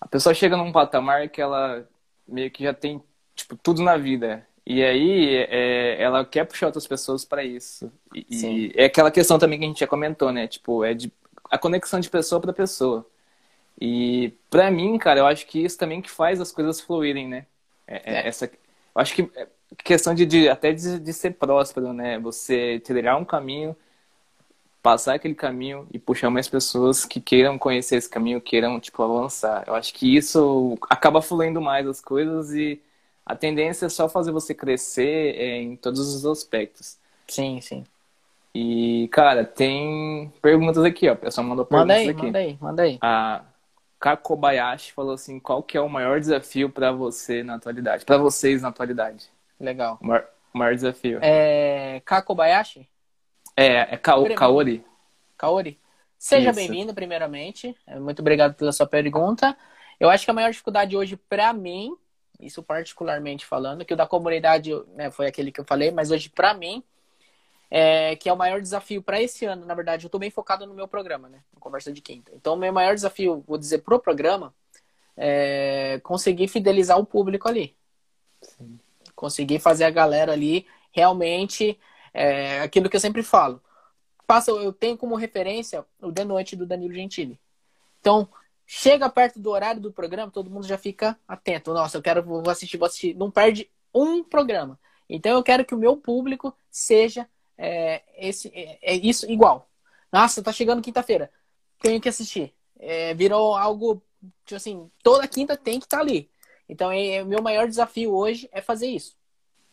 a 0.00 0.06
pessoa 0.06 0.32
chega 0.32 0.56
num 0.56 0.72
patamar 0.72 1.28
que 1.28 1.40
ela 1.40 1.86
meio 2.26 2.50
que 2.50 2.62
já 2.62 2.72
tem 2.72 3.02
tipo 3.38 3.56
tudo 3.56 3.82
na 3.82 3.96
vida. 3.96 4.46
E 4.66 4.84
aí 4.84 5.36
é, 5.48 6.02
ela 6.02 6.24
quer 6.26 6.44
puxar 6.44 6.66
outras 6.66 6.86
pessoas 6.86 7.24
para 7.24 7.42
isso. 7.42 7.90
E, 8.14 8.26
e, 8.30 8.72
é 8.74 8.84
aquela 8.84 9.10
questão 9.10 9.38
também 9.38 9.58
que 9.58 9.64
a 9.64 9.68
gente 9.68 9.80
já 9.80 9.86
comentou, 9.86 10.30
né? 10.30 10.46
Tipo, 10.46 10.84
é 10.84 10.92
de, 10.92 11.10
a 11.50 11.56
conexão 11.56 12.00
de 12.00 12.10
pessoa 12.10 12.40
para 12.40 12.52
pessoa. 12.52 13.06
E 13.80 14.34
para 14.50 14.70
mim, 14.70 14.98
cara, 14.98 15.20
eu 15.20 15.26
acho 15.26 15.46
que 15.46 15.64
isso 15.64 15.78
também 15.78 16.02
que 16.02 16.10
faz 16.10 16.40
as 16.40 16.52
coisas 16.52 16.80
fluírem, 16.80 17.28
né? 17.28 17.46
É, 17.86 18.26
é. 18.26 18.28
Essa, 18.28 18.46
eu 18.46 19.00
acho 19.00 19.14
que 19.14 19.30
é 19.36 19.46
questão 19.84 20.14
de, 20.14 20.26
de 20.26 20.48
até 20.48 20.72
de, 20.72 20.98
de, 20.98 21.12
ser 21.12 21.32
próspero, 21.32 21.92
né? 21.92 22.18
Você 22.18 22.80
trilhar 22.84 23.16
um 23.18 23.24
caminho, 23.24 23.76
passar 24.82 25.14
aquele 25.14 25.34
caminho 25.34 25.86
e 25.92 25.98
puxar 25.98 26.30
mais 26.30 26.48
pessoas 26.48 27.04
que 27.04 27.20
queiram 27.20 27.58
conhecer 27.58 27.96
esse 27.96 28.08
caminho, 28.08 28.40
queiram 28.40 28.78
tipo 28.80 29.02
avançar. 29.02 29.64
Eu 29.66 29.74
acho 29.74 29.94
que 29.94 30.14
isso 30.16 30.76
acaba 30.90 31.22
fluindo 31.22 31.60
mais 31.60 31.86
as 31.86 32.00
coisas 32.00 32.52
e 32.52 32.80
a 33.28 33.36
tendência 33.36 33.84
é 33.84 33.88
só 33.90 34.08
fazer 34.08 34.32
você 34.32 34.54
crescer 34.54 35.34
é, 35.36 35.60
em 35.60 35.76
todos 35.76 36.00
os 36.00 36.24
aspectos. 36.24 36.96
Sim, 37.26 37.60
sim. 37.60 37.84
E, 38.54 39.06
cara, 39.12 39.44
tem 39.44 40.32
perguntas 40.40 40.82
aqui, 40.82 41.10
ó. 41.10 41.12
O 41.12 41.16
pessoal 41.16 41.46
mandou 41.46 41.66
perguntas 41.66 41.88
manda 41.88 42.00
aí, 42.00 42.08
aqui. 42.08 42.22
Manda 42.22 42.38
aí, 42.38 42.58
manda 42.58 42.82
aí. 42.84 42.98
A 43.02 43.44
Kakobayashi 44.00 44.92
falou 44.92 45.12
assim: 45.12 45.38
qual 45.38 45.62
que 45.62 45.76
é 45.76 45.80
o 45.80 45.90
maior 45.90 46.18
desafio 46.18 46.70
para 46.70 46.90
você 46.90 47.42
na 47.42 47.56
atualidade? 47.56 48.06
Para 48.06 48.16
vocês 48.16 48.62
na 48.62 48.68
atualidade? 48.68 49.28
Legal. 49.60 49.98
O 50.00 50.06
maior, 50.06 50.26
o 50.54 50.58
maior 50.58 50.74
desafio. 50.74 51.18
É. 51.20 52.00
Kakobayashi? 52.06 52.88
É, 53.54 53.94
é 53.94 53.96
Kao, 53.98 54.24
Kaori. 54.34 54.82
Kaori. 55.36 55.78
Seja 56.18 56.50
bem-vindo, 56.50 56.94
primeiramente. 56.94 57.76
Muito 58.00 58.20
obrigado 58.20 58.54
pela 58.54 58.72
sua 58.72 58.86
pergunta. 58.86 59.54
Eu 60.00 60.08
acho 60.08 60.24
que 60.24 60.30
a 60.30 60.34
maior 60.34 60.50
dificuldade 60.50 60.96
hoje, 60.96 61.16
para 61.16 61.52
mim, 61.52 61.94
isso 62.38 62.62
particularmente 62.62 63.44
falando, 63.44 63.84
que 63.84 63.94
o 63.94 63.96
da 63.96 64.06
comunidade 64.06 64.70
né, 64.94 65.10
foi 65.10 65.26
aquele 65.26 65.50
que 65.50 65.60
eu 65.60 65.64
falei, 65.64 65.90
mas 65.90 66.10
hoje 66.10 66.28
para 66.28 66.54
mim, 66.54 66.82
é, 67.70 68.16
que 68.16 68.28
é 68.28 68.32
o 68.32 68.36
maior 68.36 68.60
desafio 68.60 69.02
para 69.02 69.20
esse 69.20 69.44
ano, 69.44 69.66
na 69.66 69.74
verdade, 69.74 70.04
eu 70.04 70.08
estou 70.08 70.20
bem 70.20 70.30
focado 70.30 70.66
no 70.66 70.74
meu 70.74 70.88
programa, 70.88 71.28
né, 71.28 71.42
Conversa 71.58 71.92
de 71.92 72.00
Quinta. 72.00 72.32
Então, 72.34 72.54
o 72.54 72.56
meu 72.56 72.72
maior 72.72 72.94
desafio, 72.94 73.44
vou 73.46 73.58
dizer, 73.58 73.78
pro 73.78 73.98
programa, 73.98 74.54
é 75.16 76.00
conseguir 76.02 76.48
fidelizar 76.48 76.98
o 76.98 77.04
público 77.04 77.48
ali. 77.48 77.76
Sim. 78.40 78.78
Conseguir 79.14 79.58
fazer 79.58 79.84
a 79.84 79.90
galera 79.90 80.32
ali 80.32 80.64
realmente 80.92 81.78
é, 82.14 82.60
aquilo 82.60 82.88
que 82.88 82.96
eu 82.96 83.00
sempre 83.00 83.22
falo. 83.22 83.60
Passa, 84.26 84.50
eu 84.52 84.72
tenho 84.72 84.96
como 84.96 85.16
referência 85.16 85.84
o 86.00 86.12
The 86.12 86.24
Noite 86.24 86.54
do 86.54 86.66
Danilo 86.66 86.94
Gentili. 86.94 87.40
Então, 88.00 88.28
Chega 88.70 89.08
perto 89.08 89.40
do 89.40 89.50
horário 89.50 89.80
do 89.80 89.90
programa, 89.90 90.30
todo 90.30 90.50
mundo 90.50 90.66
já 90.66 90.76
fica 90.76 91.18
atento. 91.26 91.72
Nossa, 91.72 91.96
eu 91.96 92.02
quero, 92.02 92.22
vou 92.22 92.50
assistir, 92.50 92.76
vou 92.76 92.84
assistir. 92.84 93.14
Não 93.14 93.30
perde 93.30 93.70
um 93.94 94.22
programa. 94.22 94.78
Então 95.08 95.32
eu 95.32 95.42
quero 95.42 95.64
que 95.64 95.74
o 95.74 95.78
meu 95.78 95.96
público 95.96 96.54
seja 96.70 97.26
é, 97.56 98.02
esse, 98.18 98.48
é, 98.54 98.78
é, 98.82 98.94
isso 98.94 99.24
igual. 99.32 99.70
Nossa, 100.12 100.42
tá 100.42 100.52
chegando 100.52 100.82
quinta-feira. 100.82 101.30
Tenho 101.80 101.98
que 101.98 102.10
assistir. 102.10 102.54
É, 102.78 103.14
virou 103.14 103.56
algo, 103.56 104.02
tipo 104.44 104.56
assim, 104.56 104.90
toda 105.02 105.26
quinta 105.26 105.56
tem 105.56 105.80
que 105.80 105.86
estar 105.86 105.96
tá 105.96 106.02
ali. 106.02 106.30
Então, 106.68 106.92
é, 106.92 107.14
é, 107.14 107.22
o 107.22 107.26
meu 107.26 107.40
maior 107.42 107.66
desafio 107.66 108.12
hoje 108.14 108.50
é 108.52 108.60
fazer 108.60 108.88
isso. 108.88 109.16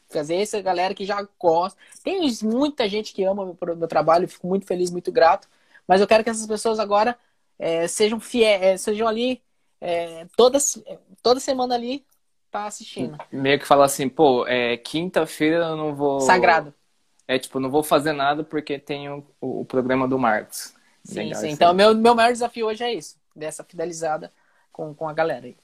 Fazer 0.08 0.36
essa 0.36 0.62
galera 0.62 0.94
que 0.94 1.04
já 1.04 1.22
gosta. 1.38 1.78
Tem 2.02 2.22
muita 2.44 2.88
gente 2.88 3.14
que 3.14 3.26
ama 3.26 3.44
o 3.44 3.58
meu, 3.62 3.76
meu 3.76 3.88
trabalho, 3.90 4.26
fico 4.26 4.48
muito 4.48 4.66
feliz, 4.66 4.90
muito 4.90 5.12
grato. 5.12 5.50
Mas 5.86 6.00
eu 6.00 6.08
quero 6.08 6.24
que 6.24 6.30
essas 6.30 6.48
pessoas 6.48 6.80
agora 6.80 7.20
é, 7.58 7.88
sejam 7.88 8.20
fiéis, 8.20 8.82
sejam 8.82 9.08
ali 9.08 9.42
é, 9.82 10.26
toda, 10.36 10.58
toda 11.22 11.40
semana 11.40 11.76
ali 11.76 12.06
tá 12.52 12.66
assistindo. 12.66 13.18
Meio 13.32 13.60
que 13.60 13.68
fala 13.68 13.86
assim, 13.86 14.08
pô, 14.08 14.48
é, 14.48 14.78
quinta-feira 14.78 15.58
eu 15.58 15.78
não 15.78 15.94
vou. 15.94 16.22
Sagrado. 16.22 16.74
É 17.28 17.40
tipo, 17.40 17.60
não 17.60 17.70
vou 17.70 17.84
fazer 17.84 18.14
nada 18.14 18.44
porque 18.44 18.78
tenho 18.78 19.26
o, 19.42 19.62
o 19.62 19.66
programa 19.66 20.08
do 20.08 20.18
Marcos. 20.18 20.74
Sim, 21.04 21.20
Legal, 21.26 21.42
sim. 21.42 21.50
Então, 21.50 21.74
meu, 21.74 21.94
meu 21.96 22.16
maior 22.16 22.32
desafio 22.32 22.68
hoje 22.68 22.84
é 22.84 22.94
isso, 22.94 23.18
dessa 23.36 23.64
fidelizada 23.64 24.32
com, 24.72 24.94
com 24.94 25.08
a 25.08 25.14
galera 25.14 25.46
aí. 25.46 25.56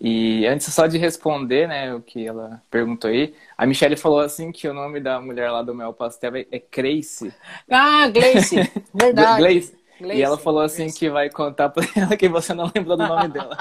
E 0.00 0.46
antes 0.46 0.72
só 0.72 0.86
de 0.86 0.96
responder, 0.96 1.68
né, 1.68 1.94
o 1.94 2.00
que 2.00 2.26
ela 2.26 2.62
perguntou 2.70 3.10
aí, 3.10 3.34
a 3.56 3.66
Michelle 3.66 3.96
falou 3.96 4.20
assim 4.20 4.50
que 4.50 4.66
o 4.66 4.72
nome 4.72 4.98
da 4.98 5.20
mulher 5.20 5.50
lá 5.50 5.62
do 5.62 5.74
Mel 5.74 5.92
Pastel 5.92 6.36
é, 6.36 6.46
é 6.50 6.62
Grace. 6.72 7.32
Ah, 7.70 8.08
Gleice, 8.08 8.56
verdade. 8.94 9.70
Gleice. 10.00 10.20
e 10.20 10.22
ela 10.22 10.36
falou 10.36 10.60
assim 10.60 10.84
Gleice. 10.84 10.98
que 10.98 11.10
vai 11.10 11.30
contar 11.30 11.68
pra 11.68 11.84
ela 11.96 12.16
que 12.16 12.28
você 12.28 12.54
não 12.54 12.70
lembrou 12.74 12.96
do 12.96 13.06
nome 13.06 13.28
dela. 13.28 13.56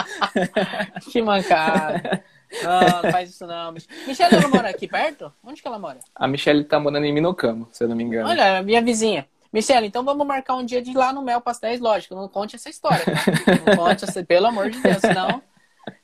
que 1.12 1.22
mancada. 1.22 2.24
Não, 2.64 3.02
não 3.04 3.12
faz 3.12 3.30
isso 3.30 3.46
não. 3.46 3.74
Michelle, 4.08 4.36
ela 4.36 4.48
mora 4.48 4.70
aqui 4.70 4.88
perto? 4.88 5.32
Onde 5.44 5.62
que 5.62 5.68
ela 5.68 5.78
mora? 5.78 6.00
A 6.16 6.28
Michelle 6.28 6.64
tá 6.64 6.80
morando 6.80 7.06
em 7.06 7.14
Minocamo, 7.14 7.68
se 7.72 7.84
eu 7.84 7.88
não 7.88 7.96
me 7.96 8.04
engano. 8.04 8.30
Olha, 8.30 8.62
minha 8.64 8.82
vizinha. 8.82 9.28
Michelle, 9.52 9.88
então 9.88 10.04
vamos 10.04 10.26
marcar 10.26 10.56
um 10.56 10.66
dia 10.66 10.82
de 10.82 10.92
ir 10.92 10.98
lá 10.98 11.12
no 11.12 11.22
Mel 11.22 11.42
Pastéis, 11.42 11.80
lógico. 11.80 12.16
Não 12.16 12.28
conte 12.28 12.56
essa 12.56 12.70
história. 12.70 13.04
Tá? 13.04 13.66
Não 13.66 13.78
conte 13.78 14.04
essa, 14.04 14.24
pelo 14.24 14.48
amor 14.48 14.70
de 14.70 14.80
Deus, 14.80 14.98
senão 14.98 15.42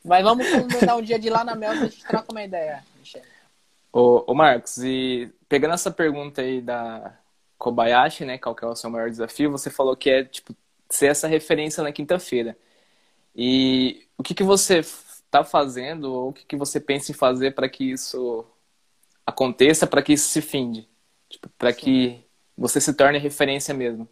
mas 0.04 0.24
vamos 0.24 0.48
combinar 0.50 0.96
um 0.96 1.02
dia 1.02 1.20
de 1.20 1.28
ir 1.28 1.32
lá 1.32 1.44
na 1.44 1.56
Mel 1.56 1.72
pra 1.72 1.88
gente 1.88 2.06
trocar 2.06 2.32
uma 2.32 2.44
ideia, 2.44 2.84
Michelle. 3.00 3.26
Ô, 3.92 4.24
ô 4.28 4.34
Marcos, 4.34 4.78
e 4.78 5.32
pegando 5.48 5.74
essa 5.74 5.92
pergunta 5.92 6.42
aí 6.42 6.62
da 6.62 7.14
Kobayashi, 7.58 8.26
né? 8.26 8.38
Qual 8.38 8.56
que 8.56 8.64
é 8.64 8.68
o 8.68 8.76
seu 8.76 8.90
maior 8.90 9.10
desafio? 9.10 9.52
Você 9.52 9.70
falou 9.70 9.96
que 9.96 10.10
é, 10.10 10.24
tipo, 10.24 10.56
ser 10.90 11.08
essa 11.08 11.28
referência 11.28 11.84
na 11.84 11.92
quinta-feira. 11.92 12.58
E 13.36 14.08
o 14.18 14.24
que, 14.24 14.34
que 14.34 14.44
você 14.44 14.80
está 14.80 15.44
fazendo, 15.44 16.14
ou 16.14 16.30
o 16.30 16.34
que, 16.34 16.46
que 16.46 16.56
você 16.56 16.80
pensa 16.80 17.12
em 17.12 17.16
fazer 17.16 17.54
para 17.54 17.68
que 17.68 17.92
isso 17.92 18.46
aconteça, 19.26 19.86
para 19.86 20.02
que 20.02 20.14
isso 20.14 20.30
se 20.30 20.42
finde? 20.42 20.88
Tipo, 21.30 21.50
para 21.58 21.74
que 21.74 22.24
você 22.58 22.80
se 22.80 22.94
torne 22.94 23.18
referência 23.18 23.74
mesmo. 23.74 24.08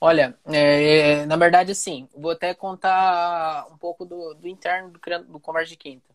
Olha, 0.00 0.36
é, 0.46 1.24
na 1.26 1.36
verdade, 1.36 1.70
assim, 1.70 2.08
vou 2.16 2.32
até 2.32 2.52
contar 2.54 3.68
um 3.70 3.76
pouco 3.76 4.04
do, 4.04 4.34
do 4.34 4.48
interno 4.48 4.90
do, 4.90 5.24
do 5.24 5.38
Conversa 5.38 5.70
de 5.70 5.76
Quinta. 5.76 6.10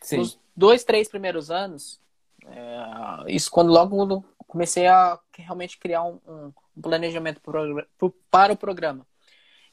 Sim. 0.00 0.18
Nos 0.18 0.38
dois, 0.54 0.84
três 0.84 1.08
primeiros 1.08 1.50
anos, 1.50 1.98
é, 2.46 3.32
isso 3.34 3.50
quando 3.50 3.72
logo 3.72 4.24
comecei 4.54 4.86
a 4.86 5.18
realmente 5.36 5.76
criar 5.76 6.04
um, 6.04 6.20
um, 6.24 6.52
um 6.76 6.80
planejamento 6.80 7.40
pro, 7.40 7.84
pro, 7.98 8.10
para 8.30 8.52
o 8.52 8.56
programa. 8.56 9.04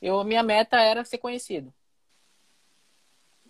Eu, 0.01 0.23
minha 0.23 0.41
meta 0.41 0.81
era 0.81 1.05
ser 1.05 1.19
conhecido. 1.19 1.71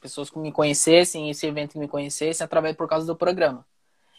Pessoas 0.01 0.29
que 0.29 0.37
me 0.37 0.51
conhecessem, 0.51 1.29
esse 1.29 1.47
evento 1.47 1.71
que 1.71 1.79
me 1.79 1.87
conhecessem, 1.87 2.43
através 2.43 2.75
por 2.75 2.85
causa 2.85 3.07
do 3.07 3.15
programa. 3.15 3.65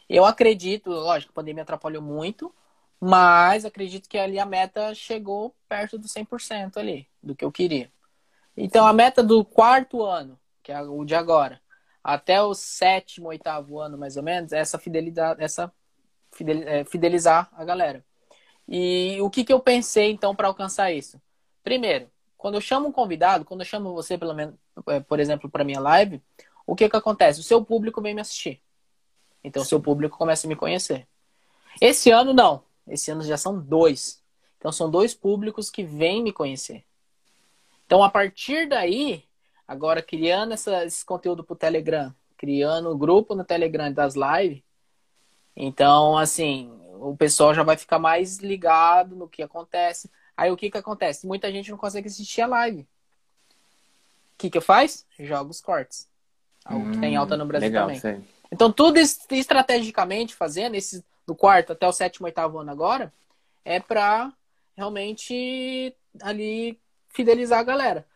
Eu 0.08 0.24
acredito, 0.24 0.88
lógico, 0.88 1.32
a 1.32 1.34
pandemia 1.34 1.64
atrapalhou 1.64 2.00
muito, 2.00 2.54
mas 2.98 3.66
acredito 3.66 4.08
que 4.08 4.16
ali 4.16 4.38
a 4.38 4.46
meta 4.46 4.94
chegou 4.94 5.54
perto 5.68 5.98
do 5.98 6.08
100% 6.08 6.78
ali, 6.78 7.06
do 7.22 7.36
que 7.36 7.44
eu 7.44 7.52
queria. 7.52 7.92
Então, 8.56 8.86
a 8.86 8.92
meta 8.94 9.22
do 9.22 9.44
quarto 9.44 10.02
ano, 10.02 10.40
que 10.62 10.72
é 10.72 10.80
o 10.80 11.04
de 11.04 11.14
agora, 11.14 11.60
até 12.02 12.40
o 12.40 12.54
sétimo, 12.54 13.28
oitavo 13.28 13.78
ano, 13.78 13.98
mais 13.98 14.16
ou 14.16 14.22
menos, 14.22 14.50
essa 14.50 14.78
fidelidade, 14.78 15.42
essa 15.44 15.70
fidelizar 16.86 17.50
a 17.52 17.64
galera. 17.64 18.04
E 18.68 19.18
o 19.20 19.30
que, 19.30 19.44
que 19.44 19.52
eu 19.52 19.60
pensei, 19.60 20.10
então, 20.10 20.34
para 20.34 20.48
alcançar 20.48 20.92
isso? 20.92 21.20
Primeiro, 21.62 22.08
quando 22.36 22.54
eu 22.54 22.60
chamo 22.60 22.88
um 22.88 22.92
convidado, 22.92 23.44
quando 23.44 23.60
eu 23.60 23.66
chamo 23.66 23.94
você, 23.94 24.16
pelo 24.16 24.34
menos, 24.34 24.54
é, 24.88 25.00
por 25.00 25.20
exemplo, 25.20 25.50
para 25.50 25.64
minha 25.64 25.80
live, 25.80 26.22
o 26.66 26.74
que, 26.74 26.88
que 26.88 26.96
acontece? 26.96 27.40
O 27.40 27.44
seu 27.44 27.64
público 27.64 28.00
vem 28.00 28.14
me 28.14 28.20
assistir. 28.20 28.60
Então, 29.44 29.62
o 29.62 29.66
seu 29.66 29.80
público 29.80 30.16
começa 30.16 30.46
a 30.46 30.48
me 30.48 30.56
conhecer. 30.56 31.06
Esse 31.80 32.10
ano, 32.10 32.32
não. 32.32 32.64
Esse 32.86 33.10
ano 33.10 33.22
já 33.22 33.36
são 33.36 33.58
dois. 33.58 34.22
Então 34.62 34.70
são 34.70 34.88
dois 34.88 35.12
públicos 35.12 35.68
que 35.68 35.82
vêm 35.82 36.22
me 36.22 36.32
conhecer. 36.32 36.84
Então 37.84 38.00
a 38.00 38.08
partir 38.08 38.68
daí, 38.68 39.24
agora 39.66 40.00
criando 40.00 40.54
essa, 40.54 40.84
esse 40.84 41.04
conteúdo 41.04 41.42
para 41.42 41.54
o 41.54 41.56
Telegram, 41.56 42.14
criando 42.36 42.88
o 42.88 42.94
um 42.94 42.98
grupo 42.98 43.34
no 43.34 43.44
Telegram 43.44 43.92
das 43.92 44.14
lives, 44.14 44.62
então 45.56 46.16
assim, 46.16 46.72
o 47.00 47.16
pessoal 47.16 47.54
já 47.54 47.62
vai 47.62 47.76
ficar 47.76 47.98
mais 47.98 48.38
ligado 48.38 49.16
no 49.16 49.28
que 49.28 49.42
acontece. 49.42 50.10
Aí 50.36 50.50
o 50.50 50.56
que 50.56 50.70
que 50.70 50.78
acontece? 50.78 51.26
Muita 51.26 51.50
gente 51.52 51.70
não 51.70 51.78
consegue 51.78 52.08
assistir 52.08 52.40
a 52.40 52.46
live. 52.46 52.80
O 52.80 52.86
que 54.38 54.50
que 54.50 54.58
eu 54.58 54.62
faço? 54.62 55.04
Jogo 55.18 55.50
os 55.50 55.60
cortes. 55.60 56.08
Algo 56.64 56.86
hum, 56.86 56.92
que 56.92 56.98
tem 56.98 57.16
alta 57.16 57.36
no 57.36 57.46
Brasil 57.46 57.68
legal, 57.68 57.86
também. 57.86 58.00
Sei. 58.00 58.20
Então 58.50 58.72
tudo 58.72 58.98
estrategicamente 58.98 60.34
fazendo 60.34 60.74
esses 60.74 61.02
do 61.26 61.34
quarto 61.34 61.72
até 61.72 61.86
o 61.86 61.92
sétimo, 61.92 62.26
oitavo 62.26 62.58
ano 62.58 62.70
agora, 62.70 63.12
é 63.64 63.78
para 63.78 64.32
realmente 64.76 65.94
ali 66.20 66.78
fidelizar 67.08 67.60
a 67.60 67.64
galera. 67.64 68.06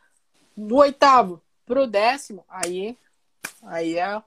Do 0.57 0.77
oitavo 0.77 1.41
pro 1.65 1.87
décimo, 1.87 2.45
aí, 2.49 2.97
aí 3.63 3.99
é 3.99 4.17
o 4.17 4.23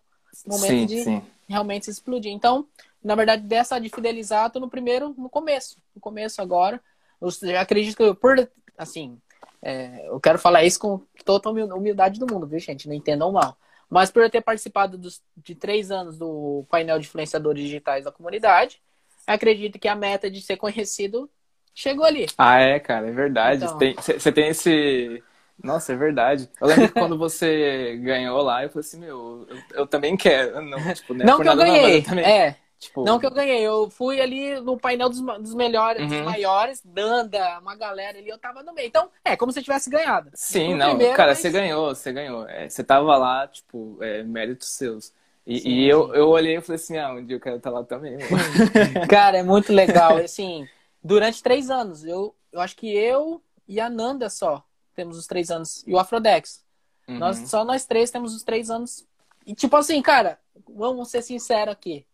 momento 0.45 0.67
sim, 0.67 0.85
de 0.85 1.03
sim. 1.03 1.21
realmente 1.47 1.89
explodir. 1.89 2.31
Então, 2.31 2.67
na 3.03 3.15
verdade, 3.15 3.43
dessa 3.43 3.79
de 3.79 3.89
fidelizar, 3.89 4.51
tô 4.51 4.59
no 4.59 4.69
primeiro, 4.69 5.13
no 5.17 5.29
começo. 5.29 5.77
No 5.95 6.01
começo 6.01 6.41
agora. 6.41 6.81
Eu 7.21 7.29
acredito 7.59 7.97
que 7.97 8.13
por, 8.15 8.49
assim, 8.77 9.19
É, 9.61 10.07
eu 10.07 10.19
quero 10.19 10.39
falar 10.39 10.63
isso 10.63 10.79
com 10.79 11.01
toda 11.25 11.49
a 11.49 11.51
humildade 11.51 12.19
do 12.19 12.31
mundo, 12.31 12.47
viu, 12.47 12.59
gente? 12.59 12.87
Não 12.87 12.95
entendam 12.95 13.31
mal. 13.31 13.57
Mas 13.89 14.11
por 14.11 14.21
eu 14.23 14.29
ter 14.29 14.41
participado 14.41 14.97
dos, 14.97 15.21
de 15.35 15.55
três 15.55 15.91
anos 15.91 16.17
do 16.17 16.65
painel 16.69 16.99
de 16.99 17.07
influenciadores 17.07 17.63
digitais 17.63 18.05
da 18.05 18.11
comunidade, 18.11 18.81
acredito 19.27 19.79
que 19.79 19.87
a 19.87 19.95
meta 19.95 20.29
de 20.29 20.41
ser 20.41 20.57
conhecido 20.57 21.29
chegou 21.73 22.05
ali. 22.05 22.27
Ah, 22.37 22.59
é, 22.61 22.79
cara, 22.79 23.07
é 23.07 23.11
verdade. 23.11 23.65
Você 23.65 24.13
então... 24.15 24.31
tem 24.33 24.47
esse. 24.49 25.23
Nossa, 25.61 25.91
é 25.93 25.95
verdade. 25.97 26.49
Eu 26.61 26.67
lembro 26.67 26.87
que 26.87 26.93
quando 26.93 27.17
você 27.17 27.97
ganhou 28.03 28.41
lá, 28.41 28.63
eu 28.63 28.69
falei 28.69 28.81
assim, 28.81 28.99
meu, 28.99 29.45
eu, 29.49 29.57
eu 29.73 29.87
também 29.87 30.15
quero. 30.15 30.61
Não, 30.61 30.93
tipo, 30.93 31.13
não, 31.13 31.23
é 31.23 31.27
não 31.27 31.41
que 31.41 31.49
eu 31.49 31.55
ganhei. 31.57 31.81
Não, 31.81 31.89
eu 31.89 32.03
também... 32.03 32.25
É. 32.25 32.57
Tipo... 32.79 33.03
Não 33.03 33.19
que 33.19 33.25
eu 33.25 33.31
ganhei, 33.31 33.59
eu 33.59 33.89
fui 33.89 34.21
ali 34.21 34.57
no 34.61 34.79
painel 34.79 35.09
dos, 35.09 35.19
dos 35.19 35.53
melhores, 35.53 36.01
uhum. 36.01 36.07
dos 36.07 36.21
maiores, 36.21 36.81
Danda, 36.83 37.59
uma 37.59 37.75
galera 37.75 38.17
ali, 38.17 38.29
eu 38.29 38.37
tava 38.37 38.63
no 38.63 38.73
meio. 38.73 38.87
Então, 38.87 39.09
é 39.23 39.35
como 39.35 39.51
se 39.51 39.59
eu 39.59 39.63
tivesse 39.63 39.89
ganhado. 39.89 40.31
Sim, 40.33 40.75
não, 40.75 40.91
primeiro, 40.91 41.13
cara, 41.13 41.31
mas... 41.31 41.39
você 41.39 41.49
ganhou, 41.49 41.93
você 41.93 42.13
ganhou. 42.13 42.47
É, 42.47 42.69
você 42.69 42.81
tava 42.81 43.17
lá, 43.17 43.45
tipo, 43.49 43.97
é, 44.01 44.23
méritos 44.23 44.69
seus. 44.69 45.11
E, 45.45 45.59
sim, 45.59 45.67
e 45.67 45.89
eu, 45.89 46.15
eu 46.15 46.29
olhei 46.29 46.55
e 46.55 46.61
falei 46.61 46.81
assim, 46.81 46.97
ah, 46.97 47.11
um 47.11 47.25
dia 47.25 47.35
eu 47.35 47.41
quero 47.41 47.57
estar 47.57 47.69
lá 47.69 47.83
também. 47.83 48.17
cara, 49.09 49.39
é 49.39 49.43
muito 49.43 49.73
legal. 49.73 50.15
Assim, 50.15 50.65
durante 51.03 51.43
três 51.43 51.69
anos, 51.69 52.05
eu, 52.05 52.33
eu 52.49 52.61
acho 52.61 52.77
que 52.77 52.89
eu 52.95 53.43
e 53.67 53.81
a 53.81 53.89
Nanda 53.89 54.29
só 54.29 54.63
temos 54.95 55.17
os 55.17 55.27
três 55.27 55.51
anos. 55.51 55.83
E 55.85 55.93
o 55.93 55.99
Afrodex. 55.99 56.63
Uhum. 57.09 57.17
Nós, 57.17 57.37
só 57.49 57.65
nós 57.65 57.85
três 57.85 58.09
temos 58.09 58.33
os 58.33 58.43
três 58.43 58.69
anos. 58.69 59.05
E 59.45 59.53
tipo 59.53 59.75
assim, 59.75 60.01
cara, 60.01 60.39
vamos 60.65 61.09
ser 61.09 61.21
sinceros 61.21 61.73
aqui 61.73 62.05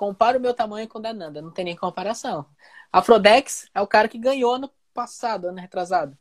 compara 0.00 0.38
o 0.38 0.40
meu 0.40 0.54
tamanho 0.54 0.88
com 0.88 0.98
o 0.98 1.02
da 1.02 1.12
Nanda, 1.12 1.42
não 1.42 1.50
tem 1.50 1.62
nem 1.62 1.76
comparação. 1.76 2.46
Afrodex 2.90 3.68
é 3.74 3.82
o 3.82 3.86
cara 3.86 4.08
que 4.08 4.16
ganhou 4.16 4.54
ano 4.54 4.70
passado, 4.94 5.48
ano 5.48 5.60
retrasado. 5.60 6.16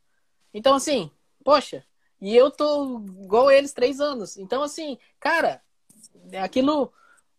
Então, 0.54 0.76
assim, 0.76 1.10
poxa, 1.46 1.86
e 2.20 2.36
eu 2.36 2.52
tô 2.52 3.00
igual 3.24 3.50
eles 3.50 3.72
três 3.72 4.02
anos. 4.02 4.36
Então, 4.36 4.62
assim, 4.62 4.98
cara, 5.18 5.62
aquilo 6.44 6.92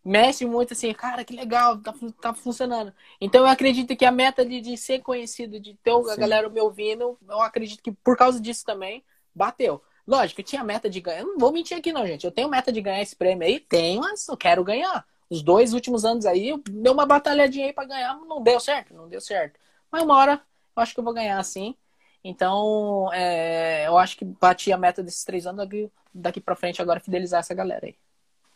mexe 0.03 0.43
muito 0.43 0.73
assim, 0.73 0.91
cara, 0.95 1.23
que 1.23 1.35
legal, 1.35 1.77
tá, 1.77 1.93
tá 2.19 2.33
funcionando. 2.33 2.91
Então, 3.21 3.41
eu 3.41 3.47
acredito 3.47 3.95
que 3.95 4.03
a 4.03 4.11
meta 4.11 4.43
de, 4.43 4.61
de 4.61 4.75
ser 4.77 4.99
conhecido, 5.03 5.59
de 5.59 5.75
ter 5.83 5.91
a 5.91 6.15
galera 6.15 6.49
me 6.49 6.59
ouvindo, 6.59 7.19
eu 7.29 7.39
acredito 7.39 7.83
que 7.83 7.91
por 7.91 8.17
causa 8.17 8.41
disso 8.41 8.65
também, 8.65 9.05
bateu. 9.35 9.79
Lógico, 10.07 10.41
eu 10.41 10.45
tinha 10.45 10.63
meta 10.63 10.89
de 10.89 11.01
ganhar. 11.01 11.19
Eu 11.19 11.27
não 11.27 11.37
vou 11.37 11.51
mentir 11.51 11.77
aqui, 11.77 11.93
não, 11.93 12.07
gente. 12.07 12.25
Eu 12.25 12.31
tenho 12.31 12.49
meta 12.49 12.71
de 12.71 12.81
ganhar 12.81 13.03
esse 13.03 13.15
prêmio 13.15 13.47
aí? 13.47 13.59
Tenho, 13.59 14.01
mas 14.01 14.27
eu 14.27 14.35
quero 14.35 14.63
ganhar. 14.63 15.05
Os 15.31 15.41
dois 15.41 15.73
últimos 15.73 16.03
anos 16.03 16.25
aí, 16.25 16.61
deu 16.69 16.91
uma 16.91 17.05
batalhadinha 17.05 17.67
aí 17.67 17.73
pra 17.73 17.85
ganhar, 17.85 18.15
não 18.15 18.43
deu 18.43 18.59
certo, 18.59 18.93
não 18.93 19.07
deu 19.07 19.21
certo. 19.21 19.57
Mas 19.89 20.03
uma 20.03 20.17
hora 20.17 20.41
eu 20.75 20.83
acho 20.83 20.93
que 20.93 20.99
eu 20.99 21.03
vou 21.05 21.13
ganhar 21.13 21.39
assim. 21.39 21.73
Então, 22.21 23.09
é, 23.13 23.87
eu 23.87 23.97
acho 23.97 24.17
que 24.17 24.25
bati 24.25 24.73
a 24.73 24.77
meta 24.77 25.01
desses 25.01 25.23
três 25.23 25.47
anos 25.47 25.63
daqui, 25.63 25.89
daqui 26.13 26.41
pra 26.41 26.53
frente 26.53 26.81
agora 26.81 26.99
fidelizar 26.99 27.39
essa 27.39 27.53
galera 27.53 27.85
aí. 27.85 27.95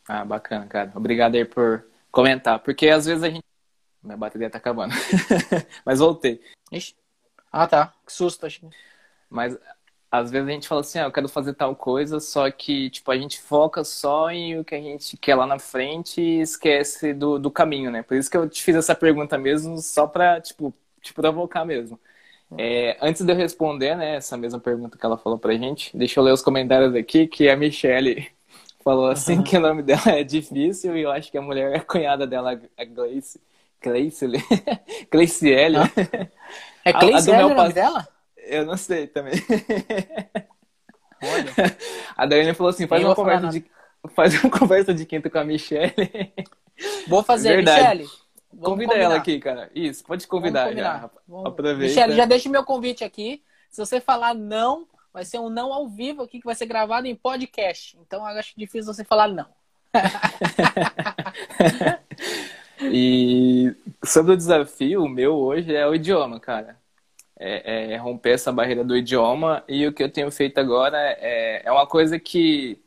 Ah, 0.05 0.25
bacana, 0.25 0.67
cara. 0.67 0.91
Obrigado 0.93 1.35
aí 1.35 1.45
por 1.45 1.85
comentar. 2.11 2.59
Porque 2.59 2.89
às 2.89 3.05
vezes 3.05 3.23
a 3.23 3.29
gente. 3.29 3.43
Minha 4.03 4.17
bateria 4.17 4.49
tá 4.49 4.57
acabando. 4.57 4.93
Mas 5.85 5.99
voltei. 5.99 6.41
Ixi. 6.73 6.93
Ah, 7.49 7.67
tá. 7.67 7.93
Que 8.05 8.11
susto, 8.11 8.45
acho. 8.45 8.69
Mas 9.29 9.57
às 10.11 10.31
vezes 10.31 10.47
a 10.47 10.51
gente 10.51 10.67
fala 10.67 10.81
assim, 10.81 10.99
ah, 10.99 11.03
eu 11.03 11.11
quero 11.11 11.27
fazer 11.27 11.53
tal 11.53 11.75
coisa, 11.75 12.19
só 12.19 12.49
que, 12.49 12.89
tipo, 12.89 13.11
a 13.11 13.17
gente 13.17 13.41
foca 13.41 13.83
só 13.83 14.29
em 14.29 14.59
o 14.59 14.63
que 14.63 14.75
a 14.75 14.81
gente 14.81 15.17
quer 15.17 15.35
lá 15.35 15.45
na 15.45 15.59
frente 15.59 16.21
e 16.21 16.41
esquece 16.41 17.13
do, 17.13 17.37
do 17.39 17.51
caminho, 17.51 17.91
né? 17.91 18.01
Por 18.03 18.15
isso 18.17 18.29
que 18.29 18.37
eu 18.37 18.49
te 18.49 18.63
fiz 18.63 18.75
essa 18.75 18.95
pergunta 18.95 19.37
mesmo, 19.37 19.77
só 19.79 20.07
pra, 20.07 20.39
tipo, 20.39 20.73
te 21.01 21.13
provocar 21.13 21.65
mesmo. 21.65 21.99
É, 22.57 22.97
antes 23.01 23.23
de 23.25 23.31
eu 23.31 23.35
responder, 23.35 23.95
né, 23.95 24.15
essa 24.15 24.37
mesma 24.37 24.59
pergunta 24.59 24.97
que 24.97 25.05
ela 25.05 25.17
falou 25.17 25.37
pra 25.37 25.53
gente, 25.53 25.95
deixa 25.97 26.19
eu 26.19 26.23
ler 26.23 26.31
os 26.31 26.41
comentários 26.41 26.95
aqui, 26.95 27.27
que 27.27 27.49
a 27.49 27.55
Michelle 27.55 28.27
falou 28.83 29.07
assim 29.07 29.37
uhum. 29.37 29.43
que 29.43 29.57
o 29.57 29.59
nome 29.59 29.81
dela 29.81 30.11
é 30.11 30.23
difícil 30.23 30.95
e 30.95 31.01
eu 31.01 31.11
acho 31.11 31.31
que 31.31 31.37
a 31.37 31.41
mulher 31.41 31.73
é 31.73 31.77
a 31.77 31.83
cunhada 31.83 32.25
dela, 32.27 32.59
a 32.77 32.85
Gleice. 32.85 33.41
Gleice, 33.81 34.27
Gleiciele. 35.11 35.77
Ah. 35.77 35.91
É 36.83 36.93
Gleiciele 36.93 37.43
o 37.43 37.55
nome 37.55 37.73
dela? 37.73 38.07
Eu 38.45 38.65
não 38.65 38.77
sei 38.77 39.07
também. 39.07 39.33
Olha. 41.21 41.51
A 42.15 42.25
Daiane 42.25 42.53
falou 42.53 42.69
assim: 42.69 42.87
faz 42.87 43.03
uma, 43.03 43.15
conversa 43.15 43.49
de, 43.49 43.65
faz 44.15 44.43
uma 44.43 44.51
conversa 44.51 44.93
de 44.93 45.05
quinta 45.05 45.29
com 45.29 45.39
a 45.39 45.43
Michelle. 45.43 45.93
Vou 47.07 47.23
fazer, 47.23 47.55
Verdade. 47.55 47.81
Michelle. 47.81 48.09
Convida 48.61 48.93
combinar. 48.93 49.05
ela 49.05 49.15
aqui, 49.15 49.39
cara. 49.39 49.69
Isso, 49.75 50.03
pode 50.05 50.25
convidar 50.27 50.73
já. 50.73 51.09
Vamos... 51.27 51.47
Aproveita. 51.47 51.83
Michelle, 51.83 52.15
já 52.15 52.25
deixa 52.25 52.47
o 52.47 52.51
meu 52.51 52.63
convite 52.63 53.03
aqui. 53.03 53.43
Se 53.69 53.85
você 53.85 53.99
falar 53.99 54.33
não, 54.33 54.87
vai 55.11 55.25
ser 55.25 55.39
um 55.39 55.49
não 55.49 55.73
ao 55.73 55.89
vivo 55.89 56.21
aqui 56.21 56.39
que 56.39 56.45
vai 56.45 56.55
ser 56.55 56.65
gravado 56.65 57.05
em 57.05 57.15
podcast. 57.15 57.97
Então 57.99 58.21
eu 58.21 58.37
acho 58.37 58.53
difícil 58.55 58.93
você 58.93 59.03
falar 59.03 59.27
não. 59.27 59.47
e 62.81 63.75
sobre 64.03 64.33
o 64.33 64.37
desafio, 64.37 65.03
o 65.03 65.09
meu 65.09 65.35
hoje 65.35 65.75
é 65.75 65.85
o 65.85 65.93
idioma, 65.93 66.39
cara 66.39 66.77
é, 67.37 67.93
é, 67.93 67.97
romper 67.97 68.31
essa 68.31 68.51
barreira 68.51 68.83
do 68.83 68.95
idioma. 68.95 69.63
E 69.67 69.85
o 69.87 69.93
que 69.93 70.03
eu 70.03 70.11
tenho 70.11 70.31
feito 70.31 70.57
agora 70.59 70.97
é, 71.19 71.61
é 71.65 71.71
uma 71.71 71.87
coisa 71.87 72.19
que 72.19 72.81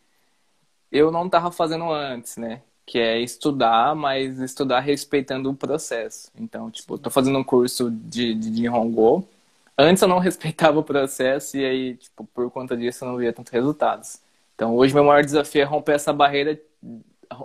eu 0.90 1.10
não 1.10 1.26
estava 1.26 1.50
fazendo 1.52 1.90
antes, 1.92 2.36
né? 2.36 2.62
Que 2.86 2.98
é 2.98 3.20
estudar, 3.20 3.94
mas 3.94 4.38
estudar 4.40 4.80
respeitando 4.80 5.50
o 5.50 5.56
processo. 5.56 6.30
Então, 6.38 6.70
tipo, 6.70 6.98
tô 6.98 7.10
fazendo 7.10 7.38
um 7.38 7.44
curso 7.44 7.90
de, 7.90 8.34
de, 8.34 8.50
de 8.50 8.68
Hongo. 8.68 9.28
Antes 9.76 10.02
eu 10.02 10.08
não 10.08 10.18
respeitava 10.20 10.78
o 10.80 10.84
processo 10.84 11.56
e 11.56 11.64
aí, 11.64 11.96
tipo, 11.96 12.24
por 12.26 12.50
conta 12.50 12.76
disso 12.76 13.04
eu 13.04 13.10
não 13.10 13.18
via 13.18 13.32
tantos 13.32 13.52
resultados. 13.52 14.20
Então, 14.54 14.74
hoje 14.76 14.94
meu 14.94 15.04
maior 15.04 15.24
desafio 15.24 15.62
é 15.62 15.64
romper 15.64 15.92
essa 15.94 16.12
barreira, 16.12 16.60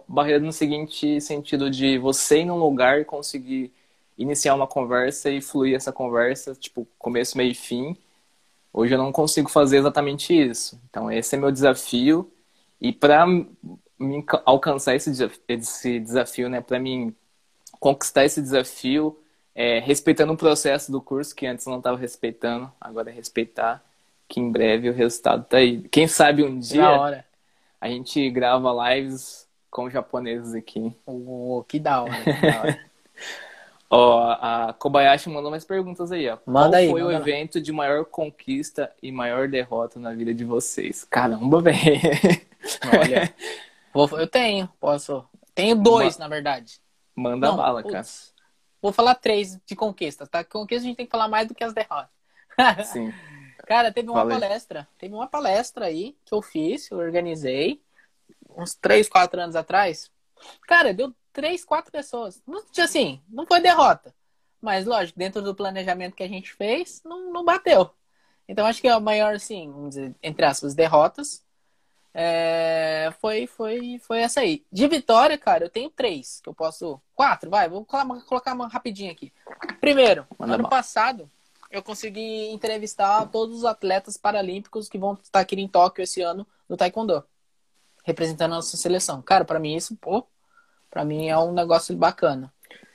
barreira 0.07 0.39
no 0.39 0.51
seguinte 0.51 1.21
sentido 1.21 1.69
de 1.69 1.97
você 1.97 2.39
ir 2.41 2.45
num 2.45 2.57
lugar 2.57 2.99
e 3.01 3.05
conseguir 3.05 3.71
iniciar 4.17 4.55
uma 4.55 4.67
conversa 4.67 5.29
e 5.29 5.41
fluir 5.41 5.75
essa 5.75 5.91
conversa, 5.91 6.53
tipo, 6.55 6.87
começo, 6.97 7.37
meio 7.37 7.51
e 7.51 7.55
fim. 7.55 7.97
Hoje 8.71 8.93
eu 8.93 8.97
não 8.97 9.11
consigo 9.11 9.49
fazer 9.49 9.77
exatamente 9.77 10.33
isso. 10.33 10.79
Então, 10.89 11.11
esse 11.11 11.35
é 11.35 11.37
meu 11.37 11.51
desafio. 11.51 12.31
E 12.81 12.91
para 12.91 13.25
alcançar 14.45 14.95
esse 14.95 15.09
desafio, 15.09 15.41
esse 15.47 15.99
desafio 15.99 16.49
né, 16.49 16.61
para 16.61 16.79
mim 16.79 17.15
conquistar 17.79 18.25
esse 18.25 18.41
desafio, 18.41 19.17
é, 19.53 19.79
respeitando 19.79 20.33
o 20.33 20.37
processo 20.37 20.91
do 20.91 21.01
curso, 21.01 21.35
que 21.35 21.45
antes 21.45 21.65
não 21.65 21.77
estava 21.77 21.97
respeitando, 21.97 22.71
agora 22.79 23.09
é 23.09 23.13
respeitar, 23.13 23.83
que 24.27 24.39
em 24.39 24.51
breve 24.51 24.89
o 24.89 24.93
resultado 24.93 25.45
tá 25.45 25.57
aí. 25.57 25.81
Quem 25.89 26.07
sabe 26.07 26.43
um 26.43 26.57
dia 26.57 27.25
a 27.79 27.89
gente 27.89 28.29
grava 28.29 28.71
lives 28.89 29.45
com 29.69 29.89
japoneses 29.89 30.53
aqui. 30.53 30.95
Oh, 31.05 31.63
que 31.67 31.79
da 31.79 32.01
hora. 32.01 32.23
Que 32.23 32.41
da 32.41 32.59
hora. 32.61 32.79
Ó, 33.95 34.19
a 34.41 34.73
Kobayashi 34.73 35.29
mandou 35.29 35.51
mais 35.51 35.63
perguntas 35.63 36.11
aí, 36.11 36.27
ó. 36.27 36.39
Manda 36.47 36.77
Qual 36.77 36.81
aí, 36.81 36.89
foi 36.89 37.03
o 37.03 37.11
lá. 37.11 37.13
evento 37.13 37.61
de 37.61 37.71
maior 37.71 38.03
conquista 38.05 38.91
e 39.03 39.11
maior 39.11 39.47
derrota 39.47 39.99
na 39.99 40.11
vida 40.11 40.33
de 40.33 40.43
vocês? 40.43 41.03
Caramba, 41.03 41.61
velho. 41.61 42.01
Olha, 42.91 43.35
eu 44.19 44.27
tenho, 44.27 44.67
posso. 44.79 45.23
Tenho 45.53 45.75
dois, 45.75 46.17
Ma... 46.17 46.25
na 46.25 46.29
verdade. 46.29 46.81
Manda 47.15 47.49
Não, 47.49 47.55
bala, 47.55 47.83
putz, 47.83 47.93
cara. 47.93 48.07
Vou 48.81 48.91
falar 48.91 49.13
três 49.13 49.59
de 49.63 49.75
conquistas, 49.75 50.27
tá? 50.27 50.43
Conquista 50.43 50.85
a 50.85 50.87
gente 50.87 50.97
tem 50.97 51.05
que 51.05 51.11
falar 51.11 51.27
mais 51.27 51.47
do 51.47 51.53
que 51.53 51.63
as 51.63 51.71
derrotas. 51.71 52.09
Sim. 52.91 53.13
Cara, 53.67 53.91
teve 53.91 54.09
uma 54.09 54.27
palestra. 54.27 54.87
Teve 54.97 55.13
uma 55.13 55.27
palestra 55.27 55.85
aí 55.85 56.17
que 56.25 56.33
eu 56.33 56.41
fiz, 56.41 56.89
eu 56.89 56.97
organizei, 56.97 57.79
uns 58.57 58.73
três, 58.73 59.07
quatro 59.07 59.39
anos 59.39 59.55
atrás. 59.55 60.11
Cara, 60.67 60.95
deu 60.95 61.13
três, 61.33 61.65
quatro 61.65 61.91
pessoas. 61.91 62.41
Assim, 62.79 63.21
não 63.27 63.45
foi 63.45 63.59
derrota. 63.59 64.13
Mas, 64.61 64.85
lógico, 64.85 65.19
dentro 65.19 65.41
do 65.41 65.53
planejamento 65.53 66.15
que 66.15 66.23
a 66.23 66.27
gente 66.27 66.53
fez, 66.53 67.01
não, 67.03 67.33
não 67.33 67.43
bateu. 67.43 67.89
Então, 68.47 68.65
acho 68.65 68.79
que 68.79 68.87
a 68.87 68.99
maior, 68.99 69.35
assim, 69.35 69.89
dizer, 69.89 70.15
entre 70.21 70.45
aspas, 70.45 70.73
derrotas 70.73 71.43
é, 72.13 73.11
foi, 73.19 73.47
foi, 73.47 73.99
foi 73.99 74.19
essa 74.19 74.41
aí. 74.41 74.63
De 74.71 74.87
vitória, 74.87 75.37
cara, 75.37 75.65
eu 75.65 75.69
tenho 75.69 75.89
três, 75.89 76.39
que 76.41 76.47
eu 76.47 76.53
posso. 76.53 77.01
Quatro, 77.15 77.49
vai, 77.49 77.67
vou 77.67 77.85
colocar 77.85 78.53
uma 78.53 78.67
rapidinho 78.67 79.11
aqui. 79.11 79.33
Primeiro, 79.81 80.25
Manda 80.37 80.53
ano 80.53 80.63
mal. 80.63 80.69
passado, 80.69 81.29
eu 81.71 81.81
consegui 81.81 82.51
entrevistar 82.51 83.25
todos 83.27 83.57
os 83.57 83.65
atletas 83.65 84.15
paralímpicos 84.15 84.87
que 84.87 84.97
vão 84.97 85.17
estar 85.21 85.39
aqui 85.39 85.55
em 85.55 85.67
Tóquio 85.67 86.03
esse 86.03 86.21
ano 86.21 86.45
no 86.69 86.77
Taekwondo, 86.77 87.25
representando 88.03 88.53
a 88.53 88.55
nossa 88.55 88.77
seleção. 88.77 89.21
Cara, 89.21 89.43
para 89.43 89.59
mim 89.59 89.75
isso, 89.75 89.95
pô, 89.95 90.25
para 90.93 91.03
mim 91.03 91.27
é 91.27 91.35
um 91.35 91.51
negócio 91.51 91.97
bacana. 91.97 92.53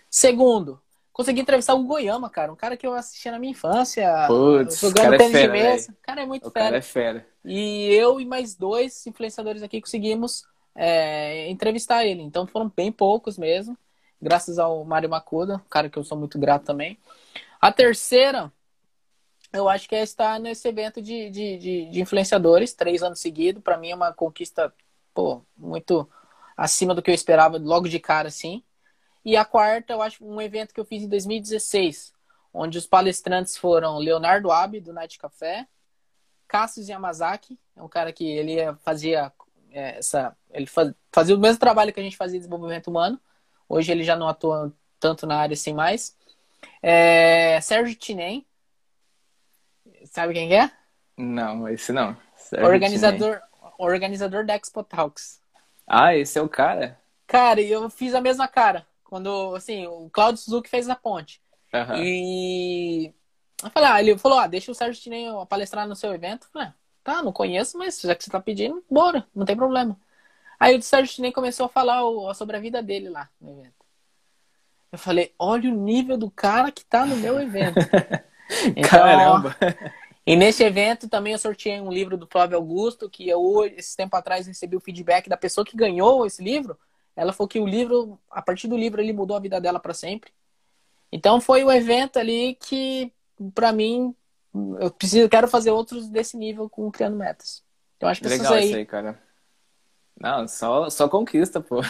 Segundo, 0.08 0.80
consegui 1.12 1.40
entrevistar 1.40 1.74
o 1.74 1.82
Goiama, 1.82 2.30
cara. 2.30 2.52
Um 2.52 2.56
cara 2.56 2.76
que 2.76 2.86
eu 2.86 2.94
assistia 2.94 3.32
na 3.32 3.40
minha 3.40 3.50
infância. 3.50 4.08
Putz, 4.28 4.78
jogando 4.78 5.14
é 5.14 5.18
tênis 5.18 5.34
é 5.34 5.40
fera, 5.40 5.52
de 5.52 5.58
mesa. 5.58 5.90
O 5.92 6.06
cara 6.06 6.22
é 6.22 6.26
muito 6.26 6.46
o 6.46 6.50
fera. 6.52 6.64
Cara 6.66 6.76
é 6.76 6.80
fera. 6.80 7.26
E 7.44 7.92
eu 7.92 8.20
e 8.20 8.24
mais 8.24 8.54
dois 8.54 9.04
influenciadores 9.04 9.64
aqui 9.64 9.80
conseguimos 9.80 10.44
é, 10.76 11.50
entrevistar 11.50 12.04
ele. 12.04 12.22
Então 12.22 12.46
foram 12.46 12.72
bem 12.74 12.92
poucos 12.92 13.36
mesmo. 13.36 13.76
Graças 14.22 14.60
ao 14.60 14.84
Mário 14.84 15.10
Macuda, 15.10 15.56
um 15.56 15.68
cara 15.68 15.90
que 15.90 15.98
eu 15.98 16.04
sou 16.04 16.16
muito 16.16 16.38
grato 16.38 16.66
também. 16.66 16.96
A 17.60 17.72
terceira, 17.72 18.52
eu 19.52 19.68
acho 19.68 19.88
que 19.88 19.96
é 19.96 20.04
estar 20.04 20.38
nesse 20.38 20.68
evento 20.68 21.02
de, 21.02 21.30
de, 21.30 21.58
de, 21.58 21.90
de 21.90 22.00
influenciadores, 22.00 22.74
três 22.74 23.02
anos 23.02 23.18
seguidos. 23.18 23.60
Para 23.60 23.76
mim 23.76 23.90
é 23.90 23.94
uma 23.96 24.12
conquista, 24.12 24.72
pô, 25.12 25.42
muito 25.56 26.08
acima 26.58 26.92
do 26.92 27.00
que 27.00 27.08
eu 27.08 27.14
esperava 27.14 27.56
logo 27.56 27.88
de 27.88 28.00
cara, 28.00 28.26
assim. 28.26 28.64
E 29.24 29.36
a 29.36 29.44
quarta, 29.44 29.92
eu 29.92 30.02
acho 30.02 30.24
um 30.24 30.40
evento 30.40 30.74
que 30.74 30.80
eu 30.80 30.84
fiz 30.84 31.04
em 31.04 31.08
2016, 31.08 32.12
onde 32.52 32.76
os 32.76 32.86
palestrantes 32.86 33.56
foram 33.56 33.96
Leonardo 33.98 34.50
Abe, 34.50 34.80
do 34.80 34.92
Night 34.92 35.16
Café, 35.18 35.68
Cassius 36.48 36.88
Yamazaki, 36.88 37.56
é 37.76 37.82
um 37.82 37.88
cara 37.88 38.12
que 38.12 38.28
ele 38.28 38.56
fazia 38.82 39.32
é, 39.70 39.98
essa, 39.98 40.36
ele 40.50 40.66
fazia 41.12 41.36
o 41.36 41.38
mesmo 41.38 41.60
trabalho 41.60 41.92
que 41.92 42.00
a 42.00 42.02
gente 42.02 42.16
fazia 42.16 42.38
de 42.38 42.46
desenvolvimento 42.46 42.88
humano. 42.88 43.20
Hoje 43.68 43.92
ele 43.92 44.02
já 44.02 44.16
não 44.16 44.26
atua 44.26 44.72
tanto 44.98 45.26
na 45.26 45.36
área 45.36 45.54
assim 45.54 45.72
mais. 45.72 46.16
É, 46.82 47.60
Sérgio 47.60 47.94
Tinem, 47.94 48.44
sabe 50.06 50.32
quem 50.32 50.58
é? 50.58 50.72
Não, 51.16 51.68
esse 51.68 51.92
não. 51.92 52.16
Sérgio 52.34 52.66
organizador, 52.66 53.40
organizador 53.78 54.44
da 54.44 54.56
Expo 54.56 54.82
Talks. 54.82 55.40
Ah, 55.88 56.14
esse 56.14 56.38
é 56.38 56.42
o 56.42 56.48
cara? 56.48 56.98
Cara, 57.26 57.60
eu 57.60 57.88
fiz 57.88 58.14
a 58.14 58.20
mesma 58.20 58.46
cara. 58.46 58.86
Quando, 59.04 59.54
assim, 59.54 59.86
o 59.86 60.10
Claudio 60.10 60.42
Suzuki 60.42 60.68
fez 60.68 60.88
a 60.88 60.94
ponte. 60.94 61.40
Uhum. 61.72 61.96
E 61.96 63.14
eu 63.62 63.70
falei, 63.70 63.90
ah, 63.90 64.00
ele 64.00 64.18
falou, 64.18 64.38
ah, 64.38 64.46
deixa 64.46 64.70
o 64.70 64.74
Sérgio 64.74 65.02
Tinei 65.02 65.26
palestrar 65.48 65.88
no 65.88 65.96
seu 65.96 66.12
evento. 66.14 66.46
Eu 66.46 66.50
falei, 66.52 66.68
ah, 66.68 66.74
tá, 67.02 67.22
não 67.22 67.32
conheço, 67.32 67.78
mas 67.78 68.00
já 68.00 68.14
que 68.14 68.22
você 68.22 68.30
tá 68.30 68.40
pedindo, 68.40 68.84
bora, 68.90 69.26
não 69.34 69.46
tem 69.46 69.56
problema. 69.56 69.98
Aí 70.60 70.76
o 70.76 70.82
Sérgio 70.82 71.14
Tinei 71.14 71.32
começou 71.32 71.66
a 71.66 71.68
falar 71.68 72.04
o, 72.04 72.32
sobre 72.34 72.56
a 72.56 72.60
vida 72.60 72.82
dele 72.82 73.08
lá 73.08 73.28
no 73.40 73.50
evento. 73.50 73.78
Eu 74.90 74.98
falei, 74.98 75.34
olha 75.38 75.70
o 75.70 75.74
nível 75.74 76.16
do 76.16 76.30
cara 76.30 76.70
que 76.70 76.84
tá 76.84 77.04
no 77.04 77.16
meu 77.16 77.40
evento. 77.40 77.76
então, 78.76 78.90
Caramba! 78.90 79.56
E 80.28 80.36
nesse 80.36 80.62
evento 80.62 81.08
também 81.08 81.32
eu 81.32 81.38
sorteei 81.38 81.80
um 81.80 81.90
livro 81.90 82.14
do 82.14 82.26
Flávio 82.26 82.58
Augusto, 82.58 83.08
que 83.08 83.26
eu, 83.26 83.64
esse 83.64 83.96
tempo 83.96 84.14
atrás, 84.14 84.46
recebi 84.46 84.76
o 84.76 84.80
feedback 84.80 85.26
da 85.26 85.38
pessoa 85.38 85.64
que 85.64 85.74
ganhou 85.74 86.26
esse 86.26 86.44
livro. 86.44 86.78
Ela 87.16 87.32
falou 87.32 87.48
que 87.48 87.58
o 87.58 87.66
livro, 87.66 88.20
a 88.30 88.42
partir 88.42 88.68
do 88.68 88.76
livro, 88.76 89.00
ele 89.00 89.14
mudou 89.14 89.34
a 89.34 89.40
vida 89.40 89.58
dela 89.58 89.80
para 89.80 89.94
sempre. 89.94 90.30
Então 91.10 91.40
foi 91.40 91.64
o 91.64 91.72
evento 91.72 92.18
ali 92.18 92.54
que 92.60 93.10
para 93.54 93.72
mim, 93.72 94.14
eu 94.78 94.90
preciso, 94.90 95.30
quero 95.30 95.48
fazer 95.48 95.70
outros 95.70 96.10
desse 96.10 96.36
nível 96.36 96.68
com 96.68 96.90
Criando 96.90 97.16
Metas. 97.16 97.64
Então 97.96 98.06
acho 98.06 98.20
que 98.20 98.28
Legal 98.28 98.52
aí... 98.52 98.66
isso 98.66 98.76
aí, 98.76 98.84
cara. 98.84 99.18
Não, 100.20 100.46
só, 100.46 100.90
só 100.90 101.08
conquista, 101.08 101.58
pô. 101.58 101.80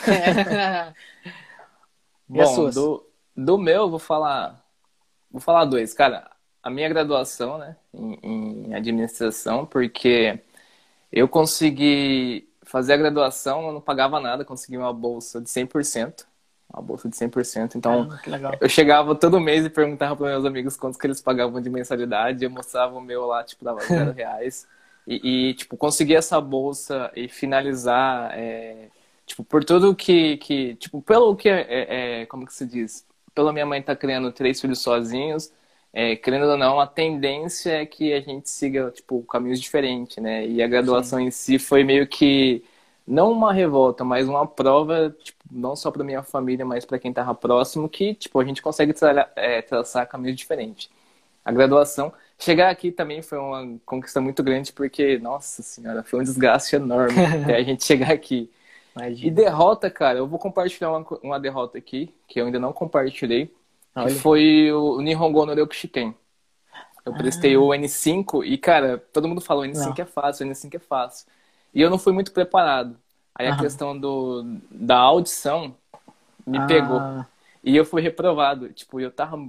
É. 2.31 2.44
Bom, 2.44 2.70
do, 2.70 3.10
do 3.35 3.59
meu, 3.59 3.90
vou 3.90 3.98
falar. 3.98 4.65
Vou 5.28 5.40
falar 5.40 5.65
dois. 5.65 5.93
Cara, 5.93 6.31
a 6.62 6.70
minha 6.70 6.89
graduação, 6.89 7.59
né, 7.59 7.76
em, 7.94 8.68
em 8.68 8.74
administração, 8.74 9.66
porque 9.66 10.40
eu 11.12 11.28
consegui 11.28 12.48
fazer 12.62 12.94
a 12.94 12.97
graduação, 12.98 13.66
eu 13.66 13.72
não 13.72 13.80
pagava 13.80 14.20
nada, 14.20 14.44
consegui 14.44 14.76
uma 14.76 14.93
bolsa 14.93 15.40
de 15.40 15.48
100% 15.48 16.26
uma 16.72 16.82
bolsa 16.82 17.09
de 17.09 17.16
100%. 17.16 17.76
Então, 17.76 18.09
ah, 18.10 18.56
eu 18.60 18.68
chegava 18.68 19.14
todo 19.14 19.40
mês 19.40 19.64
e 19.64 19.70
perguntava 19.70 20.14
para 20.14 20.28
meus 20.28 20.44
amigos 20.44 20.76
quantos 20.76 20.98
que 20.98 21.06
eles 21.06 21.20
pagavam 21.20 21.60
de 21.60 21.70
mensalidade. 21.70 22.44
Eu 22.44 22.51
mostrava 22.51 22.94
o 22.97 23.01
meu 23.01 23.26
lá, 23.26 23.43
tipo, 23.43 23.64
dava 23.64 23.80
zero 23.80 24.12
reais. 24.12 24.66
E, 25.06 25.48
e, 25.48 25.55
tipo, 25.55 25.76
conseguir 25.76 26.16
essa 26.16 26.40
bolsa 26.40 27.10
e 27.16 27.28
finalizar, 27.28 28.32
é, 28.35 28.89
tipo, 29.24 29.43
por 29.43 29.64
tudo 29.64 29.94
que, 29.97 30.36
que 30.36 30.74
tipo, 30.76 31.01
pelo 31.01 31.35
que, 31.35 31.48
é, 31.48 31.60
é, 31.62 32.22
é 32.22 32.26
como 32.26 32.44
que 32.44 32.52
se 32.52 32.66
diz? 32.66 33.06
Pela 33.35 33.52
minha 33.52 33.64
mãe 33.64 33.80
tá 33.82 33.97
criando 33.97 34.30
três 34.30 34.60
filhos 34.60 34.80
sozinhos, 34.80 35.51
é, 36.00 36.14
querendo 36.14 36.44
ou 36.46 36.56
não, 36.56 36.78
a 36.78 36.86
tendência 36.86 37.72
é 37.72 37.84
que 37.84 38.12
a 38.12 38.20
gente 38.20 38.48
siga, 38.48 38.88
tipo, 38.92 39.20
caminhos 39.24 39.60
diferentes, 39.60 40.18
né? 40.18 40.46
E 40.46 40.62
a 40.62 40.68
graduação 40.68 41.18
Sim. 41.18 41.24
em 41.24 41.30
si 41.32 41.58
foi 41.58 41.82
meio 41.82 42.06
que 42.06 42.62
não 43.04 43.32
uma 43.32 43.52
revolta, 43.52 44.04
mas 44.04 44.28
uma 44.28 44.46
prova, 44.46 45.12
tipo, 45.24 45.42
não 45.50 45.74
só 45.74 45.90
para 45.90 46.04
minha 46.04 46.22
família, 46.22 46.64
mas 46.64 46.84
para 46.84 47.00
quem 47.00 47.10
estava 47.10 47.34
próximo, 47.34 47.88
que 47.88 48.14
tipo 48.14 48.38
a 48.38 48.44
gente 48.44 48.62
consegue 48.62 48.92
tra 48.92 49.28
é, 49.34 49.60
traçar 49.60 50.06
caminhos 50.06 50.36
diferentes. 50.36 50.88
A 51.44 51.50
graduação, 51.50 52.12
chegar 52.38 52.70
aqui 52.70 52.92
também 52.92 53.20
foi 53.20 53.38
uma 53.38 53.76
conquista 53.84 54.20
muito 54.20 54.40
grande, 54.40 54.72
porque, 54.72 55.18
nossa 55.18 55.62
senhora, 55.64 56.04
foi 56.04 56.20
um 56.20 56.22
desgaste 56.22 56.76
enorme 56.76 57.18
até 57.42 57.56
a 57.56 57.62
gente 57.64 57.84
chegar 57.84 58.12
aqui. 58.12 58.48
Imagina. 58.94 59.26
E 59.26 59.30
derrota, 59.32 59.90
cara, 59.90 60.18
eu 60.18 60.28
vou 60.28 60.38
compartilhar 60.38 60.92
uma, 60.92 61.04
uma 61.24 61.40
derrota 61.40 61.76
aqui, 61.76 62.14
que 62.28 62.40
eu 62.40 62.46
ainda 62.46 62.60
não 62.60 62.72
compartilhei, 62.72 63.52
Olha. 64.02 64.14
que 64.14 64.20
foi 64.20 64.72
o 64.72 65.00
Nihongo 65.00 65.46
no 65.46 65.54
Ryokushiken. 65.54 66.14
Eu 67.04 67.14
prestei 67.14 67.54
ah. 67.54 67.60
o 67.60 67.68
N5 67.68 68.44
e, 68.44 68.58
cara, 68.58 68.98
todo 69.12 69.28
mundo 69.28 69.40
falou, 69.40 69.64
N5 69.64 69.86
não. 69.86 69.94
é 69.98 70.04
fácil, 70.04 70.46
N5 70.46 70.74
é 70.74 70.78
fácil. 70.78 71.26
E 71.74 71.80
eu 71.80 71.90
não 71.90 71.98
fui 71.98 72.12
muito 72.12 72.32
preparado. 72.32 72.96
Aí 73.34 73.46
a 73.46 73.56
questão 73.56 73.98
do, 73.98 74.44
da 74.70 74.96
audição 74.96 75.74
me 76.46 76.58
ah. 76.58 76.66
pegou. 76.66 77.00
E 77.62 77.76
eu 77.76 77.84
fui 77.84 78.02
reprovado. 78.02 78.70
Tipo, 78.70 79.00
eu 79.00 79.10
tava. 79.10 79.48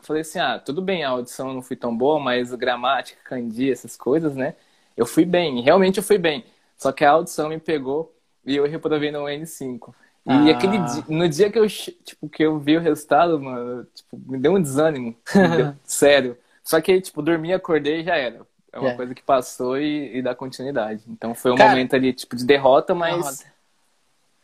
Falei 0.00 0.22
assim: 0.22 0.38
ah, 0.38 0.58
tudo 0.58 0.80
bem, 0.80 1.04
a 1.04 1.10
audição 1.10 1.52
não 1.52 1.62
fui 1.62 1.76
tão 1.76 1.96
boa, 1.96 2.18
mas 2.18 2.54
gramática, 2.54 3.20
candia, 3.24 3.72
essas 3.72 3.96
coisas, 3.96 4.34
né? 4.34 4.54
Eu 4.96 5.06
fui 5.06 5.24
bem, 5.24 5.60
realmente 5.60 5.98
eu 5.98 6.02
fui 6.02 6.18
bem. 6.18 6.44
Só 6.76 6.92
que 6.92 7.04
a 7.04 7.10
audição 7.10 7.48
me 7.48 7.58
pegou 7.58 8.14
e 8.44 8.56
eu 8.56 8.66
reprovei 8.66 9.10
no 9.10 9.24
N5. 9.24 9.94
E 10.26 10.32
ah. 10.32 10.50
aquele 10.50 10.78
dia, 10.78 11.04
no 11.08 11.28
dia 11.28 11.50
que 11.50 11.58
eu, 11.58 11.68
tipo, 11.68 12.28
que 12.28 12.42
eu 12.42 12.58
vi 12.58 12.76
o 12.76 12.80
resultado, 12.80 13.38
mano, 13.38 13.86
tipo, 13.94 14.18
me 14.26 14.38
deu 14.38 14.54
um 14.54 14.62
desânimo. 14.62 15.14
deu, 15.56 15.74
sério. 15.84 16.38
Só 16.62 16.80
que, 16.80 17.00
tipo, 17.00 17.20
dormi, 17.20 17.52
acordei 17.52 18.00
e 18.00 18.04
já 18.04 18.16
era. 18.16 18.40
É 18.72 18.78
uma 18.78 18.90
é. 18.90 18.96
coisa 18.96 19.14
que 19.14 19.22
passou 19.22 19.78
e, 19.78 20.16
e, 20.16 20.22
dá 20.22 20.34
continuidade. 20.34 21.02
Então 21.08 21.34
foi 21.34 21.52
um 21.52 21.56
Cara, 21.56 21.70
momento 21.70 21.94
ali, 21.94 22.12
tipo, 22.12 22.34
de 22.34 22.44
derrota, 22.44 22.94
mas 22.94 23.44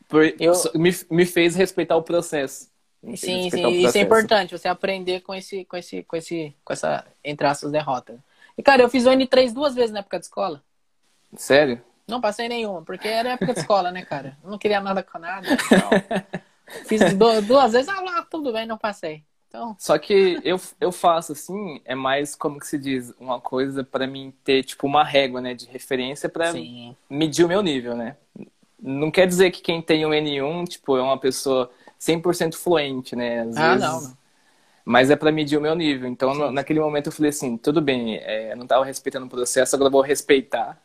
por, 0.07 0.25
eu... 0.39 0.53
me, 0.75 0.91
me 1.11 1.25
fez 1.25 1.57
respeitar 1.57 1.97
o 1.97 2.03
processo. 2.03 2.69
Sim, 3.03 3.49
sim, 3.51 3.71
isso 3.87 3.97
é 3.97 4.03
importante, 4.03 4.57
você 4.57 4.69
aprender 4.69 5.21
com 5.21 5.35
esse, 5.35 5.65
com 5.65 5.77
esse, 5.77 6.03
com 6.03 6.17
esse, 6.17 6.55
com 6.63 6.73
essa, 6.73 7.07
entre 7.25 7.47
aspas, 7.47 7.73
derrota. 7.73 8.23
E, 8.59 8.63
cara, 8.63 8.83
eu 8.83 8.91
fiz 8.91 9.07
o 9.07 9.11
N3 9.11 9.55
duas 9.55 9.75
vezes 9.75 9.91
na 9.91 10.01
época 10.01 10.19
de 10.19 10.27
escola. 10.27 10.63
Sério? 11.35 11.81
Não 12.11 12.21
passei 12.21 12.49
nenhuma, 12.49 12.83
porque 12.83 13.09
era 13.09 13.31
época 13.31 13.55
de 13.55 13.61
escola, 13.61 13.91
né, 13.91 14.05
cara? 14.05 14.37
Eu 14.43 14.51
não 14.51 14.59
queria 14.59 14.81
nada 14.81 15.03
com 15.03 15.19
nada. 15.19 15.47
Então, 16.71 16.85
fiz 16.87 17.01
duas 17.49 17.73
vezes, 17.73 17.89
ah, 17.89 18.01
lá, 18.01 18.23
tudo 18.23 18.53
bem, 18.53 18.65
não 18.65 18.79
passei. 18.79 19.25
Então... 19.49 19.75
Só 19.77 19.99
que 19.99 20.39
eu, 20.45 20.61
eu 20.81 20.93
faço 20.93 21.33
assim, 21.33 21.81
é 21.85 21.97
mais 21.97 22.37
como 22.37 22.61
que 22.61 22.67
se 22.67 22.79
diz, 22.79 23.13
uma 23.19 23.41
coisa 23.41 23.83
para 23.83 24.07
mim 24.07 24.33
ter 24.45 24.63
tipo 24.63 24.87
uma 24.87 25.03
régua, 25.03 25.41
né, 25.41 25.53
de 25.53 25.67
referência 25.67 26.29
para 26.29 26.53
medir 27.09 27.45
o 27.45 27.49
meu 27.49 27.61
nível, 27.61 27.97
né? 27.97 28.17
Não 28.81 29.11
quer 29.11 29.27
dizer 29.27 29.51
que 29.51 29.61
quem 29.61 29.83
tem 29.83 30.07
o 30.07 30.11
N1, 30.11 30.69
tipo, 30.69 30.97
é 30.97 31.03
uma 31.03 31.19
pessoa 31.19 31.69
100% 32.01 32.55
fluente, 32.55 33.17
né? 33.17 33.43
Às 33.43 33.57
ah, 33.57 33.75
vezes... 33.75 33.89
não. 33.89 34.21
Mas 34.85 35.11
é 35.11 35.17
para 35.17 35.33
medir 35.33 35.59
o 35.59 35.61
meu 35.61 35.75
nível. 35.75 36.09
Então, 36.09 36.51
naquele 36.53 36.81
momento 36.81 37.07
eu 37.07 37.13
falei 37.13 37.31
assim, 37.31 37.57
tudo 37.57 37.83
bem, 37.83 38.17
é, 38.19 38.53
eu 38.53 38.57
não 38.57 38.67
tava 38.67 38.85
respeitando 38.85 39.27
o 39.27 39.29
processo, 39.29 39.75
agora 39.75 39.91
vou 39.91 40.01
respeitar. 40.01 40.81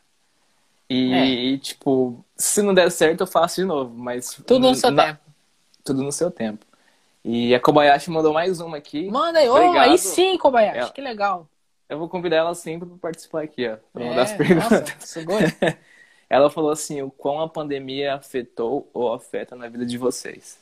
E, 0.88 1.12
é. 1.12 1.26
e, 1.26 1.58
tipo, 1.58 2.24
se 2.36 2.62
não 2.62 2.72
der 2.72 2.90
certo, 2.90 3.22
eu 3.22 3.26
faço 3.26 3.56
de 3.56 3.64
novo, 3.64 3.92
mas... 3.96 4.40
Tudo 4.46 4.68
no 4.68 4.74
seu 4.74 4.90
na... 4.90 5.06
tempo. 5.06 5.20
Tudo 5.84 6.02
no 6.02 6.12
seu 6.12 6.30
tempo. 6.30 6.64
E 7.24 7.54
a 7.54 7.60
Kobayashi 7.60 8.10
mandou 8.10 8.32
mais 8.32 8.60
uma 8.60 8.76
aqui. 8.76 9.10
Manda 9.10 9.40
aí, 9.40 9.48
oh, 9.48 9.56
aí 9.56 9.98
sim, 9.98 10.38
Kobayashi, 10.38 10.78
ela... 10.78 10.90
que 10.90 11.00
legal. 11.00 11.48
Eu 11.88 11.98
vou 11.98 12.08
convidar 12.08 12.36
ela 12.36 12.54
sempre 12.54 12.88
para 12.88 12.98
participar 12.98 13.42
aqui, 13.42 13.68
ó, 13.68 13.76
para 13.92 14.04
mandar 14.04 14.20
é, 14.20 14.24
as 14.24 14.32
perguntas. 14.32 15.16
Nossa, 15.24 15.78
ela 16.30 16.50
falou 16.50 16.70
assim: 16.70 17.02
o 17.02 17.10
quão 17.10 17.40
a 17.40 17.48
pandemia 17.48 18.14
afetou 18.14 18.88
ou 18.92 19.12
afeta 19.12 19.54
na 19.54 19.68
vida 19.68 19.86
de 19.86 19.96
vocês? 19.96 20.58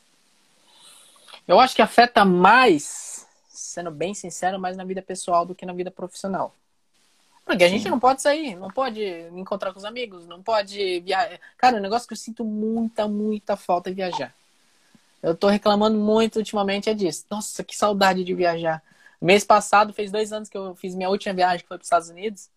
Eu 1.46 1.60
acho 1.60 1.74
que 1.74 1.82
afeta 1.82 2.24
mais, 2.24 3.26
sendo 3.48 3.90
bem 3.90 4.14
sincero, 4.14 4.58
mais 4.58 4.76
na 4.76 4.84
vida 4.84 5.02
pessoal 5.02 5.44
do 5.44 5.54
que 5.54 5.66
na 5.66 5.72
vida 5.72 5.90
profissional. 5.90 6.54
Porque 7.44 7.64
a 7.64 7.68
gente 7.68 7.88
não 7.90 8.00
pode 8.00 8.22
sair, 8.22 8.56
não 8.56 8.68
pode 8.68 9.02
encontrar 9.34 9.72
com 9.72 9.78
os 9.78 9.84
amigos, 9.84 10.26
não 10.26 10.42
pode 10.42 11.00
viajar. 11.00 11.38
Cara, 11.58 11.76
o 11.76 11.80
negócio 11.80 12.08
que 12.08 12.14
eu 12.14 12.18
sinto 12.18 12.42
muita, 12.44 13.06
muita 13.06 13.54
falta 13.54 13.90
é 13.90 13.92
viajar. 13.92 14.34
Eu 15.22 15.34
tô 15.34 15.48
reclamando 15.48 15.98
muito 15.98 16.36
ultimamente 16.36 16.88
é 16.88 16.94
disso. 16.94 17.24
Nossa, 17.30 17.62
que 17.62 17.76
saudade 17.76 18.24
de 18.24 18.34
viajar. 18.34 18.82
Mês 19.20 19.44
passado, 19.44 19.92
fez 19.92 20.10
dois 20.10 20.32
anos 20.32 20.48
que 20.48 20.56
eu 20.56 20.74
fiz 20.74 20.94
minha 20.94 21.08
última 21.08 21.34
viagem, 21.34 21.60
que 21.60 21.68
foi 21.68 21.78
para 21.78 21.82
os 21.82 21.86
Estados 21.86 22.08
Unidos. 22.08 22.48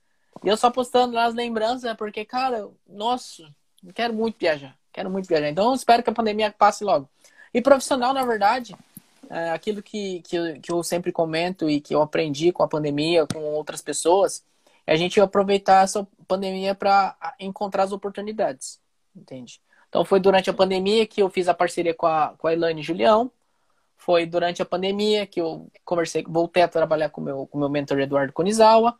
E 0.43 0.47
eu 0.47 0.57
só 0.57 0.69
postando 0.69 1.13
lá 1.13 1.25
as 1.25 1.33
lembranças, 1.33 1.83
né? 1.83 1.93
porque, 1.93 2.23
cara, 2.25 2.67
nossa, 2.87 3.47
quero 3.93 4.13
muito 4.13 4.37
viajar. 4.39 4.75
Quero 4.91 5.09
muito 5.09 5.27
viajar. 5.27 5.49
Então, 5.49 5.73
espero 5.73 6.03
que 6.03 6.09
a 6.09 6.13
pandemia 6.13 6.53
passe 6.57 6.83
logo. 6.83 7.09
E 7.53 7.61
profissional, 7.61 8.13
na 8.13 8.25
verdade, 8.25 8.75
é 9.29 9.51
aquilo 9.51 9.81
que, 9.81 10.21
que, 10.21 10.59
que 10.59 10.71
eu 10.71 10.83
sempre 10.83 11.11
comento 11.11 11.69
e 11.69 11.79
que 11.79 11.93
eu 11.93 12.01
aprendi 12.01 12.51
com 12.51 12.63
a 12.63 12.67
pandemia, 12.67 13.25
com 13.27 13.39
outras 13.39 13.81
pessoas, 13.81 14.43
é 14.87 14.93
a 14.93 14.97
gente 14.97 15.21
aproveitar 15.21 15.83
essa 15.83 16.07
pandemia 16.27 16.73
para 16.73 17.15
encontrar 17.39 17.83
as 17.83 17.91
oportunidades. 17.91 18.79
Entende? 19.15 19.61
Então 19.89 20.03
foi 20.03 20.19
durante 20.19 20.49
a 20.49 20.53
pandemia 20.53 21.05
que 21.05 21.21
eu 21.21 21.29
fiz 21.29 21.47
a 21.47 21.53
parceria 21.53 21.93
com 21.93 22.07
a, 22.07 22.33
com 22.37 22.47
a 22.47 22.53
Elaine 22.53 22.81
Julião, 22.81 23.31
foi 23.97 24.25
durante 24.25 24.61
a 24.61 24.65
pandemia 24.65 25.25
que 25.27 25.41
eu 25.41 25.69
conversei, 25.83 26.23
voltei 26.25 26.63
a 26.63 26.67
trabalhar 26.67 27.09
com 27.09 27.19
meu, 27.19 27.41
o 27.41 27.47
com 27.47 27.57
meu 27.57 27.67
mentor 27.67 27.99
Eduardo 27.99 28.31
Konizawa. 28.31 28.97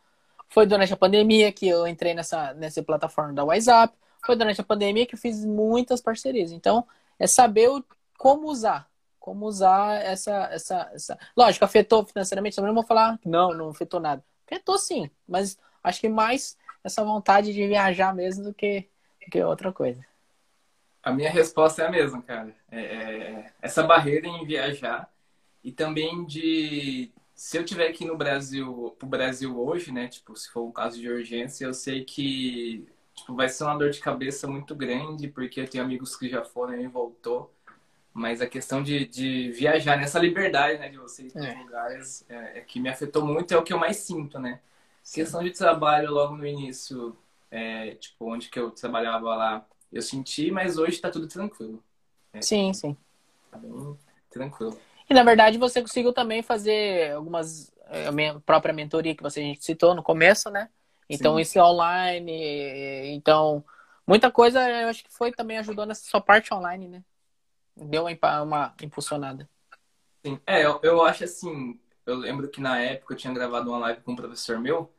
Foi 0.50 0.66
durante 0.66 0.92
a 0.92 0.98
pandemia 0.98 1.52
que 1.52 1.68
eu 1.68 1.88
entrei 1.88 2.14
nessa, 2.14 2.54
nessa 2.56 2.82
plataforma 2.84 3.34
da 3.34 3.44
WhatsApp. 3.44 3.94
Foi 4.26 4.36
durante 4.36 4.60
a 4.60 4.64
pandemia 4.64 5.06
que 5.06 5.16
eu 5.16 5.20
fiz 5.20 5.46
muitas 5.46 6.02
parcerias. 6.02 6.52
Então, 6.52 6.86
é 7.20 7.28
saber 7.28 7.70
o, 7.70 7.84
como 8.18 8.50
usar. 8.50 8.90
Como 9.20 9.46
usar 9.46 10.02
essa, 10.04 10.50
essa, 10.52 10.90
essa. 10.94 11.20
Lógico, 11.36 11.64
afetou 11.64 12.06
financeiramente. 12.06 12.56
Também 12.56 12.70
não 12.70 12.76
vou 12.76 12.86
falar, 12.86 13.20
não, 13.26 13.54
não 13.54 13.70
afetou 13.70 14.00
nada. 14.00 14.24
Afetou 14.46 14.78
sim, 14.78 15.10
mas 15.28 15.58
acho 15.84 16.00
que 16.00 16.10
mais 16.10 16.58
essa 16.84 17.04
vontade 17.04 17.54
de 17.54 17.68
viajar 17.68 18.14
mesmo 18.14 18.46
do 18.46 18.54
que, 18.54 18.88
do 19.24 19.32
que 19.32 19.42
outra 19.44 19.72
coisa. 19.72 20.06
A 21.04 21.12
minha 21.12 21.30
resposta 21.30 21.84
é 21.84 21.88
a 21.88 21.92
mesma, 21.92 22.22
cara. 22.22 22.54
É, 22.70 22.80
é, 22.80 23.52
essa 23.62 23.84
barreira 23.84 24.28
em 24.28 24.46
viajar 24.46 25.10
e 25.64 25.72
também 25.72 26.26
de 26.26 27.12
se 27.38 27.58
eu 27.58 27.64
tiver 27.64 27.88
aqui 27.88 28.04
no 28.04 28.18
Brasil, 28.18 28.96
pro 28.98 29.08
Brasil 29.08 29.60
hoje, 29.60 29.92
né? 29.92 30.08
Tipo, 30.08 30.36
se 30.36 30.50
for 30.50 30.64
um 30.64 30.72
caso 30.72 31.00
de 31.00 31.08
urgência, 31.08 31.66
eu 31.66 31.74
sei 31.74 32.04
que 32.04 32.88
tipo, 33.14 33.36
vai 33.36 33.48
ser 33.48 33.64
uma 33.64 33.78
dor 33.78 33.90
de 33.90 34.00
cabeça 34.00 34.48
muito 34.48 34.76
grande, 34.76 35.28
porque 35.28 35.62
eu 35.62 35.68
tenho 35.68 35.84
amigos 35.84 36.16
que 36.16 36.28
já 36.30 36.44
foram 36.44 36.80
e 36.80 36.88
voltou. 36.88 37.54
Mas 38.14 38.42
a 38.42 38.48
questão 38.48 38.82
de, 38.82 39.06
de 39.06 39.52
viajar 39.52 39.98
nessa 39.98 40.18
liberdade, 40.18 40.80
né? 40.80 40.90
De 40.90 40.98
você 40.98 41.24
ir 41.24 41.32
para 41.32 41.48
é. 41.48 41.54
lugares 41.60 42.26
é, 42.28 42.60
é, 42.60 42.62
que 42.62 42.80
me 42.80 42.90
afetou 42.90 43.24
muito, 43.24 43.54
é 43.54 43.58
o 43.58 43.64
que 43.64 43.72
eu 43.72 43.78
mais 43.78 43.98
sinto, 43.98 44.40
né? 44.40 44.60
Sim. 45.08 45.22
Questão 45.22 45.42
de 45.42 45.52
trabalho 45.52 46.12
logo 46.12 46.36
no 46.36 46.46
início, 46.46 47.18
é, 47.50 47.96
tipo, 47.96 48.30
onde 48.30 48.50
que 48.50 48.60
eu 48.60 48.72
trabalhava 48.72 49.34
lá, 49.36 49.66
eu 49.90 50.02
senti, 50.02 50.52
mas 50.52 50.78
hoje 50.78 50.96
está 50.96 51.10
tudo 51.10 51.30
tranquilo. 51.30 51.82
Né? 52.34 52.42
Sim, 52.42 52.74
sim. 52.74 52.98
Tá 53.50 53.58
bem 53.58 53.98
tranquilo. 54.30 54.78
E 55.10 55.14
na 55.14 55.24
verdade 55.24 55.58
você 55.58 55.82
conseguiu 55.82 56.12
também 56.12 56.44
fazer 56.44 57.14
algumas. 57.14 57.72
É, 57.86 58.08
a 58.08 58.12
minha 58.12 58.38
própria 58.42 58.74
mentoria 58.74 59.16
que 59.16 59.24
você 59.24 59.56
citou 59.62 59.96
no 59.96 60.04
começo, 60.04 60.50
né? 60.50 60.70
Então 61.10 61.42
sim. 61.42 61.58
é 61.58 61.64
online. 61.64 63.16
Então, 63.16 63.64
muita 64.06 64.30
coisa 64.30 64.60
eu 64.70 64.90
acho 64.90 65.06
que 65.06 65.14
foi 65.14 65.32
também 65.32 65.58
ajudou 65.58 65.86
nessa 65.86 66.04
sua 66.04 66.20
parte 66.20 66.54
online, 66.54 66.90
né? 66.90 67.04
Deu 67.78 68.06
uma, 68.06 68.42
uma 68.42 68.76
impulsionada. 68.84 69.50
Sim. 70.26 70.38
É, 70.46 70.66
eu, 70.66 70.82
eu 70.84 71.02
acho 71.06 71.24
assim. 71.24 71.80
Eu 72.06 72.16
lembro 72.16 72.50
que 72.50 72.60
na 72.60 72.78
época 72.78 73.14
eu 73.14 73.18
tinha 73.18 73.34
gravado 73.34 73.70
uma 73.70 73.80
live 73.80 74.02
com 74.02 74.12
um 74.12 74.18
professor 74.18 74.60
meu. 74.60 74.94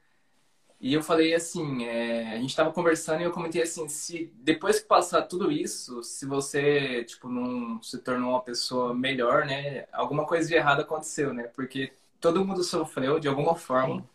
E 0.81 0.95
eu 0.95 1.03
falei 1.03 1.35
assim, 1.35 1.85
é, 1.85 2.35
a 2.35 2.37
gente 2.37 2.51
estava 2.51 2.73
conversando 2.73 3.21
e 3.21 3.25
eu 3.25 3.33
comentei 3.33 3.63
assim, 3.63 3.89
se 3.89 4.33
depois 4.37 4.79
que 4.81 4.87
passar 4.87 5.23
tudo 5.23 5.51
isso, 5.51 6.03
se 6.05 6.25
você, 6.25 7.05
tipo, 7.05 7.29
não 7.29 7.83
se 7.83 7.99
tornou 7.99 8.31
uma 8.31 8.43
pessoa 8.43 8.95
melhor, 8.95 9.45
né? 9.45 9.87
Alguma 9.93 10.25
coisa 10.25 10.49
de 10.49 10.55
errado 10.55 10.81
aconteceu, 10.83 11.35
né? 11.35 11.45
Porque 11.55 11.93
todo 12.21 12.45
mundo 12.45 12.63
sofreu 12.63 13.19
de 13.19 13.27
alguma 13.27 13.57
forma. 13.57 14.03
Sim. 14.03 14.09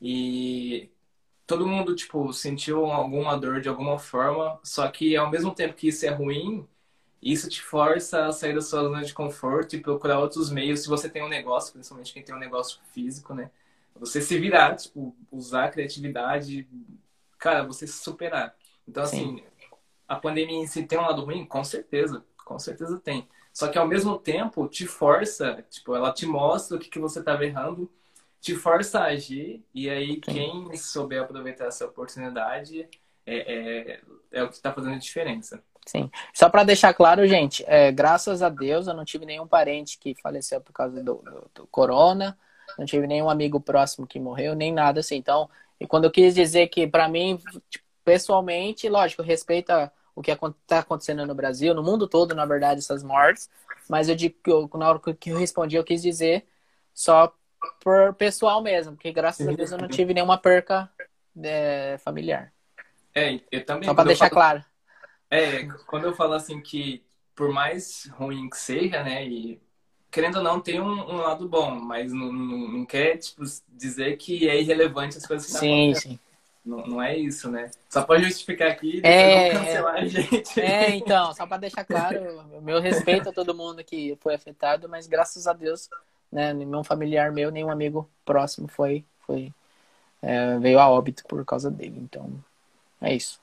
E 0.00 0.90
todo 1.46 1.66
mundo, 1.66 1.94
tipo, 1.94 2.32
sentiu 2.32 2.86
alguma 2.86 3.38
dor 3.38 3.60
de 3.60 3.68
alguma 3.68 3.98
forma. 3.98 4.58
Só 4.64 4.88
que 4.90 5.16
ao 5.16 5.30
mesmo 5.30 5.54
tempo 5.54 5.74
que 5.74 5.88
isso 5.88 6.06
é 6.06 6.10
ruim, 6.10 6.66
isso 7.22 7.48
te 7.48 7.62
força 7.62 8.26
a 8.26 8.32
sair 8.32 8.54
da 8.54 8.60
sua 8.60 8.82
zona 8.82 9.04
de 9.04 9.14
conforto 9.14 9.76
e 9.76 9.80
procurar 9.80 10.18
outros 10.20 10.50
meios. 10.50 10.80
Se 10.82 10.88
você 10.88 11.08
tem 11.08 11.22
um 11.22 11.28
negócio, 11.28 11.72
principalmente 11.72 12.12
quem 12.12 12.22
tem 12.24 12.34
um 12.34 12.38
negócio 12.38 12.80
físico, 12.92 13.34
né? 13.34 13.50
Você 13.96 14.20
se 14.20 14.38
virar, 14.38 14.76
tipo, 14.76 15.16
usar 15.30 15.64
a 15.64 15.68
criatividade, 15.68 16.68
cara, 17.38 17.64
você 17.64 17.86
se 17.86 18.02
superar. 18.02 18.54
Então, 18.86 19.02
assim, 19.02 19.36
Sim. 19.36 19.44
a 20.08 20.16
pandemia 20.16 20.58
em 20.58 20.66
si 20.66 20.82
tem 20.84 20.98
um 20.98 21.02
lado 21.02 21.24
ruim? 21.24 21.44
Com 21.44 21.62
certeza, 21.62 22.24
com 22.44 22.58
certeza 22.58 22.98
tem. 22.98 23.28
Só 23.52 23.68
que 23.68 23.78
ao 23.78 23.86
mesmo 23.86 24.18
tempo 24.18 24.66
te 24.66 24.86
força, 24.86 25.64
tipo, 25.70 25.94
ela 25.94 26.12
te 26.12 26.26
mostra 26.26 26.76
o 26.76 26.80
que, 26.80 26.88
que 26.88 26.98
você 26.98 27.20
estava 27.20 27.44
errando, 27.44 27.90
te 28.40 28.56
força 28.56 29.00
a 29.00 29.04
agir, 29.04 29.64
e 29.74 29.88
aí 29.88 30.14
Sim. 30.14 30.20
quem 30.20 30.76
souber 30.76 31.22
aproveitar 31.22 31.66
essa 31.66 31.84
oportunidade 31.84 32.88
é, 33.26 33.36
é, 33.36 34.00
é 34.32 34.42
o 34.42 34.48
que 34.48 34.54
está 34.54 34.72
fazendo 34.72 34.94
a 34.94 34.98
diferença. 34.98 35.62
Sim. 35.86 36.10
Só 36.32 36.48
para 36.48 36.64
deixar 36.64 36.94
claro, 36.94 37.26
gente, 37.26 37.64
é, 37.66 37.90
graças 37.92 38.42
a 38.42 38.48
Deus 38.48 38.86
eu 38.86 38.94
não 38.94 39.04
tive 39.04 39.26
nenhum 39.26 39.46
parente 39.46 39.98
que 39.98 40.14
faleceu 40.14 40.60
por 40.60 40.72
causa 40.72 41.02
do, 41.02 41.16
do, 41.16 41.50
do 41.54 41.66
corona 41.66 42.38
não 42.78 42.86
tive 42.86 43.06
nenhum 43.06 43.28
amigo 43.28 43.60
próximo 43.60 44.06
que 44.06 44.20
morreu, 44.20 44.54
nem 44.54 44.72
nada 44.72 45.00
assim. 45.00 45.16
Então, 45.16 45.48
e 45.78 45.86
quando 45.86 46.04
eu 46.04 46.10
quis 46.10 46.34
dizer 46.34 46.68
que, 46.68 46.86
para 46.86 47.08
mim, 47.08 47.38
tipo, 47.68 47.84
pessoalmente, 48.04 48.88
lógico, 48.88 49.22
respeita 49.22 49.92
o 50.14 50.22
que 50.22 50.30
está 50.30 50.80
acontecendo 50.80 51.26
no 51.26 51.34
Brasil, 51.34 51.74
no 51.74 51.82
mundo 51.82 52.06
todo, 52.06 52.34
na 52.34 52.44
verdade, 52.44 52.80
essas 52.80 53.02
mortes, 53.02 53.48
mas 53.88 54.08
eu 54.08 54.14
digo 54.14 54.36
que 54.42 54.50
eu, 54.50 54.70
na 54.74 54.88
hora 54.88 55.00
que 55.18 55.30
eu 55.30 55.38
respondi, 55.38 55.76
eu 55.76 55.84
quis 55.84 56.02
dizer 56.02 56.46
só 56.92 57.34
por 57.80 58.14
pessoal 58.14 58.62
mesmo, 58.62 58.94
porque 58.94 59.12
graças 59.12 59.46
a 59.46 59.52
Deus 59.52 59.70
eu 59.72 59.78
não 59.78 59.88
tive 59.88 60.12
nenhuma 60.12 60.36
perca 60.36 60.90
é, 61.42 61.96
familiar. 61.98 62.52
É, 63.14 63.40
eu 63.50 63.64
também. 63.64 63.88
Só 63.88 63.94
para 63.94 64.04
deixar 64.04 64.28
falo... 64.28 64.34
claro. 64.34 64.64
É, 65.30 65.64
quando 65.86 66.04
eu 66.04 66.14
falo 66.14 66.34
assim 66.34 66.60
que 66.60 67.04
por 67.34 67.50
mais 67.50 68.10
ruim 68.12 68.50
que 68.50 68.56
seja, 68.56 69.02
né, 69.02 69.26
e 69.26 69.60
querendo 70.12 70.36
ou 70.36 70.42
não, 70.44 70.60
tem 70.60 70.78
um, 70.78 71.10
um 71.10 71.16
lado 71.16 71.48
bom, 71.48 71.70
mas 71.70 72.12
não, 72.12 72.30
não, 72.30 72.68
não, 72.68 72.84
quer 72.84 73.16
tipo, 73.16 73.42
dizer 73.70 74.18
que 74.18 74.46
é 74.46 74.60
irrelevante 74.60 75.16
as 75.16 75.26
coisas 75.26 75.50
que 75.50 75.58
Sim, 75.58 75.94
sim. 75.94 76.18
Não, 76.64 76.86
não 76.86 77.02
é 77.02 77.16
isso, 77.16 77.50
né? 77.50 77.70
Só 77.88 78.04
pode 78.04 78.22
justificar 78.22 78.70
aqui 78.70 79.00
e 79.02 79.06
é, 79.06 79.50
cancelar 79.50 79.96
é, 79.96 80.00
a 80.00 80.04
gente. 80.04 80.60
É, 80.60 80.94
então, 80.94 81.34
só 81.34 81.44
para 81.44 81.56
deixar 81.56 81.84
claro, 81.84 82.44
meu 82.60 82.80
respeito 82.80 83.30
a 83.30 83.32
todo 83.32 83.54
mundo 83.54 83.82
que 83.82 84.16
foi 84.20 84.34
afetado, 84.34 84.88
mas 84.88 85.08
graças 85.08 85.48
a 85.48 85.52
Deus, 85.52 85.88
né, 86.30 86.52
nenhum 86.52 86.84
familiar 86.84 87.32
meu, 87.32 87.50
nenhum 87.50 87.70
amigo 87.70 88.08
próximo 88.24 88.68
foi, 88.68 89.04
foi 89.26 89.52
é, 90.20 90.56
veio 90.58 90.78
a 90.78 90.88
óbito 90.88 91.24
por 91.26 91.44
causa 91.44 91.68
dele. 91.68 91.98
Então, 91.98 92.30
é 93.00 93.14
isso. 93.14 93.40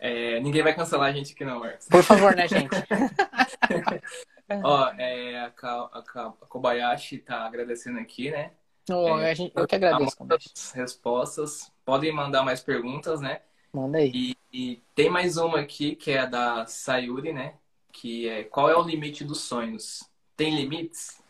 É, 0.00 0.38
ninguém 0.38 0.62
vai 0.62 0.72
cancelar 0.72 1.08
a 1.08 1.12
gente 1.12 1.32
aqui 1.32 1.44
não, 1.44 1.58
Marcos. 1.58 1.88
Por 1.88 2.04
favor, 2.04 2.36
né, 2.36 2.46
gente? 2.46 2.70
Ó, 4.62 4.88
é, 4.98 5.40
a, 5.40 5.52
a, 5.62 5.98
a, 6.00 6.32
Kobayashi 6.48 7.18
tá 7.18 7.42
agradecendo 7.44 7.98
aqui, 7.98 8.30
né? 8.30 8.52
Oh, 8.90 9.18
é, 9.18 9.34
gente, 9.34 9.52
eu 9.54 9.66
que 9.66 9.74
agradeço. 9.74 10.16
As 10.30 10.72
respostas. 10.72 11.70
Podem 11.84 12.12
mandar 12.12 12.42
mais 12.42 12.60
perguntas, 12.60 13.20
né? 13.20 13.42
Manda 13.72 13.98
aí. 13.98 14.10
E, 14.14 14.36
e, 14.52 14.82
tem 14.94 15.10
mais 15.10 15.36
uma 15.36 15.60
aqui, 15.60 15.94
que 15.94 16.10
é 16.10 16.20
a 16.20 16.26
da 16.26 16.66
Sayuri, 16.66 17.32
né? 17.32 17.54
Que 17.92 18.28
é 18.28 18.44
qual 18.44 18.70
é 18.70 18.76
o 18.76 18.82
limite 18.82 19.24
dos 19.24 19.42
sonhos? 19.42 20.02
Tem 20.34 20.54
limites? 20.54 21.20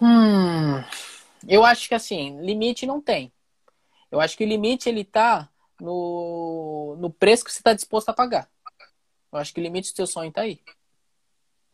Hum, 0.00 0.84
eu 1.48 1.64
acho 1.64 1.88
que 1.88 1.94
assim, 1.94 2.40
limite 2.40 2.86
não 2.86 3.00
tem. 3.00 3.32
Eu 4.10 4.20
acho 4.20 4.36
que 4.36 4.44
o 4.44 4.48
limite 4.48 4.88
ele 4.88 5.04
tá 5.04 5.48
no, 5.80 6.96
no 7.00 7.10
preço 7.10 7.44
que 7.44 7.50
você 7.50 7.58
está 7.58 7.72
disposto 7.72 8.10
a 8.10 8.14
pagar. 8.14 8.48
Eu 9.32 9.38
acho 9.38 9.52
que 9.52 9.60
o 9.60 9.62
limite 9.62 9.92
do 9.92 9.96
seu 9.96 10.06
sonho 10.06 10.30
tá 10.30 10.42
aí. 10.42 10.60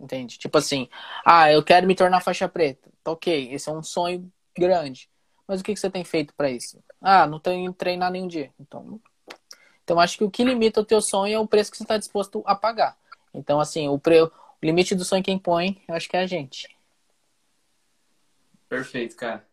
Entende? 0.03 0.37
Tipo 0.37 0.59
assim, 0.59 0.89
ah, 1.24 1.53
eu 1.53 1.62
quero 1.62 1.87
me 1.87 1.95
tornar 1.95 2.20
faixa 2.20 2.49
preta. 2.49 2.91
Tá 3.05 3.12
ok, 3.12 3.53
esse 3.53 3.70
é 3.70 3.73
um 3.73 3.85
sonho 3.85 4.31
grande. 4.59 5.09
Mas 5.47 5.61
o 5.61 5.65
que, 5.65 5.73
que 5.73 5.79
você 5.79 5.89
tem 5.89 6.03
feito 6.03 6.35
para 6.35 6.51
isso? 6.51 6.83
Ah, 7.01 7.24
não 7.24 7.39
tenho 7.39 7.73
treinar 7.73 8.11
nenhum 8.11 8.27
dia. 8.27 8.53
Então, 8.59 9.01
então 9.85 10.01
acho 10.01 10.19
que 10.19 10.24
o 10.24 10.31
que 10.31 10.43
limita 10.43 10.81
o 10.81 10.85
teu 10.85 11.01
sonho 11.01 11.37
é 11.37 11.39
o 11.39 11.47
preço 11.47 11.70
que 11.70 11.77
você 11.77 11.85
está 11.85 11.97
disposto 11.97 12.43
a 12.45 12.57
pagar. 12.57 12.99
Então, 13.33 13.61
assim, 13.61 13.89
o, 13.89 13.97
pre... 13.97 14.23
o 14.23 14.33
limite 14.61 14.97
do 14.97 15.05
sonho 15.05 15.23
quem 15.23 15.39
põe, 15.39 15.81
eu 15.87 15.95
acho 15.95 16.09
que 16.09 16.16
é 16.16 16.20
a 16.20 16.27
gente. 16.27 16.69
Perfeito, 18.69 19.15
cara. 19.15 19.47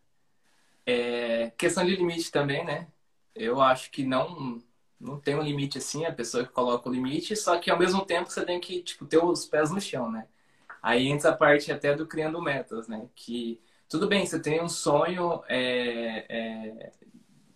É... 0.84 1.52
Questão 1.56 1.86
de 1.86 1.94
limite 1.94 2.32
também, 2.32 2.64
né? 2.64 2.88
Eu 3.36 3.60
acho 3.60 3.88
que 3.92 4.02
não 4.04 4.60
não 5.00 5.18
tem 5.18 5.34
um 5.34 5.42
limite 5.42 5.78
assim, 5.78 6.04
a 6.04 6.12
pessoa 6.12 6.44
que 6.44 6.52
coloca 6.52 6.86
o 6.86 6.92
limite, 6.92 7.34
só 7.34 7.58
que 7.58 7.70
ao 7.70 7.78
mesmo 7.78 8.04
tempo 8.04 8.30
você 8.30 8.44
tem 8.44 8.60
que 8.60 8.82
tipo 8.82 9.06
ter 9.06 9.16
os 9.16 9.46
pés 9.46 9.70
no 9.70 9.80
chão, 9.80 10.10
né? 10.10 10.28
Aí 10.82 11.08
entra 11.08 11.30
a 11.30 11.36
parte 11.36 11.72
até 11.72 11.94
do 11.94 12.06
criando 12.06 12.40
metas, 12.40 12.88
né? 12.88 13.08
Que 13.14 13.60
tudo 13.88 14.06
bem, 14.08 14.24
você 14.24 14.40
tem 14.40 14.62
um 14.62 14.68
sonho 14.68 15.42
é, 15.48 16.24
é, 16.28 16.92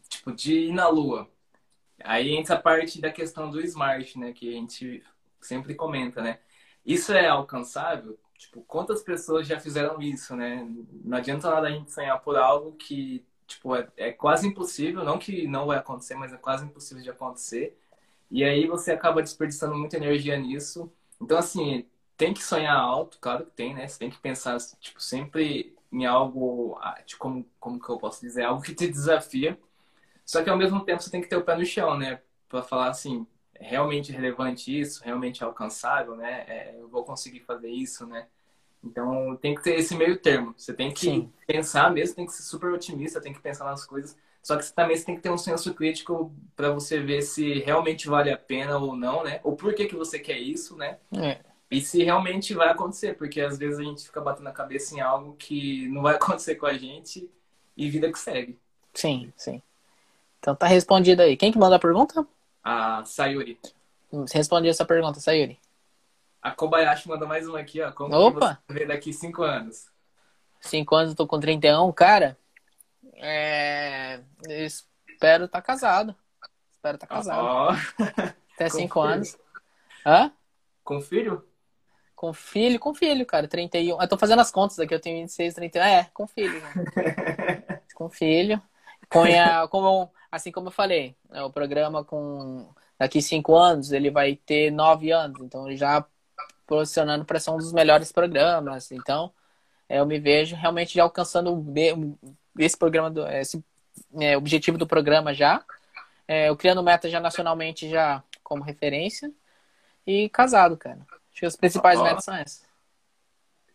tipo 0.08 0.32
de 0.32 0.68
ir 0.68 0.72
na 0.72 0.88
Lua. 0.88 1.30
Aí 2.02 2.34
entra 2.34 2.56
a 2.56 2.60
parte 2.60 3.00
da 3.00 3.10
questão 3.10 3.50
do 3.50 3.60
smart, 3.60 4.18
né? 4.18 4.32
Que 4.32 4.48
a 4.50 4.52
gente 4.52 5.02
sempre 5.40 5.74
comenta, 5.74 6.22
né? 6.22 6.40
Isso 6.84 7.12
é 7.12 7.28
alcançável? 7.28 8.18
Tipo, 8.36 8.62
quantas 8.62 9.02
pessoas 9.02 9.46
já 9.46 9.60
fizeram 9.60 10.00
isso, 10.02 10.36
né? 10.36 10.68
Não 11.04 11.18
adianta 11.18 11.50
nada 11.50 11.68
a 11.68 11.70
gente 11.70 11.92
sonhar 11.92 12.20
por 12.20 12.36
algo 12.36 12.72
que, 12.72 13.24
tipo, 13.46 13.74
é, 13.76 13.88
é 13.96 14.12
quase 14.12 14.46
impossível. 14.48 15.04
Não 15.04 15.18
que 15.18 15.46
não 15.46 15.66
vai 15.66 15.78
acontecer, 15.78 16.14
mas 16.14 16.32
é 16.32 16.36
quase 16.36 16.64
impossível 16.64 17.02
de 17.02 17.10
acontecer. 17.10 17.78
E 18.30 18.44
aí 18.44 18.66
você 18.66 18.92
acaba 18.92 19.22
desperdiçando 19.22 19.76
muita 19.76 19.96
energia 19.96 20.36
nisso. 20.38 20.92
Então, 21.20 21.38
assim, 21.38 21.86
tem 22.16 22.32
que 22.34 22.42
sonhar 22.42 22.76
alto, 22.76 23.18
claro 23.20 23.44
que 23.44 23.52
tem, 23.52 23.74
né? 23.74 23.86
Você 23.88 23.98
tem 23.98 24.10
que 24.10 24.18
pensar, 24.18 24.58
tipo, 24.80 25.00
sempre 25.02 25.74
em 25.92 26.06
algo, 26.06 26.78
tipo, 27.06 27.20
como, 27.20 27.46
como 27.60 27.80
que 27.80 27.88
eu 27.88 27.98
posso 27.98 28.20
dizer, 28.20 28.44
algo 28.44 28.62
que 28.62 28.74
te 28.74 28.88
desafia. 28.88 29.58
Só 30.24 30.42
que 30.42 30.50
ao 30.50 30.56
mesmo 30.56 30.84
tempo 30.84 31.02
você 31.02 31.10
tem 31.10 31.20
que 31.20 31.28
ter 31.28 31.36
o 31.36 31.44
pé 31.44 31.56
no 31.56 31.64
chão, 31.64 31.96
né? 31.98 32.20
Para 32.48 32.62
falar 32.62 32.88
assim, 32.88 33.26
é 33.54 33.66
realmente 33.66 34.12
relevante 34.12 34.78
isso, 34.78 35.02
realmente 35.04 35.42
é 35.42 35.46
alcançável, 35.46 36.16
né? 36.16 36.44
É, 36.48 36.76
eu 36.78 36.88
vou 36.88 37.04
conseguir 37.04 37.40
fazer 37.40 37.68
isso, 37.70 38.06
né? 38.06 38.26
Então 38.82 39.36
tem 39.36 39.54
que 39.54 39.62
ter 39.62 39.78
esse 39.78 39.94
meio 39.96 40.18
termo. 40.18 40.54
Você 40.56 40.72
tem 40.74 40.92
que 40.92 41.00
Sim. 41.06 41.32
pensar 41.46 41.90
mesmo, 41.90 42.16
tem 42.16 42.26
que 42.26 42.32
ser 42.32 42.42
super 42.42 42.72
otimista, 42.72 43.20
tem 43.20 43.32
que 43.32 43.40
pensar 43.40 43.64
nas 43.64 43.84
coisas. 43.86 44.16
Só 44.42 44.56
que 44.58 44.72
também 44.72 44.96
você 44.96 45.06
tem 45.06 45.16
que 45.16 45.22
ter 45.22 45.30
um 45.30 45.38
senso 45.38 45.72
crítico 45.72 46.34
para 46.54 46.70
você 46.70 47.00
ver 47.00 47.22
se 47.22 47.60
realmente 47.60 48.06
vale 48.06 48.30
a 48.30 48.36
pena 48.36 48.76
ou 48.76 48.94
não, 48.94 49.24
né? 49.24 49.40
Ou 49.42 49.56
por 49.56 49.74
que, 49.74 49.86
que 49.86 49.96
você 49.96 50.18
quer 50.18 50.38
isso, 50.38 50.76
né? 50.76 50.98
É. 51.16 51.40
E 51.74 51.80
se 51.80 52.04
realmente 52.04 52.54
vai 52.54 52.68
acontecer, 52.68 53.14
porque 53.14 53.40
às 53.40 53.58
vezes 53.58 53.80
a 53.80 53.82
gente 53.82 54.04
fica 54.04 54.20
batendo 54.20 54.48
a 54.48 54.52
cabeça 54.52 54.94
em 54.94 55.00
algo 55.00 55.34
que 55.34 55.88
não 55.88 56.02
vai 56.02 56.14
acontecer 56.14 56.54
com 56.54 56.66
a 56.66 56.74
gente 56.74 57.28
e 57.76 57.90
vida 57.90 58.12
que 58.12 58.18
segue. 58.18 58.56
Sim, 58.92 59.32
sim. 59.36 59.60
Então 60.38 60.54
tá 60.54 60.68
respondido 60.68 61.22
aí. 61.22 61.36
Quem 61.36 61.50
que 61.50 61.58
manda 61.58 61.74
a 61.74 61.80
pergunta? 61.80 62.24
A 62.62 63.04
Sayuri. 63.04 63.58
Respondi 64.32 64.68
essa 64.68 64.84
pergunta, 64.84 65.18
Sayuri. 65.18 65.58
A 66.40 66.52
Kobayashi 66.52 67.08
mandou 67.08 67.26
mais 67.26 67.48
uma 67.48 67.58
aqui, 67.58 67.82
ó. 67.82 67.90
Como 67.90 68.14
Opa! 68.14 68.62
você 68.68 68.78
vê 68.78 68.86
daqui 68.86 69.12
cinco 69.12 69.42
anos? 69.42 69.88
Cinco 70.60 70.94
anos 70.94 71.10
eu 71.10 71.16
tô 71.16 71.26
com 71.26 71.40
31, 71.40 71.90
cara. 71.90 72.38
É... 73.14 74.20
Espero 74.46 75.46
estar 75.46 75.60
tá 75.60 75.66
casado. 75.66 76.14
Espero 76.70 76.94
estar 76.94 77.08
tá 77.08 77.14
casado. 77.16 77.44
Oh. 77.44 78.02
Até 78.54 78.70
com 78.70 78.76
cinco 78.76 79.02
filho. 79.02 79.12
anos. 79.12 79.38
Hã? 80.06 80.32
Com 80.84 81.00
filho? 81.00 81.44
Com 82.24 82.32
filho, 82.32 82.80
com 82.80 82.94
filho, 82.94 83.26
cara. 83.26 83.46
31. 83.46 84.00
Eu 84.00 84.08
tô 84.08 84.16
fazendo 84.16 84.40
as 84.40 84.50
contas 84.50 84.78
aqui, 84.78 84.94
eu 84.94 85.00
tenho 85.00 85.20
26, 85.20 85.52
31. 85.52 85.82
É, 85.84 86.04
com 86.14 86.26
filho. 86.26 86.62
com 87.94 88.08
filho. 88.08 88.62
Com 89.10 89.24
a, 89.24 89.68
como, 89.68 90.10
assim 90.32 90.50
como 90.50 90.68
eu 90.68 90.72
falei, 90.72 91.14
é, 91.30 91.42
o 91.42 91.50
programa 91.50 92.02
com 92.02 92.66
daqui 92.98 93.20
cinco 93.20 93.54
anos 93.54 93.92
ele 93.92 94.10
vai 94.10 94.36
ter 94.36 94.70
nove 94.70 95.12
anos, 95.12 95.38
então 95.42 95.70
já 95.76 96.02
posicionando 96.66 97.26
para 97.26 97.38
ser 97.38 97.50
um 97.50 97.58
dos 97.58 97.74
melhores 97.74 98.10
programas. 98.10 98.90
Então, 98.90 99.30
é, 99.86 100.00
eu 100.00 100.06
me 100.06 100.18
vejo 100.18 100.56
realmente 100.56 100.94
já 100.94 101.02
alcançando 101.02 101.62
esse 102.58 102.78
programa, 102.78 103.10
do, 103.10 103.28
esse 103.28 103.62
é, 104.18 104.34
objetivo 104.34 104.78
do 104.78 104.86
programa 104.86 105.34
já. 105.34 105.62
É, 106.26 106.48
eu 106.48 106.56
criando 106.56 106.82
meta 106.82 107.06
já 107.06 107.20
nacionalmente 107.20 107.86
já 107.86 108.24
como 108.42 108.62
referência 108.62 109.30
e 110.06 110.30
casado, 110.30 110.74
cara. 110.78 111.06
Acho 111.34 111.40
que 111.40 111.46
as 111.46 111.56
principais 111.56 111.98
oh. 111.98 112.04
metas 112.04 112.24
são 112.24 112.34
essas. 112.34 112.64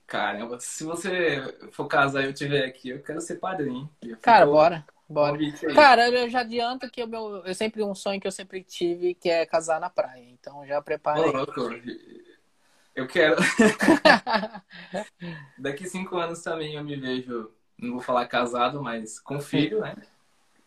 Caramba, 0.07 0.60
se 0.60 0.84
você 0.86 1.69
for 1.72 1.86
casar 1.86 2.22
e 2.22 2.26
eu 2.26 2.31
estiver 2.31 2.65
aqui, 2.65 2.90
eu 2.90 3.03
quero 3.03 3.22
ser 3.22 3.36
padrinho. 3.36 3.88
Cara, 4.22 4.45
bora. 4.45 4.86
Bora. 5.07 5.38
Cara, 5.76 6.10
eu 6.10 6.30
já 6.30 6.40
adianto 6.40 6.90
que 6.90 7.03
o 7.03 7.07
meu, 7.07 7.45
eu 7.45 7.53
sempre 7.53 7.84
um 7.84 7.94
sonho 7.94 8.19
que 8.19 8.26
eu 8.26 8.31
sempre 8.31 8.64
tive 8.64 9.14
que 9.14 9.30
é 9.30 9.45
casar 9.45 9.80
na 9.80 9.90
praia. 9.90 10.27
Então 10.30 10.65
já 10.65 10.81
prepara. 10.81 11.19
Eu 12.95 13.07
quero. 13.07 13.36
Daqui 15.57 15.88
cinco 15.88 16.18
anos 16.18 16.41
também 16.41 16.76
eu 16.76 16.84
me 16.84 16.95
vejo, 16.95 17.52
não 17.77 17.94
vou 17.94 18.02
falar 18.02 18.26
casado, 18.27 18.81
mas 18.81 19.19
com 19.19 19.40
filho, 19.40 19.81
né? 19.81 19.95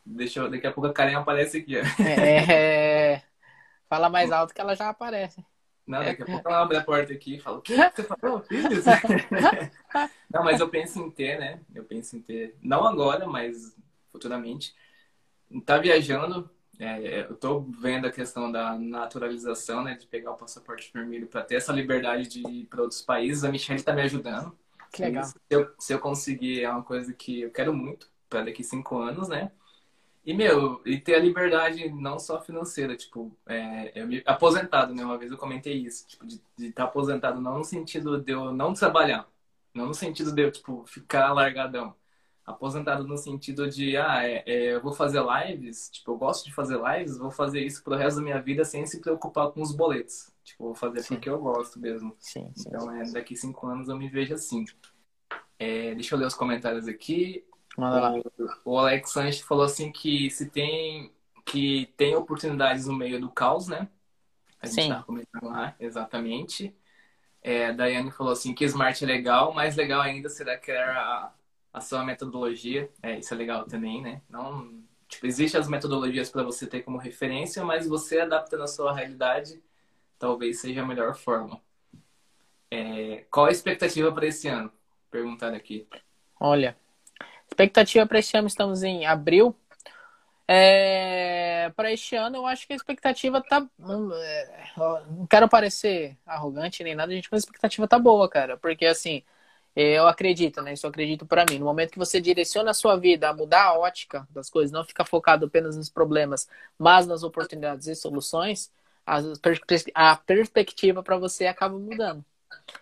Deixa 0.05 0.41
eu, 0.41 0.51
daqui 0.51 0.67
a 0.67 0.73
pouco 0.73 0.89
a 0.89 0.93
Karen 0.93 1.15
aparece 1.15 1.59
aqui. 1.59 1.77
Ó. 1.79 2.03
É, 2.03 3.23
fala 3.89 4.09
mais 4.09 4.33
alto 4.33 4.53
que 4.53 4.61
ela 4.61 4.75
já 4.75 4.89
aparece. 4.89 5.45
Não, 5.87 5.99
daqui 5.99 6.23
a 6.23 6.27
pouco 6.27 6.49
ela 6.49 6.63
abre 6.63 6.77
a 6.77 6.85
porta 6.85 7.13
aqui 7.13 7.37
e 7.37 7.41
fala, 7.41 7.59
o 7.59 7.63
que 7.63 7.75
você 7.77 8.03
falou? 8.05 8.41
Filhos? 8.43 8.85
não, 10.33 10.45
mas 10.45 10.61
eu 10.61 10.69
penso 10.69 11.01
em 11.01 11.11
ter, 11.11 11.39
né? 11.39 11.61
Eu 11.75 11.85
penso 11.85 12.17
em 12.17 12.21
ter, 12.21 12.57
não 12.63 12.87
agora, 12.87 13.27
mas 13.27 13.77
futuramente. 14.13 14.75
Tá 15.67 15.79
viajando, 15.79 16.49
é, 16.79 17.27
eu 17.29 17.35
estou 17.35 17.63
vendo 17.81 18.07
a 18.07 18.13
questão 18.13 18.51
da 18.51 18.79
naturalização, 18.79 19.83
né, 19.83 19.95
de 19.95 20.07
pegar 20.07 20.33
o 20.33 20.37
passaporte 20.37 20.91
vermelho 20.93 21.27
para 21.27 21.43
ter 21.43 21.57
essa 21.57 21.73
liberdade 21.73 22.29
de 22.29 22.41
ir 22.47 22.67
para 22.67 22.83
outros 22.83 23.03
países. 23.03 23.45
A 23.45 23.51
Michelle 23.51 23.79
está 23.79 23.93
me 23.93 24.03
ajudando. 24.03 24.57
Que 24.93 25.03
legal. 25.03 25.25
Se 25.25 25.35
eu, 25.51 25.75
se 25.79 25.93
eu 25.93 25.99
conseguir, 25.99 26.63
é 26.63 26.71
uma 26.71 26.83
coisa 26.83 27.13
que 27.13 27.43
eu 27.43 27.51
quero 27.51 27.75
muito 27.75 28.11
para 28.29 28.45
daqui 28.45 28.63
cinco 28.63 28.99
anos, 28.99 29.29
né? 29.29 29.51
E, 30.25 30.33
meu, 30.33 30.81
e 30.87 30.99
ter 30.99 31.17
a 31.17 31.19
liberdade 31.19 31.89
não 31.91 32.19
só 32.19 32.41
financeira, 32.41 32.97
tipo, 32.97 33.37
é, 33.45 34.01
eu 34.01 34.07
me 34.07 34.23
aposentado, 34.25 34.95
né? 34.95 35.05
Uma 35.05 35.19
vez 35.19 35.33
eu 35.33 35.39
comentei 35.39 35.75
isso, 35.75 36.07
tipo, 36.07 36.25
de 36.25 36.41
estar 36.59 36.85
tá 36.85 36.85
aposentado 36.85 37.41
não 37.41 37.59
no 37.59 37.65
sentido 37.65 38.21
de 38.21 38.33
eu 38.33 38.53
não 38.53 38.73
trabalhar, 38.73 39.29
não 39.75 39.87
no 39.87 39.95
sentido 39.95 40.33
de 40.33 40.43
eu, 40.43 40.53
tipo, 40.53 40.85
ficar 40.87 41.33
largadão, 41.33 41.97
aposentado 42.47 43.07
no 43.07 43.17
sentido 43.17 43.69
de, 43.69 43.97
ah, 43.97 44.25
é, 44.25 44.45
é, 44.47 44.75
eu 44.75 44.81
vou 44.81 44.93
fazer 44.93 45.23
lives, 45.23 45.91
tipo, 45.91 46.13
eu 46.13 46.17
gosto 46.17 46.45
de 46.45 46.55
fazer 46.55 46.79
lives, 46.81 47.19
vou 47.19 47.31
fazer 47.31 47.61
isso 47.61 47.83
pro 47.83 47.97
resto 47.97 48.19
da 48.19 48.23
minha 48.23 48.41
vida 48.41 48.65
sem 48.65 48.87
se 48.87 49.01
preocupar 49.01 49.51
com 49.51 49.61
os 49.61 49.75
boletos. 49.75 50.31
Tipo, 50.45 50.65
vou 50.65 50.75
fazer 50.75 51.03
sim. 51.03 51.15
porque 51.15 51.29
eu 51.29 51.39
gosto 51.39 51.81
mesmo. 51.81 52.15
Sim, 52.19 52.51
sim, 52.55 52.69
então, 52.69 52.95
é, 52.95 53.11
daqui 53.11 53.37
cinco 53.37 53.67
anos 53.67 53.89
eu 53.89 53.97
me 53.97 54.09
vejo 54.09 54.35
assim. 54.35 54.65
É, 55.59 55.95
deixa 55.95 56.15
eu 56.15 56.19
ler 56.19 56.27
os 56.27 56.35
comentários 56.35 56.89
aqui. 56.89 57.45
O, 58.65 58.73
o 58.73 58.79
Alex 58.79 59.11
Sanches 59.11 59.41
falou 59.41 59.65
assim 59.65 59.91
que 59.91 60.31
se 60.31 60.51
tem 60.51 61.13
que 61.45 61.93
tem 61.97 62.15
oportunidades 62.15 62.87
no 62.87 62.95
meio 62.95 63.21
do 63.21 63.31
caos, 63.31 63.67
né? 63.67 63.89
A 64.61 64.67
gente 64.67 64.83
Sim. 64.83 64.89
tá 64.91 65.03
comentando 65.03 65.47
lá, 65.47 65.75
exatamente. 65.81 66.75
É, 67.43 67.67
a 67.67 67.73
Daiane 67.73 68.13
falou 68.13 68.33
assim 68.33 68.55
que 68.55 68.65
Smart 68.65 69.03
é 69.03 69.07
legal, 69.07 69.53
mais 69.53 69.75
legal 69.75 70.01
ainda 70.01 70.29
será 70.29 70.57
criar 70.57 70.97
a, 70.97 71.35
a 71.73 71.81
sua 71.81 72.05
metodologia. 72.05 72.89
É, 73.03 73.19
isso 73.19 73.35
é 73.35 73.37
legal 73.37 73.65
também, 73.67 74.01
né? 74.01 74.23
Não, 74.29 74.81
tipo, 75.09 75.27
existem 75.27 75.61
as 75.61 75.69
metodologias 75.69 76.31
para 76.31 76.45
você 76.45 76.67
ter 76.67 76.83
como 76.83 76.97
referência, 76.99 77.65
mas 77.65 77.89
você 77.89 78.21
adaptando 78.21 78.63
a 78.63 78.69
sua 78.69 78.95
realidade, 78.95 79.61
talvez 80.19 80.61
seja 80.61 80.83
a 80.83 80.87
melhor 80.87 81.17
forma. 81.17 81.61
É, 82.71 83.27
qual 83.31 83.47
a 83.47 83.51
expectativa 83.51 84.13
para 84.13 84.27
esse 84.27 84.47
ano? 84.47 84.73
Perguntar 85.11 85.53
aqui. 85.53 85.87
Olha, 86.41 86.77
expectativa 87.53 88.07
para 88.07 88.19
esse 88.19 88.37
ano, 88.37 88.49
estamos 88.49 88.83
em 88.83 89.07
abril. 89.07 89.55
É, 90.49 91.71
para 91.77 91.93
este 91.93 92.17
ano, 92.17 92.37
eu 92.39 92.47
acho 92.47 92.67
que 92.67 92.73
a 92.73 92.77
expectativa 92.77 93.41
tá. 93.43 93.67
É, 93.79 94.73
não 94.77 95.27
quero 95.27 95.49
parecer 95.49 96.17
arrogante 96.27 96.83
nem 96.83 96.95
nada, 96.95 97.13
gente, 97.13 97.29
mas 97.31 97.43
a 97.43 97.45
expectativa 97.45 97.87
tá 97.89 97.99
boa, 97.99 98.29
cara. 98.29 98.57
Porque 98.57 98.85
assim, 98.87 99.23
eu 99.75 100.07
acredito, 100.07 100.61
né? 100.63 100.73
Isso 100.75 100.87
eu 100.87 100.91
acredito 100.91 101.27
para 101.27 101.45
mim. 101.49 101.59
No 101.59 101.67
momento 101.67 101.93
que 101.93 101.99
você 101.99 102.21
direciona 102.21 102.71
a 102.73 102.75
sua 102.75 102.97
vida 102.97 103.29
a 103.31 103.35
mudar 103.35 103.65
a 103.65 103.79
ótica 103.79 104.27
das 104.31 104.51
coisas, 104.51 104.73
não 104.73 104.85
ficar 104.85 105.05
focado 105.05 105.47
apenas 105.47 105.77
nos 105.77 105.89
problemas, 105.91 106.49
mas 106.79 107.07
nas 107.07 107.23
oportunidades 107.23 107.87
e 107.87 107.95
soluções, 107.95 108.71
a 109.95 110.17
perspectiva 110.17 111.03
para 111.03 111.17
você 111.17 111.47
acaba 111.47 111.79
mudando. 111.79 112.25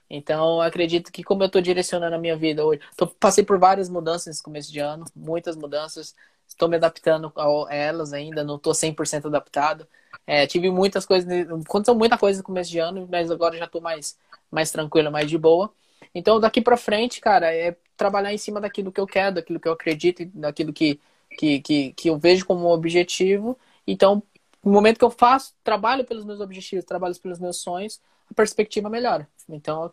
Então, 0.09 0.61
acredito 0.61 1.13
que 1.13 1.23
como 1.23 1.43
eu 1.43 1.47
estou 1.47 1.61
direcionando 1.61 2.17
a 2.17 2.19
minha 2.19 2.37
vida 2.37 2.65
hoje, 2.65 2.81
tô, 2.97 3.07
passei 3.07 3.45
por 3.45 3.59
várias 3.59 3.89
mudanças 3.89 4.27
nesse 4.27 4.43
começo 4.43 4.73
de 4.73 4.81
ano, 4.81 5.05
muitas 5.15 5.57
mudanças, 5.57 6.15
estou 6.49 6.69
me 6.69 6.77
adaptando 6.77 7.33
a 7.37 7.75
elas 7.75 8.13
ainda, 8.13 8.43
não 8.43 8.57
estou 8.57 8.75
100% 8.75 9.27
adaptado. 9.27 9.87
É, 10.27 10.47
tive 10.47 10.71
muitas 10.71 11.07
coisas, 11.07 11.29
aconteceu 11.67 11.95
muita 11.95 12.19
coisa 12.19 12.39
no 12.39 12.45
começo 12.45 12.71
de 12.71 12.79
ano, 12.79 13.09
mas 13.11 13.31
agora 13.31 13.57
já 13.57 13.65
estou 13.65 13.81
mais, 13.81 14.19
mais 14.51 14.71
tranquilo, 14.71 15.11
mais 15.11 15.29
de 15.29 15.39
boa. 15.39 15.73
Então, 16.15 16.41
daqui 16.41 16.61
para 16.61 16.77
frente, 16.77 17.21
cara, 17.21 17.55
é 17.55 17.77
trabalhar 17.97 18.33
em 18.33 18.39
cima 18.39 18.61
daquilo 18.61 18.91
que 18.93 19.01
eu 19.01 19.07
quero, 19.07 19.37
daquilo 19.37 19.61
que 19.61 19.69
eu 19.69 19.73
acredito, 19.73 20.25
daquilo 20.35 20.73
que, 20.73 21.01
que, 21.39 21.61
que, 21.61 21.93
que 21.93 22.11
eu 22.11 22.19
vejo 22.19 22.47
como 22.47 22.69
objetivo. 22.69 23.59
Então, 23.87 24.23
no 24.65 24.73
momento 24.73 24.99
que 24.99 25.05
eu 25.05 25.11
faço, 25.11 25.55
trabalho 25.63 26.05
pelos 26.05 26.25
meus 26.25 26.41
objetivos, 26.41 26.85
trabalho 26.85 27.15
pelos 27.21 27.39
meus 27.39 27.59
sonhos, 27.59 28.01
a 28.31 28.35
perspectiva 28.35 28.89
melhora. 28.89 29.29
Então, 29.49 29.91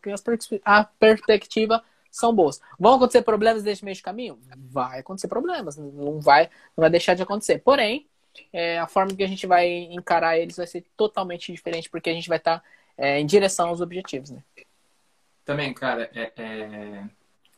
a 0.64 0.84
perspectiva 0.84 1.84
são 2.12 2.34
boas. 2.34 2.62
Vão 2.80 2.96
acontecer 2.96 3.22
problemas 3.22 3.64
nesse 3.64 3.84
meio 3.84 3.96
de 3.96 4.04
caminho? 4.04 4.40
Vai 4.58 5.00
acontecer 5.00 5.28
problemas, 5.28 5.78
não 5.78 6.20
vai, 6.20 6.50
não 6.76 6.82
vai 6.82 6.90
deixar 6.90 7.14
de 7.14 7.24
acontecer. 7.24 7.60
Porém, 7.60 8.08
é, 8.54 8.80
a 8.80 8.88
forma 8.88 9.16
que 9.16 9.24
a 9.24 9.28
gente 9.28 9.48
vai 9.48 9.68
encarar 9.68 10.38
eles 10.38 10.58
vai 10.58 10.68
ser 10.68 10.86
totalmente 10.96 11.52
diferente, 11.52 11.90
porque 11.90 12.10
a 12.10 12.14
gente 12.14 12.30
vai 12.30 12.38
estar 12.38 12.64
é, 12.98 13.20
em 13.20 13.26
direção 13.26 13.70
aos 13.70 13.82
objetivos, 13.82 14.30
né? 14.30 14.44
Também, 15.44 15.74
cara, 15.74 16.10
é, 16.14 16.32
é, 16.36 17.04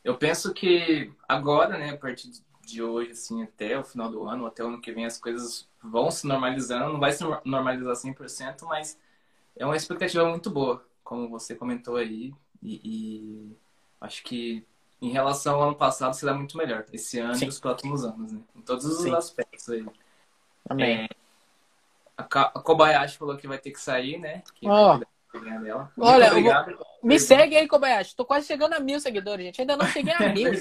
eu 0.03 0.15
penso 0.15 0.53
que 0.53 1.11
agora, 1.27 1.77
né, 1.77 1.89
a 1.89 1.97
partir 1.97 2.29
de 2.65 2.83
hoje, 2.83 3.11
assim, 3.11 3.41
até 3.41 3.77
o 3.77 3.83
final 3.83 4.09
do 4.11 4.23
ano, 4.25 4.45
até 4.45 4.63
o 4.63 4.67
ano 4.67 4.79
que 4.79 4.91
vem, 4.91 5.05
as 5.05 5.17
coisas 5.17 5.67
vão 5.83 6.11
se 6.11 6.27
normalizando. 6.27 6.93
Não 6.93 6.99
vai 6.99 7.11
se 7.11 7.23
normalizar 7.43 7.95
100%, 7.95 8.63
mas 8.65 8.97
é 9.59 9.65
uma 9.65 9.75
expectativa 9.75 10.27
muito 10.27 10.49
boa, 10.49 10.83
como 11.03 11.29
você 11.29 11.53
comentou 11.53 11.97
aí. 11.97 12.33
E, 12.63 12.81
e 12.83 13.57
acho 14.01 14.23
que 14.23 14.65
em 15.01 15.09
relação 15.09 15.55
ao 15.55 15.63
ano 15.63 15.75
passado 15.75 16.13
será 16.13 16.33
muito 16.33 16.57
melhor, 16.57 16.85
esse 16.91 17.19
ano 17.19 17.35
Sim. 17.35 17.45
e 17.45 17.49
os 17.49 17.59
próximos 17.59 18.03
anos, 18.03 18.31
né? 18.31 18.39
Em 18.55 18.61
todos 18.61 18.85
os 18.85 19.03
Sim. 19.03 19.13
aspectos 19.13 19.69
aí. 19.69 19.85
Amém. 20.69 21.03
É, 21.03 21.07
a, 22.17 22.23
Kobayashi 22.23 23.17
falou 23.17 23.37
que 23.37 23.47
vai 23.47 23.57
ter 23.57 23.71
que 23.71 23.79
sair, 23.79 24.17
né? 24.17 24.43
Que 24.55 24.67
oh. 24.67 24.99
Olha, 25.99 26.31
vou... 26.31 26.77
me 27.03 27.19
segue 27.19 27.55
aí, 27.55 27.67
Kobayashi. 27.67 28.15
Tô 28.15 28.25
quase 28.25 28.47
chegando 28.47 28.73
a 28.73 28.79
mil 28.79 28.99
seguidores, 28.99 29.45
gente. 29.45 29.61
Ainda 29.61 29.77
não 29.77 29.85
cheguei 29.85 30.13
a 30.13 30.19
mil. 30.33 30.51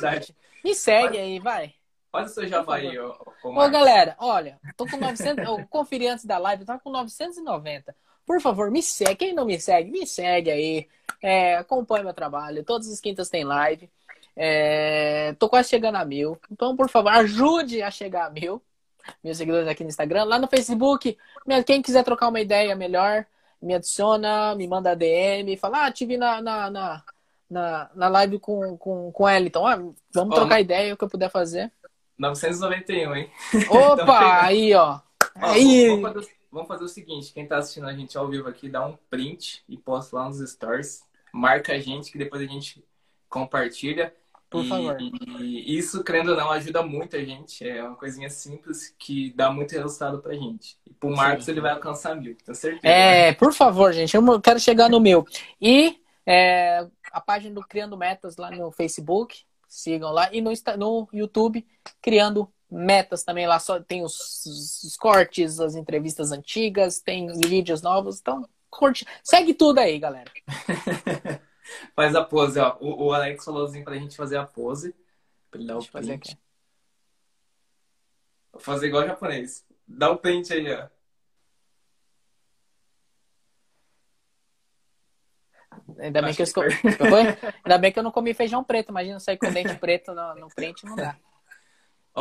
Me 0.63 0.75
segue 0.75 1.09
Pode... 1.09 1.19
aí, 1.19 1.39
vai. 1.41 1.75
Faz 2.11 2.31
o 2.31 2.35
seu 2.35 2.49
jabá 2.49 2.77
aí, 2.77 2.99
ô, 2.99 3.15
ô, 3.45 3.51
ô 3.51 3.71
galera, 3.71 4.17
olha, 4.19 4.59
tô 4.77 4.87
com 4.87 4.97
900. 4.97 5.45
eu 5.45 5.67
conferi 5.69 6.09
antes 6.09 6.25
da 6.25 6.39
live, 6.39 6.63
eu 6.63 6.67
tava 6.67 6.81
com 6.81 6.91
990. 6.91 7.95
Por 8.29 8.43
favor, 8.43 8.71
me 8.71 8.83
segue. 8.83 9.17
Quem 9.17 9.35
não 9.35 9.47
me 9.47 9.59
segue, 9.59 9.91
me 9.91 10.07
segue 10.07 10.51
aí. 10.51 10.89
É, 11.23 11.57
acompanhe 11.57 12.05
meu 12.05 12.13
trabalho. 12.13 12.63
Todas 12.63 12.93
as 12.93 13.01
quintas 13.01 13.31
tem 13.31 13.43
live. 13.43 13.91
É, 14.37 15.35
tô 15.39 15.49
quase 15.49 15.71
chegando 15.71 15.97
a 15.97 16.05
mil. 16.05 16.39
Então, 16.53 16.77
por 16.77 16.91
favor, 16.91 17.09
ajude 17.09 17.83
a 17.83 17.91
chegar 17.91 18.27
a 18.27 18.31
mil. 18.31 18.63
Meus 19.25 19.39
seguidores 19.39 19.67
aqui 19.67 19.83
no 19.83 19.89
Instagram. 19.89 20.25
Lá 20.25 20.39
no 20.39 20.47
Facebook, 20.47 21.17
quem 21.65 21.81
quiser 21.81 22.05
trocar 22.05 22.29
uma 22.29 22.39
ideia 22.39 22.77
melhor, 22.77 23.25
me 23.63 23.75
adiciona, 23.75 24.55
me 24.55 24.69
manda 24.69 24.95
DM, 24.95 25.57
fala, 25.57 25.87
ah, 25.87 25.91
te 25.91 26.05
vi 26.05 26.19
na, 26.19 26.43
na, 26.43 26.71
na, 26.71 27.05
na, 27.49 27.91
na 27.95 28.09
live 28.09 28.39
com, 28.39 28.77
com, 28.77 29.11
com. 29.11 29.31
Então, 29.31 29.67
ah, 29.67 29.77
vamos 30.13 30.37
oh, 30.37 30.41
trocar 30.41 30.61
ideia, 30.61 30.93
o 30.93 30.99
que 30.99 31.05
eu 31.05 31.09
puder 31.09 31.31
fazer. 31.31 31.73
991, 32.19 33.17
hein? 33.17 33.31
Opa, 33.71 34.03
então, 34.03 34.15
aí, 34.43 34.75
ó. 34.75 35.01
aí. 35.35 35.89
Vamos 35.89 36.13
fazer, 36.13 36.38
vamos 36.51 36.69
fazer, 36.69 36.85
o 36.85 36.89
seguinte: 36.89 37.33
quem 37.33 37.47
tá 37.47 37.59
assistindo 37.59 37.87
a 37.87 37.93
gente 37.93 38.17
ao 38.17 38.29
vivo 38.29 38.49
aqui, 38.49 38.69
dá 38.69 38.87
um 38.87 38.97
print 39.11 39.63
e 39.69 39.77
posta 39.77 40.17
lá 40.17 40.29
nos 40.29 40.39
stories. 40.51 41.03
Marca 41.33 41.73
a 41.73 41.79
gente, 41.79 42.11
que 42.11 42.19
depois 42.19 42.43
a 42.43 42.47
gente 42.47 42.85
compartilha. 43.29 44.15
Por 44.51 44.65
e, 44.65 44.69
favor. 44.69 44.97
E 45.01 45.77
isso, 45.77 46.03
crendo 46.03 46.31
ou 46.31 46.37
não, 46.37 46.51
ajuda 46.51 46.83
muito 46.83 47.17
a 47.17 47.23
gente. 47.23 47.69
É 47.69 47.83
uma 47.85 47.97
coisinha 47.97 48.31
simples 48.31 48.95
que 48.99 49.31
dá 49.35 49.51
muito 49.51 49.73
resultado 49.73 50.21
pra 50.21 50.35
gente. 50.35 50.79
E 50.87 50.95
pro 50.95 51.11
Marcos 51.11 51.45
Sim. 51.45 51.51
ele 51.51 51.61
vai 51.61 51.73
alcançar 51.73 52.17
mil, 52.17 52.35
tenho 52.35 52.55
certeza. 52.55 52.87
É, 52.87 53.35
por 53.35 53.53
favor, 53.53 53.93
gente. 53.93 54.17
Eu 54.17 54.41
quero 54.41 54.59
chegar 54.59 54.89
no 54.89 55.01
meu. 55.01 55.27
E 55.61 56.01
é, 56.25 56.87
a 57.13 57.21
página 57.21 57.55
do 57.55 57.61
Criando 57.61 57.97
Metas 57.97 58.37
lá 58.37 58.51
no 58.51 58.71
Facebook. 58.71 59.43
Sigam 59.69 60.13
lá. 60.13 60.31
E 60.33 60.41
no, 60.41 60.51
no 60.79 61.09
YouTube, 61.13 61.67
Criando 62.01 62.51
Metas 62.71 63.25
também. 63.25 63.47
Lá 63.47 63.59
só 63.59 63.81
tem 63.81 64.03
os, 64.03 64.45
os 64.85 64.97
cortes, 64.97 65.59
as 65.61 65.75
entrevistas 65.75 66.33
antigas, 66.33 67.01
tem 67.01 67.29
vídeos 67.41 67.83
novos. 67.83 68.21
Então, 68.21 68.49
curte. 68.71 69.07
Segue 69.23 69.55
tudo 69.55 69.79
aí, 69.79 69.99
galera. 69.99 70.31
Faz 71.95 72.15
a 72.15 72.25
pose, 72.25 72.59
ó. 72.59 72.77
O, 72.81 73.07
o 73.07 73.13
Alex 73.13 73.45
falou 73.45 73.67
assim 73.67 73.85
pra 73.85 73.97
gente 73.97 74.17
fazer 74.17 74.37
a 74.37 74.47
pose. 74.47 74.95
Pra 75.51 75.61
ele 75.61 75.69
dar 75.69 75.77
o 75.77 75.81
print. 75.81 75.91
Fazer, 75.91 76.13
aqui. 76.15 76.39
Vou 78.53 78.61
fazer 78.61 78.87
igual 78.89 79.07
japonês. 79.07 79.65
Dá 79.87 80.11
o 80.11 80.19
print 80.19 80.53
aí, 80.53 80.73
ó. 80.73 80.89
Ainda 85.99 86.23
bem, 86.23 86.35
que 86.35 86.43
eu. 86.43 86.47
Ainda 87.65 87.79
bem 87.79 87.93
que 87.93 87.99
eu 87.99 88.03
não 88.03 88.11
comi 88.11 88.35
feijão 88.35 88.63
preto. 88.63 88.91
Imagina 88.91 89.19
sair 89.19 89.39
com 89.39 89.51
dente 89.51 89.75
preto 89.79 90.13
no, 90.13 90.35
no 90.35 90.49
print, 90.49 90.85
não 90.85 90.95
dá. 90.95 91.17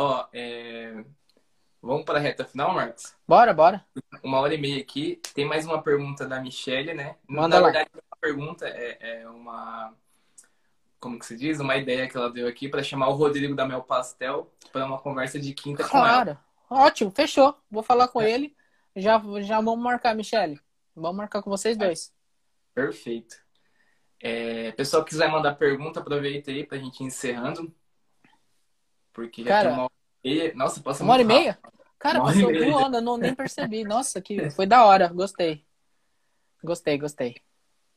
Ó, 0.00 0.28
é... 0.32 1.04
Vamos 1.82 2.04
para 2.04 2.18
a 2.18 2.20
reta 2.20 2.44
final, 2.44 2.72
Marcos? 2.72 3.16
Bora, 3.26 3.52
bora. 3.52 3.84
Uma 4.22 4.38
hora 4.38 4.54
e 4.54 4.58
meia 4.58 4.80
aqui. 4.80 5.20
Tem 5.34 5.44
mais 5.44 5.66
uma 5.66 5.82
pergunta 5.82 6.24
da 6.24 6.40
Michelle, 6.40 6.94
né? 6.94 7.16
Manda 7.26 7.56
Na 7.56 7.66
lá. 7.66 7.72
verdade, 7.72 7.90
a 8.08 8.16
pergunta 8.16 8.68
é, 8.68 8.96
é, 9.00 9.28
uma. 9.28 9.92
Como 11.00 11.18
que 11.18 11.26
se 11.26 11.36
diz? 11.36 11.58
Uma 11.58 11.76
ideia 11.76 12.08
que 12.08 12.16
ela 12.16 12.30
deu 12.30 12.46
aqui 12.46 12.68
para 12.68 12.80
chamar 12.80 13.08
o 13.08 13.14
Rodrigo 13.14 13.56
da 13.56 13.66
Mel 13.66 13.82
Pastel 13.82 14.48
para 14.72 14.86
uma 14.86 14.98
conversa 14.98 15.36
de 15.40 15.52
quinta 15.52 15.82
claro. 15.82 16.26
com 16.26 16.30
ela. 16.30 16.44
Ótimo, 16.86 17.10
fechou. 17.10 17.56
Vou 17.68 17.82
falar 17.82 18.06
com 18.06 18.22
é. 18.22 18.30
ele. 18.30 18.56
Já, 18.94 19.20
já 19.40 19.60
vamos 19.60 19.82
marcar, 19.82 20.14
Michelle. 20.14 20.60
Vamos 20.94 21.16
marcar 21.16 21.42
com 21.42 21.50
vocês 21.50 21.76
dois. 21.76 22.12
Perfeito. 22.72 23.36
É, 24.20 24.70
pessoal 24.72 25.04
quiser 25.04 25.28
mandar 25.28 25.56
pergunta, 25.56 25.98
aproveita 25.98 26.52
aí 26.52 26.64
pra 26.64 26.78
gente 26.78 27.00
ir 27.00 27.06
encerrando. 27.06 27.74
Porque 29.18 29.42
já 29.42 29.48
Cara, 29.48 29.70
tem 29.70 29.78
uma 29.78 29.90
e. 30.22 30.52
Nossa, 30.54 30.80
passa 30.80 31.02
Uma 31.02 31.14
hora 31.14 31.22
e 31.22 31.24
meia? 31.24 31.58
Cara, 31.98 32.20
uma 32.20 32.32
passou 32.32 32.52
voando, 32.52 32.98
eu 32.98 33.02
não, 33.02 33.16
nem 33.16 33.34
percebi. 33.34 33.82
Nossa, 33.82 34.20
que 34.20 34.48
foi 34.54 34.64
da 34.64 34.84
hora, 34.84 35.08
gostei. 35.08 35.64
Gostei, 36.62 36.96
gostei. 36.96 37.36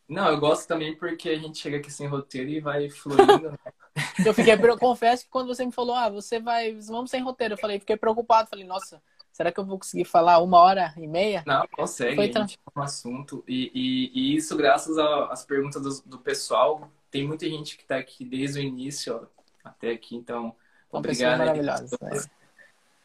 Não, 0.10 0.28
eu 0.30 0.40
gosto 0.40 0.68
também 0.68 0.96
porque 0.96 1.30
a 1.30 1.38
gente 1.38 1.60
chega 1.60 1.78
aqui 1.78 1.92
sem 1.92 2.08
roteiro 2.08 2.50
e 2.50 2.60
vai 2.60 2.90
fluindo. 2.90 3.52
Né? 3.52 3.58
eu 4.26 4.34
fiquei, 4.34 4.56
eu 4.56 4.80
confesso 4.80 5.26
que 5.26 5.30
quando 5.30 5.48
você 5.48 5.64
me 5.64 5.72
falou, 5.72 5.94
ah, 5.94 6.10
você 6.10 6.40
vai, 6.40 6.74
vamos 6.74 7.12
sem 7.12 7.22
roteiro, 7.22 7.54
eu 7.54 7.58
falei, 7.60 7.80
fiquei 7.80 7.96
preocupado, 7.96 8.50
falei, 8.50 8.66
nossa, 8.66 9.00
será 9.32 9.52
que 9.52 9.60
eu 9.60 9.66
vou 9.66 9.78
conseguir 9.78 10.06
falar 10.06 10.40
uma 10.40 10.58
hora 10.58 10.92
e 10.98 11.06
meia? 11.06 11.44
Não, 11.46 11.68
consegue, 11.68 12.16
Foi 12.16 12.34
gente 12.34 12.58
um 12.76 12.82
assunto. 12.82 13.44
E, 13.48 13.72
e, 13.76 14.12
e, 14.14 14.36
isso 14.36 14.58
graças 14.58 14.98
às 14.98 15.46
perguntas 15.46 15.84
do, 15.84 16.10
do, 16.10 16.18
pessoal. 16.18 16.90
Tem 17.12 17.28
muita 17.28 17.48
gente 17.48 17.78
que 17.78 17.84
está 17.84 17.98
aqui 17.98 18.26
desde 18.26 18.60
o 18.60 18.64
início 18.64 19.16
ó, 19.16 19.42
até 19.64 19.92
aqui, 19.92 20.16
então, 20.16 20.56
Uma 20.92 21.00
obrigado. 21.00 21.40
Maravilhosa. 21.40 21.98
É. 22.04 22.42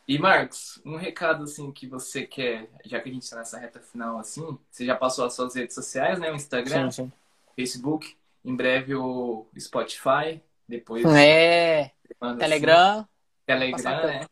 E 0.09 0.19
Marcos, 0.19 0.81
um 0.85 0.97
recado 0.97 1.45
assim 1.45 1.73
que 1.73 1.87
você 1.87 2.25
quer, 2.25 2.69
já 2.85 3.01
que 3.01 3.09
a 3.09 3.13
gente 3.13 3.23
está 3.23 3.37
nessa 3.37 3.59
reta 3.59 3.81
final 3.81 4.19
assim, 4.19 4.57
você 4.71 4.87
já 4.87 4.95
passou 4.95 5.25
as 5.27 5.35
suas 5.35 5.55
redes 5.55 5.75
sociais, 5.75 6.19
né? 6.19 6.31
O 6.31 6.35
Instagram, 6.37 6.91
sim, 6.91 7.05
sim. 7.05 7.13
Facebook, 7.57 8.17
em 8.45 8.55
breve 8.55 8.95
o 8.95 9.47
Spotify, 9.59 10.41
depois 10.69 11.05
é 11.07 11.91
Telegram, 12.39 12.99
assim. 12.99 13.09
Telegram, 13.47 14.07
né? 14.07 14.27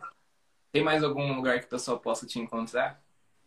Tem 0.70 0.82
mais 0.82 1.02
algum 1.02 1.32
lugar 1.34 1.58
que 1.60 1.66
o 1.66 1.70
pessoal 1.70 1.98
possa 1.98 2.26
te 2.26 2.38
encontrar? 2.38 3.00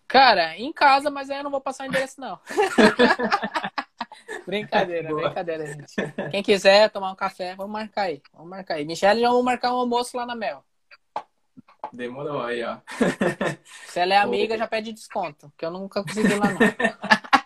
Cara, 0.07 0.57
em 0.57 0.71
casa, 0.71 1.09
mas 1.09 1.29
aí 1.29 1.37
eu 1.37 1.43
não 1.43 1.51
vou 1.51 1.61
passar 1.61 1.83
o 1.83 1.87
endereço 1.87 2.19
não. 2.19 2.39
brincadeira, 4.45 5.09
Boa. 5.09 5.23
brincadeira, 5.23 5.65
gente. 5.65 5.95
Quem 6.31 6.43
quiser 6.43 6.89
tomar 6.89 7.11
um 7.11 7.15
café, 7.15 7.55
vamos 7.55 7.71
marcar 7.71 8.03
aí. 8.03 8.21
Vamos 8.33 8.49
marcar 8.49 8.75
aí. 8.75 8.85
Michelle 8.85 9.21
já 9.21 9.29
vamos 9.29 9.45
marcar 9.45 9.73
um 9.73 9.77
almoço 9.77 10.15
lá 10.17 10.25
na 10.25 10.35
Mel. 10.35 10.63
Demorou 11.93 12.41
aí, 12.41 12.63
ó. 12.63 12.77
Se 13.87 13.99
ela 13.99 14.13
é 14.13 14.17
amiga, 14.17 14.57
já 14.57 14.67
pede 14.67 14.91
desconto, 14.91 15.51
que 15.57 15.65
eu 15.65 15.71
nunca 15.71 16.03
consegui 16.03 16.35
lá, 16.35 16.51
não. 16.51 16.59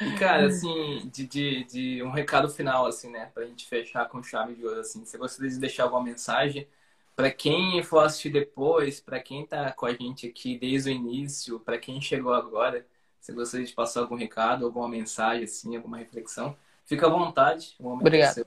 E, 0.00 0.18
cara, 0.18 0.46
assim, 0.46 1.08
de, 1.12 1.26
de, 1.26 1.64
de, 1.64 2.02
um 2.02 2.10
recado 2.10 2.48
final, 2.48 2.86
assim, 2.86 3.08
né? 3.08 3.30
Pra 3.32 3.44
gente 3.44 3.68
fechar 3.68 4.08
com 4.08 4.22
chave 4.22 4.54
de 4.54 4.66
ouro, 4.66 4.80
assim. 4.80 5.04
Você 5.04 5.16
gostaria 5.16 5.50
de 5.50 5.60
deixar 5.60 5.84
alguma 5.84 6.02
mensagem 6.02 6.66
para 7.14 7.30
quem 7.30 7.82
for 7.82 8.00
assistir 8.00 8.30
depois, 8.30 9.00
para 9.00 9.20
quem 9.20 9.46
tá 9.46 9.70
com 9.72 9.86
a 9.86 9.92
gente 9.92 10.26
aqui 10.26 10.58
desde 10.58 10.90
o 10.90 10.92
início, 10.92 11.60
para 11.60 11.78
quem 11.78 12.00
chegou 12.00 12.32
agora? 12.32 12.84
Você 13.22 13.32
gostaria 13.32 13.64
de 13.64 13.72
passar 13.72 14.00
algum 14.00 14.16
recado, 14.16 14.66
alguma 14.66 14.88
mensagem, 14.88 15.44
assim, 15.44 15.76
alguma 15.76 15.96
reflexão? 15.96 16.56
Fica 16.84 17.06
à 17.06 17.08
vontade. 17.08 17.76
Obrigado. 17.78 18.40
É 18.40 18.44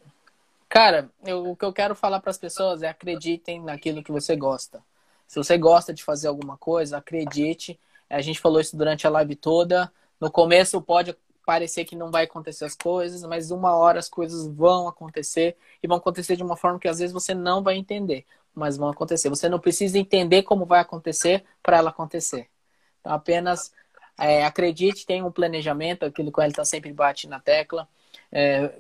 Cara, 0.68 1.10
eu, 1.26 1.52
o 1.52 1.56
que 1.56 1.64
eu 1.64 1.72
quero 1.72 1.96
falar 1.96 2.20
para 2.20 2.30
as 2.30 2.38
pessoas 2.38 2.84
é 2.84 2.90
acreditem 2.90 3.62
naquilo 3.62 4.04
que 4.04 4.12
você 4.12 4.36
gosta. 4.36 4.84
Se 5.26 5.38
você 5.38 5.58
gosta 5.58 5.94
de 5.94 6.04
fazer 6.04 6.28
alguma 6.28 6.58
coisa, 6.58 6.98
acredite. 6.98 7.80
A 8.10 8.20
gente 8.20 8.42
falou 8.42 8.60
isso 8.60 8.76
durante 8.76 9.08
a 9.08 9.10
live 9.10 9.38
toda. 9.38 9.90
No 10.20 10.30
começo 10.30 10.82
pode 10.82 11.16
parecer 11.46 11.86
que 11.86 11.96
não 11.96 12.12
vai 12.12 12.26
acontecer 12.26 12.66
as 12.66 12.76
coisas, 12.76 13.24
mas 13.24 13.52
uma 13.52 13.74
hora 13.78 14.00
as 14.00 14.10
coisas 14.10 14.46
vão 14.46 14.90
acontecer 14.90 15.56
e 15.82 15.88
vão 15.88 15.96
acontecer 15.96 16.36
de 16.36 16.44
uma 16.44 16.58
forma 16.58 16.80
que 16.80 16.90
às 16.90 17.00
vezes 17.00 17.14
você 17.14 17.34
não 17.34 17.64
vai 17.64 17.78
entender, 17.78 18.26
mas 18.54 18.76
vão 18.76 18.90
acontecer. 18.90 19.30
Você 19.30 19.48
não 19.48 19.60
precisa 19.60 19.98
entender 19.98 20.44
como 20.44 20.66
vai 20.66 20.82
acontecer 20.82 21.46
para 21.64 21.78
ela 21.78 21.92
acontecer. 21.92 22.50
Então 23.00 23.14
apenas 23.14 23.72
é, 24.18 24.46
acredite, 24.46 25.06
tenha 25.06 25.26
um 25.26 25.32
planejamento, 25.32 26.06
aquilo 26.06 26.32
que 26.32 26.40
ele 26.40 26.50
está 26.50 26.64
sempre 26.64 26.92
bate 26.94 27.28
na 27.28 27.40
tecla. 27.40 27.88
É, 28.32 28.74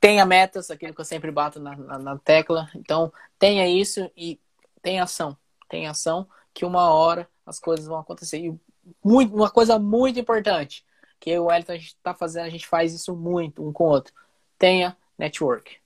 tenha 0.00 0.26
metas, 0.26 0.70
aquilo 0.70 0.94
que 0.94 1.00
eu 1.00 1.04
sempre 1.04 1.30
bato 1.30 1.60
na, 1.60 1.76
na, 1.76 1.98
na, 1.98 2.18
tecla. 2.18 2.68
Então, 2.74 3.12
tenha 3.38 3.68
isso 3.68 4.10
e 4.16 4.40
tenha 4.82 5.04
ação. 5.04 5.36
Tenha 5.68 5.90
ação 5.90 6.26
que 6.52 6.64
uma 6.64 6.92
hora 6.92 7.28
as 7.46 7.58
coisas 7.60 7.86
vão 7.86 7.98
acontecer. 7.98 8.38
E 8.38 8.60
muito, 9.02 9.34
uma 9.34 9.50
coisa 9.50 9.78
muito 9.78 10.18
importante 10.18 10.84
que 11.20 11.38
o 11.38 11.52
Elton 11.52 11.74
está 11.74 12.12
fazendo, 12.12 12.46
a 12.46 12.50
gente 12.50 12.66
faz 12.66 12.92
isso 12.92 13.14
muito 13.14 13.66
um 13.66 13.72
com 13.72 13.84
o 13.84 13.88
outro. 13.88 14.12
Tenha 14.58 14.96
network. 15.16 15.76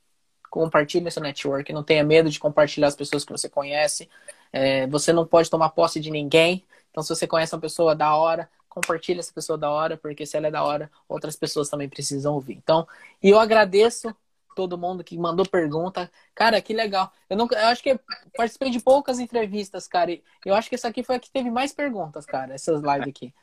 Compartilhe 0.51 1.10
seu 1.10 1.23
network. 1.23 1.70
Não 1.74 1.82
tenha 1.82 2.02
medo 2.02 2.31
de 2.31 2.39
compartilhar 2.39 2.89
as 2.89 2.97
pessoas 2.97 3.23
que 3.23 3.32
você 3.32 3.47
conhece. 3.47 4.09
É, 4.51 4.86
você 4.86 5.12
não 5.12 5.27
pode 5.27 5.51
tomar 5.51 5.68
posse 5.70 6.01
de 6.01 6.10
ninguém. 6.10 6.64
Então, 6.90 7.02
se 7.02 7.10
você 7.10 7.27
conhece 7.27 7.55
uma 7.55 7.60
pessoa 7.60 7.94
da 7.94 8.16
hora, 8.16 8.48
compartilha 8.77 9.20
essa 9.20 9.32
pessoa 9.32 9.57
da 9.57 9.70
hora, 9.70 9.97
porque 9.97 10.27
se 10.27 10.36
ela 10.36 10.48
é 10.48 10.51
da 10.51 10.62
hora, 10.62 10.90
outras 11.09 11.35
pessoas 11.35 11.70
também 11.70 11.89
precisam 11.89 12.35
ouvir. 12.35 12.53
Então, 12.53 12.86
e 13.23 13.31
eu 13.31 13.40
agradeço 13.40 14.15
todo 14.55 14.77
mundo 14.77 15.03
que 15.03 15.16
mandou 15.16 15.48
pergunta. 15.48 16.11
Cara, 16.35 16.61
que 16.61 16.74
legal. 16.74 17.11
Eu, 17.28 17.39
nunca, 17.39 17.57
eu 17.57 17.69
acho 17.69 17.82
que 17.82 17.98
participei 18.36 18.69
de 18.69 18.78
poucas 18.78 19.19
entrevistas, 19.19 19.89
cara. 19.89 20.12
E 20.12 20.23
eu 20.44 20.55
acho 20.55 20.69
que 20.69 20.74
essa 20.74 20.89
aqui 20.89 21.03
foi 21.03 21.16
a 21.16 21.19
que 21.19 21.31
teve 21.31 21.51
mais 21.51 21.73
perguntas, 21.73 22.27
cara, 22.27 22.55
essas 22.55 22.82
lives 22.82 23.09
aqui. 23.09 23.35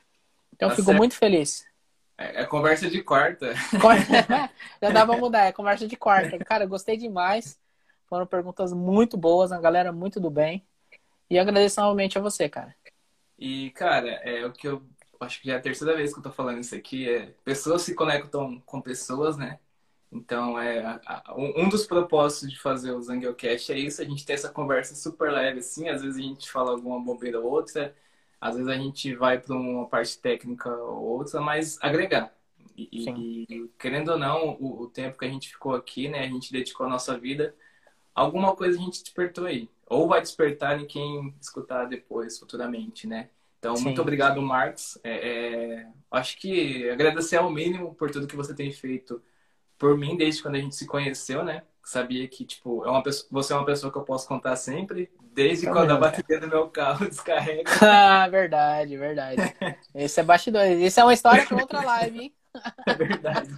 Então, 0.54 0.70
tá 0.70 0.76
fico 0.76 0.86
certo. 0.86 0.98
muito 0.98 1.16
feliz. 1.16 1.66
É, 2.16 2.44
é, 2.44 2.46
conversa 2.46 2.88
de 2.88 3.02
quarta. 3.02 3.54
Já 4.82 4.92
dá 4.92 5.04
pra 5.04 5.18
mudar, 5.18 5.46
é 5.46 5.52
conversa 5.52 5.88
de 5.88 5.98
quarta. 5.98 6.38
Cara, 6.46 6.68
gostei 6.68 6.96
demais. 6.96 7.60
Foram 8.06 8.28
perguntas 8.28 8.72
muito 8.72 9.18
boas, 9.18 9.52
a 9.52 9.60
galera 9.60 9.92
muito 9.92 10.20
do 10.20 10.30
bem. 10.30 10.64
E 11.28 11.40
agradeço 11.40 11.82
novamente 11.82 12.20
a 12.20 12.22
você, 12.22 12.48
cara. 12.48 12.76
E, 13.40 13.72
cara, 13.72 14.10
é 14.24 14.46
o 14.46 14.52
que 14.52 14.68
eu 14.68 14.84
acho 15.24 15.42
que 15.42 15.48
já 15.48 15.56
é 15.56 15.58
a 15.58 15.62
terceira 15.62 15.96
vez 15.96 16.14
que 16.14 16.20
eu 16.20 16.24
tô 16.24 16.32
falando 16.32 16.60
isso 16.60 16.76
aqui, 16.76 17.10
é 17.10 17.34
pessoas 17.44 17.82
se 17.82 17.96
conectam 17.96 18.62
com 18.66 18.82
pessoas, 18.82 19.38
né? 19.38 19.60
Então, 20.12 20.60
é 20.60 21.02
um 21.36 21.68
dos 21.68 21.88
propósitos 21.88 22.52
de 22.52 22.60
fazer 22.60 22.92
o 22.92 23.02
Zangelcast 23.02 23.72
é 23.72 23.78
isso, 23.80 24.02
a 24.02 24.06
gente 24.06 24.26
ter 24.26 24.34
essa 24.34 24.50
conversa 24.50 24.96
super 24.96 25.32
leve, 25.32 25.60
assim, 25.60 25.90
às 25.90 26.04
vezes 26.04 26.20
a 26.20 26.22
gente 26.22 26.52
fala 26.52 26.72
alguma 26.72 27.00
bobeira 27.00 27.40
ou 27.40 27.50
outra, 27.50 27.96
às 28.40 28.56
vezes 28.56 28.70
a 28.70 28.76
gente 28.76 29.16
vai 29.16 29.40
para 29.40 29.56
uma 29.56 29.88
parte 29.88 30.20
técnica 30.20 30.70
ou 30.70 31.04
outra, 31.18 31.42
mas 31.42 31.80
agregar. 31.82 32.32
E, 32.78 32.90
e, 33.50 33.70
querendo 33.80 34.12
ou 34.12 34.20
não, 34.20 34.58
o, 34.60 34.84
o, 34.84 34.88
tempo 34.88 35.18
que 35.18 35.26
a 35.26 35.30
gente 35.30 35.50
ficou 35.50 35.76
aqui, 35.76 36.10
né, 36.10 36.20
a 36.20 36.28
gente 36.28 36.52
dedicou 36.52 36.86
a 36.86 36.90
nossa 36.90 37.18
vida, 37.18 37.56
alguma 38.14 38.56
coisa 38.56 38.78
a 38.78 38.82
gente 38.82 39.02
despertou 39.02 39.46
aí. 39.46 39.70
Ou 39.88 40.08
vai 40.08 40.22
despertar 40.22 40.80
em 40.80 40.86
quem 40.88 41.36
escutar 41.40 41.86
depois, 41.86 42.40
futuramente, 42.40 43.08
né? 43.08 43.30
Então, 43.64 43.78
Sim. 43.78 43.86
muito 43.86 44.02
obrigado, 44.02 44.42
Marcos. 44.42 45.00
É, 45.06 45.30
é, 45.30 45.88
acho 46.12 46.38
que 46.38 46.90
agradecer 46.90 47.38
ao 47.38 47.50
mínimo 47.50 47.96
por 47.96 48.12
tudo 48.12 48.28
que 48.28 48.36
você 48.36 48.54
tem 48.54 48.70
feito 48.74 49.24
por 49.78 49.98
mim 49.98 50.18
desde 50.18 50.44
quando 50.44 50.56
a 50.56 50.60
gente 50.60 50.76
se 50.76 50.86
conheceu, 50.86 51.46
né? 51.46 51.64
Sabia 51.82 52.28
que, 52.28 52.44
tipo, 52.44 52.84
é 52.84 52.90
uma 52.90 53.02
pessoa, 53.02 53.30
você 53.32 53.54
é 53.54 53.56
uma 53.56 53.66
pessoa 53.66 53.90
que 53.90 53.98
eu 53.98 54.04
posso 54.04 54.28
contar 54.28 54.58
sempre, 54.58 55.10
desde 55.32 55.66
Também, 55.66 55.80
quando 55.80 55.92
a 55.92 55.98
bateria 55.98 56.42
do 56.42 56.50
meu 56.50 56.68
carro 56.68 57.08
descarrega. 57.08 57.72
ah, 57.82 58.28
verdade, 58.28 58.98
verdade. 58.98 59.42
Esse 59.96 60.20
é 60.20 60.24
bastidor. 60.24 60.66
Isso 60.66 61.00
é 61.00 61.04
uma 61.06 61.14
história 61.14 61.46
para 61.46 61.58
outra 61.58 61.82
live, 61.86 62.20
hein? 62.20 62.36
É 62.86 62.94
verdade. 62.94 63.50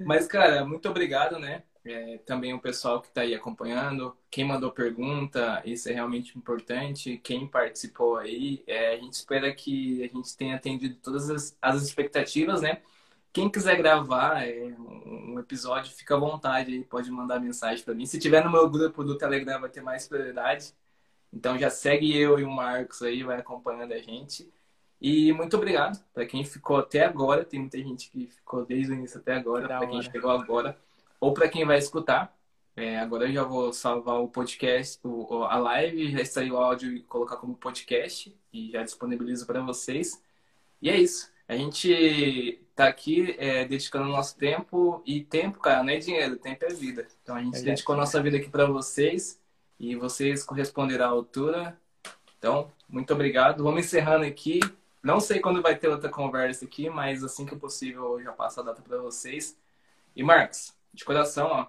Mas, 0.00 0.26
cara, 0.26 0.64
muito 0.64 0.88
obrigado, 0.88 1.38
né? 1.38 1.62
É, 1.88 2.18
também 2.18 2.52
o 2.52 2.58
pessoal 2.60 3.00
que 3.00 3.06
está 3.06 3.20
aí 3.20 3.32
acompanhando, 3.32 4.16
quem 4.28 4.44
mandou 4.44 4.72
pergunta, 4.72 5.62
isso 5.64 5.88
é 5.88 5.92
realmente 5.92 6.36
importante. 6.36 7.16
Quem 7.18 7.46
participou 7.46 8.16
aí, 8.16 8.64
é, 8.66 8.94
a 8.94 8.96
gente 8.96 9.12
espera 9.12 9.54
que 9.54 10.02
a 10.02 10.08
gente 10.08 10.36
tenha 10.36 10.56
atendido 10.56 10.96
todas 10.96 11.30
as, 11.30 11.56
as 11.62 11.82
expectativas, 11.82 12.60
né? 12.60 12.82
Quem 13.32 13.48
quiser 13.48 13.76
gravar 13.76 14.42
é, 14.48 14.74
um 14.78 15.38
episódio, 15.38 15.92
fica 15.92 16.16
à 16.16 16.18
vontade 16.18 16.72
aí, 16.72 16.82
pode 16.84 17.08
mandar 17.10 17.38
mensagem 17.38 17.84
para 17.84 17.94
mim. 17.94 18.04
Se 18.04 18.18
tiver 18.18 18.42
no 18.44 18.50
meu 18.50 18.68
grupo 18.68 19.04
do 19.04 19.16
Telegram, 19.16 19.60
vai 19.60 19.70
ter 19.70 19.80
mais 19.80 20.08
prioridade. 20.08 20.74
Então 21.32 21.56
já 21.58 21.70
segue 21.70 22.16
eu 22.16 22.38
e 22.38 22.44
o 22.44 22.50
Marcos 22.50 23.02
aí, 23.02 23.22
vai 23.22 23.38
acompanhando 23.38 23.92
a 23.92 23.98
gente. 23.98 24.52
E 25.00 25.32
muito 25.32 25.56
obrigado 25.56 26.02
para 26.12 26.26
quem 26.26 26.44
ficou 26.44 26.78
até 26.78 27.04
agora. 27.04 27.44
Tem 27.44 27.60
muita 27.60 27.78
gente 27.78 28.10
que 28.10 28.26
ficou 28.26 28.64
desde 28.66 28.92
o 28.92 28.94
início 28.96 29.20
até 29.20 29.34
agora, 29.34 29.68
para 29.68 29.86
quem 29.86 30.02
chegou 30.02 30.30
agora 30.30 30.76
ou 31.20 31.32
para 31.32 31.48
quem 31.48 31.64
vai 31.64 31.78
escutar. 31.78 32.36
É, 32.76 32.98
agora 32.98 33.26
eu 33.26 33.32
já 33.32 33.42
vou 33.42 33.72
salvar 33.72 34.20
o 34.20 34.28
podcast, 34.28 35.00
o, 35.02 35.44
a 35.44 35.56
live, 35.56 36.10
já 36.10 36.20
extrair 36.20 36.52
o 36.52 36.58
áudio 36.58 36.92
e 36.92 37.02
colocar 37.02 37.36
como 37.36 37.56
podcast 37.56 38.36
e 38.52 38.70
já 38.70 38.82
disponibilizo 38.82 39.46
para 39.46 39.62
vocês. 39.62 40.22
E 40.82 40.90
é 40.90 40.96
isso. 40.98 41.32
A 41.48 41.56
gente 41.56 42.60
tá 42.74 42.86
aqui 42.86 43.34
é, 43.38 43.64
dedicando 43.64 44.08
nosso 44.08 44.36
tempo 44.36 45.02
e 45.06 45.24
tempo, 45.24 45.58
cara, 45.58 45.82
não 45.82 45.90
é 45.90 45.96
dinheiro, 45.96 46.36
tempo 46.36 46.64
é 46.64 46.68
vida. 46.68 47.06
Então 47.22 47.34
a 47.34 47.42
gente 47.42 47.58
é 47.58 47.62
dedicou 47.62 47.96
nossa 47.96 48.20
vida 48.22 48.36
aqui 48.36 48.50
para 48.50 48.66
vocês 48.66 49.40
e 49.80 49.96
vocês 49.96 50.44
corresponderão 50.44 51.06
à 51.06 51.08
altura. 51.08 51.78
Então, 52.38 52.70
muito 52.88 53.12
obrigado. 53.14 53.64
Vamos 53.64 53.86
encerrando 53.86 54.26
aqui. 54.26 54.60
Não 55.02 55.18
sei 55.20 55.40
quando 55.40 55.62
vai 55.62 55.76
ter 55.76 55.88
outra 55.88 56.10
conversa 56.10 56.64
aqui, 56.64 56.90
mas 56.90 57.24
assim 57.24 57.46
que 57.46 57.56
possível 57.56 58.18
eu 58.18 58.24
já 58.24 58.32
passo 58.32 58.60
a 58.60 58.64
data 58.64 58.82
para 58.82 58.98
vocês. 58.98 59.56
E 60.14 60.22
Marcos, 60.22 60.75
de 60.96 61.04
coração, 61.04 61.46
ó. 61.46 61.66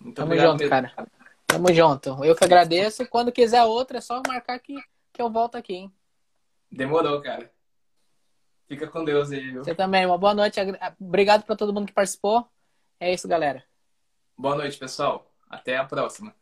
Muito 0.00 0.16
Tamo 0.16 0.28
obrigado 0.28 0.50
junto, 0.52 0.58
mesmo. 0.60 0.70
cara. 0.70 1.08
Tamo 1.46 1.72
junto. 1.74 2.24
Eu 2.24 2.36
que 2.36 2.44
agradeço. 2.44 3.06
Quando 3.08 3.32
quiser 3.32 3.64
outra, 3.64 3.98
é 3.98 4.00
só 4.00 4.22
marcar 4.26 4.58
que, 4.60 4.76
que 5.12 5.20
eu 5.20 5.30
volto 5.30 5.56
aqui, 5.56 5.74
hein? 5.74 5.92
Demorou, 6.70 7.20
cara. 7.20 7.50
Fica 8.68 8.86
com 8.86 9.04
Deus 9.04 9.32
aí, 9.32 9.50
viu? 9.50 9.64
Você 9.64 9.74
também. 9.74 10.06
Uma 10.06 10.18
boa 10.18 10.34
noite. 10.34 10.60
Obrigado 11.00 11.42
para 11.44 11.56
todo 11.56 11.72
mundo 11.72 11.86
que 11.86 11.92
participou. 11.92 12.46
É 13.00 13.12
isso, 13.12 13.26
galera. 13.26 13.64
Boa 14.36 14.54
noite, 14.54 14.78
pessoal. 14.78 15.30
Até 15.48 15.76
a 15.76 15.84
próxima. 15.84 16.34